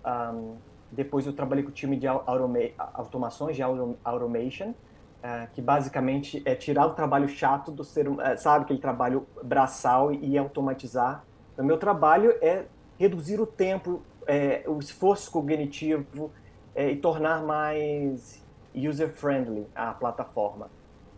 um, 0.06 0.54
depois 0.92 1.26
eu 1.26 1.32
trabalhei 1.32 1.64
com 1.64 1.70
o 1.70 1.72
time 1.72 1.96
de 1.96 2.06
automa 2.06 2.60
automações, 2.94 3.56
de 3.56 3.62
automation, 3.62 4.70
uh, 4.70 5.50
que 5.52 5.60
basicamente 5.60 6.40
é 6.44 6.54
tirar 6.54 6.86
o 6.86 6.94
trabalho 6.94 7.28
chato 7.28 7.72
do 7.72 7.82
ser, 7.82 8.08
uh, 8.08 8.16
sabe, 8.36 8.66
aquele 8.66 8.78
trabalho 8.78 9.26
braçal 9.42 10.12
e, 10.14 10.34
e 10.34 10.38
automatizar. 10.38 11.24
O 11.58 11.64
meu 11.64 11.76
trabalho 11.76 12.36
é 12.40 12.66
reduzir 12.96 13.40
o 13.40 13.46
tempo, 13.46 14.00
é, 14.28 14.62
o 14.68 14.78
esforço 14.78 15.28
cognitivo 15.32 16.30
é, 16.72 16.92
e 16.92 16.96
tornar 16.96 17.42
mais 17.42 18.40
user-friendly 18.72 19.66
a 19.74 19.92
plataforma. 19.92 20.70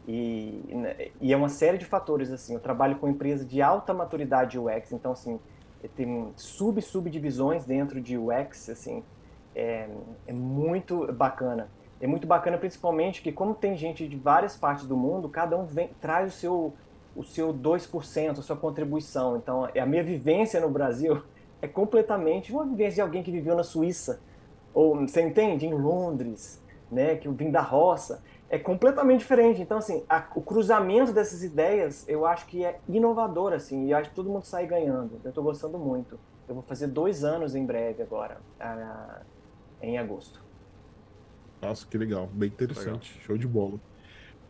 E, 0.08 0.62
e 1.20 1.32
é 1.32 1.36
uma 1.36 1.48
série 1.48 1.78
de 1.78 1.84
fatores, 1.84 2.30
assim. 2.30 2.54
Eu 2.54 2.60
trabalho 2.60 2.96
com 2.96 3.08
empresas 3.08 3.46
de 3.46 3.62
alta 3.62 3.92
maturidade 3.94 4.58
UX, 4.58 4.92
então, 4.92 5.12
assim, 5.12 5.38
tem 5.94 6.32
sub-subdivisões 6.36 7.64
dentro 7.64 8.00
de 8.00 8.18
UX, 8.18 8.68
assim, 8.68 9.02
é, 9.54 9.88
é 10.26 10.32
muito 10.32 11.10
bacana. 11.12 11.68
É 12.00 12.06
muito 12.06 12.26
bacana, 12.26 12.56
principalmente, 12.56 13.20
que 13.20 13.30
como 13.30 13.54
tem 13.54 13.76
gente 13.76 14.08
de 14.08 14.16
várias 14.16 14.56
partes 14.56 14.86
do 14.86 14.96
mundo, 14.96 15.28
cada 15.28 15.56
um 15.56 15.66
vem, 15.66 15.90
traz 16.00 16.34
o 16.34 16.36
seu, 16.36 16.74
o 17.14 17.22
seu 17.22 17.52
2%, 17.52 18.38
a 18.38 18.42
sua 18.42 18.56
contribuição. 18.56 19.36
Então, 19.36 19.68
a 19.78 19.86
minha 19.86 20.02
vivência 20.02 20.60
no 20.60 20.70
Brasil 20.70 21.22
é 21.60 21.68
completamente 21.68 22.52
uma 22.52 22.64
vivência 22.64 22.94
de 22.94 23.00
alguém 23.02 23.22
que 23.22 23.30
viveu 23.30 23.54
na 23.54 23.62
Suíça, 23.62 24.20
ou, 24.72 24.96
você 24.96 25.20
entende? 25.20 25.66
Em 25.66 25.74
Londres, 25.74 26.62
né? 26.90 27.16
Que 27.16 27.28
eu 27.28 27.32
vim 27.32 27.50
da 27.50 27.60
roça 27.60 28.22
é 28.50 28.58
completamente 28.58 29.20
diferente. 29.20 29.62
Então, 29.62 29.78
assim, 29.78 30.04
a, 30.08 30.26
o 30.34 30.42
cruzamento 30.42 31.12
dessas 31.12 31.42
ideias 31.44 32.04
eu 32.08 32.26
acho 32.26 32.46
que 32.46 32.64
é 32.64 32.80
inovador, 32.88 33.52
assim, 33.52 33.86
e 33.86 33.94
acho 33.94 34.10
que 34.10 34.16
todo 34.16 34.28
mundo 34.28 34.44
sai 34.44 34.66
ganhando. 34.66 35.20
Eu 35.22 35.28
estou 35.28 35.44
gostando 35.44 35.78
muito. 35.78 36.18
Eu 36.48 36.54
vou 36.56 36.64
fazer 36.64 36.88
dois 36.88 37.22
anos 37.22 37.54
em 37.54 37.64
breve 37.64 38.02
agora, 38.02 38.38
a, 38.58 39.20
em 39.80 39.96
agosto. 39.96 40.42
Nossa, 41.62 41.86
que 41.86 41.96
legal. 41.96 42.28
Bem 42.32 42.48
interessante. 42.48 43.12
Legal. 43.12 43.26
Show 43.26 43.38
de 43.38 43.46
bola. 43.46 43.78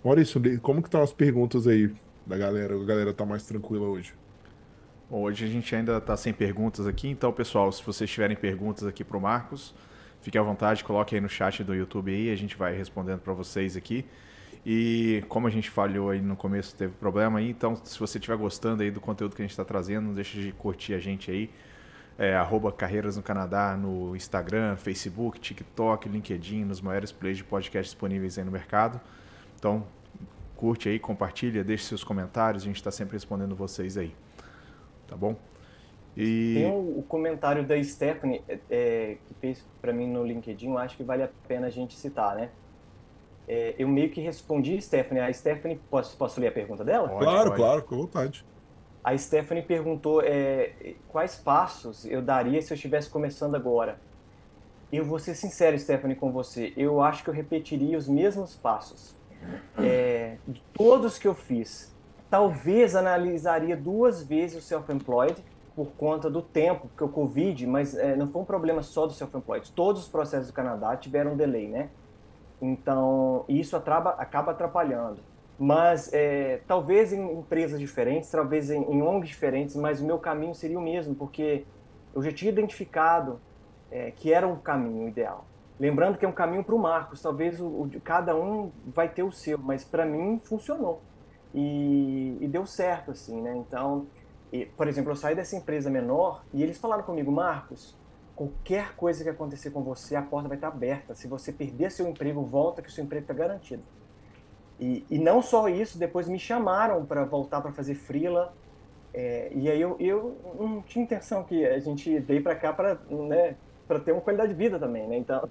Maurício, 0.02 0.40
como 0.62 0.80
que 0.80 0.88
estão 0.88 1.02
as 1.02 1.12
perguntas 1.12 1.66
aí 1.66 1.94
da 2.26 2.38
galera? 2.38 2.74
A 2.74 2.84
galera 2.84 3.12
tá 3.12 3.26
mais 3.26 3.44
tranquila 3.44 3.86
hoje? 3.86 4.14
Bom, 5.10 5.22
hoje 5.22 5.44
a 5.44 5.48
gente 5.48 5.74
ainda 5.76 5.98
está 5.98 6.16
sem 6.16 6.32
perguntas 6.32 6.86
aqui, 6.86 7.08
então, 7.08 7.30
pessoal, 7.32 7.70
se 7.70 7.84
vocês 7.84 8.08
tiverem 8.08 8.36
perguntas 8.36 8.86
aqui 8.86 9.04
para 9.04 9.18
o 9.18 9.20
Marcos, 9.20 9.74
Fique 10.20 10.36
à 10.36 10.42
vontade, 10.42 10.84
coloque 10.84 11.14
aí 11.14 11.20
no 11.20 11.28
chat 11.28 11.64
do 11.64 11.74
YouTube 11.74 12.12
aí, 12.12 12.30
a 12.30 12.36
gente 12.36 12.56
vai 12.56 12.74
respondendo 12.76 13.20
para 13.20 13.32
vocês 13.32 13.76
aqui. 13.76 14.04
E 14.64 15.24
como 15.28 15.46
a 15.46 15.50
gente 15.50 15.70
falhou 15.70 16.10
aí 16.10 16.20
no 16.20 16.36
começo, 16.36 16.74
teve 16.76 16.92
problema 16.92 17.38
aí, 17.38 17.48
então 17.48 17.74
se 17.82 17.98
você 17.98 18.18
estiver 18.18 18.36
gostando 18.36 18.82
aí 18.82 18.90
do 18.90 19.00
conteúdo 19.00 19.34
que 19.34 19.40
a 19.40 19.44
gente 19.44 19.52
está 19.52 19.64
trazendo, 19.64 20.08
não 20.08 20.14
deixe 20.14 20.40
de 20.40 20.52
curtir 20.52 20.92
a 20.94 20.98
gente 20.98 21.30
aí. 21.30 21.50
É, 22.18 22.34
arroba 22.34 22.70
Carreiras 22.70 23.16
no 23.16 23.22
Canadá 23.22 23.74
no 23.78 24.14
Instagram, 24.14 24.76
Facebook, 24.76 25.40
TikTok, 25.40 26.06
LinkedIn, 26.06 26.64
nos 26.64 26.82
maiores 26.82 27.10
players 27.10 27.38
de 27.38 27.44
podcast 27.44 27.90
disponíveis 27.90 28.36
aí 28.36 28.44
no 28.44 28.50
mercado. 28.50 29.00
Então, 29.58 29.86
curte 30.54 30.90
aí, 30.90 30.98
compartilha, 30.98 31.64
deixe 31.64 31.84
seus 31.84 32.04
comentários, 32.04 32.64
a 32.64 32.66
gente 32.66 32.76
está 32.76 32.90
sempre 32.90 33.14
respondendo 33.14 33.56
vocês 33.56 33.96
aí. 33.96 34.14
Tá 35.08 35.16
bom? 35.16 35.49
E... 36.20 36.54
Tem 36.54 36.66
o, 36.66 36.98
o, 36.98 37.04
comentário 37.08 37.64
da 37.64 37.82
Stephanie 37.82 38.42
é, 38.48 38.58
é 38.70 39.16
que 39.26 39.34
fez 39.40 39.66
para 39.80 39.92
mim 39.92 40.06
no 40.06 40.24
LinkedIn, 40.24 40.68
eu 40.68 40.78
acho 40.78 40.96
que 40.96 41.02
vale 41.02 41.22
a 41.22 41.30
pena 41.48 41.68
a 41.68 41.70
gente 41.70 41.94
citar, 41.94 42.36
né? 42.36 42.50
É, 43.48 43.74
eu 43.78 43.88
meio 43.88 44.10
que 44.10 44.20
respondi, 44.20 44.80
Stephanie. 44.80 45.22
A 45.22 45.32
Stephanie, 45.32 45.80
posso, 45.90 46.16
posso 46.16 46.40
ler 46.40 46.48
a 46.48 46.52
pergunta 46.52 46.84
dela? 46.84 47.08
Pode, 47.08 47.24
claro, 47.24 47.48
pode. 47.48 47.56
claro, 47.56 47.82
com 47.82 47.96
vontade. 47.96 48.44
A 49.02 49.16
Stephanie 49.16 49.62
perguntou 49.62 50.20
é, 50.22 50.94
quais 51.08 51.36
passos 51.36 52.04
eu 52.04 52.20
daria 52.20 52.60
se 52.60 52.72
eu 52.72 52.74
estivesse 52.74 53.08
começando 53.08 53.54
agora. 53.54 53.98
Eu 54.92 55.04
vou 55.04 55.18
ser 55.18 55.34
sincero, 55.34 55.78
Stephanie, 55.78 56.14
com 56.14 56.30
você. 56.30 56.72
Eu 56.76 57.00
acho 57.00 57.24
que 57.24 57.30
eu 57.30 57.34
repetiria 57.34 57.96
os 57.96 58.06
mesmos 58.06 58.56
passos. 58.56 59.16
É, 59.78 60.36
de 60.46 60.62
todos 60.74 61.18
que 61.18 61.26
eu 61.26 61.34
fiz. 61.34 61.94
Talvez 62.28 62.94
analisaria 62.94 63.76
duas 63.76 64.22
vezes 64.22 64.58
o 64.58 64.60
self-employed, 64.60 65.42
por 65.80 65.92
conta 65.92 66.28
do 66.28 66.42
tempo, 66.42 66.88
porque 66.88 67.02
o 67.02 67.08
Covid, 67.08 67.66
mas 67.66 67.96
é, 67.96 68.14
não 68.14 68.28
foi 68.28 68.42
um 68.42 68.44
problema 68.44 68.82
só 68.82 69.06
do 69.06 69.14
self-employed. 69.14 69.72
Todos 69.72 70.02
os 70.02 70.08
processos 70.08 70.48
do 70.48 70.52
Canadá 70.52 70.94
tiveram 70.94 71.32
um 71.32 71.36
delay, 71.38 71.68
né? 71.68 71.88
Então, 72.60 73.46
isso 73.48 73.74
atraba, 73.74 74.10
acaba 74.10 74.52
atrapalhando. 74.52 75.20
Mas 75.58 76.12
é, 76.12 76.60
talvez 76.66 77.14
em 77.14 77.32
empresas 77.32 77.80
diferentes, 77.80 78.30
talvez 78.30 78.70
em, 78.70 78.82
em 78.82 79.00
ONGs 79.00 79.30
diferentes, 79.30 79.74
mas 79.74 80.02
o 80.02 80.04
meu 80.04 80.18
caminho 80.18 80.54
seria 80.54 80.78
o 80.78 80.82
mesmo, 80.82 81.14
porque 81.14 81.64
eu 82.14 82.22
já 82.22 82.30
tinha 82.30 82.52
identificado 82.52 83.40
é, 83.90 84.10
que 84.10 84.34
era 84.34 84.46
um 84.46 84.56
caminho 84.56 85.08
ideal. 85.08 85.46
Lembrando 85.78 86.18
que 86.18 86.26
é 86.26 86.28
um 86.28 86.32
caminho 86.32 86.62
para 86.62 86.74
o 86.74 86.78
Marcos, 86.78 87.22
talvez 87.22 87.58
o, 87.58 87.64
o, 87.64 87.90
cada 88.04 88.36
um 88.36 88.70
vai 88.84 89.08
ter 89.08 89.22
o 89.22 89.32
seu, 89.32 89.56
mas 89.56 89.82
para 89.82 90.04
mim 90.04 90.38
funcionou. 90.44 91.00
E, 91.54 92.36
e, 92.38 92.46
deu 92.46 92.66
certo, 92.66 93.12
assim, 93.12 93.40
né? 93.40 93.56
Então, 93.56 94.06
e, 94.52 94.66
por 94.66 94.88
exemplo, 94.88 95.12
eu 95.12 95.16
saí 95.16 95.34
dessa 95.34 95.56
empresa 95.56 95.88
menor 95.88 96.44
e 96.52 96.62
eles 96.62 96.78
falaram 96.78 97.02
comigo, 97.02 97.30
Marcos, 97.30 97.96
qualquer 98.34 98.94
coisa 98.96 99.22
que 99.22 99.30
acontecer 99.30 99.70
com 99.70 99.82
você, 99.82 100.16
a 100.16 100.22
porta 100.22 100.48
vai 100.48 100.56
estar 100.56 100.68
aberta. 100.68 101.14
Se 101.14 101.28
você 101.28 101.52
perder 101.52 101.90
seu 101.90 102.08
emprego, 102.08 102.42
volta 102.42 102.82
que 102.82 102.88
o 102.88 102.92
seu 102.92 103.04
emprego 103.04 103.24
está 103.24 103.34
garantido. 103.34 103.82
E, 104.78 105.04
e, 105.10 105.18
não 105.18 105.42
só 105.42 105.68
isso, 105.68 105.98
depois 105.98 106.26
me 106.26 106.38
chamaram 106.38 107.04
para 107.04 107.24
voltar 107.24 107.60
para 107.60 107.70
fazer 107.70 107.94
freela. 107.94 108.54
É, 109.12 109.52
e 109.54 109.70
aí 109.70 109.80
eu, 109.80 109.94
eu 110.00 110.36
não 110.58 110.80
tinha 110.80 111.04
intenção 111.04 111.44
que 111.44 111.66
a 111.66 111.78
gente 111.78 112.18
veio 112.20 112.42
para 112.42 112.54
cá 112.54 112.72
para 112.72 112.94
né, 113.10 113.56
ter 114.04 114.12
uma 114.12 114.22
qualidade 114.22 114.52
de 114.52 114.58
vida 114.58 114.78
também, 114.78 115.06
né? 115.06 115.18
Então, 115.18 115.48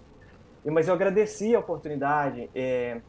mas 0.66 0.88
eu 0.88 0.94
agradeci 0.94 1.56
a 1.56 1.60
oportunidade. 1.60 2.50
É, 2.56 3.02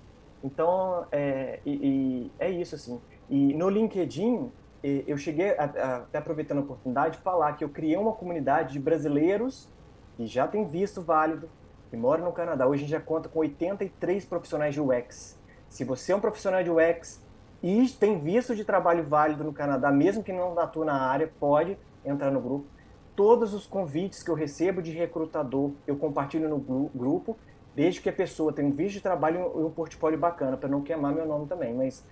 Então, 0.44 1.06
é, 1.10 1.60
e, 1.64 1.70
e 1.70 2.32
é 2.38 2.50
isso, 2.50 2.74
assim. 2.74 3.00
E 3.28 3.54
no 3.54 3.68
LinkedIn, 3.68 4.50
eu 4.82 5.16
cheguei, 5.16 5.50
até 5.58 6.18
aproveitando 6.18 6.58
a 6.58 6.60
oportunidade, 6.62 7.18
falar 7.18 7.52
que 7.54 7.64
eu 7.64 7.68
criei 7.68 7.96
uma 7.96 8.12
comunidade 8.12 8.72
de 8.72 8.80
brasileiros 8.80 9.68
que 10.16 10.26
já 10.26 10.46
tem 10.48 10.66
visto 10.66 11.02
válido, 11.02 11.48
que 11.90 11.96
moram 11.96 12.24
no 12.24 12.32
Canadá. 12.32 12.66
Hoje 12.66 12.84
a 12.84 12.86
gente 12.86 12.90
já 12.90 13.00
conta 13.00 13.28
com 13.28 13.40
83 13.40 14.24
profissionais 14.24 14.74
de 14.74 14.80
UX. 14.80 15.38
Se 15.68 15.84
você 15.84 16.12
é 16.12 16.16
um 16.16 16.20
profissional 16.20 16.62
de 16.62 16.70
UX 16.70 17.22
e 17.62 17.88
tem 17.88 18.18
visto 18.18 18.56
de 18.56 18.64
trabalho 18.64 19.04
válido 19.04 19.44
no 19.44 19.52
Canadá, 19.52 19.90
mesmo 19.90 20.22
que 20.22 20.32
não 20.32 20.58
atua 20.58 20.84
na 20.84 20.94
área, 20.94 21.30
pode 21.38 21.76
entrar 22.04 22.30
no 22.30 22.40
grupo. 22.40 22.66
Todos 23.14 23.52
os 23.52 23.66
convites 23.66 24.22
que 24.22 24.30
eu 24.30 24.34
recebo 24.34 24.80
de 24.80 24.92
recrutador, 24.92 25.72
eu 25.86 25.96
compartilho 25.96 26.48
no 26.48 26.58
grupo, 26.58 27.36
desde 27.74 28.00
que 28.00 28.08
a 28.08 28.12
pessoa 28.12 28.52
tenha 28.52 28.66
um 28.66 28.72
visto 28.72 28.94
de 28.94 29.00
trabalho 29.02 29.52
e 29.56 29.62
um 29.62 29.70
portfólio 29.70 30.18
bacana, 30.18 30.56
para 30.56 30.68
não 30.68 30.80
queimar 30.80 31.12
meu 31.12 31.26
nome 31.26 31.46
também. 31.46 31.74
Mas 31.74 32.04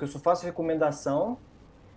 eu 0.00 0.06
só 0.06 0.18
faço 0.18 0.44
recomendação 0.44 1.36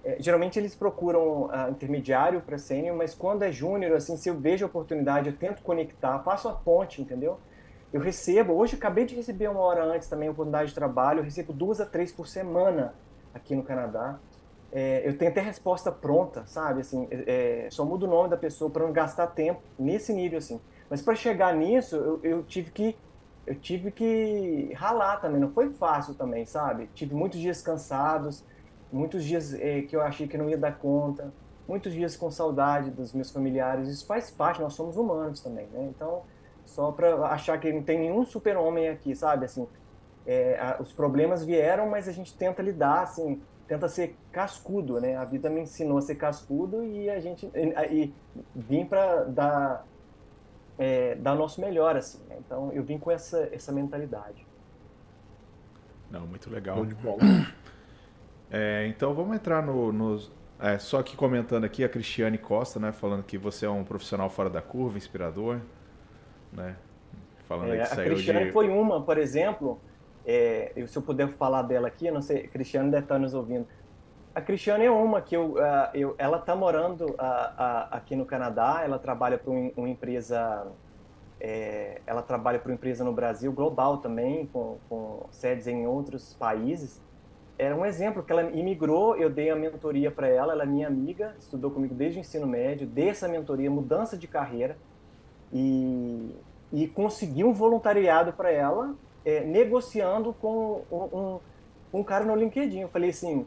é, 0.05 0.17
geralmente 0.19 0.59
eles 0.59 0.75
procuram 0.75 1.45
uh, 1.45 1.71
intermediário 1.71 2.39
para 2.39 2.59
sênior, 2.59 2.95
mas 2.95 3.15
quando 3.15 3.41
é 3.41 3.51
júnior, 3.51 3.97
assim, 3.97 4.15
se 4.15 4.29
eu 4.29 4.39
vejo 4.39 4.63
a 4.63 4.67
oportunidade, 4.67 5.29
eu 5.29 5.35
tento 5.35 5.63
conectar, 5.63 6.19
faço 6.19 6.47
a 6.47 6.53
ponte, 6.53 7.01
entendeu? 7.01 7.39
Eu 7.91 7.99
recebo, 7.99 8.53
hoje 8.53 8.75
acabei 8.75 9.05
de 9.05 9.15
receber 9.15 9.49
uma 9.49 9.61
hora 9.61 9.83
antes 9.83 10.07
também 10.07 10.29
oportunidade 10.29 10.69
de 10.69 10.75
trabalho, 10.75 11.19
eu 11.19 11.23
recebo 11.23 11.51
duas 11.51 11.81
a 11.81 11.87
três 11.87 12.11
por 12.11 12.27
semana 12.27 12.93
aqui 13.33 13.55
no 13.55 13.63
Canadá. 13.63 14.19
É, 14.71 15.01
eu 15.07 15.17
tenho 15.17 15.31
até 15.31 15.41
resposta 15.41 15.91
pronta, 15.91 16.45
sabe? 16.45 16.81
Assim, 16.81 17.07
é, 17.09 17.67
só 17.71 17.83
mudo 17.83 18.05
o 18.05 18.09
nome 18.09 18.29
da 18.29 18.37
pessoa 18.37 18.69
para 18.69 18.85
não 18.85 18.93
gastar 18.93 19.27
tempo 19.27 19.61
nesse 19.79 20.13
nível, 20.13 20.37
assim. 20.37 20.61
Mas 20.87 21.01
para 21.01 21.15
chegar 21.15 21.55
nisso, 21.55 21.95
eu, 21.95 22.19
eu, 22.23 22.43
tive 22.43 22.69
que 22.69 22.95
eu 23.47 23.55
tive 23.55 23.91
que 23.91 24.71
ralar 24.75 25.17
também. 25.17 25.39
Não 25.39 25.51
foi 25.51 25.71
fácil 25.71 26.13
também, 26.13 26.45
sabe? 26.45 26.89
Tive 26.93 27.15
muitos 27.15 27.39
dias 27.39 27.61
cansados 27.61 28.43
muitos 28.91 29.23
dias 29.23 29.53
é, 29.53 29.81
que 29.81 29.95
eu 29.95 30.01
achei 30.01 30.27
que 30.27 30.37
não 30.37 30.49
ia 30.49 30.57
dar 30.57 30.77
conta, 30.77 31.33
muitos 31.67 31.93
dias 31.93 32.15
com 32.15 32.29
saudade 32.31 32.91
dos 32.91 33.13
meus 33.13 33.31
familiares. 33.31 33.87
Isso 33.89 34.05
faz 34.05 34.31
parte, 34.31 34.61
nós 34.61 34.73
somos 34.73 34.97
humanos 34.97 35.41
também, 35.41 35.67
né? 35.67 35.87
Então, 35.89 36.23
só 36.63 36.91
para 36.91 37.27
achar 37.27 37.59
que 37.59 37.71
não 37.71 37.83
tem 37.83 37.99
nenhum 37.99 38.25
super-homem 38.25 38.89
aqui, 38.89 39.15
sabe? 39.15 39.45
Assim, 39.45 39.67
é, 40.25 40.59
a, 40.59 40.81
os 40.81 40.91
problemas 40.91 41.43
vieram, 41.43 41.89
mas 41.89 42.07
a 42.07 42.11
gente 42.11 42.35
tenta 42.35 42.61
lidar, 42.61 43.03
assim, 43.03 43.41
tenta 43.67 43.87
ser 43.87 44.15
cascudo, 44.31 44.99
né? 44.99 45.15
A 45.15 45.25
vida 45.25 45.49
me 45.49 45.61
ensinou 45.61 45.97
a 45.97 46.01
ser 46.01 46.15
cascudo 46.15 46.83
e 46.83 47.09
a 47.09 47.19
gente 47.19 47.49
e, 47.53 48.03
e 48.03 48.13
vim 48.55 48.85
para 48.85 49.23
dar 49.23 49.85
é, 50.77 51.15
dar 51.15 51.35
nosso 51.35 51.61
melhor, 51.61 51.95
assim. 51.95 52.19
Né? 52.27 52.37
Então, 52.39 52.71
eu 52.73 52.83
vim 52.83 52.97
com 52.97 53.11
essa 53.11 53.49
essa 53.51 53.71
mentalidade. 53.71 54.45
Não, 56.09 56.27
muito 56.27 56.49
legal. 56.49 56.77
Muito 56.77 56.95
bom. 56.95 57.17
É, 58.51 58.87
então 58.87 59.13
vamos 59.13 59.35
entrar 59.35 59.61
no, 59.61 59.91
nos. 59.91 60.31
É, 60.59 60.77
só 60.77 61.01
que 61.03 61.15
comentando 61.15 61.65
aqui 61.65 61.83
a 61.83 61.89
Cristiane 61.89 62.37
Costa, 62.37 62.79
né? 62.79 62.91
Falando 62.91 63.23
que 63.23 63.37
você 63.37 63.65
é 63.65 63.69
um 63.69 63.83
profissional 63.83 64.29
fora 64.29 64.49
da 64.49 64.61
curva, 64.61 64.97
inspirador, 64.97 65.59
né? 66.51 66.75
Falando 67.47 67.73
é, 67.73 67.77
que 67.77 67.93
a 67.93 68.03
Cristiane 68.03 68.45
de... 68.45 68.51
foi 68.51 68.69
uma, 68.69 69.01
por 69.01 69.17
exemplo, 69.17 69.79
é, 70.25 70.71
se 70.87 70.97
eu 70.97 71.01
puder 71.01 71.27
falar 71.29 71.63
dela 71.63 71.87
aqui, 71.87 72.09
não 72.09 72.21
sei, 72.21 72.45
a 72.45 72.47
Cristiane 72.47 72.89
deve 72.89 73.03
estar 73.03 73.19
nos 73.19 73.33
ouvindo. 73.33 73.67
A 74.33 74.41
Cristiane 74.41 74.85
é 74.85 74.91
uma 74.91 75.21
que 75.21 75.35
eu, 75.35 75.53
uh, 75.53 75.89
eu 75.93 76.15
ela 76.17 76.37
está 76.37 76.55
morando 76.55 77.05
uh, 77.05 77.13
uh, 77.13 77.87
aqui 77.91 78.15
no 78.15 78.25
Canadá, 78.25 78.81
ela 78.83 78.99
trabalha 78.99 79.37
para 79.37 79.49
um, 79.49 79.71
uma 79.77 79.87
empresa, 79.87 80.67
é, 81.39 82.01
ela 82.05 82.21
trabalha 82.21 82.59
para 82.59 82.69
uma 82.69 82.75
empresa 82.75 83.03
no 83.03 83.13
Brasil, 83.13 83.51
global 83.53 83.99
também, 83.99 84.45
com, 84.47 84.77
com 84.89 85.25
sedes 85.31 85.67
em 85.67 85.87
outros 85.87 86.33
países 86.33 87.01
era 87.57 87.75
um 87.75 87.85
exemplo 87.85 88.21
que 88.21 88.31
ela 88.31 88.43
imigrou, 88.51 89.15
eu 89.15 89.29
dei 89.29 89.49
a 89.49 89.55
mentoria 89.55 90.11
para 90.11 90.27
ela, 90.27 90.53
ela 90.53 90.63
é 90.63 90.65
minha 90.65 90.87
amiga, 90.87 91.35
estudou 91.39 91.71
comigo 91.71 91.93
desde 91.93 92.19
o 92.19 92.21
ensino 92.21 92.45
médio, 92.45 92.85
dei 92.85 93.09
essa 93.09 93.27
mentoria, 93.27 93.71
mudança 93.71 94.17
de 94.17 94.27
carreira 94.27 94.77
e, 95.53 96.35
e 96.73 96.87
consegui 96.87 97.45
um 97.45 97.53
voluntariado 97.53 98.33
para 98.33 98.51
ela, 98.51 98.93
é, 99.23 99.41
negociando 99.41 100.33
com 100.33 100.83
um, 100.91 101.17
um, 101.17 101.39
um, 101.99 102.03
cara 102.03 102.25
no 102.25 102.35
LinkedIn. 102.35 102.81
Eu 102.81 102.89
falei 102.89 103.11
assim, 103.11 103.45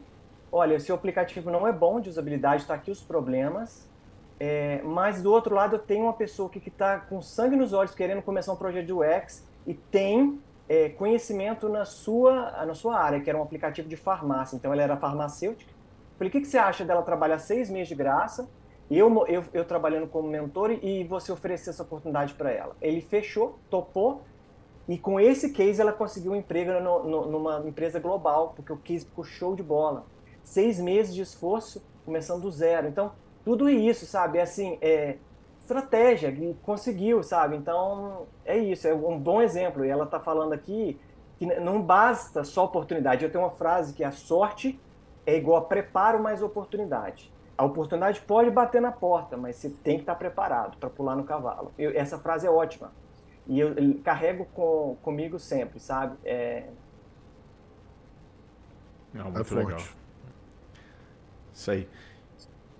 olha, 0.51 0.79
seu 0.79 0.95
aplicativo 0.95 1.51
não 1.51 1.67
é 1.67 1.71
bom 1.71 2.01
de 2.01 2.09
usabilidade, 2.09 2.63
está 2.63 2.73
aqui 2.73 2.89
os 2.89 3.01
problemas, 3.01 3.87
é, 4.39 4.81
mas 4.83 5.21
do 5.21 5.31
outro 5.31 5.53
lado 5.53 5.75
eu 5.75 5.79
tenho 5.79 6.05
uma 6.05 6.13
pessoa 6.13 6.49
que 6.49 6.67
está 6.67 6.97
com 6.97 7.21
sangue 7.21 7.55
nos 7.55 7.73
olhos 7.73 7.93
querendo 7.93 8.23
começar 8.23 8.53
um 8.53 8.55
projeto 8.55 8.87
de 8.87 8.93
UX 8.93 9.45
e 9.67 9.75
tem 9.75 10.41
é, 10.69 10.87
conhecimento 10.89 11.67
na 11.67 11.83
sua, 11.83 12.63
na 12.63 12.75
sua 12.75 12.97
área, 12.97 13.19
que 13.19 13.27
era 13.27 13.37
um 13.37 13.41
aplicativo 13.41 13.89
de 13.89 13.97
farmácia. 13.97 14.55
Então, 14.55 14.71
ela 14.71 14.83
era 14.83 14.95
farmacêutica. 14.95 15.73
Falei, 16.15 16.29
o 16.29 16.31
que, 16.31 16.41
que 16.41 16.47
você 16.47 16.59
acha 16.59 16.85
dela 16.85 17.01
trabalhar 17.01 17.39
seis 17.39 17.69
meses 17.71 17.87
de 17.87 17.95
graça, 17.95 18.47
eu, 18.89 19.25
eu, 19.27 19.43
eu 19.51 19.65
trabalhando 19.65 20.07
como 20.07 20.27
mentor 20.27 20.71
e 20.71 21.03
você 21.05 21.31
oferecer 21.31 21.71
essa 21.71 21.81
oportunidade 21.81 22.35
para 22.35 22.51
ela? 22.51 22.75
Ele 22.79 23.01
fechou, 23.01 23.57
topou, 23.69 24.21
e 24.87 24.97
com 24.97 25.19
esse 25.19 25.51
case 25.51 25.81
ela 25.81 25.91
conseguiu 25.91 26.33
um 26.33 26.35
emprego 26.35 26.71
no, 26.79 27.03
no, 27.03 27.31
numa 27.31 27.67
empresa 27.67 27.99
global, 27.99 28.53
porque 28.55 28.71
o 28.71 28.77
case 28.77 29.05
ficou 29.05 29.23
show 29.23 29.55
de 29.55 29.63
bola. 29.63 30.05
Seis 30.43 30.79
meses 30.79 31.15
de 31.15 31.21
esforço, 31.21 31.83
começando 32.05 32.41
do 32.41 32.51
zero. 32.51 32.87
Então, 32.87 33.11
tudo 33.43 33.69
isso, 33.69 34.05
sabe? 34.05 34.37
É 34.37 34.41
assim, 34.41 34.77
é, 34.81 35.17
estratégia, 35.69 36.29
e 36.29 36.53
conseguiu, 36.63 37.21
sabe? 37.21 37.55
Então, 37.55 38.27
é 38.43 38.57
isso, 38.57 38.87
é 38.87 38.93
um 38.93 39.19
bom 39.19 39.41
exemplo. 39.41 39.85
E 39.85 39.89
ela 39.89 40.05
está 40.05 40.19
falando 40.19 40.53
aqui 40.53 40.99
que 41.37 41.45
não 41.45 41.81
basta 41.81 42.43
só 42.43 42.65
oportunidade. 42.65 43.23
Eu 43.23 43.31
tenho 43.31 43.43
uma 43.43 43.51
frase 43.51 43.93
que 43.93 44.03
a 44.03 44.11
sorte 44.11 44.79
é 45.25 45.37
igual 45.37 45.57
a 45.57 45.61
preparo 45.61 46.21
mais 46.21 46.41
oportunidade. 46.41 47.31
A 47.57 47.63
oportunidade 47.63 48.21
pode 48.21 48.49
bater 48.49 48.81
na 48.81 48.91
porta, 48.91 49.37
mas 49.37 49.57
você 49.57 49.69
tem 49.69 49.95
que 49.95 50.03
estar 50.03 50.15
preparado 50.15 50.77
para 50.77 50.89
pular 50.89 51.15
no 51.15 51.23
cavalo. 51.23 51.71
Eu, 51.77 51.91
essa 51.95 52.17
frase 52.17 52.47
é 52.47 52.49
ótima. 52.49 52.91
E 53.45 53.59
eu, 53.59 53.73
eu 53.73 53.99
carrego 54.03 54.45
com, 54.45 54.97
comigo 55.01 55.37
sempre, 55.37 55.79
sabe? 55.79 56.17
É... 56.23 56.67
Não, 59.13 59.27
é 59.27 59.31
muito 59.31 59.53
é 59.53 59.57
legal. 59.57 59.79
Isso 61.53 61.71
aí. 61.71 61.89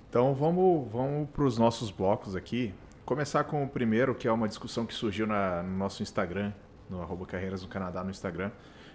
Então 0.09 0.33
vamos, 0.33 0.91
vamos 0.91 1.29
para 1.29 1.43
os 1.43 1.59
nossos 1.59 1.91
blocos 1.91 2.35
aqui. 2.35 2.73
Começar 3.05 3.43
com 3.43 3.63
o 3.63 3.69
primeiro, 3.69 4.15
que 4.15 4.27
é 4.27 4.31
uma 4.31 4.47
discussão 4.47 4.83
que 4.83 4.91
surgiu 4.91 5.27
na, 5.27 5.61
no 5.61 5.77
nosso 5.77 6.01
Instagram, 6.01 6.51
no 6.89 6.99
arroba 6.99 7.27
Carreiras 7.27 7.61
no 7.61 7.67
Canadá 7.67 8.03
no 8.03 8.09
Instagram, 8.09 8.49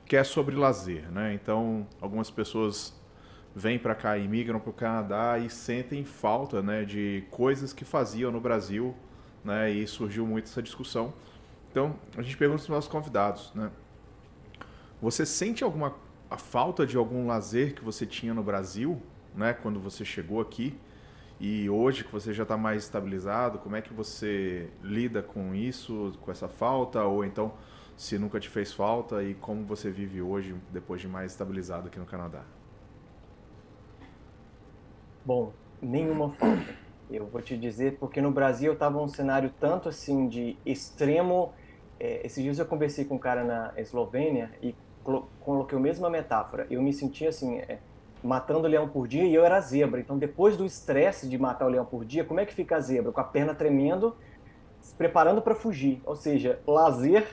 que 0.05 0.17
é 0.17 0.25
sobre 0.25 0.57
lazer. 0.57 1.09
Né? 1.13 1.33
Então, 1.33 1.87
algumas 2.01 2.33
pessoas 2.33 2.93
vêm 3.55 3.79
para 3.79 3.95
cá 3.95 4.19
e 4.19 4.27
migram 4.27 4.59
para 4.59 4.71
o 4.71 4.73
Canadá 4.73 5.39
e 5.39 5.49
sentem 5.49 6.05
falta 6.05 6.61
né, 6.61 6.85
de 6.85 7.23
coisas 7.31 7.73
que 7.73 7.85
faziam 7.85 8.33
no 8.33 8.41
Brasil, 8.41 8.93
né, 9.45 9.71
e 9.71 9.87
surgiu 9.87 10.27
muito 10.27 10.47
essa 10.47 10.61
discussão. 10.61 11.15
Então, 11.71 11.95
a 12.19 12.23
gente 12.23 12.37
pergunta 12.37 12.59
para 12.59 12.65
os 12.65 12.75
nossos 12.75 12.91
convidados, 12.91 13.53
né, 13.55 13.71
você 15.01 15.25
sente 15.25 15.63
alguma 15.63 15.95
a 16.29 16.37
falta 16.37 16.85
de 16.85 16.97
algum 16.97 17.29
lazer 17.29 17.73
que 17.73 17.85
você 17.85 18.05
tinha 18.05 18.35
no 18.35 18.43
Brasil, 18.43 19.01
né, 19.33 19.53
quando 19.53 19.79
você 19.79 20.05
chegou 20.05 20.41
aqui? 20.41 20.77
E 21.47 21.69
hoje 21.69 22.05
que 22.05 22.11
você 22.11 22.33
já 22.33 22.45
está 22.45 22.57
mais 22.57 22.85
estabilizado, 22.85 23.59
como 23.59 23.77
é 23.77 23.83
que 23.83 23.93
você 23.93 24.71
lida 24.83 25.23
com 25.23 25.55
isso, 25.55 26.15
com 26.23 26.31
essa 26.31 26.49
falta? 26.49 27.05
Ou 27.05 27.23
então, 27.23 27.53
se 27.99 28.19
nunca 28.19 28.41
te 28.41 28.49
fez 28.49 28.73
falta 28.73 29.23
e 29.23 29.35
como 29.35 29.63
você 29.67 29.91
vive 29.91 30.23
hoje, 30.23 30.57
depois 30.73 31.03
de 31.03 31.07
mais 31.07 31.33
estabilizado 31.33 31.89
aqui 31.89 31.99
no 31.99 32.07
Canadá? 32.07 32.45
Bom, 35.23 35.53
nenhuma 35.83 36.31
falta. 36.31 36.79
Eu 37.11 37.27
vou 37.27 37.43
te 37.43 37.59
dizer, 37.59 37.99
porque 37.99 38.23
no 38.23 38.31
Brasil 38.31 38.73
estava 38.73 38.99
um 38.99 39.09
cenário 39.09 39.53
tanto 39.61 39.91
assim 39.91 40.27
de 40.27 40.57
extremo. 40.65 41.53
É, 42.01 42.25
esses 42.25 42.43
dias 42.43 42.59
eu 42.59 42.65
conversei 42.65 43.05
com 43.05 43.17
um 43.17 43.19
cara 43.19 43.45
na 43.45 43.75
Eslovênia 43.77 44.51
e 44.63 44.75
coloquei 45.41 45.77
a 45.77 45.81
mesma 45.81 46.09
metáfora. 46.09 46.67
Eu 46.71 46.81
me 46.81 46.95
sentia 46.95 47.29
assim. 47.29 47.59
É, 47.59 47.81
matando 48.25 48.67
leão 48.67 48.89
por 48.89 49.07
dia 49.07 49.25
e 49.25 49.35
eu 49.35 49.45
era 49.45 49.61
zebra. 49.61 50.01
Então, 50.01 50.19
depois 50.19 50.57
do 50.57 50.65
estresse 50.65 51.29
de 51.29 51.39
matar 51.39 51.67
o 51.67 51.69
leão 51.69 51.85
por 51.85 52.05
dia, 52.05 52.25
como 52.25 52.41
é 52.41 52.47
que 52.47 52.55
fica 52.55 52.77
a 52.77 52.81
zebra? 52.81 53.13
Com 53.13 53.21
a 53.21 53.25
perna 53.25 53.55
tremendo, 53.55 54.17
se 54.81 54.95
preparando 54.95 55.43
para 55.43 55.55
fugir. 55.55 56.01
Ou 56.07 56.17
seja, 56.17 56.59
lazer 56.67 57.27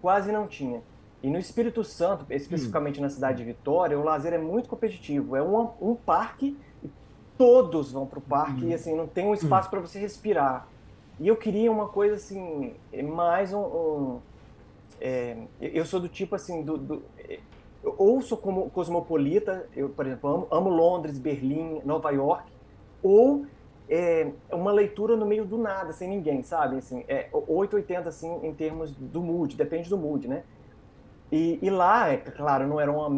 quase 0.00 0.30
não 0.30 0.46
tinha. 0.46 0.82
E 1.22 1.30
no 1.30 1.38
Espírito 1.38 1.82
Santo, 1.82 2.26
especificamente 2.28 3.00
hum. 3.00 3.02
na 3.02 3.08
cidade 3.08 3.38
de 3.38 3.44
Vitória, 3.44 3.98
o 3.98 4.04
lazer 4.04 4.34
é 4.34 4.38
muito 4.38 4.68
competitivo. 4.68 5.34
É 5.34 5.42
um, 5.42 5.70
um 5.80 5.94
parque 5.94 6.56
e 6.84 6.90
todos 7.38 7.90
vão 7.90 8.06
para 8.06 8.18
o 8.18 8.22
parque 8.22 8.66
hum. 8.66 8.68
e 8.68 8.74
assim 8.74 8.94
não 8.94 9.06
tem 9.06 9.26
um 9.26 9.34
espaço 9.34 9.68
hum. 9.68 9.70
para 9.70 9.80
você 9.80 9.98
respirar. 9.98 10.68
E 11.18 11.26
eu 11.26 11.36
queria 11.36 11.72
uma 11.72 11.88
coisa 11.88 12.16
assim, 12.16 12.74
mais 13.02 13.54
um, 13.54 13.60
um 13.60 14.20
é, 15.00 15.36
eu 15.60 15.86
sou 15.86 15.98
do 15.98 16.08
tipo 16.08 16.34
assim, 16.34 16.62
do, 16.62 16.76
do, 16.76 17.02
eu 17.86 17.94
ouço 17.96 18.36
como 18.36 18.68
cosmopolita, 18.70 19.68
eu, 19.74 19.88
por 19.88 20.04
exemplo, 20.04 20.28
amo, 20.28 20.48
amo 20.50 20.70
Londres, 20.70 21.18
Berlim, 21.18 21.80
Nova 21.84 22.10
York, 22.10 22.50
ou 23.00 23.46
é, 23.88 24.28
uma 24.50 24.72
leitura 24.72 25.14
no 25.14 25.24
meio 25.24 25.44
do 25.44 25.56
nada, 25.56 25.92
sem 25.92 26.08
ninguém, 26.08 26.42
sabe? 26.42 26.76
Assim, 26.78 27.04
é 27.06 27.28
880 27.32 28.08
assim, 28.08 28.40
em 28.42 28.52
termos 28.52 28.90
do 28.90 29.22
mood, 29.22 29.56
depende 29.56 29.88
do 29.88 29.96
mood, 29.96 30.26
né? 30.26 30.42
E, 31.30 31.58
e, 31.62 31.70
lá, 31.70 32.08
é 32.08 32.16
claro, 32.16 32.66
não 32.66 32.80
era 32.80 32.90
uma 32.90 33.08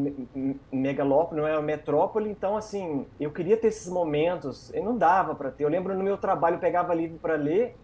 megalópole, 0.71 1.41
não 1.41 1.49
era 1.49 1.59
uma 1.59 1.67
metrópole, 1.67 2.31
então, 2.31 2.57
assim, 2.57 3.07
eu 3.19 3.31
queria 3.31 3.57
ter 3.57 3.69
esses 3.69 3.91
momentos, 3.91 4.71
e 4.75 4.81
não 4.81 4.97
dava 4.97 5.35
para 5.35 5.51
ter. 5.51 5.65
Eu 5.65 5.69
lembro 5.69 5.95
no 5.95 6.03
meu 6.03 6.17
trabalho, 6.17 6.57
eu 6.57 6.61
pegava 6.61 6.95
livro 6.95 7.19
para 7.19 7.35
ler, 7.37 7.77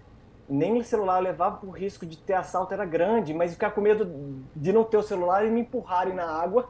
nem 0.48 0.78
o 0.78 0.84
celular 0.84 1.20
levava 1.20 1.56
por 1.56 1.70
risco 1.70 2.04
de 2.04 2.16
ter 2.18 2.34
assalto, 2.34 2.74
era 2.74 2.84
grande, 2.84 3.32
mas 3.32 3.52
ficar 3.52 3.70
com 3.70 3.80
medo 3.80 4.42
de 4.54 4.72
não 4.72 4.84
ter 4.84 4.96
o 4.96 5.02
celular 5.02 5.46
e 5.46 5.50
me 5.50 5.60
empurrarem 5.60 6.14
na 6.14 6.26
água 6.26 6.68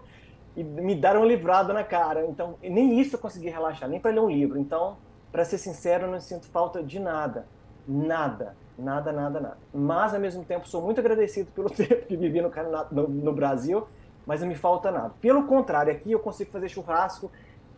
e 0.57 0.63
me 0.63 0.95
dar 0.95 1.17
uma 1.17 1.27
livrada 1.27 1.73
na 1.73 1.83
cara. 1.83 2.27
Então, 2.27 2.57
nem 2.63 3.01
isso 3.01 3.17
eu 3.17 3.21
consegui 3.21 3.49
relaxar, 3.49 3.89
nem 3.89 4.01
para 4.01 4.13
ler 4.13 4.21
um 4.21 4.31
livro. 4.31 4.59
Então, 4.59 4.97
para 5.33 5.45
ser 5.45 5.59
sincero, 5.59 6.05
eu 6.05 6.11
não 6.11 6.21
sinto 6.21 6.47
falta 6.47 6.83
de 6.83 7.01
nada. 7.01 7.47
Nada. 7.87 8.57
Nada, 8.79 9.13
nada, 9.13 9.41
nada. 9.41 9.59
Mas, 9.73 10.15
ao 10.15 10.21
mesmo 10.21 10.45
tempo, 10.45 10.69
sou 10.69 10.83
muito 10.83 11.01
agradecido 11.01 11.51
pelo 11.53 11.71
tempo 11.75 12.07
que 12.07 12.17
vivi 12.17 12.41
no, 12.41 12.51
no, 12.91 13.09
no 13.09 13.33
Brasil, 13.33 13.87
mas 14.27 14.41
não 14.41 14.49
me 14.49 14.55
falta 14.55 14.91
nada. 14.91 15.13
Pelo 15.21 15.45
contrário, 15.45 15.93
aqui 15.93 16.13
eu 16.13 16.21
consigo 16.21 16.51
fazer 16.51 16.69
churrasco. 16.69 17.31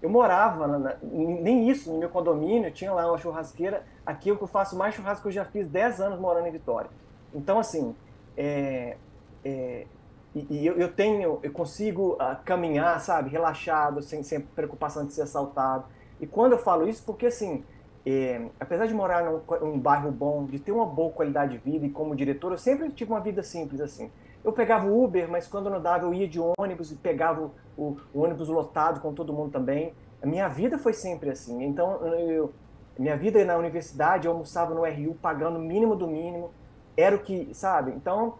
Eu 0.03 0.11
morava, 0.11 0.67
na, 0.67 0.97
nem 1.03 1.69
isso, 1.69 1.91
no 1.93 1.99
meu 1.99 2.09
condomínio, 2.09 2.71
tinha 2.71 2.93
lá 2.93 3.07
uma 3.09 3.19
churrasqueira. 3.19 3.85
Aqui 4.05 4.29
eu 4.29 4.47
faço 4.47 4.77
mais 4.77 4.95
churrasco 4.95 5.23
que 5.23 5.29
eu 5.29 5.33
já 5.33 5.45
fiz 5.45 5.67
10 5.67 6.01
anos 6.01 6.21
morando 6.21 6.47
em 6.47 6.53
Vitória. 6.53 6.91
Então, 7.35 7.59
assim, 7.59 7.95
é, 8.37 8.97
é, 9.45 9.87
e, 10.35 10.47
e 10.51 10.67
eu, 10.67 10.75
eu, 10.77 10.93
tenho, 10.93 11.39
eu 11.43 11.51
consigo 11.51 12.13
uh, 12.15 12.37
caminhar, 12.45 13.01
sabe, 13.01 13.31
relaxado, 13.31 14.03
sem, 14.03 14.23
sem 14.23 14.41
preocupação 14.41 15.07
de 15.07 15.15
ser 15.15 15.23
assaltado. 15.23 15.87
E 16.21 16.27
quando 16.27 16.53
eu 16.53 16.59
falo 16.59 16.87
isso, 16.87 17.03
porque 17.05 17.27
assim, 17.27 17.65
é, 18.05 18.43
apesar 18.61 18.87
de 18.87 18.95
morar 18.95 19.25
num, 19.25 19.41
num, 19.61 19.79
bairro 19.79 20.13
bom, 20.13 20.45
de 20.45 20.59
ter 20.59 20.73
uma 20.73 20.85
boa 20.85 21.11
qualidade 21.11 21.53
de 21.53 21.59
vida 21.59 21.87
e 21.87 21.91
como 21.91 22.15
diretor, 22.15 22.53
eu 22.53 22.59
sempre 22.59 22.91
tive 22.91 23.11
uma 23.11 23.21
vida 23.21 23.43
simples 23.43 23.81
assim. 23.81 24.11
Eu 24.47 24.53
pegava 24.53 24.87
o 24.87 25.03
Uber, 25.03 25.29
mas 25.29 25.49
quando 25.49 25.69
não 25.69 25.83
dava 25.83 26.05
eu 26.05 26.15
ia 26.15 26.29
de 26.29 26.39
ônibus 26.57 26.93
e 26.93 26.95
pegava 26.95 27.51
o, 27.77 27.97
o 28.15 28.21
ônibus 28.21 28.49
lotado 28.49 29.01
com 29.01 29.13
todo 29.13 29.33
mundo 29.33 29.51
também. 29.51 29.93
A 30.23 30.27
minha 30.27 30.47
vida 30.47 30.79
foi 30.79 30.93
sempre 30.93 31.31
assim. 31.31 31.65
Então, 31.65 31.97
eu, 32.07 32.53
minha 32.97 33.17
vida 33.17 33.45
na 33.45 33.57
universidade, 33.57 34.29
eu 34.29 34.33
almoçava 34.33 34.73
no 34.73 34.85
RU 34.85 35.17
pagando 35.21 35.59
o 35.59 35.61
mínimo 35.61 35.97
do 35.97 36.07
mínimo. 36.07 36.53
Era 36.97 37.17
o 37.17 37.19
que, 37.19 37.53
sabe? 37.53 37.91
Então, 37.91 38.35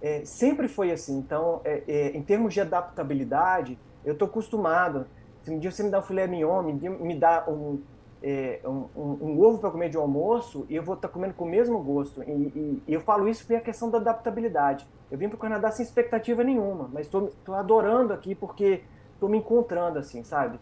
é, 0.00 0.24
sempre 0.24 0.68
foi 0.68 0.92
assim. 0.92 1.18
Então, 1.18 1.60
é, 1.64 1.82
é, 1.88 2.16
em 2.16 2.22
termos 2.22 2.54
de 2.54 2.60
adaptabilidade, 2.60 3.76
eu 4.04 4.12
estou 4.12 4.28
acostumado. 4.28 5.08
Se 5.42 5.50
um 5.50 5.58
dia 5.58 5.72
você 5.72 5.82
me 5.82 5.90
dá 5.90 5.98
um 5.98 6.02
filé 6.02 6.28
mignon, 6.28 6.62
me, 6.62 6.72
me 6.72 7.18
dá 7.18 7.44
um, 7.48 7.82
é, 8.22 8.60
um, 8.64 8.86
um, 8.96 9.18
um, 9.22 9.40
ovo 9.40 9.58
para 9.58 9.70
comer 9.70 9.88
de 9.88 9.96
almoço 9.96 10.66
e 10.68 10.74
eu 10.74 10.82
vou 10.82 10.94
estar 10.94 11.08
tá 11.08 11.14
comendo 11.14 11.34
com 11.34 11.44
o 11.44 11.48
mesmo 11.48 11.78
gosto. 11.82 12.22
E, 12.22 12.32
e, 12.32 12.82
e 12.86 12.94
eu 12.94 13.00
falo 13.00 13.28
isso 13.28 13.42
porque 13.42 13.54
é 13.54 13.60
questão 13.60 13.90
da 13.90 13.98
adaptabilidade. 13.98 14.86
Eu 15.10 15.16
vim 15.16 15.28
para 15.28 15.36
o 15.36 15.38
Canadá 15.38 15.70
sem 15.70 15.84
expectativa 15.84 16.42
nenhuma, 16.42 16.88
mas 16.92 17.06
estou 17.06 17.32
adorando 17.54 18.12
aqui 18.12 18.34
porque 18.34 18.82
estou 19.14 19.28
me 19.28 19.38
encontrando, 19.38 19.98
assim, 19.98 20.22
sabe? 20.24 20.58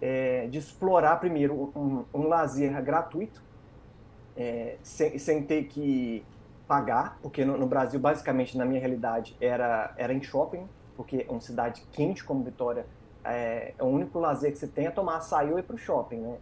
É, 0.00 0.46
de 0.46 0.58
explorar 0.58 1.16
primeiro 1.16 1.72
um, 1.76 2.04
um 2.14 2.26
lazer 2.26 2.80
gratuito, 2.82 3.42
é, 4.36 4.76
sem, 4.82 5.18
sem 5.18 5.42
ter 5.42 5.64
que 5.64 6.24
pagar, 6.66 7.18
porque 7.20 7.44
no, 7.44 7.58
no, 7.58 7.66
Brasil, 7.66 7.98
basicamente, 8.00 8.56
na 8.56 8.64
minha 8.64 8.80
realidade, 8.80 9.36
era, 9.40 9.92
era 9.96 10.14
em 10.14 10.22
shopping, 10.22 10.66
porque 10.96 11.26
é 11.28 11.30
uma 11.30 11.40
cidade 11.40 11.84
quente 11.92 12.24
como 12.24 12.42
Vitória, 12.42 12.86
é, 13.24 13.74
é 13.76 13.82
o 13.82 13.86
único 13.86 14.18
lazer 14.18 14.52
que 14.52 14.58
você 14.58 14.66
tem 14.66 14.86
é 14.86 14.90
tomar 14.90 15.16
açaí 15.16 15.50
ou 15.52 15.58
ir 15.58 15.62
para 15.62 15.74
o 15.74 15.78
shopping, 15.78 16.18
né? 16.18 16.38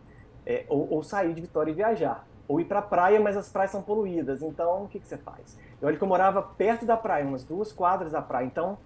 É, 0.49 0.65
ou, 0.67 0.91
ou, 0.91 1.03
sair 1.03 1.35
de 1.35 1.43
Vitória 1.43 1.71
e 1.71 1.75
viajar. 1.75 2.27
Ou 2.49 2.59
ir 2.59 2.65
para 2.65 2.79
a 2.79 2.83
praia, 2.83 3.21
mas 3.21 3.37
as 3.37 3.51
praias 3.51 3.71
são 3.71 3.83
poluídas. 3.83 4.41
Então, 4.41 4.85
o 4.85 4.89
que, 4.89 4.99
que 4.99 5.07
você 5.07 5.19
faz? 5.19 5.59
Eu 5.81 5.89
olho 5.89 5.99
que 5.99 6.03
eu 6.03 6.09
morava 6.09 6.41
perto 6.41 6.87
da 6.87 6.97
praia, 6.97 7.27
umas 7.27 7.45
duas 7.45 7.71
quadras 7.71 8.13
da 8.13 8.23
praia. 8.23 8.47
Então, 8.47 8.79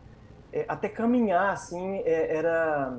é, 0.52 0.64
até 0.66 0.88
caminhar, 0.88 1.52
assim, 1.52 1.98
é, 1.98 2.36
era 2.36 2.98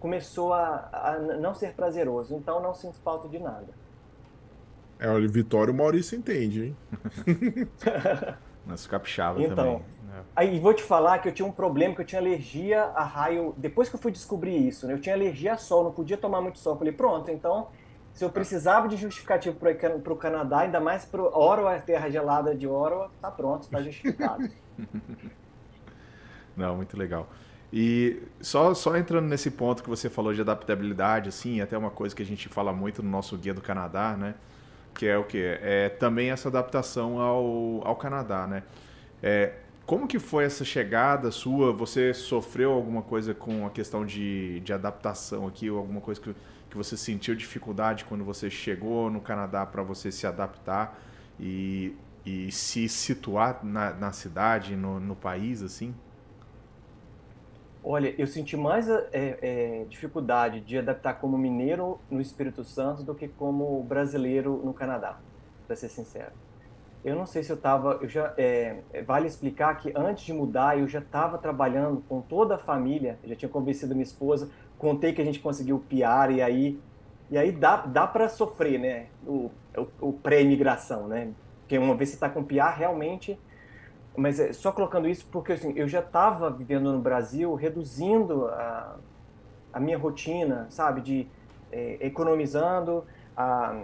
começou 0.00 0.54
a, 0.54 0.88
a, 0.92 1.18
não 1.18 1.54
ser 1.54 1.74
prazeroso. 1.74 2.34
Então, 2.34 2.62
não 2.62 2.72
sinto 2.72 2.96
falta 3.00 3.28
de 3.28 3.38
nada. 3.38 3.66
É, 4.98 5.08
olha, 5.08 5.28
Vitória 5.28 5.72
o 5.72 5.76
Maurício 5.76 6.16
entende, 6.16 6.66
hein? 6.66 6.76
Mas 8.64 8.86
capixaba 8.86 9.42
então, 9.42 9.56
também. 9.56 9.82
Né? 10.06 10.22
Aí 10.34 10.58
vou 10.58 10.72
te 10.72 10.82
falar 10.82 11.18
que 11.18 11.28
eu 11.28 11.32
tinha 11.32 11.46
um 11.46 11.52
problema, 11.52 11.94
que 11.94 12.00
eu 12.00 12.06
tinha 12.06 12.20
alergia 12.20 12.84
a 12.94 13.04
raio. 13.04 13.54
Depois 13.58 13.90
que 13.90 13.96
eu 13.96 14.00
fui 14.00 14.12
descobrir 14.12 14.56
isso, 14.66 14.86
né, 14.86 14.94
eu 14.94 15.00
tinha 15.00 15.14
alergia 15.14 15.52
a 15.52 15.56
sol, 15.58 15.84
não 15.84 15.92
podia 15.92 16.16
tomar 16.16 16.40
muito 16.40 16.58
sol. 16.58 16.74
Eu 16.74 16.78
falei, 16.78 16.92
pronto, 16.94 17.30
então 17.30 17.68
se 18.14 18.24
eu 18.24 18.30
precisava 18.30 18.88
de 18.88 18.96
justificativo 18.96 19.56
para 19.58 20.12
o 20.12 20.16
Canadá, 20.16 20.60
ainda 20.60 20.78
mais 20.78 21.04
para 21.04 21.20
Ottawa, 21.20 21.74
a 21.74 21.80
terra 21.80 22.08
gelada 22.08 22.54
de 22.54 22.64
Ottawa, 22.64 23.10
tá 23.20 23.28
pronto, 23.28 23.68
tá 23.68 23.82
justificado. 23.82 24.48
Não, 26.56 26.76
muito 26.76 26.96
legal. 26.96 27.28
E 27.72 28.22
só, 28.40 28.72
só 28.72 28.96
entrando 28.96 29.26
nesse 29.26 29.50
ponto 29.50 29.82
que 29.82 29.88
você 29.88 30.08
falou 30.08 30.32
de 30.32 30.40
adaptabilidade, 30.40 31.28
assim, 31.28 31.60
até 31.60 31.76
uma 31.76 31.90
coisa 31.90 32.14
que 32.14 32.22
a 32.22 32.26
gente 32.26 32.48
fala 32.48 32.72
muito 32.72 33.02
no 33.02 33.10
nosso 33.10 33.36
guia 33.36 33.52
do 33.52 33.60
Canadá, 33.60 34.16
né? 34.16 34.36
Que 34.94 35.08
é 35.08 35.18
o 35.18 35.24
que? 35.24 35.58
É 35.60 35.88
também 35.88 36.30
essa 36.30 36.48
adaptação 36.48 37.20
ao, 37.20 37.84
ao 37.84 37.96
Canadá, 37.96 38.46
né? 38.46 38.62
É, 39.20 39.54
como 39.84 40.06
que 40.06 40.20
foi 40.20 40.44
essa 40.44 40.64
chegada 40.64 41.32
sua? 41.32 41.72
Você 41.72 42.14
sofreu 42.14 42.70
alguma 42.70 43.02
coisa 43.02 43.34
com 43.34 43.66
a 43.66 43.70
questão 43.70 44.06
de, 44.06 44.60
de 44.60 44.72
adaptação 44.72 45.48
aqui, 45.48 45.68
ou 45.68 45.78
alguma 45.78 46.00
coisa 46.00 46.20
que 46.20 46.32
que 46.74 46.78
você 46.78 46.96
sentiu 46.96 47.36
dificuldade 47.36 48.04
quando 48.04 48.24
você 48.24 48.50
chegou 48.50 49.08
no 49.08 49.20
Canadá 49.20 49.64
para 49.64 49.80
você 49.84 50.10
se 50.10 50.26
adaptar 50.26 51.00
e, 51.38 51.94
e 52.26 52.50
se 52.50 52.88
situar 52.88 53.64
na, 53.64 53.94
na 53.94 54.10
cidade, 54.10 54.74
no, 54.74 54.98
no 54.98 55.14
país, 55.14 55.62
assim? 55.62 55.94
Olha, 57.82 58.12
eu 58.18 58.26
senti 58.26 58.56
mais 58.56 58.88
é, 58.88 59.04
é, 59.12 59.86
dificuldade 59.88 60.60
de 60.62 60.76
adaptar 60.76 61.14
como 61.14 61.38
mineiro 61.38 62.00
no 62.10 62.20
Espírito 62.20 62.64
Santo 62.64 63.04
do 63.04 63.14
que 63.14 63.28
como 63.28 63.80
brasileiro 63.84 64.60
no 64.64 64.74
Canadá, 64.74 65.20
para 65.68 65.76
ser 65.76 65.88
sincero. 65.88 66.32
Eu 67.04 67.14
não 67.14 67.26
sei 67.26 67.44
se 67.44 67.52
eu 67.52 67.56
estava, 67.56 67.98
eu 68.00 68.08
já 68.08 68.34
é, 68.36 68.82
vale 69.06 69.28
explicar 69.28 69.76
que 69.76 69.92
antes 69.94 70.24
de 70.24 70.32
mudar 70.32 70.78
eu 70.78 70.88
já 70.88 70.98
estava 70.98 71.36
trabalhando 71.38 72.02
com 72.08 72.20
toda 72.20 72.54
a 72.56 72.58
família, 72.58 73.18
já 73.22 73.36
tinha 73.36 73.48
convencido 73.48 73.94
minha 73.94 74.02
esposa 74.02 74.50
contei 74.84 75.14
que 75.14 75.22
a 75.22 75.24
gente 75.24 75.40
conseguiu 75.40 75.78
piar 75.88 76.30
e 76.30 76.42
aí 76.42 76.78
e 77.30 77.38
aí 77.38 77.50
dá, 77.50 77.76
dá 77.76 78.06
para 78.06 78.28
sofrer, 78.28 78.78
né? 78.78 79.06
O, 79.26 79.50
o, 79.76 80.08
o 80.08 80.12
pré-imigração, 80.12 81.08
né? 81.08 81.30
Porque 81.60 81.78
uma 81.78 81.94
vez 81.94 82.10
você 82.10 82.16
está 82.16 82.28
com 82.28 82.44
piar, 82.44 82.76
realmente. 82.76 83.38
Mas 84.14 84.38
é, 84.38 84.52
só 84.52 84.70
colocando 84.70 85.08
isso 85.08 85.26
porque 85.32 85.52
assim, 85.52 85.72
eu 85.74 85.88
já 85.88 86.00
estava 86.00 86.50
vivendo 86.50 86.92
no 86.92 87.00
Brasil, 87.00 87.54
reduzindo 87.54 88.46
a, 88.48 88.96
a 89.72 89.80
minha 89.80 89.96
rotina, 89.96 90.66
sabe? 90.68 91.00
De 91.00 91.26
é, 91.72 91.96
economizando. 92.00 93.04
A, 93.34 93.74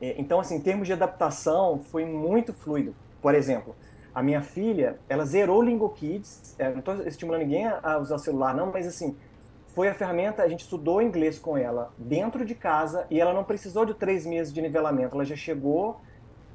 é, 0.00 0.16
então, 0.18 0.40
assim, 0.40 0.56
em 0.56 0.60
termos 0.60 0.88
de 0.88 0.92
adaptação, 0.92 1.78
foi 1.84 2.04
muito 2.04 2.52
fluido. 2.52 2.94
Por 3.22 3.32
exemplo, 3.32 3.76
a 4.12 4.22
minha 4.22 4.42
filha, 4.42 4.98
ela 5.08 5.24
zerou 5.24 5.60
o 5.60 5.62
Lingo 5.62 5.88
Kids. 5.90 6.56
É, 6.58 6.68
não 6.68 6.80
estou 6.80 7.06
estimulando 7.06 7.42
ninguém 7.42 7.66
a, 7.66 7.80
a 7.82 7.98
usar 7.98 8.18
celular, 8.18 8.54
não, 8.54 8.72
mas 8.72 8.88
assim, 8.88 9.16
foi 9.74 9.88
a 9.88 9.94
ferramenta, 9.94 10.42
a 10.42 10.48
gente 10.48 10.60
estudou 10.60 11.00
inglês 11.00 11.38
com 11.38 11.56
ela 11.56 11.92
dentro 11.96 12.44
de 12.44 12.54
casa 12.54 13.06
e 13.10 13.20
ela 13.20 13.32
não 13.32 13.44
precisou 13.44 13.84
de 13.84 13.94
três 13.94 14.26
meses 14.26 14.52
de 14.52 14.60
nivelamento, 14.60 15.14
ela 15.14 15.24
já 15.24 15.36
chegou 15.36 16.00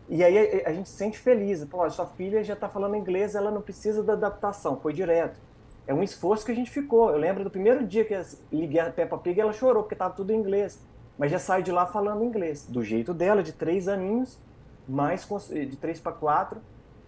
e 0.10 0.23
aí 0.23 0.64
a, 0.65 0.72
gente 0.72 0.88
se 0.88 0.95
sente 0.95 1.19
feliz. 1.19 1.64
Pô, 1.65 1.88
sua 1.89 2.06
filha 2.06 2.44
já 2.44 2.53
está 2.53 2.69
falando 2.69 2.95
inglês, 2.95 3.35
ela 3.35 3.52
não 3.52 3.61
precisa 3.61 4.02
da 4.02 4.14
adaptação, 4.14 4.80
foi 4.80 4.94
direto. 4.94 5.39
É 5.85 5.94
um 5.94 6.02
esforço 6.02 6.45
que 6.45 6.52
a 6.52 6.56
gente 6.56 6.72
ficou. 6.72 7.10
Eu 7.10 7.18
lembro 7.18 7.44
do 7.44 7.49
primeiro 7.49 7.85
dia 7.85 8.06
que 8.06 8.14
eu 8.14 8.23
liguei 8.52 8.80
a 8.80 8.89
Peppa 8.89 9.18
Pig, 9.18 9.39
ela 9.39 9.52
chorou 9.52 9.84
porque 9.84 9.95
estava 9.95 10.14
tudo 10.14 10.31
em 10.31 10.38
inglês. 10.38 10.81
Mas 11.18 11.31
já 11.31 11.39
saiu 11.39 11.64
de 11.64 11.72
lá 11.72 11.88
falando 11.88 12.23
inglês, 12.23 12.65
do 12.68 12.84
jeito 12.84 13.14
dela, 13.14 13.41
de 13.41 13.52
três 13.52 13.88
aninhos, 13.88 14.39
mais 14.88 15.27
de 15.49 15.76
três 15.76 15.99
para 15.99 16.11
quatro, 16.11 16.61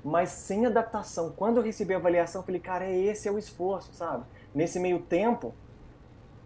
mas 0.04 0.30
sem 0.30 0.66
adaptação. 0.66 1.32
Quando 1.36 1.58
eu 1.58 1.64
recebi 1.64 1.94
a 1.94 1.98
avaliação, 1.98 2.42
eu 2.42 2.46
falei, 2.46 2.60
cara, 2.60 2.86
é 2.86 2.98
esse 2.98 3.28
é 3.28 3.32
o 3.32 3.38
esforço, 3.38 3.94
sabe? 3.94 4.24
Nesse 4.54 4.80
meio 4.80 5.00
tempo, 5.00 5.54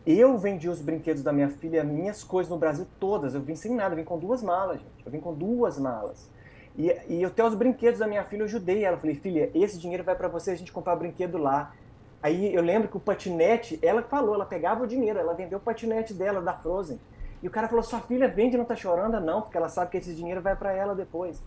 eu 0.05 0.37
vendi 0.37 0.67
os 0.67 0.81
brinquedos 0.81 1.23
da 1.23 1.31
minha 1.31 1.49
filha, 1.49 1.83
minhas 1.83 2.23
coisas 2.23 2.51
no 2.51 2.57
Brasil 2.57 2.85
todas. 2.99 3.33
Eu 3.33 3.41
vim 3.41 3.55
sem 3.55 3.73
nada, 3.73 3.93
eu 3.93 3.97
vim 3.97 4.03
com 4.03 4.17
duas 4.17 4.43
malas, 4.43 4.79
gente. 4.79 5.05
Eu 5.05 5.11
vim 5.11 5.19
com 5.19 5.33
duas 5.33 5.79
malas. 5.79 6.29
E, 6.77 6.93
e 7.07 7.23
até 7.23 7.45
os 7.45 7.55
brinquedos 7.55 7.99
da 7.99 8.07
minha 8.07 8.23
filha 8.23 8.41
eu 8.41 8.45
ajudei 8.45 8.83
ela. 8.83 8.97
Falei, 8.97 9.15
filha, 9.15 9.49
esse 9.53 9.79
dinheiro 9.79 10.03
vai 10.03 10.15
para 10.15 10.27
você 10.27 10.51
a 10.51 10.55
gente 10.55 10.71
comprar 10.71 10.95
brinquedo 10.95 11.37
lá. 11.37 11.73
Aí 12.21 12.53
eu 12.53 12.61
lembro 12.61 12.87
que 12.87 12.97
o 12.97 12.99
patinete, 12.99 13.79
ela 13.81 14.01
falou, 14.01 14.35
ela 14.35 14.45
pegava 14.45 14.83
o 14.83 14.87
dinheiro, 14.87 15.19
ela 15.19 15.33
vendeu 15.33 15.57
o 15.57 15.61
patinete 15.61 16.13
dela, 16.13 16.41
da 16.41 16.53
Frozen. 16.53 16.99
E 17.41 17.47
o 17.47 17.51
cara 17.51 17.67
falou, 17.67 17.83
sua 17.83 17.99
filha 17.99 18.27
vende 18.27 18.57
não 18.57 18.65
tá 18.65 18.75
chorando? 18.75 19.19
Não, 19.19 19.41
porque 19.41 19.57
ela 19.57 19.67
sabe 19.67 19.91
que 19.91 19.97
esse 19.97 20.15
dinheiro 20.15 20.41
vai 20.41 20.55
para 20.55 20.71
ela 20.71 20.95
depois. 20.95 21.41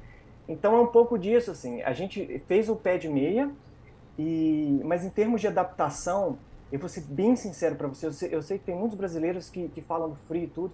Então 0.48 0.76
é 0.76 0.80
um 0.80 0.86
pouco 0.86 1.18
disso, 1.18 1.50
assim. 1.50 1.82
A 1.82 1.92
gente 1.92 2.42
fez 2.46 2.68
o 2.68 2.76
pé 2.76 2.98
de 2.98 3.08
meia, 3.08 3.50
e... 4.18 4.80
mas 4.84 5.04
em 5.04 5.10
termos 5.10 5.40
de 5.40 5.46
adaptação, 5.46 6.38
eu 6.70 6.78
vou 6.78 6.88
ser 6.88 7.02
bem 7.02 7.36
sincero 7.36 7.76
para 7.76 7.88
você, 7.88 8.06
eu 8.06 8.12
sei, 8.12 8.34
eu 8.34 8.42
sei, 8.42 8.58
que 8.58 8.64
tem 8.64 8.76
muitos 8.76 8.96
brasileiros 8.96 9.48
que, 9.48 9.68
que 9.68 9.80
falam 9.80 10.10
do 10.10 10.16
frio 10.16 10.44
e 10.44 10.48
tudo, 10.48 10.72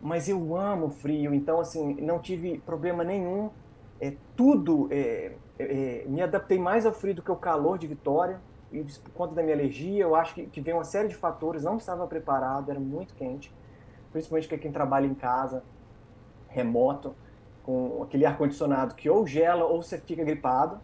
mas 0.00 0.28
eu 0.28 0.56
amo 0.56 0.90
frio, 0.90 1.32
então 1.32 1.60
assim, 1.60 1.94
não 2.00 2.18
tive 2.18 2.58
problema 2.58 3.02
nenhum, 3.02 3.50
é, 4.00 4.14
tudo, 4.36 4.88
é, 4.90 5.32
é, 5.58 6.04
me 6.06 6.20
adaptei 6.20 6.58
mais 6.58 6.84
ao 6.84 6.92
frio 6.92 7.14
do 7.14 7.22
que 7.22 7.30
ao 7.30 7.36
calor 7.36 7.78
de 7.78 7.86
Vitória, 7.86 8.40
por 9.04 9.12
conta 9.12 9.34
da 9.34 9.42
minha 9.42 9.54
alergia, 9.54 10.02
eu 10.02 10.14
acho 10.14 10.34
que, 10.34 10.46
que 10.46 10.60
veio 10.60 10.78
uma 10.78 10.84
série 10.84 11.08
de 11.08 11.14
fatores, 11.14 11.62
não 11.62 11.76
estava 11.76 12.06
preparado, 12.06 12.70
era 12.70 12.80
muito 12.80 13.14
quente, 13.14 13.52
principalmente 14.10 14.48
para 14.48 14.58
quem 14.58 14.72
trabalha 14.72 15.06
em 15.06 15.14
casa, 15.14 15.62
remoto, 16.48 17.14
com 17.62 18.02
aquele 18.02 18.24
ar-condicionado 18.24 18.94
que 18.94 19.08
ou 19.08 19.26
gela 19.26 19.64
ou 19.64 19.82
você 19.82 19.98
fica 19.98 20.24
gripado. 20.24 20.80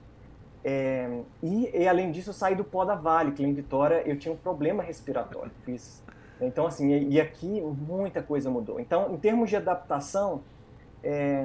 É, 0.65 1.21
e, 1.43 1.83
e, 1.83 1.89
além 1.89 2.11
disso, 2.11 2.31
eu 2.31 2.35
saí 2.35 2.55
do 2.55 2.65
pó 2.65 2.85
da 2.85 2.95
Vale, 2.95 3.33
que 3.33 3.43
em 3.45 3.53
Vitória 3.53 4.03
eu 4.07 4.19
tinha 4.19 4.33
um 4.33 4.37
problema 4.37 4.83
respiratório. 4.83 5.51
Fiz, 5.65 6.03
então, 6.41 6.67
assim, 6.67 6.93
e, 6.93 7.15
e 7.15 7.21
aqui 7.21 7.61
muita 7.61 8.23
coisa 8.23 8.51
mudou. 8.51 8.79
Então, 8.79 9.13
em 9.13 9.17
termos 9.17 9.51
de 9.51 9.57
adaptação, 9.57 10.43
é, 11.03 11.45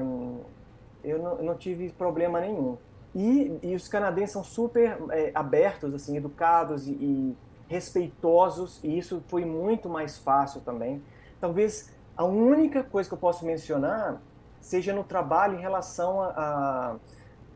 eu, 1.04 1.20
não, 1.20 1.38
eu, 1.38 1.44
não, 1.44 1.56
tive 1.56 1.90
problema 1.90 2.40
nenhum. 2.40 2.78
E, 3.16 3.60
e 3.62 3.76
os 3.76 3.88
canadenses 3.88 4.32
são 4.32 4.44
super 4.44 4.98
é, 5.12 5.32
abertos, 5.34 5.94
assim, 5.94 6.18
educados 6.18 6.88
e, 6.88 7.36
respeitosos, 7.68 8.80
e 8.84 8.98
isso 8.98 9.24
foi 9.28 9.46
muito 9.46 9.90
mais 9.90 10.18
fácil 10.18 10.62
também. 10.62 11.02
Talvez 11.40 11.92
a 12.16 12.24
única 12.24 12.84
coisa 12.84 13.10
que 13.10 13.14
eu 13.14 13.20
posso 13.20 13.46
mencionar 13.46 14.22
seja 14.62 14.94
no 14.94 15.04
trabalho 15.04 15.58
em 15.58 15.62
relação 15.62 16.22
a, 16.22 16.28
a, 16.28 16.96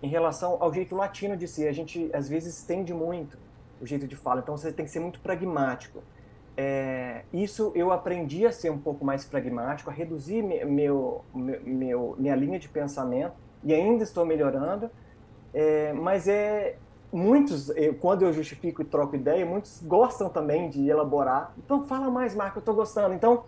em 0.02 0.08
relação 0.08 0.58
ao 0.60 0.74
jeito 0.74 0.96
latino 0.96 1.36
de 1.36 1.48
ser. 1.48 1.68
A 1.68 1.72
gente 1.72 2.10
às 2.14 2.30
vezes 2.30 2.58
estende 2.58 2.94
muito 2.94 3.38
o 3.82 3.86
jeito 3.86 4.08
de 4.08 4.16
falar, 4.16 4.42
então 4.42 4.58
você 4.58 4.72
tem 4.72 4.86
que 4.86 4.92
ser 4.92 5.00
muito 5.00 5.20
pragmático. 5.20 6.02
É, 6.56 7.22
isso 7.32 7.72
eu 7.76 7.92
aprendi 7.92 8.46
a 8.46 8.52
ser 8.52 8.72
um 8.72 8.80
pouco 8.80 9.06
mais 9.06 9.24
pragmático, 9.24 9.90
a 9.92 9.94
reduzir 9.94 10.42
meu, 10.42 11.24
meu, 11.34 12.16
minha 12.18 12.36
linha 12.36 12.58
de 12.58 12.68
pensamento 12.68 13.36
e 13.64 13.74
ainda 13.74 14.04
estou 14.04 14.26
melhorando. 14.26 14.90
É, 15.54 15.94
mas 15.94 16.28
é 16.28 16.78
muitos, 17.12 17.70
eu, 17.70 17.94
quando 17.96 18.24
eu 18.24 18.34
justifico 18.34 18.82
e 18.82 18.86
troco 18.86 19.16
ideia, 19.16 19.46
muitos 19.46 19.82
gostam 19.84 20.30
também 20.30 20.70
de 20.70 20.90
elaborar. 20.90 21.54
Então 21.58 21.86
fala 21.86 22.10
mais, 22.10 22.36
Marco, 22.36 22.58
eu 22.58 22.62
estou 22.62 22.74
gostando. 22.74 23.14
Então 23.14 23.44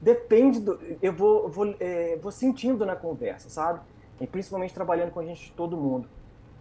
depende 0.00 0.60
do. 0.60 0.78
Eu 1.02 1.12
vou, 1.12 1.48
vou, 1.48 1.74
é, 1.78 2.16
vou 2.16 2.32
sentindo 2.32 2.84
na 2.86 2.96
conversa, 2.96 3.50
sabe? 3.50 3.80
E 4.20 4.26
principalmente 4.26 4.72
trabalhando 4.72 5.10
com 5.10 5.20
a 5.20 5.24
gente, 5.24 5.52
todo 5.52 5.76
mundo. 5.76 6.08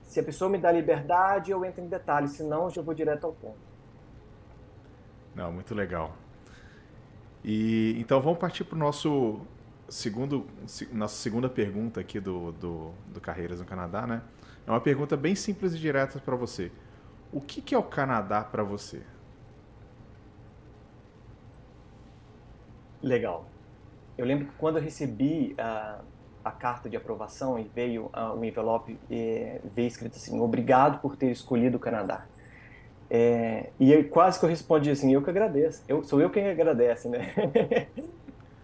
Se 0.03 0.19
a 0.19 0.23
pessoa 0.23 0.49
me 0.49 0.57
dá 0.57 0.71
liberdade, 0.71 1.51
eu 1.51 1.63
entro 1.65 1.83
em 1.83 1.87
detalhes, 1.87 2.31
senão 2.31 2.69
eu 2.75 2.83
vou 2.83 2.93
direto 2.93 3.25
ao 3.25 3.33
ponto. 3.33 3.57
Não, 5.33 5.51
muito 5.51 5.73
legal. 5.73 6.15
E 7.43 7.95
então 7.99 8.21
vamos 8.21 8.39
partir 8.39 8.63
para 8.63 8.75
o 8.75 8.79
nosso 8.79 9.41
segundo, 9.87 10.47
nossa 10.91 11.15
segunda 11.15 11.49
pergunta 11.49 11.99
aqui 11.99 12.19
do, 12.19 12.51
do, 12.53 12.91
do 13.07 13.21
Carreiras 13.21 13.59
no 13.59 13.65
Canadá, 13.65 14.07
né? 14.07 14.21
É 14.65 14.71
uma 14.71 14.81
pergunta 14.81 15.15
bem 15.15 15.35
simples 15.35 15.73
e 15.73 15.77
direta 15.77 16.19
para 16.19 16.35
você. 16.35 16.71
O 17.31 17.39
que, 17.39 17.61
que 17.61 17.75
é 17.75 17.77
o 17.77 17.83
Canadá 17.83 18.43
para 18.43 18.63
você? 18.63 19.01
Legal. 23.01 23.45
Eu 24.17 24.25
lembro 24.25 24.47
que 24.47 24.53
quando 24.57 24.77
eu 24.77 24.81
recebi 24.81 25.53
a, 25.57 25.99
a 26.45 26.51
carta 26.51 26.87
de 26.87 26.95
aprovação 26.95 27.59
e 27.59 27.63
veio 27.63 28.05
uh, 28.05 28.37
o 28.39 28.45
envelope, 28.45 28.97
e 29.09 29.59
veio 29.73 29.87
escrito 29.87 30.15
assim: 30.15 30.39
Obrigado 30.39 31.01
por 31.01 31.17
ter 31.17 31.31
escolhido 31.31 31.77
o 31.77 31.79
Canadá. 31.79 32.25
É, 33.09 33.69
e 33.79 33.91
eu, 33.91 34.07
quase 34.09 34.39
que 34.39 34.45
eu 34.45 34.49
respondi 34.49 34.91
assim: 34.91 35.13
Eu 35.13 35.21
que 35.21 35.29
agradeço. 35.29 35.83
Eu, 35.87 36.03
sou 36.03 36.21
eu 36.21 36.29
quem 36.29 36.47
agradece, 36.47 37.09
né? 37.09 37.87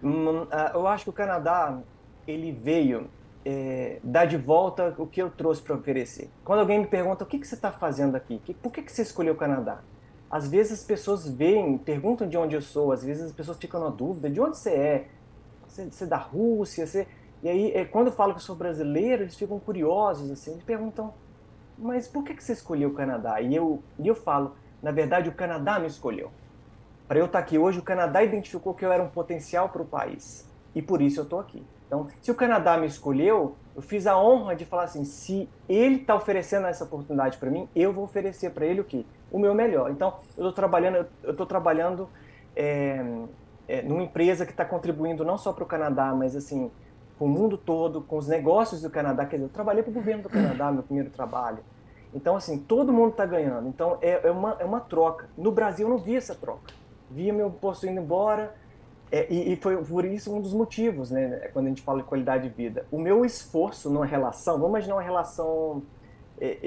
Hum, 0.04 0.48
ah, 0.50 0.72
eu 0.74 0.88
acho 0.88 1.04
que 1.04 1.10
o 1.12 1.14
Canadá 1.14 1.80
ele 2.28 2.52
veio 2.52 3.08
é, 3.46 4.00
dar 4.04 4.26
de 4.26 4.36
volta 4.36 4.96
o 4.98 5.06
que 5.06 5.22
eu 5.22 5.30
trouxe 5.30 5.62
para 5.62 5.76
oferecer. 5.76 6.28
Quando 6.44 6.58
alguém 6.58 6.80
me 6.80 6.88
pergunta 6.88 7.24
o 7.24 7.28
que, 7.28 7.38
que 7.38 7.46
você 7.46 7.54
está 7.54 7.72
fazendo 7.72 8.16
aqui, 8.16 8.42
por 8.64 8.72
que, 8.72 8.82
que 8.82 8.92
você 8.92 9.04
escolheu 9.04 9.36
o 9.36 9.38
Canadá? 9.38 9.84
às 10.32 10.48
vezes 10.48 10.80
as 10.80 10.84
pessoas 10.86 11.28
veem, 11.28 11.78
perguntam 11.78 12.28
de 12.28 12.38
onde 12.38 12.56
eu 12.56 12.62
sou, 12.62 12.94
às 12.94 13.04
vezes 13.04 13.26
as 13.26 13.32
pessoas 13.34 13.58
ficam 13.58 13.82
na 13.82 13.90
dúvida, 13.90 14.30
de 14.30 14.40
onde 14.40 14.58
você 14.58 14.70
é? 14.70 15.08
Você, 15.68 15.86
você 15.86 16.06
é 16.06 16.08
da 16.08 16.18
Rússia? 16.18 16.88
Você... 16.88 17.06
E 17.44 17.50
aí, 17.50 17.72
é, 17.74 17.86
quando 17.86 18.08
eu 18.08 18.14
falo 18.14 18.34
que 18.34 18.40
eu 18.40 18.44
sou 18.44 18.56
brasileiro, 18.56 19.24
eles 19.24 19.36
ficam 19.36 19.60
curiosos, 19.60 20.30
assim, 20.30 20.52
eles 20.52 20.64
perguntam, 20.64 21.14
mas 21.78 22.08
por 22.08 22.24
que, 22.24 22.40
você 22.40 22.54
escolheu 22.54 22.90
o 22.90 22.94
Canadá? 22.94 23.42
E 23.42 23.56
eu, 23.56 23.82
e 23.98 24.08
eu 24.08 24.14
falo, 24.14 24.56
na 24.82 24.92
verdade, 24.92 25.28
o 25.30 25.34
Canadá 25.34 25.80
me 25.80 25.88
escolheu. 25.88 26.32
Para 27.08 27.20
eu 27.20 27.26
estar 27.26 27.40
aqui 27.40 27.58
hoje, 27.58 27.80
o 27.80 27.84
Canadá 27.84 28.24
identificou 28.24 28.74
que 28.74 28.86
eu 28.86 28.92
era 28.92 29.02
um 29.02 29.10
potencial 29.10 29.70
para 29.70 29.82
o 29.82 29.86
país. 29.86 30.48
E 30.76 30.82
por 30.82 31.02
isso 31.02 31.20
eu 31.20 31.24
estou 31.24 31.40
aqui. 31.40 31.66
Então, 31.88 32.08
se 32.22 32.32
o 32.32 32.36
Canadá 32.36 32.78
me 32.78 32.88
escolheu, 32.88 33.58
eu 33.76 33.82
fiz 33.82 34.08
a 34.08 34.18
honra 34.18 34.56
de 34.56 34.64
falar 34.64 34.84
assim: 34.84 35.04
se 35.04 35.50
ele 35.68 35.96
está 35.96 36.16
oferecendo 36.16 36.68
essa 36.68 36.86
oportunidade 36.86 37.38
para 37.38 37.50
mim, 37.50 37.68
eu 37.76 37.92
vou 37.92 38.06
oferecer 38.06 38.52
para 38.52 38.66
ele 38.66 38.80
o 38.80 38.86
quê? 38.86 39.04
O 39.30 39.38
meu 39.38 39.54
melhor. 39.54 39.92
Então, 39.92 40.14
eu 40.38 40.50
estou 40.50 40.54
trabalhando, 40.54 41.06
eu 41.22 41.32
estou 41.32 41.46
trabalhando 41.46 42.08
é, 42.56 43.04
é, 43.68 43.82
numa 43.82 44.04
empresa 44.04 44.46
que 44.46 44.52
está 44.52 44.64
contribuindo 44.64 45.26
não 45.26 45.38
só 45.38 45.52
para 45.52 45.66
o 45.66 45.68
Canadá, 45.68 46.14
mas 46.14 46.34
assim 46.34 46.72
com 47.22 47.28
o 47.28 47.30
mundo 47.30 47.56
todo, 47.56 48.02
com 48.02 48.18
os 48.18 48.28
negócios 48.28 48.82
do 48.82 48.90
Canadá. 48.90 49.28
Quer 49.28 49.36
dizer, 49.36 49.46
eu 49.46 49.54
trabalhei 49.54 49.84
para 49.84 49.92
o 49.92 49.94
governo 49.94 50.24
do 50.24 50.30
Canadá, 50.30 50.72
meu 50.72 50.82
primeiro 50.82 51.12
trabalho. 51.12 51.60
Então, 52.16 52.36
assim, 52.36 52.58
todo 52.58 52.92
mundo 52.92 53.12
está 53.12 53.28
ganhando. 53.28 53.70
Então, 53.70 54.00
é, 54.02 54.28
é, 54.28 54.32
uma, 54.32 54.58
é 54.60 54.66
uma 54.66 54.80
troca. 54.80 55.30
No 55.38 55.52
Brasil, 55.52 55.86
eu 55.86 55.92
não 55.92 56.00
vi 56.00 56.16
essa 56.16 56.34
troca. 56.34 56.74
Via 57.12 57.32
meu 57.32 57.52
posto 57.52 57.86
indo 57.86 58.02
embora, 58.02 58.56
é, 59.12 59.32
e, 59.32 59.54
e, 59.54 59.56
foi 59.56 59.78
por 59.86 60.04
isso 60.04 60.36
um 60.36 60.42
dos 60.42 60.52
motivos, 60.52 61.12
né, 61.12 61.50
quando 61.54 61.68
a 61.68 61.70
gente 61.70 61.84
fala 61.84 62.00
de 62.00 62.06
qualidade 62.06 62.50
de 62.50 62.56
vida. 62.56 62.88
O 62.92 62.98
meu 62.98 63.24
esforço 63.24 63.88
numa 63.88 64.06
relação, 64.06 64.56
vamos 64.56 64.70
imaginar 64.70 64.96
uma 64.96 65.04
relação. 65.04 65.84
É, 66.40 66.58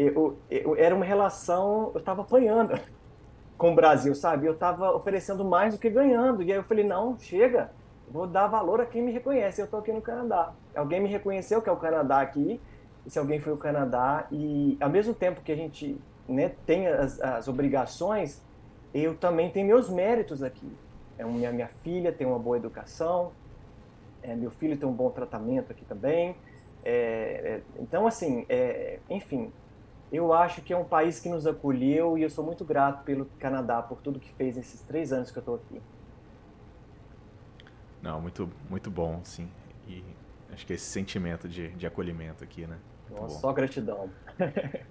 é, 0.50 0.64
era 0.78 0.94
uma 0.94 1.04
relação, 1.04 1.90
eu 1.94 1.98
estava 1.98 2.22
apanhando 2.22 2.78
com 3.58 3.72
o 3.72 3.74
Brasil, 3.74 4.14
sabe? 4.14 4.46
Eu 4.46 4.52
estava 4.52 4.94
oferecendo 4.94 5.44
mais 5.44 5.74
do 5.74 5.80
que 5.80 5.90
ganhando. 5.90 6.44
E 6.44 6.52
aí 6.52 6.58
eu 6.58 6.62
falei: 6.62 6.84
não, 6.84 7.18
chega, 7.18 7.72
vou 8.14 8.26
dar 8.26 8.46
valor 8.46 8.80
a 8.80 8.86
quem 8.86 9.02
me 9.02 9.12
reconhece. 9.12 9.60
Eu 9.60 9.66
estou 9.66 9.80
aqui 9.80 9.92
no 9.92 10.00
Canadá. 10.00 10.54
Alguém 10.74 11.00
me 11.00 11.08
reconheceu 11.10 11.60
que 11.60 11.68
é 11.68 11.72
o 11.72 11.76
Canadá 11.76 12.22
aqui, 12.22 12.58
e 13.04 13.10
se 13.10 13.18
alguém 13.18 13.40
foi 13.40 13.52
o 13.52 13.58
Canadá, 13.58 14.26
e 14.30 14.78
ao 14.80 14.88
mesmo 14.88 15.12
tempo 15.12 15.42
que 15.42 15.52
a 15.52 15.56
gente 15.56 15.98
né, 16.26 16.52
tem 16.64 16.86
as, 16.86 17.20
as 17.20 17.48
obrigações, 17.48 18.40
eu 18.94 19.14
também 19.14 19.50
tenho 19.50 19.66
meus 19.66 19.90
méritos 19.90 20.42
aqui 20.42 20.72
é 21.18 21.24
minha, 21.24 21.52
minha 21.52 21.68
filha 21.68 22.12
tem 22.12 22.26
uma 22.26 22.38
boa 22.38 22.56
educação, 22.56 23.32
é, 24.22 24.34
meu 24.34 24.50
filho 24.50 24.76
tem 24.76 24.88
um 24.88 24.92
bom 24.92 25.10
tratamento 25.10 25.70
aqui 25.70 25.84
também. 25.84 26.36
É, 26.84 26.92
é, 26.92 27.62
então, 27.80 28.06
assim, 28.06 28.44
é, 28.48 28.98
enfim, 29.08 29.52
eu 30.12 30.32
acho 30.32 30.60
que 30.62 30.72
é 30.72 30.76
um 30.76 30.84
país 30.84 31.20
que 31.20 31.28
nos 31.28 31.46
acolheu 31.46 32.18
e 32.18 32.22
eu 32.22 32.30
sou 32.30 32.44
muito 32.44 32.64
grato 32.64 33.04
pelo 33.04 33.26
Canadá, 33.38 33.80
por 33.82 34.00
tudo 34.00 34.18
que 34.18 34.32
fez 34.34 34.56
nesses 34.56 34.80
três 34.82 35.12
anos 35.12 35.30
que 35.30 35.38
eu 35.38 35.40
estou 35.40 35.54
aqui. 35.54 35.80
Não, 38.04 38.20
muito, 38.20 38.50
muito 38.68 38.90
bom, 38.90 39.22
sim. 39.24 39.48
E 39.88 40.04
acho 40.52 40.66
que 40.66 40.74
esse 40.74 40.84
sentimento 40.84 41.48
de, 41.48 41.70
de 41.70 41.86
acolhimento 41.86 42.44
aqui, 42.44 42.66
né? 42.66 42.76
Nossa, 43.10 43.40
só 43.40 43.52
gratidão. 43.52 44.10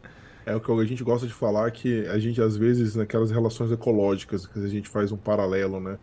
É 0.45 0.53
o 0.53 0.60
que 0.60 0.69
a 0.69 0.84
gente 0.84 1.02
gosta 1.06 1.26
de 1.26 1.31
falar 1.31 1.72
que 1.72 2.06
a 2.07 2.19
gente, 2.19 2.41
às 2.41 2.57
vezes, 2.57 2.98
naquelas 2.98 3.31
relações 3.31 3.72
ecológicas, 3.72 4.45
que 4.45 4.60
a 4.60 4.68
gente 4.68 4.90
faz 4.90 5.10
um 5.10 5.15
paralelo, 5.15 5.80
né? 5.80 5.98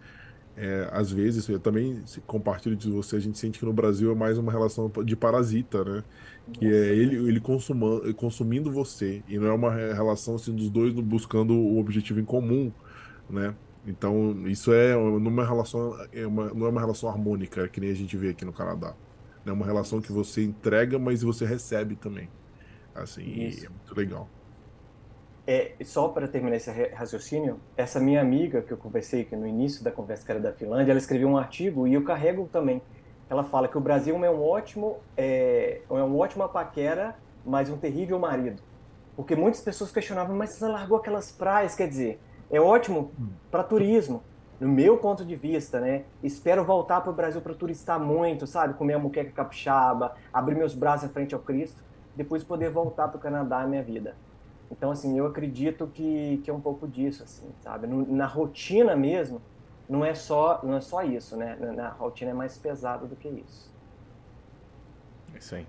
É, 0.57 0.89
às 0.93 1.13
vezes, 1.13 1.47
eu 1.47 1.61
também 1.61 2.03
compartilho 2.27 2.75
de 2.75 2.91
você, 2.91 3.17
a 3.17 3.21
gente 3.21 3.39
sente 3.39 3.59
que 3.59 3.67
no 3.67 3.73
Brasil 3.75 4.11
é 4.11 4.15
mais 4.15 4.39
uma 4.39 4.51
relação 4.51 4.91
de 5.05 5.15
parasita, 5.15 5.85
né? 5.85 6.05
Que 6.55 6.65
Nossa. 6.65 6.75
é 6.75 6.89
ele, 6.97 7.17
ele 7.17 7.39
consumando, 7.39 8.15
consumindo 8.15 8.73
você, 8.73 9.23
e 9.29 9.39
não 9.39 9.47
é 9.49 9.53
uma 9.53 9.75
relação 9.75 10.37
assim, 10.37 10.55
dos 10.55 10.71
dois 10.71 10.95
buscando 10.95 11.53
o 11.53 11.79
objetivo 11.79 12.19
em 12.19 12.25
comum, 12.25 12.73
né? 13.29 13.55
Então, 13.87 14.47
isso 14.47 14.73
é 14.73 14.95
numa 14.95 15.45
relação, 15.45 15.97
é 16.13 16.27
uma, 16.27 16.53
não 16.53 16.67
é 16.67 16.69
uma 16.69 16.81
relação 16.81 17.09
harmônica, 17.09 17.67
que 17.69 17.81
nem 17.81 17.91
a 17.91 17.95
gente 17.95 18.17
vê 18.17 18.31
aqui 18.31 18.45
no 18.45 18.53
Canadá. 18.53 18.95
É 19.45 19.51
uma 19.53 19.65
relação 19.65 20.01
que 20.01 20.13
você 20.13 20.45
entrega, 20.45 20.99
mas 20.99 21.23
você 21.23 21.47
recebe 21.47 21.97
também. 21.97 22.29
Assim, 22.95 23.23
é 23.47 23.69
muito 23.69 23.95
legal. 23.97 24.29
É, 25.47 25.73
só 25.83 26.09
para 26.09 26.29
terminar 26.29 26.57
esse 26.57 26.71
raciocínio, 26.93 27.59
essa 27.77 27.99
minha 27.99 28.21
amiga 28.21 28.61
que 28.61 28.73
eu 28.73 28.77
conversei 28.77 29.25
que 29.25 29.35
no 29.35 29.47
início 29.47 29.83
da 29.83 29.91
conversa 29.91 30.25
que 30.25 30.31
era 30.31 30.41
da 30.41 30.53
Finlândia, 30.53 30.93
ela 30.93 30.99
escreveu 30.99 31.29
um 31.29 31.37
artigo 31.37 31.89
e 31.89 31.95
eu 31.95 32.05
carrego 32.05 32.49
também. 32.53 32.83
Ela 33.29 33.43
fala 33.43 33.67
que 33.67 33.79
o 33.79 33.81
Brasil 33.81 34.23
é 34.25 34.31
um 34.31 34.43
ótimo, 34.43 34.99
é, 35.17 35.81
é 35.89 35.95
um 35.95 36.19
ótimo 36.19 36.47
paquera, 36.49 37.17
mas 37.45 37.71
um 37.71 37.79
terrível 37.79 38.19
marido. 38.19 38.63
Porque 39.17 39.35
muitas 39.35 39.61
pessoas 39.61 39.91
questionavam, 39.91 40.37
mas 40.37 40.51
você 40.51 40.67
largou 40.67 40.99
aquelas 40.99 41.33
praias, 41.33 41.75
quer 41.75 41.89
dizer, 41.89 42.21
é 42.51 42.61
ótimo 42.61 43.13
para 43.51 43.63
turismo, 43.63 44.23
no 44.59 44.69
meu 44.69 44.99
ponto 44.99 45.25
de 45.25 45.37
vista, 45.37 45.81
né? 45.81 46.05
Espero 46.23 46.65
voltar 46.65 47.01
para 47.01 47.11
o 47.11 47.15
Brasil 47.15 47.41
para 47.41 47.55
turistar 47.55 47.99
muito, 47.99 48.47
sabe? 48.47 48.75
Comer 48.75 48.95
a 48.95 48.99
muqueca 48.99 49.31
capixaba, 49.31 50.15
abrir 50.33 50.55
meus 50.55 50.75
braços 50.75 51.09
em 51.09 51.13
frente 51.13 51.35
ao 51.35 51.41
Cristo 51.41 51.83
depois 52.15 52.45
poder 52.45 52.71
voltar 52.71 53.09
para 53.09 53.17
o 53.17 53.21
Canadá 53.21 53.61
na 53.61 53.67
minha 53.67 53.83
vida. 53.83 54.15
Então, 54.71 54.91
assim, 54.91 55.19
eu 55.19 55.27
acredito 55.27 55.87
que, 55.87 56.39
que 56.45 56.51
é 56.51 56.53
um 56.53 56.61
pouco 56.61 56.87
disso, 56.87 57.23
assim, 57.23 57.51
sabe? 57.61 57.87
Na 57.87 58.27
rotina 58.27 58.95
mesmo, 58.95 59.41
não 59.89 60.05
é 60.05 60.15
só, 60.15 60.61
não 60.63 60.75
é 60.75 60.81
só 60.81 61.03
isso, 61.03 61.37
né? 61.37 61.57
Na 61.57 61.89
rotina 61.89 62.31
é 62.31 62.35
mais 62.35 62.59
pesado 62.59 63.07
do 63.07 63.17
que 63.17 63.29
isso. 63.29 63.73
Isso 65.35 65.55
aí. 65.55 65.67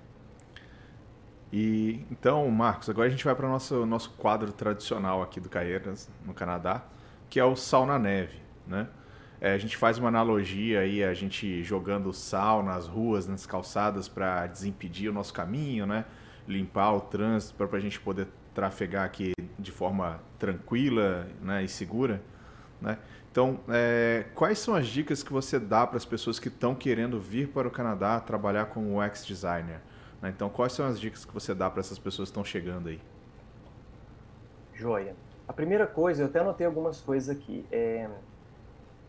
E 1.52 2.06
então, 2.10 2.49
Marcos, 2.49 2.90
agora 2.90 3.07
a 3.07 3.11
gente 3.11 3.26
vai 3.26 3.36
para 3.36 3.45
o 3.45 3.49
nosso, 3.49 3.86
nosso 3.86 4.11
quadro 4.11 4.53
tradicional 4.53 5.22
aqui 5.22 5.40
do 5.40 5.49
Caeiras, 5.49 6.10
no 6.26 6.34
Canadá, 6.34 6.84
que 7.30 7.40
é 7.40 7.44
o 7.44 7.56
sal 7.56 7.86
na 7.86 7.99
neve, 7.99 8.38
né? 8.65 8.88
É, 9.40 9.53
a 9.53 9.57
gente 9.57 9.76
faz 9.76 9.98
uma 9.98 10.07
analogia 10.07 10.82
aí, 10.82 11.03
a 11.03 11.14
gente 11.15 11.64
jogando 11.64 12.14
sal 12.14 12.61
nas 12.61 12.88
ruas, 12.88 13.28
nas 13.28 13.45
calçadas 13.45 14.07
para 14.07 14.45
desimpedir 14.45 15.10
o 15.10 15.14
nosso 15.14 15.34
caminho, 15.34 15.86
né? 15.88 16.06
Limpar 16.48 16.94
o 16.94 17.02
trânsito 17.02 17.56
para 17.68 17.78
a 17.78 17.82
gente 17.82 17.99
poder 17.99 18.28
trafegar 18.53 19.03
aqui 19.03 19.34
de 19.57 19.72
forma 19.72 20.22
tranquila 20.38 21.28
né? 21.41 21.64
e 21.64 21.68
segura, 21.68 22.22
né? 22.80 22.98
Então, 23.32 23.61
é, 23.69 24.26
quais 24.36 24.60
são 24.60 24.76
as 24.76 24.88
dicas 24.88 25.23
que 25.23 25.32
você 25.32 25.57
dá 25.57 25.88
para 25.88 25.98
as 25.98 26.06
pessoas 26.06 26.38
que 26.38 26.49
estão 26.49 26.76
querendo 26.76 27.19
vir 27.19 27.48
para 27.48 27.68
o 27.68 27.72
Canadá 27.72 28.19
trabalhar 28.19 28.65
como 28.65 29.02
UX 29.02 29.26
designer? 29.26 29.80
Né? 30.22 30.30
Então, 30.30 30.49
quais 30.49 30.73
são 30.73 30.85
as 30.85 30.99
dicas 30.99 31.26
que 31.26 31.34
você 31.34 31.53
dá 31.53 31.69
para 31.69 31.80
essas 31.80 31.98
pessoas 31.98 32.30
que 32.30 32.31
estão 32.31 32.43
chegando 32.43 32.89
aí? 32.89 33.02
Joia. 34.73 35.15
A 35.48 35.53
primeira 35.53 35.88
coisa, 35.88 36.23
eu 36.23 36.27
até 36.27 36.39
anotei 36.39 36.65
algumas 36.65 37.02
coisas 37.02 37.30
aqui. 37.30 37.65
É, 37.72 38.10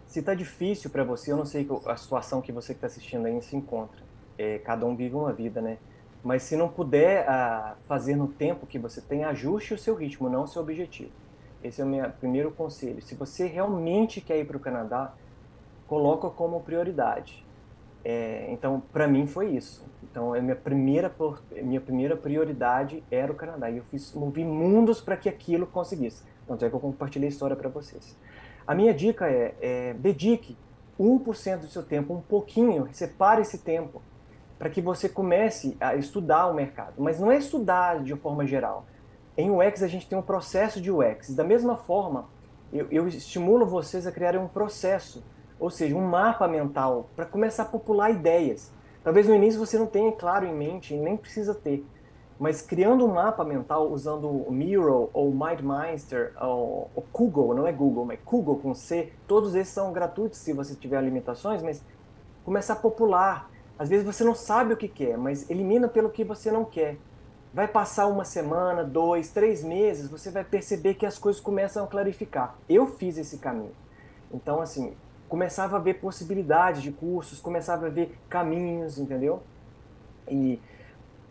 se 0.06 0.18
está 0.20 0.34
difícil 0.34 0.90
para 0.90 1.04
você, 1.04 1.32
eu 1.32 1.36
não 1.36 1.46
sei 1.46 1.68
a 1.86 1.96
situação 1.96 2.42
que 2.42 2.52
você 2.52 2.74
que 2.74 2.78
está 2.78 2.86
assistindo 2.86 3.26
aí 3.26 3.40
se 3.42 3.56
encontra. 3.56 4.02
É, 4.36 4.58
cada 4.58 4.84
um 4.84 4.96
vive 4.96 5.14
uma 5.14 5.32
vida, 5.32 5.60
né? 5.60 5.78
Mas 6.22 6.42
se 6.42 6.56
não 6.56 6.68
puder 6.68 7.28
ah, 7.28 7.76
fazer 7.86 8.16
no 8.16 8.28
tempo 8.28 8.66
que 8.66 8.78
você 8.78 9.00
tem, 9.00 9.24
ajuste 9.24 9.74
o 9.74 9.78
seu 9.78 9.94
ritmo, 9.94 10.28
não 10.28 10.44
o 10.44 10.48
seu 10.48 10.62
objetivo. 10.62 11.10
Esse 11.62 11.80
é 11.80 11.84
o 11.84 11.88
meu 11.88 12.10
primeiro 12.10 12.50
conselho. 12.52 13.02
Se 13.02 13.14
você 13.14 13.46
realmente 13.46 14.20
quer 14.20 14.38
ir 14.38 14.46
para 14.46 14.56
o 14.56 14.60
Canadá, 14.60 15.14
coloca 15.86 16.28
como 16.28 16.60
prioridade. 16.60 17.44
É, 18.04 18.46
então, 18.50 18.82
para 18.92 19.06
mim 19.06 19.26
foi 19.26 19.50
isso. 19.50 19.86
Então, 20.02 20.34
a 20.34 20.40
minha 20.40 20.56
primeira 20.56 21.12
minha 21.62 21.80
primeira 21.80 22.16
prioridade 22.16 23.02
era 23.10 23.32
o 23.32 23.34
Canadá. 23.34 23.70
E 23.70 23.78
eu 23.78 23.84
fiz 23.84 24.12
movi 24.14 24.44
mundos 24.44 25.00
para 25.00 25.16
que 25.16 25.28
aquilo 25.28 25.66
conseguisse. 25.66 26.24
Tanto 26.46 26.64
é 26.64 26.68
que 26.68 26.74
eu 26.74 26.80
compartilhei 26.80 27.28
a 27.28 27.32
história 27.32 27.56
para 27.56 27.68
vocês. 27.68 28.16
A 28.66 28.74
minha 28.74 28.92
dica 28.92 29.28
é, 29.28 29.54
é 29.60 29.94
dedique 29.94 30.56
1% 30.98 31.60
do 31.60 31.66
seu 31.68 31.82
tempo, 31.82 32.14
um 32.14 32.20
pouquinho, 32.20 32.88
separe 32.92 33.42
esse 33.42 33.58
tempo 33.58 34.02
para 34.58 34.70
que 34.70 34.80
você 34.80 35.08
comece 35.08 35.76
a 35.80 35.96
estudar 35.96 36.46
o 36.46 36.54
mercado. 36.54 36.94
Mas 36.98 37.18
não 37.18 37.32
é 37.32 37.36
estudar 37.36 38.02
de 38.02 38.14
forma 38.14 38.46
geral. 38.46 38.86
Em 39.36 39.50
UX 39.50 39.82
a 39.82 39.88
gente 39.88 40.08
tem 40.08 40.16
um 40.16 40.22
processo 40.22 40.80
de 40.80 40.90
UX. 40.90 41.34
Da 41.34 41.42
mesma 41.42 41.76
forma, 41.76 42.28
eu, 42.72 42.86
eu 42.90 43.08
estimulo 43.08 43.66
vocês 43.66 44.06
a 44.06 44.12
criarem 44.12 44.40
um 44.40 44.46
processo, 44.46 45.22
ou 45.62 45.70
seja, 45.70 45.94
um 45.94 46.04
mapa 46.04 46.48
mental 46.48 47.08
para 47.14 47.24
começar 47.24 47.62
a 47.62 47.66
popular 47.66 48.10
ideias. 48.10 48.72
Talvez 49.04 49.28
no 49.28 49.34
início 49.34 49.60
você 49.60 49.78
não 49.78 49.86
tenha 49.86 50.10
claro 50.10 50.44
em 50.44 50.52
mente, 50.52 50.96
nem 50.96 51.16
precisa 51.16 51.54
ter, 51.54 51.86
mas 52.38 52.60
criando 52.60 53.04
um 53.04 53.14
mapa 53.14 53.44
mental 53.44 53.88
usando 53.88 54.28
o 54.28 54.50
Miro 54.50 55.08
ou 55.12 55.30
MindMeister 55.30 56.32
ou, 56.40 56.90
ou 56.96 57.04
Google, 57.12 57.54
não 57.54 57.64
é 57.64 57.70
Google, 57.70 58.04
mas 58.04 58.18
Google 58.24 58.56
com 58.56 58.74
C, 58.74 59.12
todos 59.28 59.54
esses 59.54 59.72
são 59.72 59.92
gratuitos 59.92 60.40
se 60.40 60.52
você 60.52 60.74
tiver 60.74 61.00
limitações, 61.00 61.62
mas 61.62 61.80
começar 62.44 62.72
a 62.72 62.76
popular. 62.76 63.48
Às 63.78 63.88
vezes 63.88 64.04
você 64.04 64.24
não 64.24 64.34
sabe 64.34 64.74
o 64.74 64.76
que 64.76 64.88
quer, 64.88 65.16
mas 65.16 65.48
elimina 65.48 65.86
pelo 65.86 66.10
que 66.10 66.24
você 66.24 66.50
não 66.50 66.64
quer. 66.64 66.98
Vai 67.54 67.68
passar 67.68 68.06
uma 68.08 68.24
semana, 68.24 68.82
dois, 68.82 69.30
três 69.30 69.62
meses, 69.62 70.10
você 70.10 70.30
vai 70.30 70.42
perceber 70.42 70.94
que 70.94 71.06
as 71.06 71.18
coisas 71.18 71.40
começam 71.40 71.84
a 71.84 71.86
clarificar. 71.86 72.56
Eu 72.68 72.86
fiz 72.86 73.16
esse 73.16 73.38
caminho. 73.38 73.74
Então, 74.32 74.60
assim, 74.60 74.94
começava 75.32 75.76
a 75.76 75.80
ver 75.80 75.94
possibilidades 75.94 76.82
de 76.82 76.92
cursos, 76.92 77.40
começava 77.40 77.86
a 77.86 77.88
ver 77.88 78.14
caminhos, 78.28 78.98
entendeu? 78.98 79.42
E, 80.28 80.60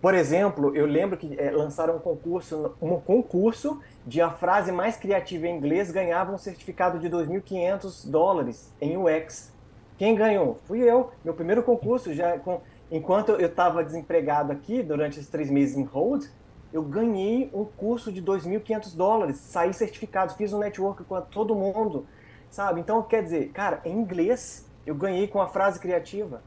por 0.02 0.16
exemplo, 0.16 0.76
eu 0.76 0.88
lembro 0.88 1.16
que 1.20 1.40
é, 1.40 1.52
lançaram 1.52 1.98
um 1.98 2.00
concurso, 2.00 2.74
um 2.82 3.00
concurso 3.00 3.80
de 4.04 4.20
a 4.20 4.32
frase 4.32 4.72
mais 4.72 4.98
criativa 4.98 5.46
em 5.46 5.56
inglês 5.56 5.92
ganhava 5.92 6.34
um 6.34 6.38
certificado 6.40 6.98
de 6.98 7.12
2.500 7.12 8.10
dólares 8.10 8.74
em 8.82 8.98
UX. 8.98 9.54
Quem 10.00 10.16
ganhou? 10.16 10.58
Fui 10.66 10.80
eu. 10.80 11.12
Meu 11.24 11.36
primeiro 11.36 11.62
concurso, 11.62 12.12
já 12.12 12.40
com 12.40 12.60
enquanto 12.92 13.34
eu 13.34 13.46
estava 13.46 13.84
desempregado 13.84 14.52
aqui, 14.52 14.82
durante 14.82 15.20
esses 15.20 15.30
três 15.30 15.48
meses 15.52 15.78
em 15.78 15.84
Hold, 15.84 16.26
eu 16.74 16.82
ganhei 16.82 17.52
um 17.54 17.66
curso 17.66 18.12
de 18.12 18.20
2.500 18.20 18.96
dólares, 18.96 19.38
saí 19.38 19.72
certificado, 19.76 20.34
fiz 20.34 20.54
um 20.54 20.58
network 20.58 21.04
com 21.04 21.22
todo 21.22 21.54
mundo, 21.54 22.08
sabe? 22.52 22.82
Então, 22.82 23.02
quer 23.02 23.24
dizer, 23.24 23.50
cara, 23.50 23.82
em 23.84 23.98
inglês, 23.98 24.70
eu 24.86 24.94
ganhei 24.94 25.28
com 25.28 25.42
a 25.42 25.48
frase 25.48 25.80
criativa. 25.80 26.44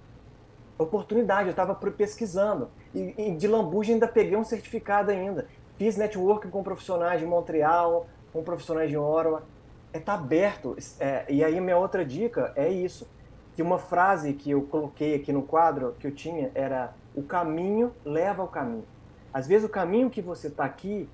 Oportunidade, 0.78 1.48
eu 1.48 1.50
estava 1.50 1.74
pesquisando. 1.74 2.68
E, 2.94 3.14
e 3.16 3.34
de 3.34 3.48
lambuja 3.48 3.92
ainda 3.92 4.06
peguei 4.06 4.36
um 4.36 4.44
certificado 4.44 5.10
ainda. 5.10 5.48
Fiz 5.76 5.96
network 5.96 6.46
com 6.48 6.62
profissionais 6.62 7.18
de 7.18 7.26
Montreal, 7.26 8.06
com 8.32 8.44
profissionais 8.44 8.90
de 8.90 8.96
Ottawa. 8.96 9.42
É 9.92 9.98
tá 9.98 10.14
aberto. 10.14 10.76
É, 11.00 11.24
e 11.28 11.42
aí 11.42 11.60
minha 11.60 11.76
outra 11.76 12.04
dica 12.04 12.52
é 12.54 12.68
isso 12.68 13.08
que 13.54 13.62
uma 13.62 13.78
frase 13.78 14.34
que 14.34 14.50
eu 14.50 14.62
coloquei 14.62 15.14
aqui 15.14 15.32
no 15.32 15.42
quadro 15.42 15.94
que 15.98 16.06
eu 16.06 16.12
tinha 16.12 16.50
era 16.54 16.92
o 17.14 17.22
caminho 17.22 17.92
leva 18.04 18.42
ao 18.42 18.48
caminho. 18.48 18.84
Às 19.32 19.46
vezes 19.46 19.64
o 19.64 19.68
caminho 19.68 20.10
que 20.10 20.20
você 20.20 20.48
está 20.48 20.64
aqui 20.64 21.08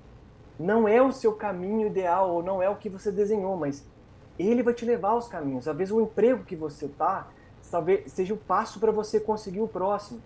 não 0.59 0.87
é 0.87 1.01
o 1.01 1.11
seu 1.11 1.33
caminho 1.33 1.87
ideal 1.87 2.31
ou 2.31 2.43
não 2.43 2.61
é 2.61 2.69
o 2.69 2.75
que 2.75 2.89
você 2.89 3.11
desenhou, 3.11 3.55
mas 3.55 3.85
ele 4.47 4.63
vai 4.63 4.73
te 4.73 4.85
levar 4.85 5.09
aos 5.09 5.27
caminhos. 5.27 5.67
Às 5.67 5.75
vezes 5.75 5.93
o 5.93 6.01
emprego 6.01 6.43
que 6.43 6.55
você 6.55 6.85
está 6.85 7.27
talvez 7.69 8.11
seja 8.11 8.33
o 8.33 8.37
passo 8.37 8.79
para 8.79 8.91
você 8.91 9.19
conseguir 9.19 9.61
o 9.61 9.67
próximo. 9.67 10.21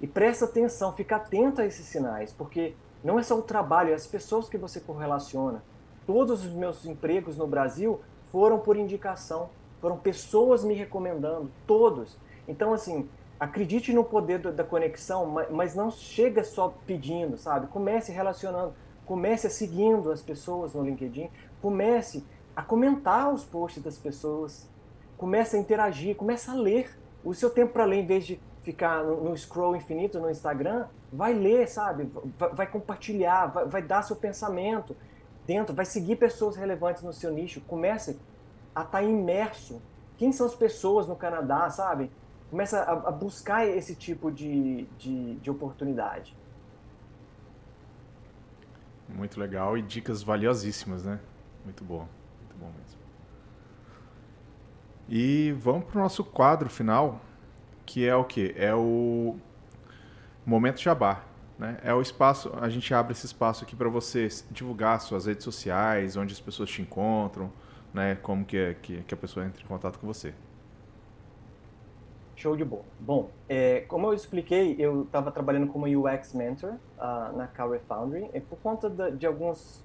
E 0.00 0.06
presta 0.06 0.44
atenção, 0.44 0.92
fica 0.92 1.16
atento 1.16 1.60
a 1.60 1.66
esses 1.66 1.86
sinais, 1.86 2.32
porque 2.32 2.74
não 3.02 3.18
é 3.18 3.22
só 3.22 3.38
o 3.38 3.42
trabalho, 3.42 3.90
é 3.90 3.94
as 3.94 4.06
pessoas 4.06 4.48
que 4.48 4.58
você 4.58 4.80
correlaciona. 4.80 5.62
Todos 6.06 6.44
os 6.44 6.52
meus 6.52 6.84
empregos 6.84 7.36
no 7.36 7.46
Brasil 7.46 8.00
foram 8.30 8.58
por 8.58 8.76
indicação 8.76 9.48
foram 9.82 9.98
pessoas 9.98 10.62
me 10.62 10.74
recomendando, 10.74 11.50
todos. 11.66 12.16
Então, 12.46 12.72
assim, 12.72 13.08
acredite 13.38 13.92
no 13.92 14.04
poder 14.04 14.38
da 14.38 14.62
conexão, 14.62 15.26
mas 15.50 15.74
não 15.74 15.90
chega 15.90 16.44
só 16.44 16.72
pedindo, 16.86 17.36
sabe? 17.36 17.66
Comece 17.66 18.12
relacionando, 18.12 18.72
comece 19.04 19.50
seguindo 19.50 20.12
as 20.12 20.22
pessoas 20.22 20.72
no 20.72 20.84
LinkedIn, 20.84 21.28
comece 21.60 22.24
a 22.54 22.62
comentar 22.62 23.32
os 23.32 23.44
posts 23.44 23.82
das 23.82 23.98
pessoas, 23.98 24.68
comece 25.16 25.56
a 25.56 25.58
interagir, 25.58 26.16
comece 26.16 26.50
a 26.50 26.54
ler. 26.54 26.98
O 27.24 27.32
seu 27.34 27.50
tempo 27.50 27.72
para 27.72 27.84
ler, 27.84 28.00
em 28.00 28.06
vez 28.06 28.26
de 28.26 28.40
ficar 28.62 29.02
no, 29.02 29.36
scroll 29.36 29.76
infinito 29.76 30.20
no 30.20 30.30
Instagram, 30.30 30.86
vai 31.12 31.32
ler, 31.32 31.68
sabe? 31.68 32.10
Vai, 32.54 32.66
compartilhar, 32.66 33.46
vai, 33.46 33.66
vai, 33.66 33.82
dar 33.82 34.02
seu 34.02 34.16
pensamento 34.16 34.96
dentro, 35.46 35.74
vai 35.74 35.84
seguir 35.84 36.16
pessoas 36.16 36.56
relevantes 36.56 37.02
no 37.02 37.12
seu 37.12 37.32
nicho. 37.32 37.60
Comece 37.62 38.18
a 38.74 38.82
estar 38.82 38.98
tá 38.98 39.02
imerso. 39.02 39.80
Quem 40.16 40.32
são 40.32 40.46
as 40.46 40.54
pessoas 40.54 41.08
no 41.08 41.16
Canadá, 41.16 41.70
sabe? 41.70 42.10
Começa 42.50 42.80
a, 42.80 42.92
a 43.08 43.10
buscar 43.10 43.66
esse 43.66 43.94
tipo 43.94 44.30
de, 44.30 44.84
de, 44.98 45.36
de 45.36 45.50
oportunidade. 45.50 46.36
Muito 49.08 49.38
legal 49.38 49.76
e 49.76 49.82
dicas 49.82 50.22
valiosíssimas, 50.22 51.04
né? 51.04 51.18
Muito 51.64 51.84
muito 51.84 52.21
bom 52.62 52.70
mesmo. 52.78 53.00
E 55.08 55.52
vamos 55.58 55.84
para 55.84 55.98
o 55.98 56.02
nosso 56.02 56.24
quadro 56.24 56.70
final, 56.70 57.20
que 57.84 58.06
é 58.06 58.14
o 58.14 58.24
que? 58.24 58.54
É 58.56 58.74
o 58.74 59.36
Momento 60.46 60.80
Jabá. 60.80 61.24
Né? 61.58 61.76
É 61.82 61.92
o 61.92 62.00
espaço, 62.00 62.50
a 62.60 62.68
gente 62.68 62.92
abre 62.94 63.12
esse 63.12 63.26
espaço 63.26 63.64
aqui 63.64 63.76
para 63.76 63.88
você 63.88 64.28
divulgar 64.50 65.00
suas 65.00 65.26
redes 65.26 65.44
sociais, 65.44 66.16
onde 66.16 66.32
as 66.32 66.40
pessoas 66.40 66.70
te 66.70 66.82
encontram, 66.82 67.52
né? 67.92 68.16
Como 68.16 68.44
que, 68.44 68.56
é, 68.56 68.74
que, 68.74 69.02
que 69.02 69.14
a 69.14 69.16
pessoa 69.16 69.44
entra 69.44 69.62
em 69.62 69.66
contato 69.66 69.98
com 69.98 70.06
você. 70.06 70.34
Show 72.34 72.56
de 72.56 72.64
bola. 72.64 72.84
Bom, 72.98 73.30
é, 73.48 73.82
como 73.82 74.08
eu 74.08 74.14
expliquei, 74.14 74.74
eu 74.78 75.02
estava 75.02 75.30
trabalhando 75.30 75.68
como 75.68 75.86
UX 75.86 76.32
Mentor 76.32 76.72
uh, 76.72 77.36
na 77.36 77.46
Career 77.46 77.82
Foundry 77.86 78.28
e 78.34 78.40
por 78.40 78.58
conta 78.58 78.90
de, 78.90 79.12
de 79.12 79.26
alguns 79.26 79.84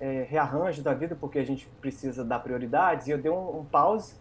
é, 0.00 0.26
rearranjos 0.28 0.82
da 0.82 0.94
vida, 0.94 1.16
porque 1.18 1.38
a 1.38 1.44
gente 1.44 1.66
precisa 1.80 2.24
dar 2.24 2.38
prioridades, 2.40 3.06
e 3.06 3.10
eu 3.10 3.18
dei 3.18 3.30
um, 3.30 3.60
um 3.60 3.64
pause, 3.64 4.14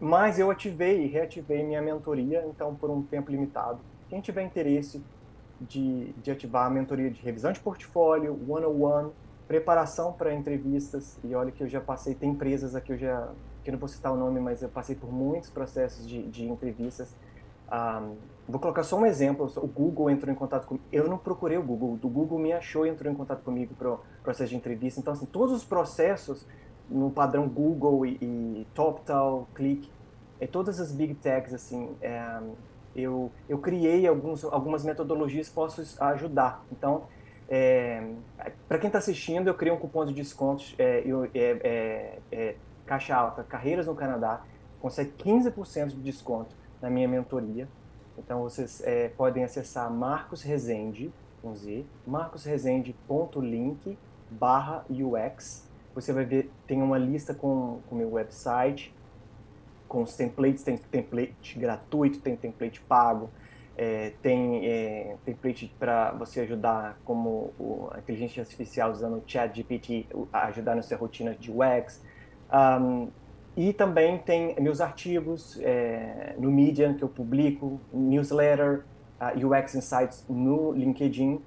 mas 0.00 0.38
eu 0.38 0.50
ativei 0.50 1.04
e 1.04 1.06
reativei 1.06 1.64
minha 1.64 1.82
mentoria, 1.82 2.44
então 2.48 2.74
por 2.74 2.90
um 2.90 3.02
tempo 3.02 3.30
limitado. 3.30 3.80
Quem 4.08 4.20
tiver 4.20 4.42
interesse 4.42 5.02
de, 5.60 6.12
de 6.12 6.30
ativar 6.30 6.66
a 6.66 6.70
mentoria 6.70 7.10
de 7.10 7.20
revisão 7.20 7.52
de 7.52 7.60
portfólio, 7.60 8.38
one-on-one, 8.48 9.10
preparação 9.46 10.12
para 10.12 10.32
entrevistas, 10.32 11.18
e 11.24 11.34
olha 11.34 11.50
que 11.50 11.62
eu 11.62 11.68
já 11.68 11.80
passei, 11.80 12.14
tem 12.14 12.30
empresas 12.30 12.74
aqui, 12.74 12.92
eu 12.92 12.98
já, 12.98 13.28
que 13.64 13.72
não 13.72 13.78
vou 13.78 13.88
citar 13.88 14.12
o 14.12 14.16
nome, 14.16 14.38
mas 14.40 14.62
eu 14.62 14.68
passei 14.68 14.94
por 14.94 15.12
muitos 15.12 15.50
processos 15.50 16.06
de, 16.06 16.22
de 16.28 16.48
entrevistas. 16.48 17.14
Um, 17.70 18.16
vou 18.48 18.58
colocar 18.58 18.82
só 18.82 18.98
um 18.98 19.04
exemplo, 19.04 19.50
o 19.56 19.66
Google 19.66 20.08
entrou 20.10 20.32
em 20.32 20.36
contato 20.36 20.66
comigo, 20.66 20.84
eu 20.90 21.06
não 21.06 21.18
procurei 21.18 21.58
o 21.58 21.62
Google, 21.62 21.98
o 22.02 22.08
Google 22.08 22.38
me 22.38 22.52
achou 22.52 22.86
e 22.86 22.88
entrou 22.88 23.12
em 23.12 23.14
contato 23.14 23.42
comigo 23.42 23.74
para 23.74 23.92
o 23.92 24.00
processo 24.22 24.50
de 24.50 24.56
entrevista, 24.56 24.98
então 24.98 25.12
assim, 25.12 25.26
todos 25.26 25.54
os 25.54 25.64
processos 25.64 26.46
no 26.88 27.10
padrão 27.10 27.46
Google 27.46 28.06
e, 28.06 28.18
e 28.22 28.66
TopTal, 28.74 29.46
Click, 29.54 29.90
e 30.40 30.46
todas 30.46 30.80
as 30.80 30.92
big 30.92 31.14
techs, 31.16 31.52
assim, 31.52 31.94
é, 32.00 32.40
eu, 32.96 33.30
eu 33.48 33.58
criei 33.58 34.06
alguns, 34.06 34.44
algumas 34.44 34.82
metodologias 34.82 35.48
que 35.48 35.54
posso 35.54 35.82
ajudar. 36.02 36.64
Então, 36.72 37.02
É, 37.50 38.02
para 38.68 38.78
quem 38.78 38.88
está 38.88 38.98
assistindo, 38.98 39.48
eu 39.48 39.54
criei 39.54 39.74
um 39.74 39.78
cupom 39.78 40.04
de 40.04 40.12
desconto, 40.12 40.64
é, 40.78 41.02
é, 41.34 41.58
é, 41.64 42.18
é, 42.30 42.56
caixa 42.84 43.16
alta, 43.16 43.42
carreiras 43.42 43.86
no 43.86 43.94
Canadá, 43.94 44.42
consegue 44.80 45.12
15% 45.16 45.88
de 45.88 46.02
desconto 46.02 46.54
na 46.80 46.90
minha 46.90 47.08
mentoria. 47.08 47.68
Então 48.16 48.42
vocês 48.42 48.82
é, 48.84 49.08
podem 49.08 49.44
acessar 49.44 49.90
Marcos 49.90 50.42
Rezende, 50.42 51.12
com 51.40 51.54
Z, 51.54 51.84
marcosrezende.link 52.06 53.96
barra 54.30 54.84
UX. 54.90 55.66
Você 55.94 56.12
vai 56.12 56.24
ver, 56.24 56.50
tem 56.66 56.82
uma 56.82 56.98
lista 56.98 57.32
com 57.34 57.80
o 57.90 57.94
meu 57.94 58.12
website, 58.12 58.94
com 59.88 60.02
os 60.02 60.14
templates, 60.14 60.62
tem 60.62 60.76
template 60.76 61.58
gratuito, 61.58 62.20
tem 62.20 62.36
template 62.36 62.80
pago, 62.82 63.30
é, 63.76 64.12
tem 64.22 64.66
é, 64.66 65.16
template 65.24 65.74
para 65.78 66.12
você 66.12 66.40
ajudar 66.40 66.98
como 67.04 67.52
o, 67.58 67.88
a 67.92 67.98
inteligência 67.98 68.42
artificial 68.42 68.90
usando 68.90 69.16
o 69.16 69.22
chat 69.26 69.56
GPT, 69.56 70.06
ajudar 70.32 70.74
na 70.74 70.82
sua 70.82 70.98
rotina 70.98 71.34
de 71.34 71.50
UX. 71.50 72.02
Um, 72.52 73.08
e 73.58 73.72
também 73.72 74.18
tem 74.18 74.54
meus 74.60 74.80
artigos 74.80 75.58
é, 75.60 76.36
no 76.38 76.48
Medium 76.48 76.94
que 76.94 77.02
eu 77.02 77.08
publico, 77.08 77.80
newsletter, 77.92 78.84
uh, 79.20 79.32
UX 79.44 79.74
Insights 79.74 80.24
no 80.28 80.70
LinkedIn. 80.70 81.42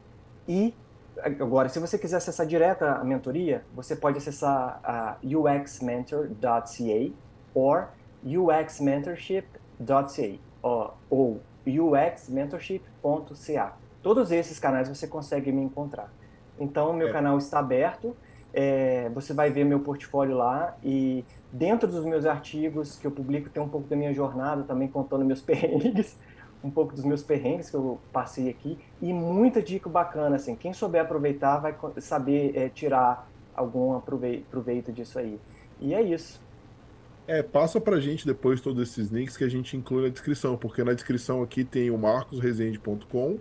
E 0.45 0.75
agora, 1.23 1.69
se 1.69 1.79
você 1.79 1.97
quiser 1.97 2.17
acessar 2.17 2.45
direto 2.45 2.83
a 2.83 3.01
mentoria, 3.01 3.63
você 3.73 3.95
pode 3.95 4.17
acessar 4.17 4.81
a 4.83 5.15
uh, 5.23 5.61
uxmentor.ca 5.61 7.13
ou 7.53 7.88
uxmentorship.ca 8.25 10.39
ou, 10.61 10.93
ou 11.09 11.41
uxmentorship.ca. 11.65 13.77
Todos 14.03 14.33
esses 14.33 14.59
canais 14.59 14.89
você 14.89 15.07
consegue 15.07 15.49
me 15.49 15.61
encontrar. 15.61 16.11
Então, 16.59 16.91
meu 16.91 17.07
é. 17.07 17.11
canal 17.13 17.38
está 17.38 17.59
aberto. 17.59 18.13
É, 18.53 19.10
você 19.14 19.34
vai 19.34 19.49
ver 19.49 19.64
meu 19.64 19.80
portfólio 19.80 20.36
lá 20.36 20.76
e 20.84 21.23
dentro 21.52 21.88
dos 21.90 22.03
meus 22.03 22.26
artigos 22.26 22.98
que 22.98 23.07
eu 23.07 23.11
publico 23.11 23.49
tem 23.49 23.64
um 23.64 23.69
pouco 23.69 23.88
da 23.88 23.95
minha 23.95 24.14
jornada 24.14 24.64
também 24.64 24.88
contando 24.88 25.23
meus 25.23 25.40
perrengues, 25.41 26.18
um 26.64 26.69
pouco 26.69 26.94
dos 26.94 27.06
meus 27.06 27.23
perrengues 27.23 27.69
que 27.69 27.76
eu 27.76 27.99
passei 28.11 28.49
aqui 28.49 28.78
e 29.02 29.14
muita 29.14 29.61
dica 29.61 29.90
bacana 29.90 30.36
assim. 30.36 30.56
Quem 30.56 30.73
souber 30.73 31.02
aproveitar 31.02 31.60
vai 31.60 31.76
saber 31.99 32.56
é, 32.56 32.69
tirar 32.69 33.28
algum 33.56 33.99
proveito 34.02 34.91
disso 34.91 35.18
aí. 35.18 35.40
E 35.80 35.94
é 35.94 36.02
isso. 36.02 36.41
É, 37.28 37.41
passa 37.41 37.80
pra 37.80 37.99
gente 37.99 38.26
depois 38.26 38.60
todos 38.60 38.82
esses 38.82 39.10
links 39.10 39.38
que 39.38 39.44
a 39.44 39.49
gente 39.49 39.78
inclui 39.78 40.03
na 40.03 40.10
descrição, 40.10 40.57
porque 40.57 40.84
na 40.84 40.94
descrição 40.94 41.41
aqui 41.41 41.64
tem 41.64 41.90
o 41.90 41.98
marcosresende.com, 41.98 43.38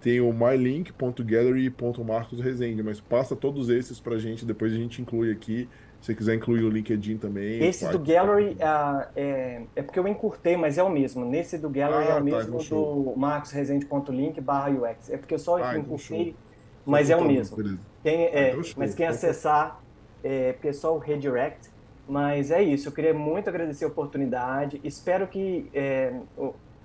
tem 0.00 0.20
o 0.20 0.32
mylink.gallery.marcosresende, 0.32 2.82
mas 2.82 3.00
passa 3.00 3.34
todos 3.34 3.68
esses 3.68 3.98
pra 3.98 4.16
gente, 4.18 4.44
depois 4.44 4.72
a 4.72 4.76
gente 4.76 5.02
inclui 5.02 5.32
aqui. 5.32 5.68
Se 6.00 6.06
você 6.06 6.14
quiser 6.14 6.34
incluir 6.34 6.62
o 6.62 6.68
LinkedIn 6.68 7.16
também. 7.16 7.64
Esse 7.64 7.88
do 7.88 7.98
Gallery 7.98 8.52
uh, 8.52 9.08
é, 9.16 9.62
é 9.74 9.82
porque 9.82 9.98
eu 9.98 10.06
encurtei, 10.06 10.56
mas 10.56 10.78
é 10.78 10.82
o 10.82 10.90
mesmo. 10.90 11.24
Nesse 11.24 11.58
do 11.58 11.68
Gallery 11.70 12.04
ah, 12.04 12.10
é 12.10 12.12
o 12.12 12.16
tá, 12.16 12.20
mesmo 12.20 12.60
então 12.60 13.02
do 13.02 13.14
marcosresende.link 13.16 14.38
barra 14.40 14.70
UX. 14.70 15.10
É 15.10 15.16
porque 15.16 15.34
eu 15.34 15.38
só 15.38 15.56
ah, 15.56 15.70
então 15.70 15.80
encurtei, 15.80 16.28
então 16.28 16.36
mas 16.84 17.10
é 17.10 17.16
o 17.16 17.24
mesmo. 17.24 17.56
Quem, 18.02 18.26
é, 18.26 18.50
então 18.50 18.62
mas 18.76 18.94
quem 18.94 19.06
acessar, 19.06 19.82
é, 20.22 20.52
pessoal 20.52 20.98
redirect, 20.98 21.70
mas 22.06 22.52
é 22.52 22.62
isso, 22.62 22.88
eu 22.88 22.92
queria 22.92 23.14
muito 23.14 23.48
agradecer 23.48 23.86
a 23.86 23.88
oportunidade. 23.88 24.78
Espero 24.84 25.26
que 25.26 25.68
é, 25.74 26.12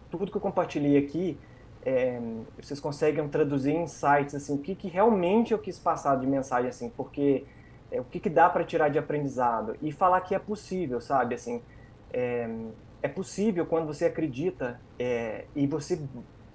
tudo 0.10 0.32
que 0.32 0.38
eu 0.38 0.42
compartilhei 0.42 0.98
aqui 0.98 1.38
é, 1.84 2.20
vocês 2.62 2.80
conseguem 2.80 3.28
traduzir 3.28 3.76
insights, 3.76 4.36
assim, 4.36 4.54
o 4.54 4.58
que, 4.58 4.76
que 4.76 4.88
realmente 4.88 5.52
eu 5.52 5.60
quis 5.60 5.80
passar 5.80 6.20
de 6.20 6.28
mensagem, 6.28 6.70
assim, 6.70 6.90
porque 6.90 7.46
é, 7.92 8.00
o 8.00 8.04
que, 8.04 8.20
que 8.20 8.30
dá 8.30 8.50
para 8.50 8.64
tirar 8.64 8.90
de 8.90 9.00
aprendizado 9.00 9.76
e 9.82 9.92
falar 9.92 10.22
que 10.22 10.36
é 10.36 10.40
possível, 10.40 11.02
sabe, 11.02 11.36
assim, 11.36 11.62
é, 12.14 12.48
é 13.02 13.08
possível 13.08 13.66
quando 13.66 13.88
você 13.88 14.06
acredita 14.06 14.80
é, 15.00 15.46
e 15.56 15.66
você 15.66 16.00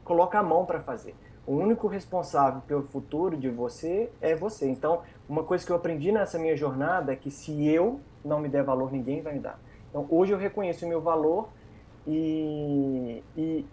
coloca 0.04 0.38
a 0.38 0.42
mão 0.42 0.64
para 0.64 0.80
fazer. 0.80 1.14
O 1.46 1.52
único 1.52 1.86
responsável 1.86 2.60
pelo 2.66 2.82
futuro 2.82 3.36
de 3.36 3.48
você 3.48 4.10
é 4.20 4.34
você. 4.34 4.68
Então, 4.68 5.02
uma 5.28 5.44
coisa 5.44 5.64
que 5.64 5.70
eu 5.70 5.76
aprendi 5.76 6.10
nessa 6.10 6.38
minha 6.38 6.56
jornada 6.56 7.12
é 7.12 7.16
que 7.16 7.30
se 7.30 7.66
eu 7.68 8.00
não 8.24 8.40
me 8.40 8.48
der 8.48 8.64
valor, 8.64 8.90
ninguém 8.90 9.22
vai 9.22 9.34
me 9.34 9.40
dar. 9.40 9.60
Então, 9.88 10.06
hoje 10.10 10.32
eu 10.32 10.38
reconheço 10.38 10.84
o 10.84 10.88
meu 10.88 11.00
valor 11.00 11.48
e, 12.06 13.22
e, 13.36 13.64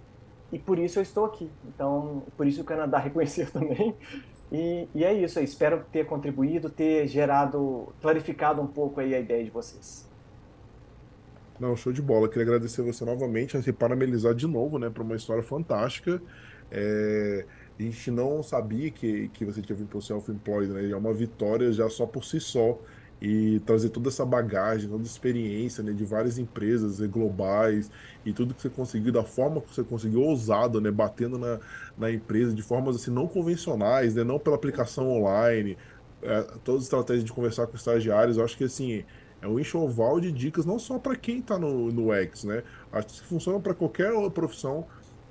e 0.54 0.60
por 0.60 0.78
isso 0.78 1.00
eu 1.00 1.04
estou 1.04 1.26
aqui. 1.26 1.50
Então, 1.68 2.22
por 2.38 2.46
isso 2.46 2.62
o 2.62 2.64
Canadá 2.64 3.00
reconheceu 3.02 3.50
também. 3.50 3.96
E, 4.52 4.88
e 4.94 5.04
é 5.04 5.12
isso. 5.12 5.40
Espero 5.40 5.84
ter 5.92 6.06
contribuído, 6.06 6.70
ter 6.70 7.08
gerado, 7.08 7.92
clarificado 8.00 8.62
um 8.62 8.68
pouco 8.68 9.00
aí 9.00 9.16
a 9.16 9.20
ideia 9.20 9.44
de 9.44 9.50
vocês. 9.50 10.08
Não, 11.60 11.76
show 11.76 11.92
de 11.92 12.04
bola. 12.04 12.30
Queria 12.30 12.44
agradecer 12.44 12.84
você 12.84 13.04
novamente, 13.04 13.60
se 13.60 13.74
parabenizar 13.74 14.36
de 14.36 14.46
novo, 14.46 14.78
né, 14.78 14.92
por 14.92 15.02
uma 15.02 15.16
história 15.16 15.42
fantástica. 15.42 16.22
É, 16.72 17.46
a 17.80 17.82
gente 17.82 18.12
não 18.12 18.44
sabia 18.44 18.92
que, 18.92 19.30
que 19.30 19.44
você 19.44 19.60
tinha 19.60 19.76
vindo 19.76 19.88
para 19.88 19.98
o 19.98 20.02
self-employed, 20.02 20.72
né? 20.72 20.90
É 20.90 20.96
uma 20.96 21.14
vitória 21.14 21.72
já 21.72 21.90
só 21.90 22.06
por 22.06 22.24
si 22.24 22.40
só. 22.40 22.80
E 23.26 23.62
trazer 23.62 23.88
toda 23.88 24.10
essa 24.10 24.26
bagagem, 24.26 24.90
toda 24.90 25.02
a 25.02 25.06
experiência 25.06 25.82
né, 25.82 25.94
de 25.94 26.04
várias 26.04 26.38
empresas 26.38 27.00
né, 27.00 27.08
globais 27.08 27.90
e 28.26 28.34
tudo 28.34 28.54
que 28.54 28.62
você 28.62 28.70
conseguiu, 28.70 29.14
da 29.14 29.24
forma 29.24 29.62
que 29.62 29.74
você 29.74 29.82
conseguiu, 29.82 30.22
ousado, 30.24 30.82
né, 30.82 30.92
batendo 30.92 31.38
na, 31.38 31.58
na 31.98 32.12
empresa 32.12 32.54
de 32.54 32.62
formas 32.62 32.98
assim 32.98 33.12
não 33.12 33.26
convencionais, 33.26 34.14
né, 34.14 34.26
não 34.26 34.38
pela 34.38 34.58
aplicação 34.58 35.10
online, 35.10 35.78
é, 36.22 36.42
todas 36.66 36.82
as 36.82 36.84
estratégias 36.88 37.24
de 37.24 37.32
conversar 37.32 37.66
com 37.68 37.78
estagiários, 37.78 38.36
eu 38.36 38.44
acho 38.44 38.58
que 38.58 38.66
assim 38.66 39.06
é 39.42 39.48
um 39.48 39.60
enxoval 39.60 40.20
de 40.20 40.32
dicas 40.32 40.66
não 40.66 40.80
só 40.80 40.98
para 40.98 41.16
quem 41.16 41.40
está 41.40 41.60
no, 41.60 41.92
no 41.92 42.14
X, 42.14 42.46
né? 42.46 42.64
Acho 42.92 43.08
que 43.08 43.22
funciona 43.24 43.60
para 43.60 43.74
qualquer 43.74 44.12
profissão 44.32 44.86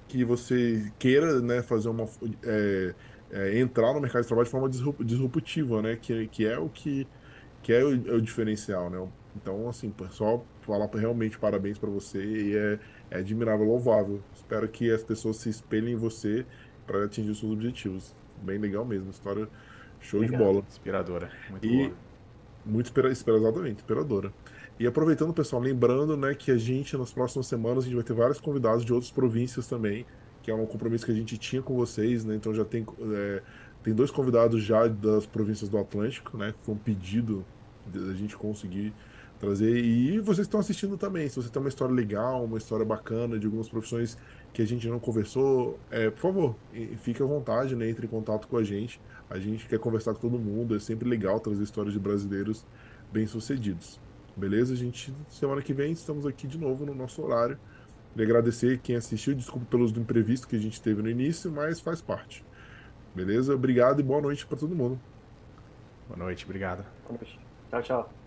que 0.06 0.22
você 0.22 0.92
queira 0.98 1.40
né, 1.40 1.62
fazer 1.62 1.88
uma. 1.88 2.06
É, 2.42 2.94
é, 3.32 3.58
entrar 3.58 3.94
no 3.94 4.00
mercado 4.02 4.20
de 4.20 4.28
trabalho 4.28 4.44
de 4.44 4.50
forma 4.50 4.68
disruptiva, 5.00 5.80
né? 5.80 5.96
Que, 5.96 6.28
que 6.28 6.46
é 6.46 6.58
o 6.58 6.68
que, 6.68 7.06
que 7.62 7.72
é 7.72 7.84
o, 7.84 7.94
é 8.08 8.14
o 8.14 8.20
diferencial, 8.20 8.90
né? 8.90 9.06
Então, 9.36 9.68
assim, 9.68 9.92
só 10.10 10.44
falar 10.62 10.88
realmente 10.94 11.38
parabéns 11.38 11.78
para 11.78 11.88
você 11.88 12.22
e 12.22 12.56
é, 12.56 12.78
é 13.10 13.18
admirável, 13.18 13.66
louvável. 13.66 14.20
Espero 14.34 14.68
que 14.68 14.90
as 14.90 15.02
pessoas 15.02 15.36
se 15.36 15.48
espelhem 15.48 15.94
em 15.94 15.96
você 15.96 16.44
para 16.86 17.04
atingir 17.04 17.30
os 17.30 17.40
seus 17.40 17.52
objetivos. 17.52 18.14
Bem 18.42 18.58
legal 18.58 18.84
mesmo, 18.84 19.10
história 19.10 19.48
show 20.00 20.20
Obrigado. 20.20 20.38
de 20.38 20.44
bola. 20.44 20.64
Inspiradora, 20.68 21.30
muito 21.50 21.66
e, 21.66 21.76
boa. 21.76 21.92
Muito 22.64 22.86
inspira, 22.86 23.08
exatamente, 23.08 23.76
inspiradora. 23.76 24.32
E 24.78 24.86
aproveitando, 24.86 25.32
pessoal, 25.32 25.62
lembrando 25.62 26.16
né, 26.16 26.34
que 26.34 26.50
a 26.50 26.56
gente, 26.56 26.96
nas 26.96 27.12
próximas 27.12 27.46
semanas, 27.46 27.84
a 27.84 27.86
gente 27.86 27.94
vai 27.94 28.04
ter 28.04 28.14
vários 28.14 28.40
convidados 28.40 28.84
de 28.84 28.92
outras 28.92 29.10
províncias 29.10 29.66
também, 29.66 30.04
que 30.42 30.50
é 30.50 30.54
um 30.54 30.66
compromisso 30.66 31.06
que 31.06 31.12
a 31.12 31.14
gente 31.14 31.38
tinha 31.38 31.62
com 31.62 31.74
vocês, 31.74 32.24
né? 32.24 32.34
Então 32.34 32.52
já 32.52 32.64
tem, 32.64 32.84
é, 33.14 33.42
tem 33.82 33.92
dois 33.94 34.10
convidados 34.10 34.62
já 34.62 34.86
das 34.86 35.26
províncias 35.26 35.68
do 35.68 35.78
Atlântico, 35.78 36.36
né? 36.36 36.52
Que 36.52 36.64
foi 36.64 36.74
um 36.74 36.78
pedido 36.78 37.44
da 37.86 38.14
gente 38.14 38.36
conseguir 38.36 38.92
trazer. 39.40 39.76
E 39.76 40.20
vocês 40.20 40.46
estão 40.46 40.60
assistindo 40.60 40.96
também. 40.96 41.28
Se 41.28 41.36
você 41.36 41.48
tem 41.48 41.60
uma 41.60 41.68
história 41.68 41.92
legal, 41.92 42.44
uma 42.44 42.58
história 42.58 42.86
bacana 42.86 43.38
de 43.38 43.46
algumas 43.46 43.68
profissões 43.68 44.16
que 44.52 44.62
a 44.62 44.66
gente 44.66 44.88
não 44.88 45.00
conversou, 45.00 45.78
é, 45.90 46.10
por 46.10 46.20
favor, 46.20 46.56
fique 46.98 47.20
à 47.22 47.26
vontade, 47.26 47.74
né? 47.74 47.90
Entre 47.90 48.06
em 48.06 48.08
contato 48.08 48.46
com 48.46 48.56
a 48.56 48.62
gente. 48.62 49.00
A 49.28 49.38
gente 49.38 49.66
quer 49.66 49.80
conversar 49.80 50.14
com 50.14 50.20
todo 50.20 50.38
mundo. 50.38 50.76
É 50.76 50.78
sempre 50.78 51.08
legal 51.08 51.40
trazer 51.40 51.62
histórias 51.64 51.92
de 51.92 51.98
brasileiros 51.98 52.64
bem-sucedidos. 53.12 54.00
Beleza? 54.36 54.74
A 54.74 54.76
gente, 54.76 55.12
semana 55.28 55.60
que 55.60 55.74
vem, 55.74 55.92
estamos 55.92 56.24
aqui 56.24 56.46
de 56.46 56.56
novo 56.56 56.86
no 56.86 56.94
nosso 56.94 57.20
horário. 57.20 57.58
Queria 58.12 58.26
agradecer 58.26 58.78
quem 58.78 58.94
assistiu, 58.94 59.34
desculpa 59.34 59.66
pelos 59.70 59.90
imprevistos 59.92 60.44
que 60.44 60.54
a 60.54 60.58
gente 60.58 60.80
teve 60.80 61.02
no 61.02 61.08
início, 61.08 61.50
mas 61.50 61.80
faz 61.80 62.00
parte. 62.00 62.44
Beleza? 63.14 63.54
Obrigado 63.54 64.00
e 64.00 64.02
boa 64.02 64.20
noite 64.20 64.46
para 64.46 64.58
todo 64.58 64.74
mundo. 64.74 64.98
Boa 66.08 66.18
noite, 66.18 66.44
obrigado. 66.44 66.84
Boa 67.06 67.18
noite. 67.18 67.38
Tchau, 67.70 67.82
tchau. 67.82 68.21